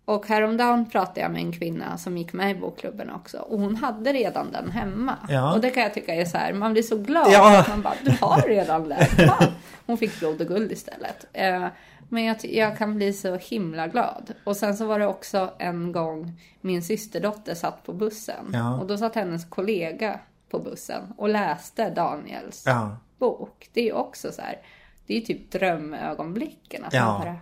och 0.06 0.28
häromdagen 0.28 0.90
pratade 0.90 1.20
jag 1.22 1.32
med 1.32 1.42
en 1.42 1.52
kvinna 1.52 1.98
som 1.98 2.18
gick 2.18 2.34
med 2.34 2.52
i 2.52 2.60
bokklubben 2.60 3.10
också. 3.12 3.38
Och 3.38 3.60
hon 3.60 3.76
hade 3.76 4.14
redan 4.14 4.52
den 4.52 4.72
hemma. 4.72 5.16
Ja. 5.30 5.54
Och 5.54 5.62
det 5.62 5.70
kan 5.70 5.84
jag 5.84 5.94
tycka 5.94 6.16
är 6.16 6.26
så 6.26 6.38
här, 6.38 6.54
man 6.54 6.74
blir 6.74 6.84
så 6.84 6.98
glad. 6.98 7.28
Ja. 7.32 7.60
att 7.60 7.68
Man 7.70 7.82
bara, 7.82 7.94
du 8.04 8.12
har 8.22 8.42
redan 8.48 8.90
den. 8.90 9.06
Fan. 9.06 9.52
Hon 9.86 9.98
fick 9.98 10.20
blod 10.20 10.42
och 10.42 10.48
guld 10.48 10.72
istället. 10.72 11.26
Eh, 11.34 11.66
men 12.14 12.24
jag, 12.24 12.38
jag 12.46 12.78
kan 12.78 12.96
bli 12.96 13.14
så 13.14 13.36
himla 13.36 13.88
glad. 13.88 14.34
Och 14.44 14.58
sen 14.58 14.78
så 14.78 14.86
var 14.86 15.00
det 15.00 15.08
också 15.08 15.52
en 15.60 15.92
gång 15.92 16.42
min 16.62 16.84
systerdotter 16.84 17.56
satt 17.56 17.84
på 17.86 17.94
bussen. 17.94 18.50
Ja. 18.54 18.80
Och 18.80 18.88
då 18.88 18.98
satt 18.98 19.16
hennes 19.16 19.46
kollega 19.50 20.20
på 20.50 20.60
bussen 20.60 21.14
och 21.18 21.30
läste 21.30 21.90
Daniels 21.90 22.64
Ja. 22.66 22.98
bok. 23.20 23.70
Det 23.74 23.80
är 23.82 23.86
ju 23.86 23.94
också 23.94 24.32
så 24.32 24.42
här, 24.42 24.62
det 25.08 25.14
är 25.14 25.20
ju 25.20 25.26
typ 25.26 25.52
drömögonblicken. 25.52 26.84
Att 26.86 26.94
Ja. 26.94 27.22
bara, 27.24 27.36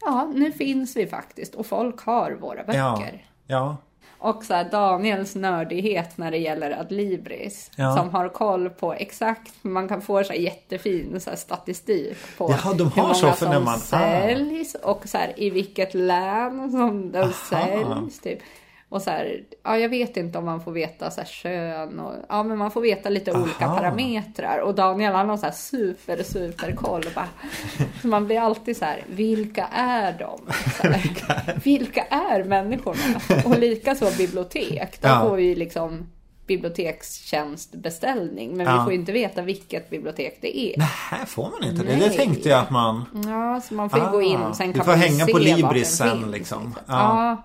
ja, 0.00 0.32
nu 0.34 0.52
finns 0.52 0.96
vi 0.96 1.06
faktiskt 1.06 1.54
och 1.54 1.66
folk 1.66 2.00
har 2.00 2.32
våra 2.32 2.64
böcker. 2.64 2.78
Ja. 2.78 3.02
Ja. 3.46 3.76
Och 4.22 4.44
så 4.44 4.54
här, 4.54 4.64
Daniels 4.70 5.34
nördighet 5.34 6.18
när 6.18 6.30
det 6.30 6.36
gäller 6.38 6.80
Adlibris. 6.80 7.70
Ja. 7.76 7.96
Som 7.96 8.10
har 8.10 8.28
koll 8.28 8.70
på 8.70 8.92
exakt, 8.92 9.52
man 9.62 9.88
kan 9.88 10.02
få 10.02 10.24
så 10.24 10.32
här 10.32 10.40
jättefin 10.40 11.20
så 11.20 11.30
här 11.30 11.36
statistik 11.36 12.16
på 12.38 12.50
Jaha, 12.50 12.74
de 12.74 12.92
hur 12.92 13.02
har 13.02 13.14
så 13.14 13.24
många 13.26 13.34
för 13.36 13.46
som 13.46 13.54
när 13.54 13.60
man- 13.60 13.74
ah. 13.74 13.78
säljs 13.78 14.74
och 14.74 15.08
så 15.08 15.18
här, 15.18 15.32
i 15.36 15.50
vilket 15.50 15.94
län 15.94 16.70
som 16.70 17.12
den 17.12 17.22
Aha. 17.22 17.32
säljs. 17.50 18.20
Typ. 18.20 18.38
Och 18.92 19.02
så 19.02 19.10
här, 19.10 19.40
ja 19.62 19.78
jag 19.78 19.88
vet 19.88 20.16
inte 20.16 20.38
om 20.38 20.44
man 20.44 20.60
får 20.60 20.72
veta 20.72 21.10
så 21.10 21.20
här 21.20 21.28
kön 21.28 22.00
och, 22.00 22.12
ja 22.28 22.42
men 22.42 22.58
man 22.58 22.70
får 22.70 22.80
veta 22.80 23.08
lite 23.08 23.32
olika 23.32 23.66
Aha. 23.66 23.76
parametrar. 23.76 24.58
Och 24.58 24.74
Daniel 24.74 25.12
han 25.14 25.28
har 25.28 25.36
så 25.36 25.46
här 25.46 25.52
super 25.52 26.22
super 26.22 26.72
koll. 26.72 27.04
Bara, 27.14 27.28
så 28.02 28.08
man 28.08 28.26
blir 28.26 28.40
alltid 28.40 28.76
så 28.76 28.84
här, 28.84 29.02
vilka 29.08 29.66
är 29.72 30.18
de? 30.18 30.40
Här, 30.82 31.60
vilka 31.64 32.02
är 32.04 32.44
människorna? 32.44 33.20
Och 33.44 33.58
likaså 33.58 34.06
bibliotek. 34.18 34.98
De 35.02 35.08
Ja. 35.08 35.20
får 35.28 35.40
ju 35.40 35.54
liksom 35.54 36.06
bibliotekstjänstbeställning. 36.46 38.56
Men 38.56 38.66
Ja. 38.66 38.76
vi 38.78 38.84
får 38.84 38.92
inte 38.92 39.12
veta 39.12 39.42
vilket 39.42 39.90
bibliotek 39.90 40.38
det 40.40 40.58
är. 40.58 40.74
Nej, 40.78 40.88
får 41.26 41.50
man 41.50 41.64
inte 41.70 41.82
det. 41.82 41.92
Det 41.92 41.96
Nej. 42.06 42.16
tänkte 42.16 42.48
jag 42.48 42.60
att 42.60 42.70
man... 42.70 43.04
Ja, 43.26 43.60
så 43.60 43.74
man 43.74 43.90
får 43.90 43.98
ju 44.00 44.06
gå 44.10 44.22
in 44.22 44.40
och 44.40 44.56
sen 44.56 44.70
Ah, 44.70 44.72
kan 44.72 44.78
du 44.78 44.84
får 44.84 44.92
hänga 44.92 45.26
på 45.26 45.38
Libris 45.38 45.96
sen, 45.96 46.18
finns, 46.20 46.32
liksom. 46.32 46.74
Ja. 46.86 46.88
Ja. 46.88 47.42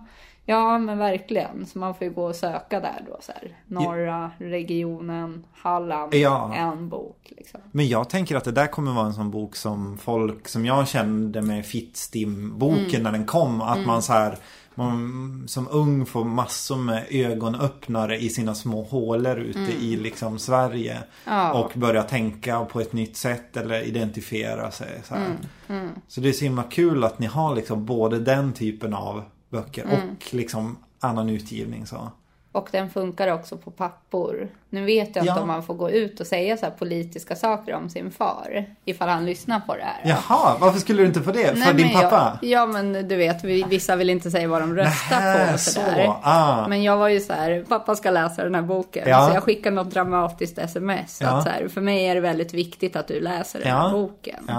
Ja, 0.50 0.78
men 0.78 0.98
verkligen. 0.98 1.66
Så 1.66 1.80
man 1.80 1.96
får 1.96 2.08
ju 2.08 2.14
gå 2.14 2.24
och 2.26 2.36
söka 2.36 2.80
där 2.80 3.02
då. 3.08 3.18
Så 3.22 3.32
här. 3.32 3.52
Norra 3.68 4.32
regionen, 4.38 5.46
Halland, 5.54 6.14
Ja. 6.16 6.56
en 6.56 6.90
bok. 6.90 7.34
Liksom. 7.38 7.60
Men 7.72 7.88
jag 7.88 8.10
tänker 8.10 8.36
att 8.36 8.44
det 8.44 8.52
där 8.52 8.68
kommer 8.68 8.92
vara 8.94 9.06
en 9.06 9.14
sån 9.14 9.32
bok 9.32 9.56
som 9.56 9.98
folk 9.98 10.48
som 10.48 10.66
jag 10.66 10.88
kände 10.88 11.42
med 11.42 11.66
Fittstim-boken 11.66 12.90
Mm. 12.90 13.04
när 13.04 13.12
den 13.12 13.26
kom. 13.26 13.62
Att 13.62 13.86
man 13.86 14.02
så 14.02 14.14
här 14.14 14.38
man, 14.76 15.44
som 15.48 15.68
ung 15.72 16.06
får 16.06 16.24
massor 16.26 16.76
med 16.76 17.06
ögonöppnare 17.10 18.18
i 18.18 18.30
sina 18.30 18.56
små 18.56 18.84
hålor 18.84 19.38
ute 19.38 19.60
i 19.86 19.96
liksom 19.96 20.40
Sverige. 20.40 20.92
Mm. 20.94 21.06
Ja. 21.26 21.54
Och 21.54 21.72
börja 21.76 22.04
tänka 22.04 22.66
på 22.66 22.82
ett 22.82 22.94
nytt 22.94 23.18
sätt 23.18 23.58
eller 23.58 23.82
identifiera 23.88 24.72
sig. 24.72 25.02
Så, 25.04 25.16
här. 25.16 25.36
Mm, 25.68 25.90
så 26.08 26.22
det 26.22 26.30
är 26.30 26.34
så 26.34 26.44
himla 26.44 26.64
kul 26.64 27.04
att 27.04 27.20
ni 27.20 27.26
har 27.26 27.56
liksom 27.56 27.86
både 27.86 28.20
den 28.20 28.54
typen 28.54 28.94
av 28.94 29.24
böcker 29.50 29.84
Mm. 29.84 29.96
och 30.10 30.34
liksom 30.34 30.78
annan 31.00 31.30
utgivning. 31.30 31.86
Så. 31.86 32.12
Och 32.52 32.70
den 32.72 32.90
funkar 32.90 33.34
också 33.34 33.58
på 33.58 33.72
pappor. 33.72 34.48
Nu 34.70 34.86
vet 34.86 35.16
jag 35.16 35.26
Ja. 35.26 35.32
inte 35.32 35.42
om 35.42 35.48
man 35.48 35.64
får 35.64 35.74
gå 35.74 35.92
ut 35.92 36.20
och 36.20 36.28
säga 36.28 36.58
så 36.58 36.66
politiska 36.80 37.36
saker 37.36 37.74
om 37.74 37.90
sin 37.90 38.12
far. 38.12 38.66
Ifall 38.86 39.10
han 39.10 39.26
lyssnar 39.26 39.60
på 39.60 39.76
det 39.76 39.84
här. 39.84 40.02
Jaha, 40.10 40.58
varför 40.60 40.80
skulle 40.80 41.02
du 41.02 41.08
inte 41.08 41.22
få 41.22 41.32
det? 41.32 41.56
För 41.58 41.74
din 41.74 41.94
pappa? 41.94 42.40
Jag, 42.42 42.50
ja 42.52 42.66
men 42.66 42.94
du 43.08 43.16
vet, 43.16 43.44
vi, 43.44 43.64
vissa 43.64 43.96
vill 43.96 44.10
inte 44.10 44.32
säga 44.32 44.48
vad 44.48 44.62
de 44.62 44.76
röstar 44.76 45.20
Nähä, 45.20 45.52
på. 45.52 45.58
så. 45.58 45.70
Sådär. 45.72 46.14
Ah. 46.22 46.68
Men 46.68 46.84
jag 46.84 46.98
var 46.98 47.08
ju 47.08 47.20
så 47.20 47.34
här, 47.34 47.66
pappa 47.70 47.96
ska 47.96 48.12
läsa 48.12 48.44
den 48.44 48.56
här 48.56 48.62
boken. 48.62 49.10
Ja. 49.10 49.28
Så 49.30 49.34
jag 49.36 49.44
skickade 49.44 49.76
något 49.76 49.92
dramatiskt 49.94 50.58
sms. 50.58 51.22
Ja. 51.22 51.30
Att 51.30 51.44
så 51.44 51.50
här, 51.50 51.68
för 51.68 51.82
mig 51.82 52.06
är 52.06 52.16
det 52.16 52.22
väldigt 52.22 52.54
viktigt 52.54 52.96
att 52.96 53.08
du 53.08 53.20
läser 53.20 53.60
den 53.60 53.68
här 53.72 53.92
boken. 53.92 54.50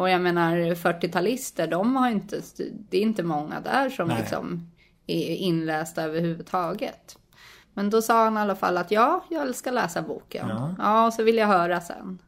Och 0.00 0.10
jag 0.10 0.20
menar 0.20 0.56
40-talister, 0.56 1.66
de 1.66 1.96
har 1.96 2.10
inte, 2.10 2.40
det 2.90 2.98
är 2.98 3.02
inte 3.02 3.22
många 3.22 3.60
där 3.60 3.90
som 3.90 4.08
Nej. 4.08 4.18
liksom 4.20 4.70
är 5.06 5.34
inlästa 5.36 6.02
överhuvudtaget. 6.02 7.16
Men 7.74 7.90
då 7.90 8.02
sa 8.02 8.24
han 8.24 8.36
i 8.36 8.40
alla 8.40 8.56
fall 8.56 8.76
att 8.76 8.90
ja, 8.90 9.24
jag 9.30 9.54
ska 9.54 9.70
läsa 9.70 10.02
boken. 10.02 10.48
Ja. 10.48 10.74
Ja, 10.78 11.06
och 11.06 11.12
så 11.14 11.22
vill 11.22 11.36
jag 11.36 11.46
höra 11.46 11.80
sen. 11.80 12.18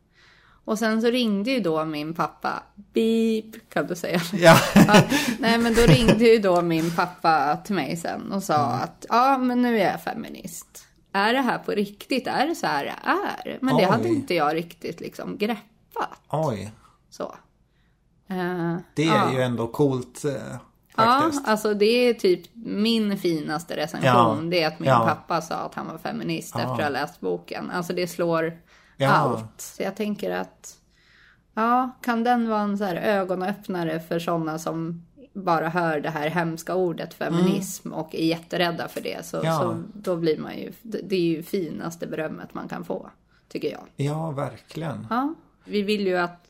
Och 0.64 0.78
sen 0.78 1.02
så 1.02 1.10
ringde 1.10 1.50
ju 1.50 1.60
då 1.60 1.84
min 1.84 2.14
pappa, 2.14 2.62
beep, 2.74 3.68
kan 3.68 3.86
du 3.86 3.94
säga. 3.94 4.20
Ja. 4.32 4.56
Ja, 4.74 5.02
nej 5.38 5.58
men 5.58 5.74
då 5.74 5.82
ringde 5.82 6.24
ju 6.24 6.38
då 6.38 6.62
min 6.62 6.90
pappa 6.90 7.56
till 7.56 7.74
mig 7.74 7.96
sen 7.96 8.32
och 8.32 8.42
sa 8.42 8.66
Mm. 8.68 8.80
att 8.82 9.06
ja 9.08 9.38
men 9.38 9.62
nu 9.62 9.78
är 9.80 9.90
jag 9.90 10.02
feminist. 10.02 10.86
Är 11.12 11.32
det 11.32 11.40
här 11.40 11.58
på 11.58 11.72
riktigt? 11.72 12.26
Är 12.26 12.46
det 12.46 12.54
så 12.54 12.66
här 12.66 12.84
det 12.84 12.94
är? 13.10 13.58
Men 13.60 13.76
det 13.76 13.84
hade 13.84 14.08
Oj. 14.08 14.14
inte 14.14 14.34
jag 14.34 14.54
riktigt 14.54 15.00
liksom 15.00 15.36
greppat. 15.38 16.20
Oj. 16.28 16.72
Så. 17.10 17.34
Eh, 18.40 18.76
Det 18.94 19.02
är 19.02 19.06
ja. 19.16 19.32
ju 19.32 19.40
ändå 19.42 19.66
coolt 19.66 20.24
eh, 20.24 20.32
Ja, 20.96 21.02
faktiskt. 21.20 21.48
alltså 21.48 21.74
det 21.74 21.84
är 22.08 22.14
typ 22.14 22.40
min 22.64 23.18
finaste 23.18 23.76
recension. 23.76 24.06
Ja. 24.06 24.38
Det 24.50 24.62
är 24.62 24.68
att 24.68 24.78
min 24.80 24.88
Ja. 24.88 25.04
pappa 25.08 25.40
sa 25.40 25.54
att 25.54 25.74
han 25.74 25.86
var 25.86 25.98
feminist 25.98 26.54
Ja. 26.54 26.60
efter 26.60 26.72
att 26.74 26.80
ha 26.82 26.88
läst 26.88 27.20
boken. 27.20 27.70
Alltså 27.70 27.92
det 27.92 28.06
slår 28.06 28.58
Ja. 28.96 29.10
allt. 29.10 29.60
Så 29.60 29.82
jag 29.82 29.96
tänker 29.96 30.30
att 30.30 30.76
ja, 31.54 31.90
kan 32.02 32.24
den 32.24 32.48
vara 32.48 32.60
en 32.60 32.78
så 32.78 32.84
här 32.84 32.96
ögonöppnare 32.96 34.00
för 34.00 34.18
sådana 34.18 34.58
som 34.58 35.06
bara 35.34 35.68
hör 35.68 36.00
det 36.00 36.10
här 36.10 36.30
hemska 36.30 36.74
ordet 36.74 37.14
feminism 37.14 37.92
och 37.92 38.14
är 38.14 38.24
jätterädda 38.24 38.88
för 38.88 39.00
det. 39.00 39.26
Så, 39.26 39.36
Mm. 39.36 39.48
Ja. 39.52 39.58
så 39.60 39.82
då 39.94 40.16
blir 40.16 40.38
man 40.38 40.58
ju, 40.58 40.72
det 40.82 41.16
är 41.16 41.20
ju 41.20 41.42
finaste 41.42 42.06
berömmet 42.06 42.54
man 42.54 42.68
kan 42.68 42.84
få. 42.84 43.10
Tycker 43.48 43.70
jag. 43.72 43.82
Ja, 43.96 44.30
verkligen. 44.30 45.06
Ja, 45.10 45.34
vi 45.64 45.82
vill 45.82 46.06
ju 46.06 46.16
att 46.18 46.46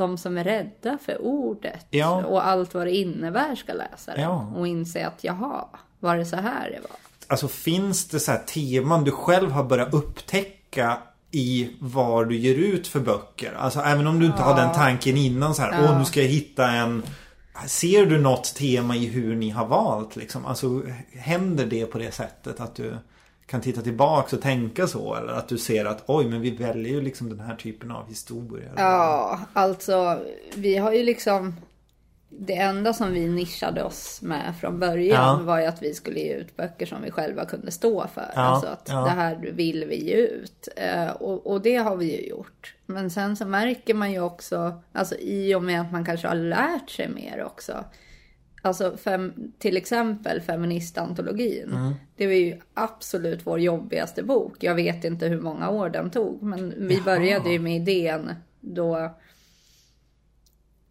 de 0.00 0.18
som 0.18 0.38
är 0.38 0.44
rädda 0.44 0.98
för 1.04 1.22
ordet 1.22 1.86
Ja. 1.90 2.24
och 2.24 2.46
allt 2.46 2.74
vad 2.74 2.86
det 2.86 2.96
innebär 2.96 3.54
ska 3.54 3.72
läsa 3.72 4.14
det. 4.14 4.20
Ja. 4.20 4.52
Och 4.56 4.66
inse 4.68 5.06
att 5.06 5.24
jaha, 5.24 5.64
var 6.00 6.16
det 6.16 6.24
så 6.24 6.36
här 6.36 6.70
det 6.70 6.80
var? 6.80 6.96
Alltså 7.26 7.48
finns 7.48 8.08
det 8.08 8.20
så 8.20 8.32
här 8.32 8.38
teman 8.38 9.04
du 9.04 9.10
själv 9.10 9.50
har 9.50 9.64
börjat 9.64 9.94
upptäcka 9.94 10.98
i 11.30 11.70
vad 11.80 12.28
du 12.28 12.36
ger 12.36 12.54
ut 12.54 12.86
för 12.86 13.00
böcker? 13.00 13.54
Alltså 13.58 13.80
även 13.80 14.06
om 14.06 14.20
du 14.20 14.26
inte 14.26 14.42
har 14.42 14.56
den 14.56 14.72
tanken 14.74 15.16
innan 15.16 15.54
så 15.54 15.62
här, 15.62 15.84
åh 15.84 15.98
nu 15.98 16.04
ska 16.04 16.20
jag 16.22 16.28
hitta 16.28 16.70
en 16.70 17.02
Ser 17.66 18.06
du 18.06 18.20
något 18.20 18.54
tema 18.54 18.96
i 18.96 19.06
hur 19.06 19.36
ni 19.36 19.50
har 19.50 19.66
valt 19.66 20.16
liksom? 20.16 20.46
Alltså 20.46 20.82
händer 21.12 21.66
det 21.66 21.86
på 21.86 21.98
det 21.98 22.12
sättet 22.14 22.60
att 22.60 22.74
du 22.74 22.96
kan 23.50 23.60
titta 23.60 23.80
tillbaka 23.82 24.36
och 24.36 24.42
tänka 24.42 24.86
så? 24.86 25.14
Eller 25.14 25.32
att 25.32 25.48
du 25.48 25.58
ser 25.58 25.84
att 25.84 26.02
oj 26.06 26.28
men 26.28 26.40
vi 26.40 26.50
väljer 26.50 26.92
ju 26.92 27.00
liksom 27.00 27.28
den 27.28 27.40
här 27.40 27.56
typen 27.56 27.90
av 27.90 28.08
historier. 28.08 28.72
Ja, 28.76 29.40
alltså 29.52 30.18
vi 30.54 30.76
har 30.76 30.92
ju 30.92 31.02
liksom 31.02 31.54
det 32.28 32.54
enda 32.56 32.92
som 32.92 33.12
vi 33.12 33.28
nischade 33.28 33.82
oss 33.82 34.22
med 34.22 34.54
från 34.60 34.78
början 34.80 35.38
Ja. 35.38 35.44
var 35.44 35.58
ju 35.60 35.66
att 35.66 35.82
vi 35.82 35.94
skulle 35.94 36.20
ge 36.20 36.34
ut 36.34 36.56
böcker 36.56 36.86
som 36.86 37.02
vi 37.02 37.10
själva 37.10 37.44
kunde 37.44 37.70
stå 37.70 38.06
för. 38.14 38.30
Ja, 38.34 38.40
Alltså 38.40 38.68
att 38.68 38.86
ja. 38.88 39.00
det 39.04 39.10
här 39.10 39.36
vill 39.52 39.84
vi 39.88 40.04
ge 40.06 40.16
ut. 40.16 40.68
Eh, 40.76 41.10
och, 41.10 41.46
och 41.46 41.60
det 41.62 41.76
har 41.76 41.96
vi 41.96 42.16
ju 42.20 42.28
gjort. 42.28 42.74
Men 42.86 43.10
sen 43.10 43.36
så 43.36 43.46
märker 43.46 43.94
man 43.94 44.12
ju 44.12 44.20
också, 44.20 44.80
alltså 44.92 45.14
i 45.16 45.54
och 45.54 45.62
med 45.62 45.80
att 45.80 45.92
man 45.92 46.04
kanske 46.04 46.28
har 46.28 46.34
lärt 46.34 46.90
sig 46.90 47.08
mer 47.08 47.44
också. 47.44 47.84
Alltså 48.62 48.96
fem, 48.96 49.52
till 49.58 49.76
exempel 49.76 50.40
feministantologin. 50.40 51.68
Mm. 51.72 51.94
Det 52.16 52.26
var 52.26 52.34
ju 52.34 52.60
absolut 52.74 53.46
vår 53.46 53.60
jobbigaste 53.60 54.22
bok. 54.22 54.56
Jag 54.60 54.74
vet 54.74 55.04
inte 55.04 55.26
hur 55.26 55.40
många 55.40 55.70
år 55.70 55.88
den 55.88 56.10
tog. 56.10 56.42
Men 56.42 56.88
vi 56.88 56.94
Jaha. 56.94 57.04
började 57.04 57.50
ju 57.50 57.58
med 57.58 57.76
idén 57.76 58.34
då 58.60 59.14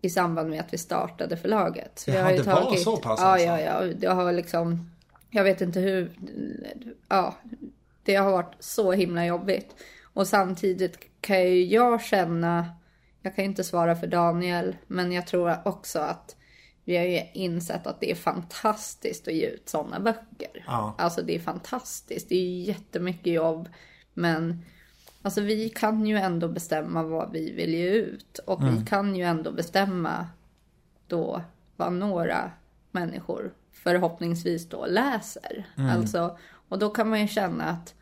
i 0.02 0.10
samband 0.10 0.50
med 0.50 0.60
att 0.60 0.74
vi 0.74 0.78
startade 0.78 1.38
förlaget. 1.38 2.04
Vi 2.08 2.14
Jaha, 2.14 2.24
har 2.24 2.32
ju 2.32 2.38
det 2.38 2.44
var 2.44 2.76
så 2.76 2.98
pass 2.98 3.20
Ja, 3.22 3.26
alltså? 3.28 3.48
ja, 3.48 3.60
ja. 3.60 3.94
Det 3.98 4.08
har 4.08 4.32
liksom, 4.32 4.92
jag 5.30 5.44
vet 5.44 5.62
inte 5.62 5.80
hur, 5.80 6.12
ja, 7.10 7.36
det 8.04 8.16
har 8.16 8.32
varit 8.32 8.56
så 8.60 8.92
himla 8.92 9.26
jobbigt. 9.26 9.76
Och 10.14 10.28
samtidigt 10.28 10.98
kan 11.22 11.42
ju 11.42 11.66
jag 11.66 12.02
känna, 12.02 12.66
jag 13.22 13.36
kan 13.36 13.46
inte 13.46 13.64
svara 13.64 13.96
för 13.96 14.08
Daniel, 14.08 14.76
men 14.88 15.12
jag 15.12 15.28
tror 15.28 15.58
också 15.66 16.00
att 16.00 16.36
vi 16.86 16.98
har 16.98 17.06
ju 17.06 17.22
insett 17.34 17.88
att 17.88 18.00
det 18.00 18.12
är 18.12 18.16
fantastiskt 18.16 19.28
att 19.28 19.34
ge 19.34 19.48
ut 19.48 19.70
sådana 19.70 20.00
böcker. 20.00 20.64
Ja. 20.68 20.96
Alltså 20.98 21.22
det 21.22 21.36
är 21.36 21.40
fantastiskt, 21.40 22.30
det 22.30 22.36
är 22.36 22.46
ju 22.46 22.64
jättemycket 22.64 23.34
jobb. 23.34 23.70
Men 24.14 24.66
alltså 25.22 25.42
vi 25.42 25.70
kan 25.70 26.06
ju 26.06 26.18
ändå 26.18 26.48
bestämma 26.48 27.04
vad 27.04 27.32
vi 27.32 27.52
vill 27.52 27.74
ge 27.74 27.90
ut. 27.90 28.38
Och 28.38 28.64
vi 28.64 28.86
kan 28.86 29.16
ju 29.16 29.24
ändå 29.24 29.52
bestämma 29.52 30.28
då 31.08 31.42
vad 31.76 31.94
några 31.94 32.52
människor 32.92 33.54
förhoppningsvis 33.72 34.70
då 34.70 34.86
läser. 34.86 35.68
Alltså, 35.78 36.38
och 36.70 36.80
då 36.80 36.90
kan 36.90 37.10
man 37.10 37.22
ju 37.22 37.28
känna 37.28 37.64
att 37.64 37.94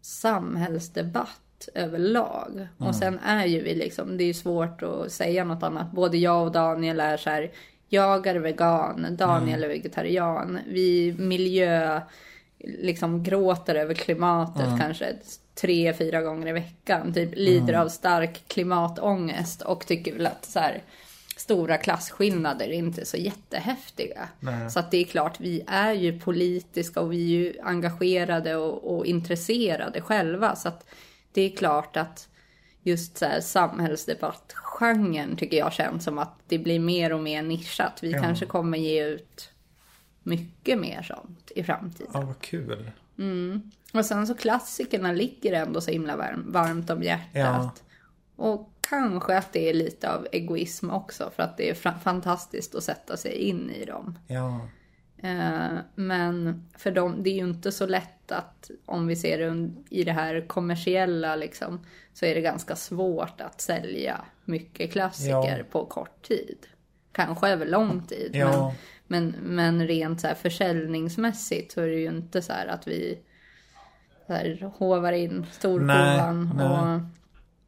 samhällsdebatt 0.00 1.68
överlag. 1.74 2.68
Och 2.78 2.94
sen 2.94 3.18
är 3.18 3.46
ju 3.46 3.62
vi 3.62 3.74
liksom, 3.74 4.16
det 4.16 4.24
är 4.24 4.26
ju 4.26 4.34
svårt 4.34 4.82
att 4.82 5.12
säga 5.12 5.44
något 5.44 5.62
annat. 5.62 5.92
Både 5.92 6.18
jag 6.18 6.46
och 6.46 6.52
Daniel 6.52 7.00
är 7.00 7.16
så 7.16 7.30
här, 7.30 7.52
jag 7.92 8.26
är 8.26 8.34
vegan, 8.34 9.16
Daniel 9.16 9.64
är 9.64 9.68
vegetarian. 9.68 10.58
Vi 10.66 11.14
miljö, 11.18 12.00
liksom 12.58 13.22
gråter 13.22 13.74
över 13.74 13.94
klimatet 13.94 14.66
kanske 14.80 15.14
tre, 15.60 15.94
fyra 15.94 16.22
gånger 16.22 16.48
i 16.48 16.52
veckan. 16.52 17.14
Typ 17.14 17.30
lider 17.34 17.74
av 17.74 17.88
stark 17.88 18.48
klimatångest 18.48 19.62
och 19.62 19.86
tycker 19.86 20.12
väl 20.12 20.26
att 20.26 20.44
så 20.44 20.58
här, 20.58 20.82
stora 21.36 21.76
klasskillnader 21.76 22.66
är 22.66 22.72
inte 22.72 23.04
så 23.04 23.16
jättehäftiga. 23.16 24.28
Så 24.70 24.78
att 24.78 24.90
det 24.90 24.96
är 24.96 25.04
klart, 25.04 25.40
vi 25.40 25.64
är 25.66 25.92
ju 25.92 26.18
politiska 26.18 27.00
och 27.00 27.12
vi 27.12 27.16
är 27.16 27.38
ju 27.38 27.54
engagerade 27.62 28.56
och, 28.56 28.96
och 28.96 29.06
intresserade 29.06 30.00
själva. 30.00 30.56
Så 30.56 30.68
att 30.68 30.84
det 31.32 31.42
är 31.42 31.56
klart 31.56 31.96
att 31.96 32.28
just 32.82 33.18
så 33.18 33.24
här 33.24 33.40
samhällsdebattgenren 33.40 35.36
tycker 35.36 35.56
jag 35.56 35.72
känns 35.72 36.04
som 36.04 36.18
att 36.18 36.38
det 36.48 36.58
blir 36.58 36.80
mer 36.80 37.12
och 37.12 37.20
mer 37.20 37.42
nischat. 37.42 37.98
Vi 38.02 38.12
kanske 38.12 38.46
kommer 38.46 38.78
ge 38.78 39.04
ut 39.04 39.50
mycket 40.22 40.78
mer 40.78 41.02
sånt 41.02 41.52
i 41.56 41.62
framtiden. 41.62 42.10
Ja, 42.14 42.20
vad 42.20 42.40
kul. 42.40 42.90
Och 43.92 44.06
sen 44.06 44.26
så 44.26 44.34
klassikerna 44.34 45.12
ligger 45.12 45.52
ändå 45.52 45.80
så 45.80 45.90
himla 45.90 46.16
varm, 46.16 46.52
varmt 46.52 46.90
om 46.90 47.02
hjärtat. 47.02 47.82
Och 48.36 48.72
kanske 48.80 49.38
att 49.38 49.52
det 49.52 49.70
är 49.70 49.74
lite 49.74 50.12
av 50.12 50.26
egoism 50.32 50.90
också 50.90 51.30
för 51.36 51.42
att 51.42 51.56
det 51.56 51.70
är 51.70 51.74
fantastiskt 51.98 52.74
att 52.74 52.84
sätta 52.84 53.16
sig 53.16 53.32
in 53.32 53.70
i 53.70 53.84
dem. 53.84 54.18
Ja. 54.26 54.68
Eh, 55.22 55.78
men 55.94 56.64
för 56.78 56.90
dem, 56.90 57.22
det 57.22 57.30
är 57.30 57.34
ju 57.34 57.48
inte 57.48 57.72
så 57.72 57.86
lätt 57.86 58.32
att 58.32 58.70
om 58.86 59.06
vi 59.06 59.16
ser 59.16 59.38
det 59.38 59.70
i 59.90 60.04
det 60.04 60.12
här 60.12 60.46
kommersiella 60.46 61.36
liksom, 61.36 61.80
så 62.12 62.26
är 62.26 62.34
det 62.34 62.40
ganska 62.40 62.76
svårt 62.76 63.40
att 63.40 63.60
sälja 63.60 64.20
mycket 64.44 64.92
klassiker 64.92 65.58
Ja. 65.58 65.64
på 65.70 65.86
kort 65.86 66.22
tid. 66.22 66.66
Kanske 67.12 67.48
över 67.48 67.66
lång 67.66 68.02
tid. 68.06 68.30
Ja. 68.34 68.74
Men, 69.06 69.26
men, 69.26 69.54
men 69.54 69.86
rent 69.86 70.20
så 70.20 70.26
här 70.26 70.34
försäljningsmässigt 70.34 71.72
så 71.72 71.80
är 71.80 71.86
det 71.86 72.00
ju 72.00 72.08
inte 72.08 72.42
så 72.42 72.52
att 72.68 72.88
vi 72.88 73.18
så 74.26 74.32
här, 74.32 74.70
hovar 74.78 75.12
in 75.12 75.46
storkovan 75.52 76.60
och 76.60 77.00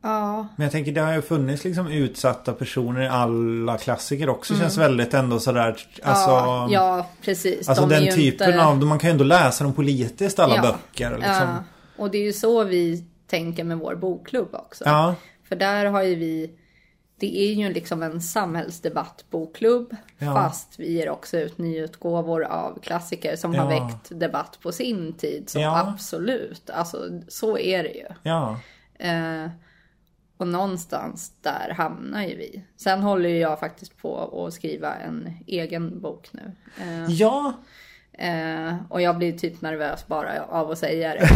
ja, 0.03 0.47
Men 0.57 0.65
jag 0.65 0.73
tänker 0.73 0.93
det 0.93 1.01
har 1.01 1.13
ju 1.15 1.23
funnits 1.23 1.65
liksom 1.65 1.87
utsatta 1.89 2.53
personer 2.53 3.01
i 3.03 3.09
alla 3.09 3.79
klassiker 3.79 4.29
också. 4.29 4.55
Känns 4.57 4.79
väldigt 4.79 5.15
ändå 5.15 5.39
sådär. 5.41 5.77
Alltså, 6.03 6.31
ja, 6.31 6.69
ja, 6.71 7.07
precis. 7.25 7.69
alltså 7.69 7.87
De 7.87 7.95
den 8.05 8.15
typen 8.15 8.49
inte- 8.51 8.65
av. 8.65 8.77
Man 8.85 8.99
kan 8.99 9.09
ju 9.09 9.13
ändå 9.13 9.25
läsa 9.25 9.65
dem 9.65 9.73
politiskt 9.75 10.39
alla 10.39 10.57
Ja. 10.57 10.63
böcker. 10.63 11.11
Liksom. 11.11 11.33
Ja, 11.35 11.65
och 11.97 12.11
det 12.11 12.19
är 12.19 12.23
ju 12.23 12.33
så 12.33 12.65
vi 12.65 13.05
tänker 13.27 13.65
med 13.65 13.79
vår 13.79 13.95
bokklubb 13.95 14.49
också. 14.55 14.85
Ja. 14.87 15.15
För 15.49 15.57
där 15.57 15.87
har 15.87 16.03
ju 16.03 16.15
vi, 16.15 16.51
det 17.21 17.39
är 17.39 17.53
ju 17.55 17.73
liksom 17.73 18.03
en 18.03 18.21
samhällsdebattbokklubb. 18.21 19.97
Ja. 20.19 20.35
Fast 20.35 20.75
vi 20.79 20.93
ger 20.93 21.11
också 21.11 21.39
ut 21.39 21.59
nyutgåvor 21.59 22.43
av 22.45 22.79
klassiker 22.83 23.37
som 23.37 23.55
har 23.55 23.69
väckt 23.69 24.21
debatt 24.21 24.59
på 24.63 24.73
sin 24.73 25.13
tid. 25.13 25.51
Så 25.51 25.59
Ja. 25.61 25.79
absolut, 25.89 26.71
alltså 26.71 26.99
så 27.29 27.59
är 27.59 27.83
det 27.83 27.89
ju. 27.91 28.07
Ja. 28.23 28.59
Eh, 28.99 29.47
och 30.43 30.49
någonstans 30.49 31.33
där 31.41 31.75
hamnar 31.77 32.23
ju 32.23 32.37
vi. 32.37 32.63
Sen 32.77 33.03
håller 33.03 33.29
ju 33.29 33.39
jag 33.39 33.61
faktiskt 33.61 33.99
på 34.03 34.47
att 34.47 34.55
skriva 34.55 34.95
en 34.95 35.37
egen 35.47 36.01
bok 36.01 36.29
nu. 36.33 36.53
Eh, 36.81 37.05
Ja. 37.09 37.53
Eh, 38.13 38.75
och 38.89 39.03
jag 39.03 39.19
blir 39.19 39.39
typ 39.39 39.61
nervös 39.61 40.07
bara 40.07 40.43
av 40.43 40.71
att 40.71 40.79
säga 40.79 41.15
det. 41.15 41.29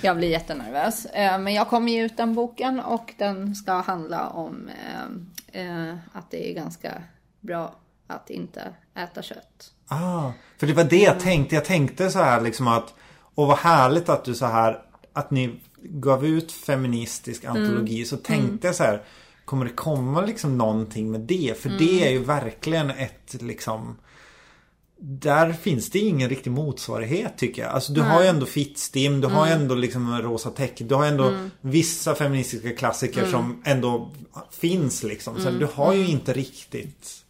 jag 0.02 0.16
blir 0.16 0.28
jättenervös. 0.28 1.06
Eh, 1.06 1.38
men 1.38 1.54
jag 1.54 1.68
kommer 1.68 1.92
ge 1.92 2.04
ut 2.04 2.16
den 2.16 2.34
boken 2.34 2.80
och 2.80 3.14
den 3.18 3.54
ska 3.54 3.72
handla 3.72 4.28
om 4.28 4.70
eh, 5.52 5.62
eh, 5.62 5.94
att 6.12 6.30
det 6.30 6.50
är 6.50 6.54
ganska 6.54 6.92
bra 7.40 7.74
att 8.06 8.30
inte 8.30 8.62
äta 8.94 9.22
kött. 9.22 9.72
Ah, 9.88 10.30
för 10.58 10.66
det 10.66 10.72
var 10.72 10.84
det 10.84 11.02
jag 11.02 11.20
tänkte. 11.20 11.54
Jag 11.54 11.64
tänkte 11.64 12.10
så 12.10 12.18
här 12.18 12.40
liksom 12.40 12.68
att 12.68 12.94
Och 13.34 13.46
vad 13.46 13.58
härligt 13.58 14.08
att 14.08 14.24
du 14.24 14.34
så 14.34 14.46
här 14.46 14.82
Att 15.12 15.30
ni 15.30 15.60
gav 15.84 16.26
ut 16.26 16.52
feministisk 16.52 17.44
antologi 17.44 18.04
så 18.04 18.16
tänkte 18.16 18.66
jag 18.66 18.76
så 18.76 18.84
här 18.84 19.02
Kommer 19.44 19.64
det 19.64 19.70
komma 19.70 20.20
liksom 20.20 20.58
någonting 20.58 21.10
med 21.10 21.20
det? 21.20 21.60
För 21.60 21.68
det 21.68 22.06
är 22.06 22.10
ju 22.10 22.24
verkligen 22.24 22.90
ett 22.90 23.36
liksom 23.40 23.96
där 25.04 25.52
finns 25.52 25.90
det 25.90 25.98
ingen 25.98 26.28
riktig 26.28 26.50
motsvarighet 26.50 27.38
tycker 27.38 27.62
jag. 27.62 27.70
Alltså 27.70 27.92
du 27.92 28.00
har 28.00 28.22
ju 28.22 28.28
ändå 28.28 28.46
Fittstim, 28.46 29.20
du 29.20 29.26
har 29.26 29.46
ju 29.46 29.52
ändå 29.52 29.74
liksom 29.74 30.18
Rosa 30.22 30.50
Tech, 30.50 30.70
du 30.78 30.94
har 30.94 31.06
ändå 31.06 31.32
vissa 31.60 32.14
feministiska 32.14 32.70
klassiker 32.70 33.26
som 33.26 33.62
ändå 33.64 34.10
finns 34.50 35.02
liksom. 35.02 35.40
Så 35.40 35.50
du 35.50 35.68
har 35.74 35.92
ju 35.92 36.08
inte 36.08 36.32
riktigt 36.32 37.24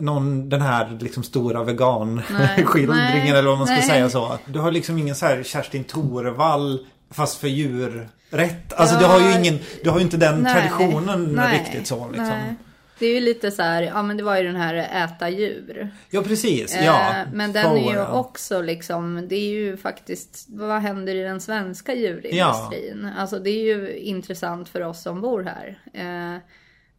någon, 0.00 0.48
den 0.48 0.62
här 0.62 0.98
liksom 1.00 1.22
stora 1.22 1.64
vegan-skildringen 1.64 3.24
Nej. 3.24 3.30
eller 3.38 3.48
vad 3.48 3.58
man 3.58 3.66
ska 3.66 3.76
Nej. 3.76 3.88
säga 3.88 4.10
så. 4.10 4.38
Du 4.46 4.58
har 4.58 4.70
liksom 4.70 4.98
ingen 4.98 5.14
så 5.14 5.26
här 5.26 5.42
Kerstin 5.42 5.84
Torvall 5.84 6.86
fast 7.14 7.40
för 7.40 7.48
djurrätt. 7.48 8.72
Alltså 8.72 8.96
du 8.96 9.02
Ja. 9.02 9.08
har 9.08 9.20
ju 9.20 9.38
ingen, 9.38 9.58
du 9.84 9.90
har 9.90 9.98
ju 9.98 10.04
inte 10.04 10.16
den 10.16 10.42
Nej. 10.42 10.52
traditionen 10.54 11.32
Nej. 11.32 11.58
riktigt 11.58 11.86
så 11.86 12.08
liksom. 12.08 12.28
Nej. 12.28 12.54
Det 12.98 13.06
är 13.06 13.14
ju 13.14 13.20
lite 13.20 13.50
så 13.50 13.62
här, 13.62 13.82
ja 13.82 14.02
men 14.02 14.16
det 14.16 14.22
var 14.22 14.36
ju 14.36 14.42
den 14.42 14.56
här 14.56 15.04
äta 15.04 15.28
djur. 15.28 15.90
Ja 16.10 16.22
precis, 16.22 16.76
ja. 16.84 17.10
Eh, 17.10 17.26
men 17.32 17.52
den 17.52 17.76
är 17.76 17.90
ju 17.90 17.96
ja. 17.96 18.12
också 18.12 18.62
liksom, 18.62 19.28
det 19.28 19.36
är 19.36 19.50
ju 19.50 19.76
faktiskt, 19.76 20.46
vad 20.48 20.80
händer 20.82 21.14
i 21.14 21.22
den 21.22 21.40
svenska 21.40 21.94
djurindustrin? 21.94 23.08
Alltså 23.16 23.38
det 23.38 23.50
är 23.50 23.64
ju 23.76 23.96
intressant 23.98 24.68
för 24.68 24.80
oss 24.80 25.02
som 25.02 25.20
bor 25.20 25.42
här. 25.42 25.78
Eh, 25.92 26.40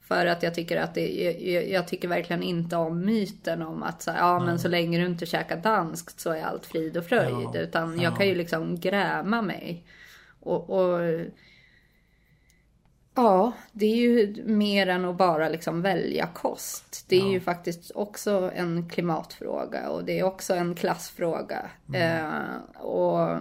för 0.08 0.26
att 0.26 0.44
jag 0.44 0.56
tycker 0.56 0.78
att 0.78 0.94
det, 0.94 1.08
jag, 1.42 1.70
jag 1.70 1.88
tycker 1.88 2.08
verkligen 2.08 2.44
inte 2.44 2.76
om 2.76 3.06
myten 3.06 3.62
om 3.62 3.84
att 3.84 4.02
så, 4.02 4.12
här, 4.12 4.20
ja 4.20 4.40
men 4.40 4.60
så 4.60 4.68
länge 4.68 5.00
du 5.00 5.06
inte 5.06 5.26
käkar 5.26 5.58
danskt 5.58 6.20
så 6.20 6.32
är 6.32 6.44
allt 6.44 6.66
frid 6.66 6.98
och 6.98 7.06
fröjd. 7.06 7.50
Ja, 7.54 7.60
Utan 7.60 8.00
jag 8.02 8.18
kan 8.18 8.28
ju 8.28 8.36
liksom 8.36 8.80
gräma 8.80 9.42
mig. 9.42 9.84
Och, 10.46 10.70
och 10.70 11.00
Ja, 13.18 13.52
det 13.72 13.86
är 13.86 13.96
ju 13.96 14.44
mer 14.46 14.88
än 14.88 15.06
att 15.06 15.18
bara 15.18 15.50
liksom 15.50 15.82
välja 15.82 16.28
kost. 16.28 17.06
Det 17.10 17.16
är 17.22 17.28
ju 17.32 17.40
faktiskt 17.40 17.92
också 17.96 18.52
en 18.56 18.90
klimatfråga 18.90 19.90
och 19.90 20.06
det 20.06 20.20
är 20.20 20.24
också 20.24 20.54
en 20.54 20.76
klassfråga. 20.76 21.70
Eh, 21.94 22.80
och 22.82 23.38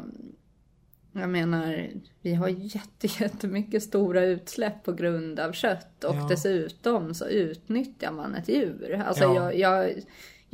jag 1.12 1.28
menar, 1.28 1.88
vi 2.22 2.34
har 2.34 2.48
jätte, 2.48 3.06
jättemycket 3.22 3.82
stora 3.82 4.24
utsläpp 4.24 4.82
på 4.84 4.92
grund 4.92 5.40
av 5.40 5.52
kött 5.52 6.04
och 6.04 6.14
Ja. 6.16 6.26
dessutom 6.30 7.14
så 7.14 7.26
utnyttjar 7.26 8.12
man 8.12 8.34
ett 8.34 8.48
djur. 8.48 9.02
Alltså 9.06 9.24
Ja. 9.24 9.52
jag, 9.52 9.58
jag, 9.58 9.94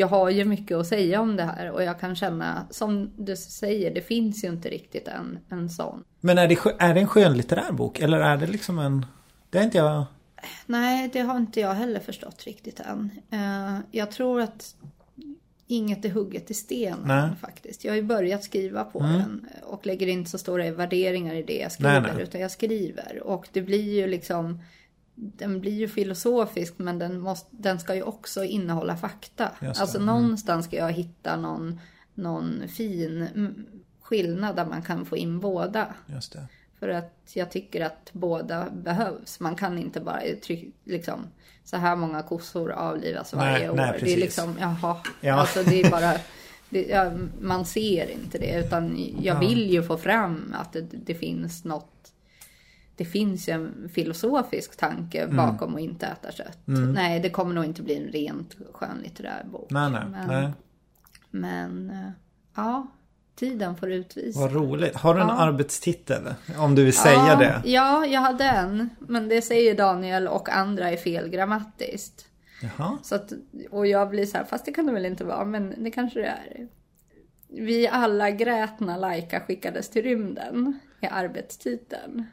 jag 0.01 0.07
har 0.07 0.31
ju 0.31 0.45
mycket 0.45 0.77
att 0.77 0.87
säga 0.87 1.21
om 1.21 1.37
det 1.37 1.43
här 1.43 1.71
och 1.71 1.83
jag 1.83 2.01
kan 2.01 2.17
känna, 2.17 2.67
som 2.71 3.11
du 3.17 3.37
säger, 3.37 3.95
det 3.95 4.01
finns 4.01 4.45
ju 4.45 4.49
inte 4.49 4.69
riktigt 4.69 5.09
en, 5.09 5.39
en 5.49 5.71
sån. 5.71 6.05
Men 6.21 6.39
är 6.39 6.49
det, 6.49 6.59
är 6.79 6.95
det 6.95 7.01
en 7.01 7.07
skönlitterär 7.07 7.73
bok? 7.73 8.01
Eller 8.01 8.21
är 8.21 8.37
det 8.37 8.47
liksom 8.47 8.79
en... 8.79 9.07
Det 9.51 9.59
är 9.59 9.63
inte 9.63 9.79
jag... 9.79 10.05
Nej, 10.67 11.11
det 11.13 11.21
har 11.21 11.37
inte 11.37 11.61
jag 11.61 11.75
heller 11.75 12.01
förstått 12.01 12.45
riktigt 12.45 12.81
än. 12.81 13.11
Eh, 13.31 13.79
jag 13.91 14.11
tror 14.11 14.41
att 14.41 14.75
inget 15.67 16.05
är 16.05 16.11
hugget 16.11 16.51
i 16.51 16.55
sten 16.55 16.99
Nej. 17.05 17.19
Mm. 17.19 17.31
än, 17.31 17.37
faktiskt. 17.37 17.85
Jag 17.85 17.93
har 17.93 17.97
ju 17.97 18.03
börjat 18.03 18.45
skriva 18.45 18.85
på 18.85 19.01
den 19.01 19.49
och 19.63 19.87
lägger 19.87 20.07
inte 20.07 20.31
så 20.31 20.39
stora 20.39 20.71
värderingar 20.71 21.35
i 21.35 21.43
det 21.43 21.59
jag 21.59 21.73
skriver. 21.73 22.01
Nej, 22.01 22.13
nej. 22.15 22.23
Utan 22.23 22.41
jag 22.41 22.51
skriver. 22.51 23.23
Och 23.23 23.49
det 23.53 23.63
blir 23.63 23.95
ju 23.95 24.07
liksom 24.07 24.61
den 25.23 25.61
blir 25.61 25.73
ju 25.73 25.89
filosofisk 25.89 26.75
men 26.77 26.99
den, 26.99 27.21
måste, 27.21 27.47
den 27.51 27.79
ska 27.81 27.95
ju 27.95 28.03
också 28.03 28.45
innehålla 28.45 28.97
fakta. 28.97 29.51
Alltså 29.61 29.99
Mm. 29.99 30.07
någonstans 30.07 30.67
ska 30.67 30.77
jag 30.77 30.93
hitta 30.93 31.37
någon, 31.37 31.81
någon 32.15 32.69
fin 32.69 33.29
skillnad 34.01 34.57
där 34.57 34.67
man 34.67 34.83
kan 34.83 35.05
få 35.07 35.17
in 35.17 35.41
båda. 35.41 35.95
Just 36.07 36.33
det. 36.33 36.47
För 36.79 36.89
att 36.89 37.31
jag 37.35 37.51
tycker 37.51 37.81
att 37.85 38.11
båda 38.13 38.71
behövs. 38.71 39.41
Man 39.41 39.55
kan 39.55 39.79
inte 39.79 40.01
bara 40.01 40.21
tryck, 40.45 40.75
liksom 40.85 41.21
så 41.65 41.77
här 41.77 41.97
många 41.97 42.23
kossor 42.23 42.71
avlivas 42.73 43.33
varje 43.33 43.59
Nej, 43.59 43.71
år. 43.71 43.75
nej, 43.77 43.99
det 44.03 44.13
är 44.13 44.17
liksom, 44.17 44.55
jaha. 44.61 44.97
Ja. 45.21 45.35
Alltså 45.35 45.63
det 45.63 45.81
är 45.81 45.91
bara, 45.91 46.13
det, 46.71 46.83
ja, 46.87 47.11
man 47.41 47.65
ser 47.67 48.11
inte 48.11 48.39
det 48.39 48.61
utan 48.67 49.07
jag 49.23 49.39
vill 49.41 49.71
ju 49.71 49.83
få 49.83 49.97
fram 49.97 50.55
att 50.59 50.73
det, 50.73 50.81
det 50.81 51.15
finns 51.15 51.65
något 51.65 52.13
det 53.01 53.05
finns 53.07 53.49
ju 53.49 53.53
en 53.53 53.89
filosofisk 53.95 54.77
tanke 54.77 55.23
Mm. 55.23 55.37
bakom 55.37 55.75
att 55.75 55.81
inte 55.81 56.07
äta 56.07 56.33
kött. 56.33 56.59
Nej, 56.65 57.21
det 57.21 57.31
kommer 57.31 57.55
nog 57.55 57.65
inte 57.65 57.83
bli 57.83 57.97
en 57.97 58.13
rent 58.13 58.57
skönlitterär 58.73 59.45
bok. 59.53 59.67
Nej, 59.71 59.91
nej, 59.91 60.03
men, 60.11 60.29
nej. 60.29 60.51
men 61.31 61.91
eh, 61.91 62.11
ja, 62.57 62.87
tiden 63.35 63.77
får 63.77 63.93
utvisa. 63.93 64.41
Vad 64.41 64.53
roligt. 64.53 64.97
Har 64.97 65.15
du 65.15 65.21
en 65.21 65.29
Ja. 65.29 65.35
arbetstitel? 65.35 66.35
Om 66.59 66.75
du 66.75 66.85
vill 66.85 66.93
säga 66.97 67.27
ja, 67.29 67.37
det. 67.37 67.63
Ja, 67.71 68.07
jag 68.07 68.21
hade 68.21 68.45
en. 68.45 68.91
Men 68.99 69.29
det 69.29 69.43
säger 69.43 69.75
Daniel 69.77 70.29
och 70.29 70.49
andra 70.49 70.91
är 70.91 70.97
fel 70.97 71.29
grammatiskt. 71.29 72.27
Jaha. 72.63 72.99
Så 73.03 73.15
att, 73.15 73.33
och 73.71 73.87
jag 73.87 74.11
blir 74.11 74.27
så 74.27 74.37
här, 74.37 74.45
fast 74.45 74.65
det 74.65 74.73
kan 74.73 74.87
det 74.87 74.93
väl 74.93 75.07
inte 75.07 75.25
vara, 75.25 75.45
men 75.45 75.85
det 75.85 75.91
kanske 75.91 76.21
det 76.21 76.27
är. 76.27 76.69
Vi 77.49 77.89
alla 77.89 78.31
grät 78.31 78.81
när 78.81 78.99
Laika 78.99 79.41
skickades 79.41 79.91
till 79.91 80.03
rymden 80.03 80.79
i 81.01 81.07
arbetstiteln. 81.07 82.25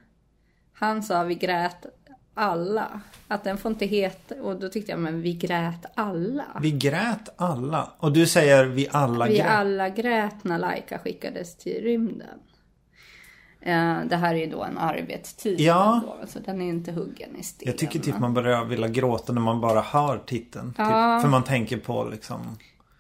Han 0.80 1.04
sa 1.04 1.24
vi 1.24 1.36
grät 1.36 1.86
alla. 2.34 3.02
Att 3.28 3.44
den 3.44 3.58
får 3.58 3.72
inte 3.72 3.86
heta, 3.86 4.36
och 4.42 4.60
då 4.60 4.70
tyckte 4.70 4.92
jag 4.92 5.00
men 5.00 5.22
vi 5.22 5.34
grät 5.34 5.86
alla. 5.96 6.46
Vi 6.62 6.72
grät 6.72 7.30
alla. 7.42 7.90
Och 7.98 8.12
du 8.12 8.28
säger 8.28 8.66
vi 8.66 8.88
alla 8.92 9.26
Vi 9.28 9.38
grät. 9.38 9.48
alla 9.48 9.90
grät 9.90 10.44
när 10.44 10.60
Laika 10.60 11.00
skickades 11.00 11.56
till 11.58 11.84
rymden. 11.84 12.40
Eh, 13.62 13.98
Det 14.10 14.16
här 14.16 14.36
är 14.36 14.40
ju 14.40 14.46
då 14.52 14.64
en 14.64 14.78
arbetstitel. 14.78 15.66
Ja. 15.66 16.02
Då, 16.22 16.28
så 16.28 16.40
den 16.40 16.62
är 16.62 16.70
inte 16.70 16.92
huggen 16.92 17.36
i 17.40 17.44
sten. 17.44 17.68
Jag 17.68 17.78
tycker 17.78 18.00
typ 18.00 18.20
man 18.20 18.34
börjar 18.34 18.66
vilja 18.66 18.88
gråta 18.88 19.34
när 19.34 19.42
man 19.42 19.62
bara 19.62 19.82
hör 19.82 20.18
titeln. 20.18 20.74
Ja. 20.78 20.84
Typ, 21.18 21.22
för 21.24 21.30
man 21.32 21.44
tänker 21.44 21.78
på 21.78 22.04
liksom... 22.04 22.42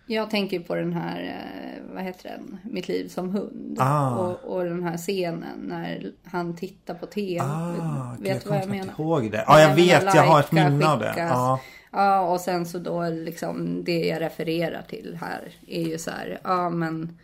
Jag 0.09 0.29
tänker 0.29 0.59
på 0.59 0.75
den 0.75 0.93
här, 0.93 1.21
eh, 1.23 1.93
vad 1.93 2.03
heter 2.03 2.29
den, 2.29 2.57
Mitt 2.63 2.87
liv 2.87 3.07
som 3.07 3.29
hund. 3.29 3.77
Ah. 3.79 4.15
Och, 4.15 4.55
och 4.57 4.63
den 4.65 4.83
här 4.83 4.97
scenen 4.97 5.59
när 5.59 6.11
han 6.23 6.55
tittar 6.55 6.93
på 6.93 7.05
TV. 7.05 7.39
Ah, 7.45 8.15
Vet 8.19 8.43
du 8.43 8.49
vad 8.49 8.59
jag 8.59 8.69
menar? 8.69 8.93
ihåg 8.99 9.31
det. 9.31 9.43
Ja, 9.47 9.61
jag 9.61 9.75
vet. 9.75 10.03
Jag 10.15 10.23
har 10.23 10.39
ett 10.39 10.51
minne 10.51 10.87
av 10.87 10.99
det. 10.99 11.13
Ja. 11.17 11.59
Ja, 11.91 12.19
och 12.21 12.41
sen 12.41 12.65
så 12.65 12.77
då 12.79 13.09
liksom 13.09 13.83
det 13.83 13.99
jag 14.07 14.21
refererar 14.21 14.81
till 14.81 15.17
här 15.21 15.51
är 15.67 15.81
ju 15.83 15.97
så 15.97 16.11
här, 16.11 16.39
ja 16.43 16.69
men 16.69 17.17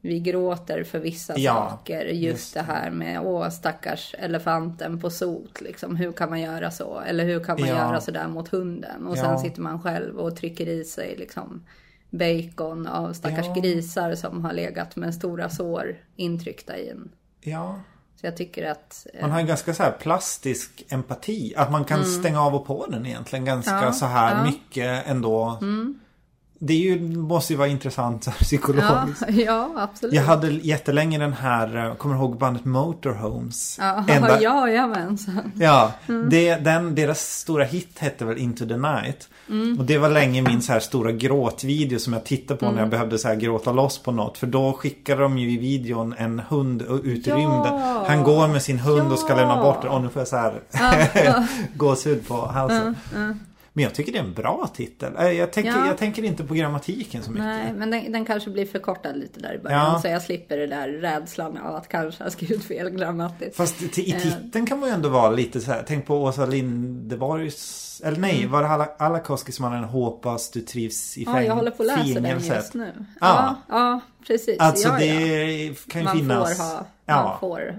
vi 0.00 0.20
gråter 0.20 0.84
för 0.84 0.98
vissa 0.98 1.38
Ja, 1.38 1.68
saker. 1.70 2.04
Just, 2.04 2.22
just 2.22 2.54
det 2.54 2.62
här 2.62 2.90
med, 2.90 3.20
åh 3.24 3.48
stackars 3.48 4.14
elefanten 4.18 5.00
på 5.00 5.10
sot 5.10 5.60
liksom. 5.60 5.96
Hur 5.96 6.12
kan 6.12 6.30
man 6.30 6.40
göra 6.40 6.70
så? 6.70 7.00
Eller 7.06 7.24
hur 7.24 7.44
kan 7.44 7.60
man 7.60 7.68
Ja. 7.68 7.74
göra 7.76 8.00
så 8.00 8.10
där 8.10 8.28
mot 8.28 8.48
hunden? 8.48 9.06
Och 9.06 9.16
Ja. 9.16 9.22
sen 9.22 9.38
sitter 9.38 9.60
man 9.62 9.82
själv 9.82 10.16
och 10.18 10.36
trycker 10.36 10.68
i 10.68 10.84
sig 10.84 11.16
liksom 11.18 11.64
bacon 12.10 12.86
av 12.86 13.12
stackars 13.12 13.46
Ja. 13.46 13.54
grisar 13.54 14.14
som 14.14 14.44
har 14.44 14.52
legat 14.52 14.96
med 14.96 15.14
stora 15.14 15.48
sår 15.50 15.96
intryckta 16.16 16.76
i 16.78 16.88
en. 16.90 17.10
ja. 17.40 17.80
Så 18.20 18.26
jag 18.26 18.36
tycker 18.36 18.70
att 18.70 19.06
eh, 19.14 19.20
Man 19.22 19.30
har 19.30 19.40
en 19.40 19.46
ganska 19.46 19.74
så 19.74 19.82
här 19.82 19.90
plastisk 19.92 20.84
empati. 20.88 21.54
Att 21.56 21.72
man 21.72 21.84
kan 21.84 22.04
stänga 22.04 22.42
av 22.42 22.54
och 22.54 22.66
på 22.66 22.86
den 22.86 23.06
egentligen 23.06 23.44
ganska 23.44 23.72
Mm. 23.72 23.84
Ja, 23.84 23.92
så 23.92 24.06
här 24.06 24.30
ja. 24.30 24.40
Mm. 24.40 24.46
mycket 24.46 25.06
ändå. 25.06 25.58
Det 26.58 26.72
är 26.74 26.78
ju, 26.78 27.16
måste 27.16 27.52
ju 27.52 27.56
vara 27.56 27.68
intressant 27.68 28.26
här, 28.26 28.34
ja, 28.38 28.44
psykologiskt. 28.44 29.22
ja, 29.28 29.70
absolut. 29.76 30.14
Jag 30.14 30.22
hade 30.22 30.50
jättelänge 30.50 31.18
den 31.18 31.32
här, 31.32 31.86
eh, 31.86 31.94
kommer 31.94 32.14
du 32.14 32.20
ihåg 32.20 32.38
bandet 32.38 32.64
Motorhomes? 32.64 33.76
Ja, 33.80 34.04
Ända- 34.08 34.40
ja, 34.42 34.68
jajamensan. 34.68 35.52
Ja, 35.54 35.92
Mm. 36.08 36.28
det, 36.30 36.54
den, 36.56 36.94
deras 36.94 37.20
stora 37.20 37.64
hit 37.64 37.98
hette 37.98 38.24
väl 38.24 38.38
Into 38.38 38.66
the 38.68 38.76
Night. 38.76 39.28
Mm. 39.50 39.78
Och 39.78 39.84
det 39.84 39.98
var 39.98 40.08
länge 40.08 40.42
min 40.42 40.62
så 40.62 40.72
här 40.72 40.80
stora 40.80 41.12
gråtvideo 41.12 41.98
som 41.98 42.12
jag 42.12 42.24
tittade 42.24 42.58
på 42.60 42.64
Mm. 42.66 42.74
när 42.74 42.82
jag 42.82 42.90
behövde 42.90 43.18
så 43.18 43.28
här 43.28 43.34
gråta 43.34 43.72
loss 43.72 43.98
på 43.98 44.12
något. 44.12 44.38
För 44.38 44.46
då 44.46 44.72
skickade 44.72 45.22
de 45.22 45.38
ju 45.38 45.50
i 45.50 45.56
videon 45.58 46.14
en 46.18 46.42
hund 46.48 46.82
ut 47.04 47.26
i 47.26 47.30
Ja. 47.30 47.36
rymden. 47.36 47.80
Han 48.06 48.22
går 48.22 48.48
med 48.48 48.62
sin 48.62 48.78
hund 48.78 49.12
och 49.12 49.18
ska 49.18 49.28
Ja. 49.32 49.36
lämna 49.36 49.62
bort 49.62 49.82
den. 49.82 49.90
Och 49.90 50.02
nu 50.02 50.08
får 50.08 50.20
jag 50.20 50.28
så 50.28 50.36
här 50.36 50.60
ja. 51.24 51.44
gåshud 51.76 52.28
på 52.28 52.46
halsen. 52.46 52.96
Men 53.76 53.82
jag 53.84 53.94
tycker 53.94 54.12
det 54.12 54.18
är 54.18 54.22
en 54.22 54.34
bra 54.34 54.70
titel. 54.74 55.12
Eh, 55.18 55.30
Jag 55.30 55.52
tänker, 55.52 55.70
Ja. 55.70 55.86
jag 55.86 55.98
tänker 55.98 56.22
inte 56.24 56.44
på 56.44 56.54
grammatiken 56.54 57.22
så 57.22 57.30
mycket. 57.30 57.44
Nej, 57.46 57.72
men 57.72 57.90
den, 57.90 58.12
den 58.12 58.24
kanske 58.24 58.50
blir 58.50 58.66
förkortad 58.66 59.16
lite 59.16 59.40
där 59.40 59.54
i 59.54 59.58
början. 59.58 59.92
Ja. 59.92 60.00
Så 60.02 60.08
jag 60.08 60.22
slipper 60.22 60.56
det 60.56 60.66
där 60.66 60.88
rädslan 60.88 61.56
av 61.58 61.74
att 61.76 61.88
kanske 61.88 62.24
ha 62.24 62.30
skrivit 62.30 62.64
fel 62.64 62.90
grammatiskt. 62.90 63.56
Fast 63.56 63.98
i 63.98 64.12
Eh. 64.12 64.20
titeln 64.20 64.66
kan 64.66 64.80
man 64.80 64.88
ju 64.88 64.94
ändå 64.94 65.08
vara 65.08 65.30
lite 65.30 65.60
så 65.60 65.70
här. 65.72 65.84
Tänk 65.86 66.06
på 66.06 66.22
Åsa 66.22 66.46
Lindeborgs. 66.46 68.02
Eller 68.04 68.18
nej, 68.18 68.38
Mm. 68.38 68.50
var 68.52 68.62
det 68.62 68.68
Alla- 68.68 68.88
Alakoski 68.98 69.52
som 69.52 69.64
hade 69.64 69.76
en 69.76 69.84
hoppas 69.84 70.50
du 70.50 70.60
trivs 70.60 71.18
i 71.18 71.22
Ja, 71.24 71.42
jag 71.42 71.54
håller 71.54 71.70
på 71.70 71.82
att 71.82 71.86
läsa 71.86 72.02
den 72.04 72.24
fängelset. 72.24 72.54
just 72.56 72.74
nu. 72.74 72.92
Ja. 72.96 73.06
Ja, 73.20 73.56
ja 73.68 74.00
precis. 74.26 74.58
Alltså 74.60 74.88
det 74.98 75.74
kan 75.88 76.00
ju 76.00 76.04
Man 76.04 76.16
finnas. 76.16 76.56
får 76.56 76.64
ha, 76.64 76.74
man 76.74 76.84
ja, 77.06 77.36
får. 77.40 77.76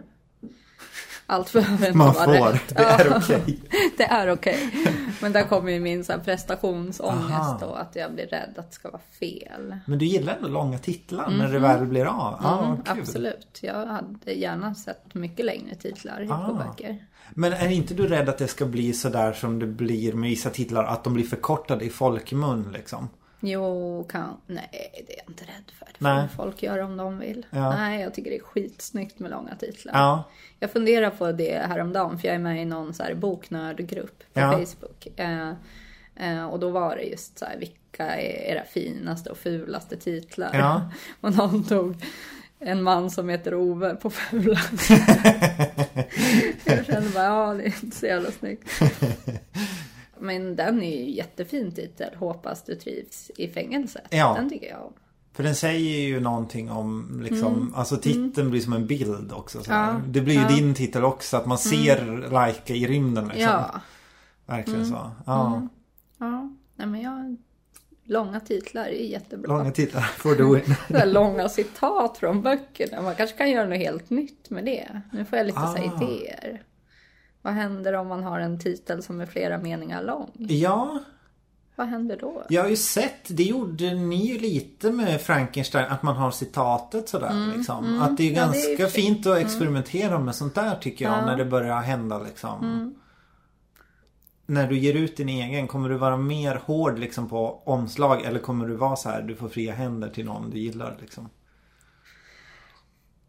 Allt 1.29 1.53
behöver 1.53 1.85
inte 1.87 1.97
man 1.97 2.13
vara 2.13 2.25
får. 2.25 2.51
rätt. 2.53 2.75
Det 2.75 2.83
är 2.83 3.17
okej. 3.17 3.59
det 3.97 4.03
är 4.03 4.31
okej. 4.31 4.57
Men 5.21 5.31
där 5.31 5.43
kommer 5.43 5.71
ju 5.71 5.79
min 5.79 6.03
så 6.03 6.11
här 6.11 6.19
prestationsångest 6.19 7.31
Aha. 7.31 7.57
då. 7.61 7.73
Att 7.73 7.95
jag 7.95 8.13
blir 8.13 8.25
rädd 8.27 8.53
att 8.57 8.69
det 8.69 8.75
ska 8.75 8.89
vara 8.91 9.01
fel. 9.19 9.77
Men 9.85 9.99
du 9.99 10.05
gillar 10.05 10.35
ändå 10.35 10.47
långa 10.47 10.77
titlar 10.77 11.29
när 11.29 11.51
det 11.51 11.59
väl 11.59 11.85
blir 11.85 12.05
av. 12.05 12.39
Ja, 12.43 12.59
Mm, 12.63 12.75
vad 12.75 12.87
kul. 12.87 12.99
absolut. 13.01 13.59
Jag 13.61 13.85
hade 13.85 14.31
gärna 14.31 14.75
sett 14.75 15.13
mycket 15.13 15.45
längre 15.45 15.75
titlar 15.75 16.25
på 16.27 16.33
Ah. 16.33 16.53
böcker. 16.67 16.97
Men 17.33 17.53
är 17.53 17.69
inte 17.71 17.93
du 17.93 18.07
rädd 18.07 18.29
att 18.29 18.37
det 18.37 18.47
ska 18.47 18.65
bli 18.65 18.93
så 18.93 19.09
där 19.09 19.33
som 19.33 19.59
det 19.59 19.67
blir 19.67 20.13
med 20.13 20.29
vissa 20.29 20.49
titlar? 20.49 20.83
Att 20.83 21.03
de 21.03 21.13
blir 21.13 21.25
förkortade 21.25 21.85
i 21.85 21.89
folkmun 21.89 22.71
liksom? 22.73 23.09
Jo, 23.39 24.03
kan... 24.09 24.37
Nej, 24.47 24.69
det 25.07 25.13
är 25.13 25.17
jag 25.17 25.29
inte 25.31 25.43
rädd 25.43 25.71
för. 25.79 25.85
Det 25.85 25.97
får 25.97 26.05
Nej. 26.05 26.27
folk 26.35 26.63
göra 26.63 26.85
om 26.85 26.97
de 26.97 27.19
vill. 27.19 27.45
Ja. 27.49 27.75
Nej, 27.75 28.01
jag 28.01 28.13
tycker 28.13 28.29
det 28.29 28.37
är 28.37 28.43
skitsnyggt 28.43 29.19
med 29.19 29.31
långa 29.31 29.55
titlar. 29.55 29.93
Ja. 29.93 30.23
Jag 30.59 30.71
funderar 30.71 31.09
på 31.09 31.31
det 31.31 31.67
häromdagen, 31.67 32.19
för 32.19 32.27
jag 32.27 32.35
är 32.35 32.39
med 32.39 32.61
i 32.61 32.65
någon 32.65 32.93
så 32.93 33.03
här 33.03 33.13
boknördgrupp 33.13 34.19
på 34.33 34.39
Ja. 34.39 34.51
Facebook. 34.51 35.07
Eh, 35.15 35.49
eh, 36.15 36.45
och 36.45 36.59
då 36.59 36.69
var 36.69 36.95
det 36.95 37.03
just 37.03 37.39
så 37.39 37.45
här, 37.45 37.57
vilka 37.57 38.05
är 38.05 38.51
era 38.51 38.63
finaste 38.63 39.29
och 39.29 39.37
fulaste 39.37 39.97
titlar? 39.97 40.49
Ja. 40.53 40.91
och 41.21 41.35
någon 41.35 41.63
tog 41.63 41.95
en 42.59 42.83
man 42.83 43.11
som 43.11 43.29
heter 43.29 43.53
Ove 43.53 43.95
på 43.95 44.09
fula. 44.09 44.59
jag 46.65 46.85
kände 46.85 47.09
bara, 47.09 47.25
ja 47.25 47.53
det 47.53 47.63
är 47.63 47.83
inte 47.83 47.97
så 47.97 48.05
jävla 48.05 48.31
snyggt. 48.31 48.69
Men 50.19 50.55
den 50.55 50.81
är 50.83 50.97
ju 51.05 51.09
jättefin 51.11 51.71
titel, 51.71 52.15
Hoppas 52.15 52.63
du 52.63 52.75
trivs 52.75 53.31
i 53.37 53.47
fängelset. 53.47 54.03
Ja. 54.09 54.33
Den 54.37 54.49
tycker 54.49 54.69
jag 54.69 54.81
om. 54.85 54.93
För 55.33 55.43
den 55.43 55.55
säger 55.55 55.99
ju 56.07 56.19
någonting 56.19 56.71
om 56.71 57.19
liksom, 57.23 57.73
alltså 57.75 57.97
titeln 57.97 58.49
blir 58.51 58.61
som 58.61 58.73
en 58.73 58.87
bild 58.87 59.31
också. 59.31 59.57
Mm. 59.57 59.79
Ja. 59.79 60.01
Det 60.07 60.21
blir 60.21 60.33
ju 60.33 60.41
Ja. 60.41 60.47
Mm. 60.47 60.59
din 60.59 60.73
titel 60.75 61.03
också, 61.03 61.37
att 61.37 61.45
man 61.45 61.57
ser 61.57 62.29
Laika 62.31 62.73
i 62.73 62.87
rymden 62.87 63.27
liksom. 63.27 63.43
Ja. 63.43 63.81
Verkligen 64.45 64.79
Mm. 64.81 64.91
så. 64.91 65.11
Ja. 65.25 65.67
Ja, 66.19 66.49
nej 66.75 66.87
men 66.87 67.01
jag... 67.01 67.37
Långa 68.09 68.39
titlar 68.39 68.85
är 68.85 69.05
jättebra. 69.05 69.57
Långa 69.57 69.71
titlar 69.71 70.01
for 70.01 70.35
the 70.35 70.43
win. 70.43 70.75
Långa 71.13 71.49
citat 71.49 72.17
från 72.17 72.41
böckerna. 72.41 73.01
Man 73.01 73.15
kanske 73.15 73.37
kan 73.37 73.49
göra 73.51 73.67
något 73.67 73.77
helt 73.77 74.09
nytt 74.09 74.49
med 74.49 74.65
det. 74.65 75.01
Nu 75.11 75.25
får 75.25 75.37
jag 75.37 75.47
lite 75.47 75.59
Ah. 75.59 75.77
idéer. 75.77 76.61
Vad 77.41 77.53
händer 77.53 77.93
om 77.93 78.07
man 78.07 78.23
har 78.23 78.39
en 78.39 78.59
titel 78.59 79.03
som 79.03 79.21
är 79.21 79.25
flera 79.25 79.57
meningar 79.57 80.03
lång? 80.03 80.31
ja, 80.37 80.99
Vad 81.75 81.87
händer 81.87 82.17
då? 82.21 82.43
jag 82.49 82.61
har 82.63 82.69
ju 82.69 82.75
sett, 82.75 83.27
det 83.27 83.43
gjorde 83.43 83.93
ni 83.93 84.25
ju 84.27 84.39
lite 84.39 84.91
med 84.91 85.21
Frankenstein, 85.21 85.85
att 85.91 86.03
man 86.03 86.15
har 86.15 86.31
citatet 86.31 87.09
sådär 87.09 87.53
liksom. 87.57 88.01
Att 88.01 88.17
det 88.17 88.23
är 88.23 88.27
Mm, 88.29 88.35
Ja, 88.35 88.41
är 88.43 88.45
ganska 88.45 88.69
ju 88.69 88.77
fint. 88.77 88.91
fint 88.91 89.27
att 89.27 89.37
experimentera 89.37 90.19
med 90.19 90.35
sånt 90.35 90.55
där 90.55 90.75
tycker 90.75 91.05
jag, 91.05 91.25
när 91.25 91.37
det 91.37 91.45
börjar 91.45 91.81
hända 91.81 92.19
liksom. 92.19 92.63
Mm. 92.63 92.95
När 94.49 94.67
du 94.67 94.77
ger 94.77 94.93
ut 94.93 95.17
din 95.17 95.29
egen, 95.29 95.67
kommer 95.67 95.89
du 95.89 95.95
vara 95.97 96.17
mer 96.17 96.55
hård 96.65 96.99
liksom 96.99 97.29
på 97.29 97.61
omslag 97.65 98.21
eller 98.25 98.39
kommer 98.39 98.67
du 98.67 98.75
vara 98.75 98.95
så 98.95 99.09
här, 99.09 99.21
du 99.21 99.35
får 99.35 99.49
fria 99.49 99.73
händer 99.73 100.09
till 100.09 100.25
någon 100.25 100.49
du 100.49 100.59
gillar 100.59 100.97
liksom? 101.01 101.29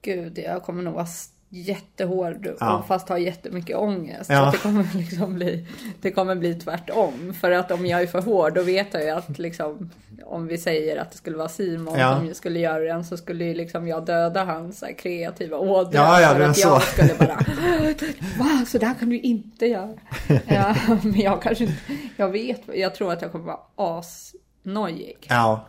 Gud, 0.02 0.38
jag 0.38 0.62
kommer 0.62 0.82
nog 0.82 0.94
vara 0.94 1.06
jättehård 1.48 2.48
Ja. 2.60 2.78
och 2.78 2.86
fast 2.86 3.08
ha 3.08 3.18
jättemycket 3.18 3.76
ångest. 3.76 4.30
Ja. 4.30 4.44
Så 4.44 4.56
det 4.56 4.62
kommer 4.62 4.86
liksom 4.94 5.34
bli, 5.34 5.66
det 6.00 6.10
kommer 6.10 6.34
bli 6.34 6.54
tvärtom. 6.54 7.34
För 7.40 7.50
att 7.50 7.70
om 7.70 7.86
jag 7.86 8.02
är 8.02 8.06
för 8.06 8.20
hård 8.22 8.54
då 8.54 8.62
vet 8.62 8.94
jag 8.94 9.02
ju 9.02 9.10
att 9.10 9.38
liksom, 9.38 9.90
om 10.26 10.46
vi 10.46 10.58
säger 10.58 10.96
att 11.00 11.10
det 11.10 11.16
skulle 11.16 11.36
vara 11.36 11.48
Simon 11.48 11.98
Ja. 11.98 12.16
som 12.18 12.34
skulle 12.34 12.58
göra 12.58 12.84
den 12.84 13.04
så 13.04 13.16
skulle 13.16 13.44
ju 13.44 13.54
liksom 13.54 13.88
jag 13.88 14.04
döda 14.06 14.44
hans 14.44 14.78
så 14.78 14.86
här 14.86 14.92
kreativa 14.92 15.56
ådror. 15.58 15.94
Ja, 15.94 16.20
ja, 16.20 16.28
för 16.28 16.40
att 16.40 16.58
så. 16.58 16.68
jag 16.68 16.82
skulle 16.82 17.14
bara, 17.18 17.34
va, 18.38 18.64
så 18.66 18.78
där 18.78 18.94
kan 18.94 19.08
du 19.10 19.18
inte 19.20 19.66
göra. 19.66 19.92
Ja, 20.46 20.74
men 21.02 21.20
jag 21.20 21.42
kanske 21.42 21.64
inte, 21.64 21.76
jag 22.16 22.28
vet, 22.28 22.60
jag 22.74 22.94
tror 22.94 23.12
att 23.12 23.22
jag 23.22 23.32
kommer 23.32 23.44
vara 23.44 23.60
asnojig. 23.98 25.26
Ja. 25.28 25.66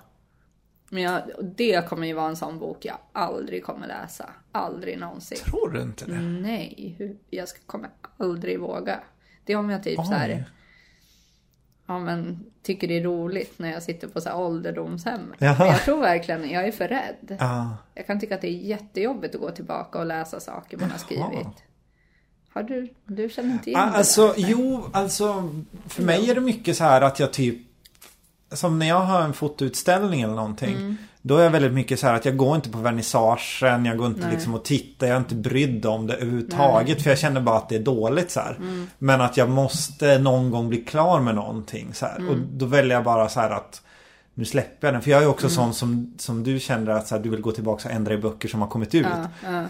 Men 0.92 1.04
jag, 1.04 1.22
det 1.58 1.88
kommer 1.90 2.08
ju 2.08 2.14
vara 2.14 2.30
en 2.30 2.36
sån 2.36 2.60
bok 2.60 2.86
jag 2.86 2.98
aldrig 3.14 3.64
kommer 3.64 3.88
läsa. 3.88 4.30
Aldrig 4.52 4.98
någonsin. 5.00 5.38
Tror 5.38 5.70
du 5.70 5.82
inte 5.82 6.06
det? 6.06 6.20
Nej, 6.22 6.96
jag 7.30 7.48
kommer 7.66 7.90
aldrig 8.18 8.60
våga. 8.60 9.00
Det 9.46 9.54
är 9.54 9.58
om 9.58 9.70
jag 9.70 9.84
typ 9.84 9.96
så 9.96 10.04
här. 10.14 10.30
Oj. 10.30 10.44
ja, 11.88 12.00
men, 12.00 12.46
tycker 12.64 12.88
det 12.88 12.98
är 12.98 13.04
roligt 13.04 13.60
när 13.60 13.72
jag 13.72 13.84
sitter 13.84 14.08
på 14.08 14.22
så 14.22 14.30
här 14.30 14.38
ålderdomshem. 14.38 15.34
Jaha. 15.40 15.56
Men 15.60 15.68
jag 15.68 15.82
tror 15.82 16.02
verkligen, 16.02 16.50
jag 16.50 16.68
är 16.68 16.72
för 16.72 16.88
rädd. 16.88 17.38
Ja. 17.40 17.78
Jag 17.96 18.08
kan 18.08 18.20
tycka 18.20 18.36
att 18.36 18.42
det 18.42 18.48
är 18.48 18.52
jättejobbigt 18.58 19.36
att 19.36 19.42
gå 19.42 19.52
tillbaka 19.52 20.00
och 20.00 20.06
läsa 20.06 20.40
saker 20.40 20.78
man 20.78 20.92
har 20.92 20.98
skrivit. 20.98 21.64
Har 22.54 22.64
du, 22.64 22.94
du 23.06 23.30
känner 23.30 23.52
inte 23.54 23.70
igen 23.70 23.82
Ah, 23.82 23.92
det 23.92 23.98
Alltså, 23.98 24.28
där? 24.28 24.34
jo, 24.38 24.90
alltså 24.94 25.54
för 25.88 26.04
mig 26.04 26.30
är 26.30 26.36
det 26.36 26.42
mycket 26.42 26.78
så 26.78 26.84
här 26.84 27.02
att 27.02 27.20
jag 27.20 27.34
typ 27.34 27.58
Som 28.52 28.80
när 28.80 28.88
jag 28.88 29.00
har 29.00 29.22
en 29.22 29.34
fotoutställning 29.34 30.22
eller 30.22 30.36
någonting 30.36 30.76
Mm. 30.76 30.98
Då 31.22 31.38
är 31.38 31.44
jag 31.44 31.52
väldigt 31.52 31.74
mycket 31.74 32.00
så 32.00 32.08
här 32.08 32.14
att 32.14 32.26
jag 32.26 32.38
går 32.38 32.56
inte 32.56 32.70
på 32.70 32.78
vernissagen 32.78 33.86
Jag 33.86 33.98
går 33.98 34.08
inte 34.08 34.22
Nej. 34.22 34.32
liksom 34.32 34.54
och 34.54 34.64
tittar 34.66 35.08
Jag 35.08 35.14
är 35.16 35.20
inte 35.20 35.36
brydd 35.36 35.86
om 35.86 36.08
det 36.08 36.14
överhuvudtaget 36.14 37.02
För 37.02 37.10
jag 37.10 37.20
känner 37.20 37.42
bara 37.42 37.58
att 37.58 37.70
det 37.70 37.76
är 37.76 37.80
dåligt 37.80 38.32
så. 38.32 38.40
Mm. 38.40 38.88
Men 38.98 39.22
att 39.22 39.38
jag 39.38 39.50
måste 39.50 40.18
någon 40.20 40.52
gång 40.52 40.70
bli 40.70 40.78
klar 40.78 41.20
med 41.20 41.36
någonting 41.36 41.94
så. 41.94 42.06
Mm. 42.06 42.30
Och 42.30 42.36
då 42.54 42.66
väljer 42.66 42.94
jag 42.96 43.04
bara 43.04 43.30
så 43.30 43.40
här 43.40 43.50
att 43.50 43.82
Nu 44.34 44.46
släpper 44.46 44.88
jag 44.88 44.94
den. 44.94 45.02
För 45.02 45.12
jag 45.12 45.24
är 45.24 45.28
också 45.28 45.46
Mm. 45.48 45.56
sån 45.56 45.74
som, 45.74 46.14
som 46.18 46.44
du 46.44 46.60
kände 46.60 46.96
att 46.96 47.08
så 47.08 47.16
här, 47.16 47.24
du 47.24 47.30
vill 47.30 47.42
gå 47.42 47.52
tillbaka 47.52 47.90
och 47.90 47.96
ändra 47.96 48.14
i 48.14 48.18
böcker 48.18 48.48
som 48.50 48.62
har 48.62 48.68
kommit 48.68 48.96
ut. 48.96 49.08
Ja, 49.44 49.52
ja. 49.52 49.64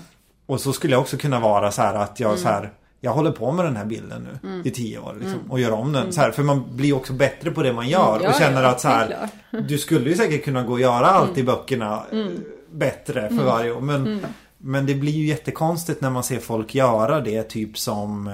Och 0.46 0.60
så 0.62 0.74
skulle 0.74 0.94
jag 0.94 1.02
också 1.02 1.18
kunna 1.18 1.40
vara 1.40 1.72
så 1.72 1.82
här 1.82 1.96
att 1.96 2.20
Mm. 2.20 2.32
jag 2.32 2.40
så 2.40 2.48
här 2.48 2.72
Jag 3.02 3.12
håller 3.14 3.32
på 3.32 3.52
med 3.52 3.66
den 3.66 3.76
här 3.76 3.86
bilden 3.86 4.28
nu 4.44 4.62
i 4.66 4.72
tio 4.72 5.00
år 5.00 5.18
liksom, 5.20 5.40
och 5.52 5.60
gör 5.60 5.72
om 5.72 5.92
den. 5.94 6.02
Mm. 6.02 6.12
Så 6.14 6.22
här, 6.22 6.32
för 6.32 6.44
man 6.44 6.76
blir 6.76 6.94
också 6.96 7.14
bättre 7.14 7.52
på 7.52 7.64
det 7.64 7.74
man 7.74 7.88
gör. 7.90 8.20
Ja, 8.24 8.30
och 8.30 8.36
känner 8.36 8.64
ja, 8.64 8.70
att 8.70 8.82
så 8.82 8.88
här. 8.88 9.30
Du 9.68 9.78
skulle 9.78 10.10
ju 10.10 10.16
säkert 10.16 10.44
kunna 10.46 10.64
gå 10.64 10.74
och 10.74 10.80
göra 10.80 11.06
allt 11.08 11.30
Mm. 11.30 11.40
i 11.40 11.44
böckerna 11.44 12.04
eh, 12.12 12.26
bättre 12.72 13.30
för 13.30 13.44
varje 13.46 13.72
år. 13.72 13.82
Men, 13.82 14.20
men 14.58 14.86
det 14.86 14.96
blir 14.96 15.12
ju 15.12 15.26
jättekonstigt 15.26 16.02
när 16.02 16.10
man 16.10 16.24
ser 16.24 16.40
folk 16.40 16.76
göra 16.76 17.20
det. 17.22 17.44
Typ 17.44 17.78
som 17.78 18.28
eh, 18.28 18.34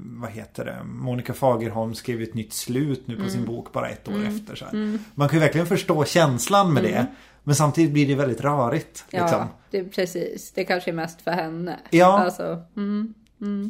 Vad 0.00 0.30
heter 0.30 0.64
det? 0.64 0.76
Monica 0.84 1.34
Fagerholm 1.34 1.94
skrev 1.94 2.22
ett 2.22 2.34
nytt 2.34 2.52
slut 2.52 3.02
nu 3.06 3.14
på 3.14 3.20
Mm. 3.20 3.32
sin 3.32 3.44
bok 3.44 3.72
bara 3.72 3.88
ett 3.88 4.08
år 4.08 4.24
efter. 4.28 4.54
Så. 4.54 4.64
Man 5.14 5.28
kan 5.28 5.36
ju 5.38 5.40
verkligen 5.40 5.66
förstå 5.66 6.04
känslan 6.04 6.72
med 6.74 6.82
det. 6.82 7.06
Men 7.44 7.54
samtidigt 7.54 7.92
blir 7.92 8.06
det 8.06 8.14
väldigt 8.14 8.40
rörigt. 8.40 9.04
Mm. 9.10 9.26
Ja, 9.26 9.30
Liksom. 9.30 9.48
det 9.70 9.84
precis. 9.84 10.52
Det 10.54 10.64
kanske 10.64 10.90
är 10.90 10.94
mest 10.94 11.20
för 11.22 11.30
henne. 11.30 11.76
Ja. 11.90 12.18
Alltså, 12.24 12.62
mm. 12.76 13.14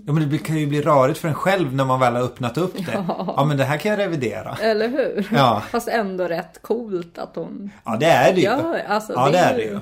Ja 0.06 0.12
men 0.12 0.30
det 0.30 0.38
kan 0.38 0.56
ju 0.56 0.66
bli 0.66 0.82
rörigt 0.82 1.18
för 1.18 1.28
en 1.28 1.34
själv 1.34 1.74
när 1.74 1.84
man 1.84 2.00
väl 2.00 2.14
har 2.14 2.22
öppnat 2.22 2.58
upp 2.58 2.86
det. 2.86 2.92
Ja. 3.08 3.34
Ja, 3.36 3.44
men 3.44 3.56
det 3.56 3.64
här 3.64 3.76
kan 3.78 3.90
jag 3.90 3.98
revidera. 3.98 4.56
Eller 4.62 4.88
hur? 4.88 5.28
Ja. 5.32 5.62
Fast 5.70 5.88
ändå 5.88 6.28
rätt 6.28 6.62
coolt 6.62 7.18
att 7.18 7.36
hon 7.36 7.70
Ja 7.84 7.96
det 7.96 8.06
är 8.06 8.32
det 8.34 8.40
ju. 8.40 8.46
gör. 8.46 8.82
Alltså, 8.88 9.12
ja 9.12 9.30
det 9.30 9.38
är 9.38 9.54
det 9.56 9.62
ju. 9.62 9.78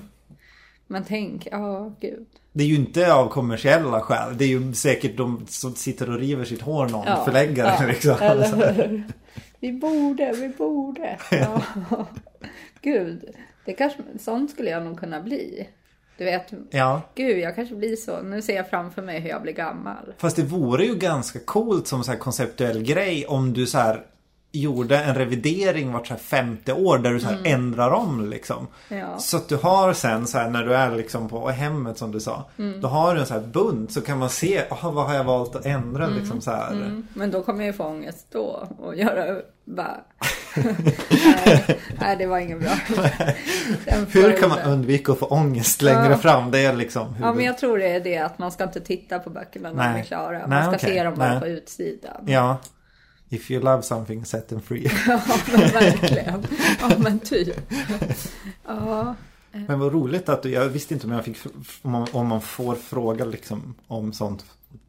Men 0.87 1.05
tänk, 1.05 1.49
ja 1.51 1.93
gud. 2.01 2.27
Det 2.53 2.65
är 2.65 2.69
ju 2.69 2.75
inte 2.75 3.13
av 3.15 3.29
kommersiella 3.29 4.01
skäl. 4.01 4.37
Det 4.39 4.45
är 4.45 4.49
ju 4.49 4.73
säkert 4.73 5.17
de 5.17 5.47
som 5.49 5.75
sitter 5.75 6.11
och 6.11 6.19
river 6.19 6.45
sitt 6.45 6.63
hår 6.63 6.89
någon 6.89 7.07
Ja, 7.07 7.25
förläggare 7.25 7.75
ja, 7.81 7.87
liksom. 7.87 8.17
Eller 8.21 8.73
hur? 8.73 9.03
Vi 9.61 9.73
borde, 9.73 10.33
vi 10.33 10.49
borde. 10.49 11.19
Ja. 11.31 11.63
Gud, 12.83 13.25
det 13.65 13.73
kanske, 13.73 13.99
sånt 14.19 14.51
skulle 14.51 14.71
jag 14.71 14.83
nog 14.83 14.99
kunna 15.01 15.21
bli. 15.21 15.69
Du 16.19 16.25
vet, 16.25 16.53
Ja. 16.71 17.03
gud 17.15 17.39
jag 17.39 17.55
kanske 17.55 17.75
blir 17.75 17.97
så. 17.97 18.23
Nu 18.23 18.43
ser 18.43 18.57
jag 18.57 18.71
framför 18.71 19.03
mig 19.03 19.21
hur 19.21 19.29
jag 19.31 19.43
blir 19.43 19.53
gammal. 19.53 20.15
Fast 20.19 20.37
det 20.37 20.43
vore 20.43 20.85
ju 20.85 20.95
ganska 20.95 21.39
coolt 21.45 21.87
som 21.87 22.05
så 22.05 22.11
här 22.11 22.19
konceptuell 22.19 22.83
grej 22.83 23.27
om 23.27 23.53
du 23.53 23.67
så 23.67 23.79
här 23.79 24.03
gjorde 24.61 24.99
en 24.99 25.15
revidering 25.15 25.93
vart 25.93 26.07
så 26.07 26.13
här 26.15 26.21
femte 26.21 26.73
år 26.73 26.99
där 26.99 27.11
du 27.13 27.21
så 27.21 27.27
här 27.29 27.41
ändrar 27.45 27.91
om 27.91 28.31
liksom. 28.31 28.67
Mm. 28.89 29.03
Ja. 29.03 29.19
Så 29.19 29.37
att 29.37 29.49
du 29.49 29.57
har 29.57 29.93
sen 29.93 30.27
så 30.27 30.39
här 30.39 30.51
när 30.51 30.65
du 30.65 30.75
är 30.75 30.97
liksom 30.97 31.29
på 31.29 31.49
hemmet 31.49 31.99
som 31.99 32.13
du 32.13 32.21
sa. 32.21 32.45
Mm. 32.59 32.81
Då 32.81 32.89
har 32.89 33.15
du 33.15 33.21
en 33.21 33.27
så 33.27 33.35
här 33.35 33.41
bunt 33.41 33.93
så 33.93 34.01
kan 34.01 34.19
man 34.19 34.31
se, 34.31 34.63
aha, 34.71 34.91
vad 34.91 35.07
har 35.07 35.15
jag 35.15 35.25
valt 35.25 35.57
att 35.57 35.67
ändra 35.67 36.07
liksom 36.07 36.41
så 36.41 36.51
här. 36.51 36.73
Mm, 36.73 37.07
men 37.15 37.31
då 37.31 37.43
kommer 37.43 37.61
jag 37.61 37.67
ju 37.67 37.73
få 37.73 37.85
ångest 37.85 38.27
då 38.33 38.69
och 38.79 38.97
göra 38.97 39.41
bara... 39.65 39.97
nej, 41.47 41.79
nej, 42.01 42.17
det 42.19 42.27
var 42.27 42.39
inget 42.39 42.61
bra. 42.61 42.71
Hur 44.13 44.41
kan 44.41 44.49
man 44.49 44.59
undvika 44.59 45.13
att 45.13 45.19
få 45.19 45.27
ångest 45.27 45.83
längre 45.83 46.11
Ja. 46.11 46.19
fram? 46.19 46.51
Det 46.51 46.65
är 46.65 46.73
liksom 46.77 47.07
huvud... 47.09 47.23
Ja, 47.29 47.33
men 47.33 47.45
jag 47.45 47.59
tror 47.59 47.79
det 47.79 47.89
är 47.89 48.01
det 48.01 48.19
att 48.19 48.39
man 48.39 48.53
ska 48.53 48.65
inte 48.65 48.81
titta 48.81 49.19
på 49.19 49.31
böckerna 49.31 49.73
när 49.73 49.93
de 49.93 50.01
är 50.01 50.05
klara. 50.05 50.39
Man 50.39 50.51
Nej, 50.51 50.63
ska 50.63 50.75
okej. 50.77 50.95
se 50.95 51.03
dem 51.03 51.15
bara 51.15 51.41
på 51.41 51.47
utsidan. 51.47 52.25
Ja. 52.27 52.57
If 53.29 53.51
you 53.51 53.63
love 53.65 53.83
something, 53.83 54.25
set 54.25 54.49
them 54.49 54.61
free. 54.61 54.91
Ja, 55.09 55.21
men 55.53 55.61
verkligen. 55.61 56.47
Ja, 56.81 56.91
men 56.99 57.19
typ. 57.19 57.57
Ja, 58.67 59.15
Men 59.51 59.79
vad 59.81 59.93
roligt 59.93 60.29
att 60.29 60.43
du, 60.43 60.51
jag 60.51 60.65
visste 60.69 60.95
inte 60.95 61.07
om 61.07 61.13
jag 61.13 61.25
fick, 61.25 61.37
om 62.13 62.27
man, 62.29 62.41
får 62.41 62.75
fråga 62.75 63.25
liksom 63.25 63.75
om 63.87 64.13
sånt 64.13 64.45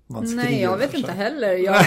man 0.08 0.28
skriver. 0.28 0.44
nej, 0.44 0.62
jag 0.62 0.78
vet 0.78 0.94
inte 0.94 1.12
heller. 1.12 1.54
Jag, 1.54 1.86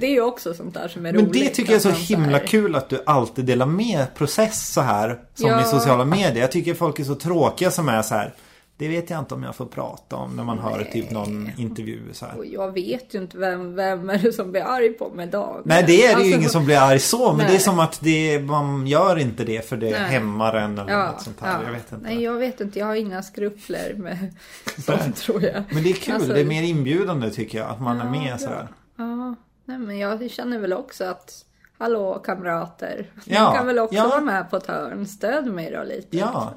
det 0.00 0.06
är 0.06 0.10
ju 0.10 0.20
också 0.22 0.54
sånt 0.54 0.74
där 0.74 0.88
som 0.88 1.06
är 1.06 1.12
Men 1.12 1.26
roligt. 1.26 1.32
det 1.42 1.48
tycker 1.48 1.72
jag 1.72 1.76
är 1.86 1.92
så 1.92 2.14
himla 2.14 2.38
här- 2.38 2.46
kul 2.46 2.76
att 2.76 2.88
du 2.88 3.02
alltid 3.06 3.44
delar 3.44 3.66
med 3.66 4.14
process 4.14 4.72
så 4.72 4.80
här. 4.80 5.20
Som 5.34 5.48
Ja. 5.50 5.60
i 5.60 5.64
sociala 5.64 6.04
medier. 6.04 6.40
Jag 6.40 6.52
tycker 6.52 6.74
folk 6.74 6.98
är 7.00 7.04
så 7.04 7.14
tråkiga 7.14 7.70
som 7.70 7.88
är 7.88 8.02
så 8.02 8.14
här. 8.14 8.34
Det 8.82 8.88
vet 8.88 9.10
jag 9.10 9.18
inte 9.18 9.34
om 9.34 9.42
jag 9.42 9.56
får 9.56 9.66
prata 9.66 10.16
om 10.16 10.36
när 10.36 10.44
man 10.44 10.58
hör 10.58 10.84
typ 10.92 11.10
någon 11.10 11.50
intervju 11.56 12.00
så 12.12 12.26
här. 12.26 12.38
Och 12.38 12.46
jag 12.46 12.72
vet 12.72 13.14
ju 13.14 13.18
inte 13.18 13.38
vem, 13.38 13.74
vem 13.74 14.10
är 14.10 14.18
det 14.18 14.32
som 14.32 14.50
blir 14.52 14.62
arg 14.62 14.88
på 14.92 15.10
mig 15.14 15.26
dagligen. 15.26 15.62
Nej 15.64 15.84
det 15.86 15.92
är 16.06 16.16
det 16.16 16.22
ju 16.22 16.24
Alltså, 16.24 16.38
ingen 16.38 16.50
som 16.50 16.64
blir 16.64 16.78
arg 16.78 16.98
så. 16.98 17.28
Men 17.28 17.36
Nej. 17.36 17.46
det 17.50 17.54
är 17.54 17.58
som 17.58 17.78
att 17.78 17.98
det, 18.00 18.40
man 18.42 18.86
gör 18.86 19.18
inte 19.18 19.44
det 19.44 19.68
för 19.68 19.76
det 19.76 19.90
Nej. 19.90 20.00
hämmar 20.00 20.54
en 20.54 20.78
eller 20.78 20.92
Ja, 20.92 21.12
något 21.12 21.22
sånt 21.22 21.40
här. 21.40 21.58
ja. 21.60 21.66
Jag 21.66 21.72
vet 21.72 21.92
inte. 21.92 22.04
Nej, 22.04 22.22
jag 22.22 22.34
vet 22.34 22.60
inte. 22.60 22.78
Jag 22.78 22.86
har 22.86 22.94
inga 22.94 23.22
skrupler 23.22 23.94
med 23.96 24.34
sånt 24.86 25.16
tror 25.16 25.42
jag. 25.42 25.64
Men 25.72 25.82
det 25.82 25.90
är 25.90 25.94
kul. 25.94 26.14
Alltså- 26.14 26.32
det 26.32 26.40
är 26.40 26.44
mer 26.44 26.62
inbjudande 26.62 27.30
tycker 27.30 27.58
jag. 27.58 27.70
Att 27.70 27.80
man 27.80 28.00
är 28.00 28.10
med 28.10 28.28
bra. 28.28 28.38
sådär. 28.38 28.68
Ja, 28.96 29.34
nej, 29.64 29.78
men 29.78 29.98
jag 29.98 30.30
känner 30.30 30.58
väl 30.58 30.72
också 30.72 31.04
att 31.04 31.44
Hallå 31.78 32.22
kamrater. 32.24 33.10
Ni 33.26 33.34
Ja, 33.34 33.52
kan 33.56 33.66
väl 33.66 33.78
också 33.78 33.94
ja. 33.96 34.08
vara 34.08 34.20
med 34.20 34.50
på 34.50 34.56
ett 34.56 34.66
hörn. 34.66 35.06
Stöd 35.06 35.46
mig 35.46 35.70
då 35.70 35.82
lite. 35.82 36.16
Ja. 36.16 36.52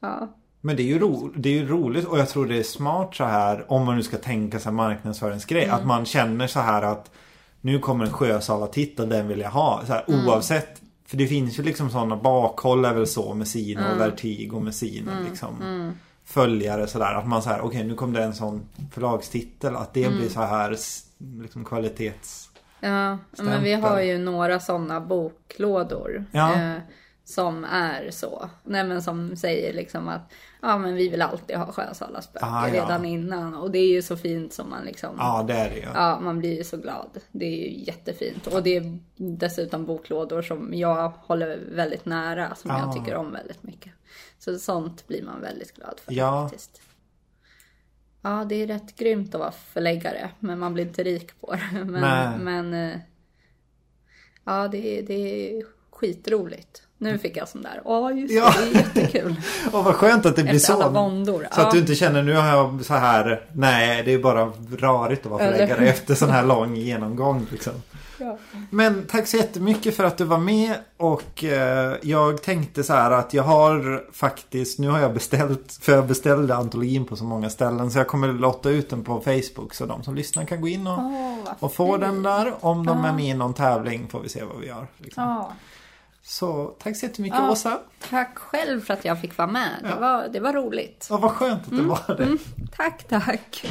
Ja. 0.00 0.28
Men 0.60 0.76
det 0.76 0.82
är, 0.82 0.86
ju 0.86 0.98
ro, 0.98 1.32
det 1.36 1.48
är 1.48 1.52
ju 1.52 1.68
roligt 1.68 2.06
och 2.06 2.18
jag 2.18 2.28
tror 2.28 2.46
det 2.46 2.58
är 2.58 2.62
smart 2.62 3.14
så 3.14 3.24
här 3.24 3.72
om 3.72 3.84
man 3.86 3.96
nu 3.96 4.02
ska 4.02 4.16
tänka 4.16 4.58
sig 4.58 4.72
marknadsföringsgrej. 4.72 5.64
Mm. 5.64 5.76
Att 5.76 5.86
man 5.86 6.04
känner 6.06 6.46
så 6.46 6.60
här 6.60 6.82
att 6.82 7.10
nu 7.60 7.78
kommer 7.78 8.04
en 8.04 8.12
Sjösala-titel, 8.12 9.08
den 9.08 9.28
vill 9.28 9.40
jag 9.40 9.50
ha. 9.50 9.82
Så 9.86 9.92
här, 9.92 10.04
Mm. 10.08 10.26
Oavsett. 10.28 10.82
För 11.06 11.16
det 11.16 11.26
finns 11.26 11.58
ju 11.58 11.62
liksom 11.62 11.90
sådana 11.90 12.16
bakhåll 12.16 12.84
är 12.84 12.94
väl 12.94 13.06
så 13.06 13.34
med 13.34 13.48
sina 13.48 13.80
Mm. 13.80 13.92
och 13.92 14.00
Vertigo 14.00 14.60
med 14.60 14.74
sina 14.74 15.12
liksom. 15.30 15.92
Följare 16.24 16.86
sådär. 16.86 17.14
Att 17.14 17.26
man 17.28 17.42
säger 17.42 17.60
okej 17.60 17.84
nu 17.84 17.94
kom 17.94 18.12
det 18.12 18.22
en 18.22 18.34
sån 18.34 18.62
förlagstitel. 18.92 19.76
Att 19.76 19.94
det 19.94 20.04
Mm. 20.04 20.18
blir 20.18 20.28
så 20.28 20.40
här 20.40 20.76
liksom 21.42 21.64
kvalitets... 21.64 22.44
Ja, 22.80 23.18
men 23.38 23.62
vi 23.62 23.72
har 23.74 24.00
ju 24.00 24.18
några 24.18 24.60
sådana 24.60 25.00
boklådor. 25.00 26.24
Ja. 26.32 26.54
Eh, 26.54 26.74
som 27.28 27.64
är 27.64 28.10
så. 28.10 28.50
Nej 28.64 28.84
men 28.84 29.02
som 29.02 29.36
säger 29.36 29.72
liksom 29.72 30.08
att 30.08 30.32
ja 30.62 30.78
men 30.78 30.94
vi 30.94 31.08
vill 31.08 31.22
alltid 31.22 31.56
ha 31.56 31.72
Sjösalas 31.72 32.32
böcker 32.32 32.46
Ah, 32.46 32.68
ja. 32.68 32.74
redan 32.74 33.04
innan. 33.04 33.54
Och 33.54 33.70
det 33.70 33.78
är 33.78 33.88
ju 33.88 34.02
så 34.02 34.16
fint 34.16 34.52
som 34.52 34.70
man 34.70 34.84
liksom. 34.84 35.14
Ja 35.18 35.44
det 35.48 35.54
är 35.54 35.70
det 35.70 35.76
ju. 35.76 35.86
Ja, 35.94 36.20
man 36.20 36.38
blir 36.38 36.56
ju 36.56 36.64
så 36.64 36.76
glad. 36.76 37.18
Det 37.32 37.44
är 37.46 37.56
ju 37.70 37.84
jättefint. 37.84 38.46
Och 38.46 38.62
det 38.62 38.76
är 38.76 38.98
dessutom 39.16 39.86
boklådor 39.86 40.42
som 40.42 40.74
jag 40.74 41.08
håller 41.08 41.58
väldigt 41.70 42.04
nära. 42.04 42.54
Som 42.54 42.70
Ja. 42.70 42.78
jag 42.78 42.94
tycker 42.94 43.14
om 43.16 43.32
väldigt 43.32 43.62
mycket. 43.62 43.92
Så 44.38 44.58
sånt 44.58 45.06
blir 45.06 45.22
man 45.22 45.40
väldigt 45.40 45.74
glad 45.76 46.00
för 46.04 46.12
Ja. 46.12 46.48
faktiskt. 46.48 46.80
Ja, 48.22 48.44
det 48.48 48.54
är 48.62 48.66
rätt 48.66 48.96
grymt 48.96 49.34
att 49.34 49.40
vara 49.40 49.52
förläggare. 49.52 50.30
Men 50.38 50.58
man 50.58 50.74
blir 50.74 50.84
inte 50.84 51.02
rik 51.04 51.40
på 51.40 51.52
det. 51.54 51.60
Nej. 51.84 51.84
Men, 52.38 52.44
men 52.70 52.90
eh, 52.90 52.98
ja, 54.44 54.68
det 54.68 55.02
det 55.02 55.14
är 55.58 55.64
skitroligt. 55.90 56.82
Nu 57.00 57.18
fick 57.18 57.36
jag 57.36 57.48
sån 57.48 57.62
där. 57.62 57.80
Ja, 57.84 58.10
just 58.12 58.28
det. 58.28 58.34
Ja. 58.34 58.54
Det 58.58 58.78
är 58.78 58.82
jättekul. 58.82 59.34
Och 59.72 59.84
vad 59.84 59.94
skönt 59.94 60.26
att 60.26 60.36
det 60.36 60.42
blir 60.42 60.54
Efter 60.54 60.66
så. 60.72 60.82
alla 60.82 60.88
våndor. 60.88 61.46
Så 61.52 61.60
att 61.60 61.66
Ja. 61.66 61.70
du 61.72 61.78
inte 61.78 61.94
känner 61.94 62.22
nu 62.22 62.34
har 62.34 62.48
jag 62.48 62.84
så 62.84 62.94
här. 62.94 63.42
Nej 63.52 64.02
det 64.02 64.14
är 64.14 64.18
bara 64.18 64.52
rörigt 64.78 65.26
att 65.26 65.30
vara 65.32 65.44
förläggare 65.52 65.88
efter 65.88 66.14
sån 66.14 66.30
här 66.30 66.44
lång 66.46 66.76
genomgång 66.76 67.46
liksom. 67.52 67.72
Ja. 68.20 68.38
Men 68.70 69.06
tack 69.10 69.26
så 69.26 69.36
jättemycket 69.36 69.96
för 69.96 70.04
att 70.04 70.18
du 70.18 70.24
var 70.24 70.38
med 70.38 70.74
och 70.96 71.44
eh, 71.44 71.94
jag 72.02 72.42
tänkte 72.42 72.82
så 72.84 72.92
här 72.92 73.10
att 73.10 73.34
jag 73.34 73.42
har 73.42 74.04
faktiskt, 74.12 74.78
nu 74.78 74.88
har 74.88 74.98
jag 75.00 75.14
beställt, 75.14 75.78
för 75.80 75.92
jag 75.92 76.06
beställde 76.06 76.54
antologin 76.54 77.04
på 77.04 77.16
så 77.16 77.24
många 77.24 77.50
ställen 77.50 77.90
så 77.90 77.98
jag 77.98 78.06
kommer 78.08 78.28
lotta 78.28 78.70
ut 78.70 78.90
den 78.90 79.04
på 79.04 79.20
Facebook 79.20 79.74
så 79.74 79.86
de 79.86 80.02
som 80.02 80.14
lyssnar 80.14 80.44
kan 80.44 80.60
gå 80.60 80.68
in 80.68 80.86
och, 80.86 80.98
Åh, 80.98 81.36
vad 81.44 81.54
och 81.60 81.74
få 81.74 81.96
den 81.96 82.22
där. 82.22 82.54
Om 82.60 82.86
de 82.86 83.04
är 83.04 83.12
med 83.12 83.24
i 83.24 83.34
någon 83.34 83.54
tävling 83.54 84.08
får 84.10 84.20
vi 84.20 84.28
se 84.28 84.44
vad 84.44 84.60
vi 84.60 84.66
gör. 84.66 84.86
Liksom. 84.98 85.22
Ja. 85.22 85.52
Så 86.30 86.74
tack 86.78 86.96
så 86.96 87.06
jättemycket 87.06 87.38
Ja. 87.38 87.50
Åsa. 87.50 87.78
Tack 88.10 88.38
själv 88.38 88.80
för 88.80 88.94
att 88.94 89.04
jag 89.04 89.20
fick 89.20 89.38
vara 89.38 89.48
med. 89.48 89.70
Det, 89.82 89.88
Ja. 89.88 89.96
var, 90.00 90.28
det 90.28 90.40
var 90.40 90.52
roligt. 90.52 91.08
Och 91.10 91.20
vad 91.20 91.30
skönt 91.30 91.62
att 91.64 91.70
det 91.76 91.82
var 91.82 92.16
det. 92.16 92.38
Tack, 92.76 93.04
tack. 93.08 93.64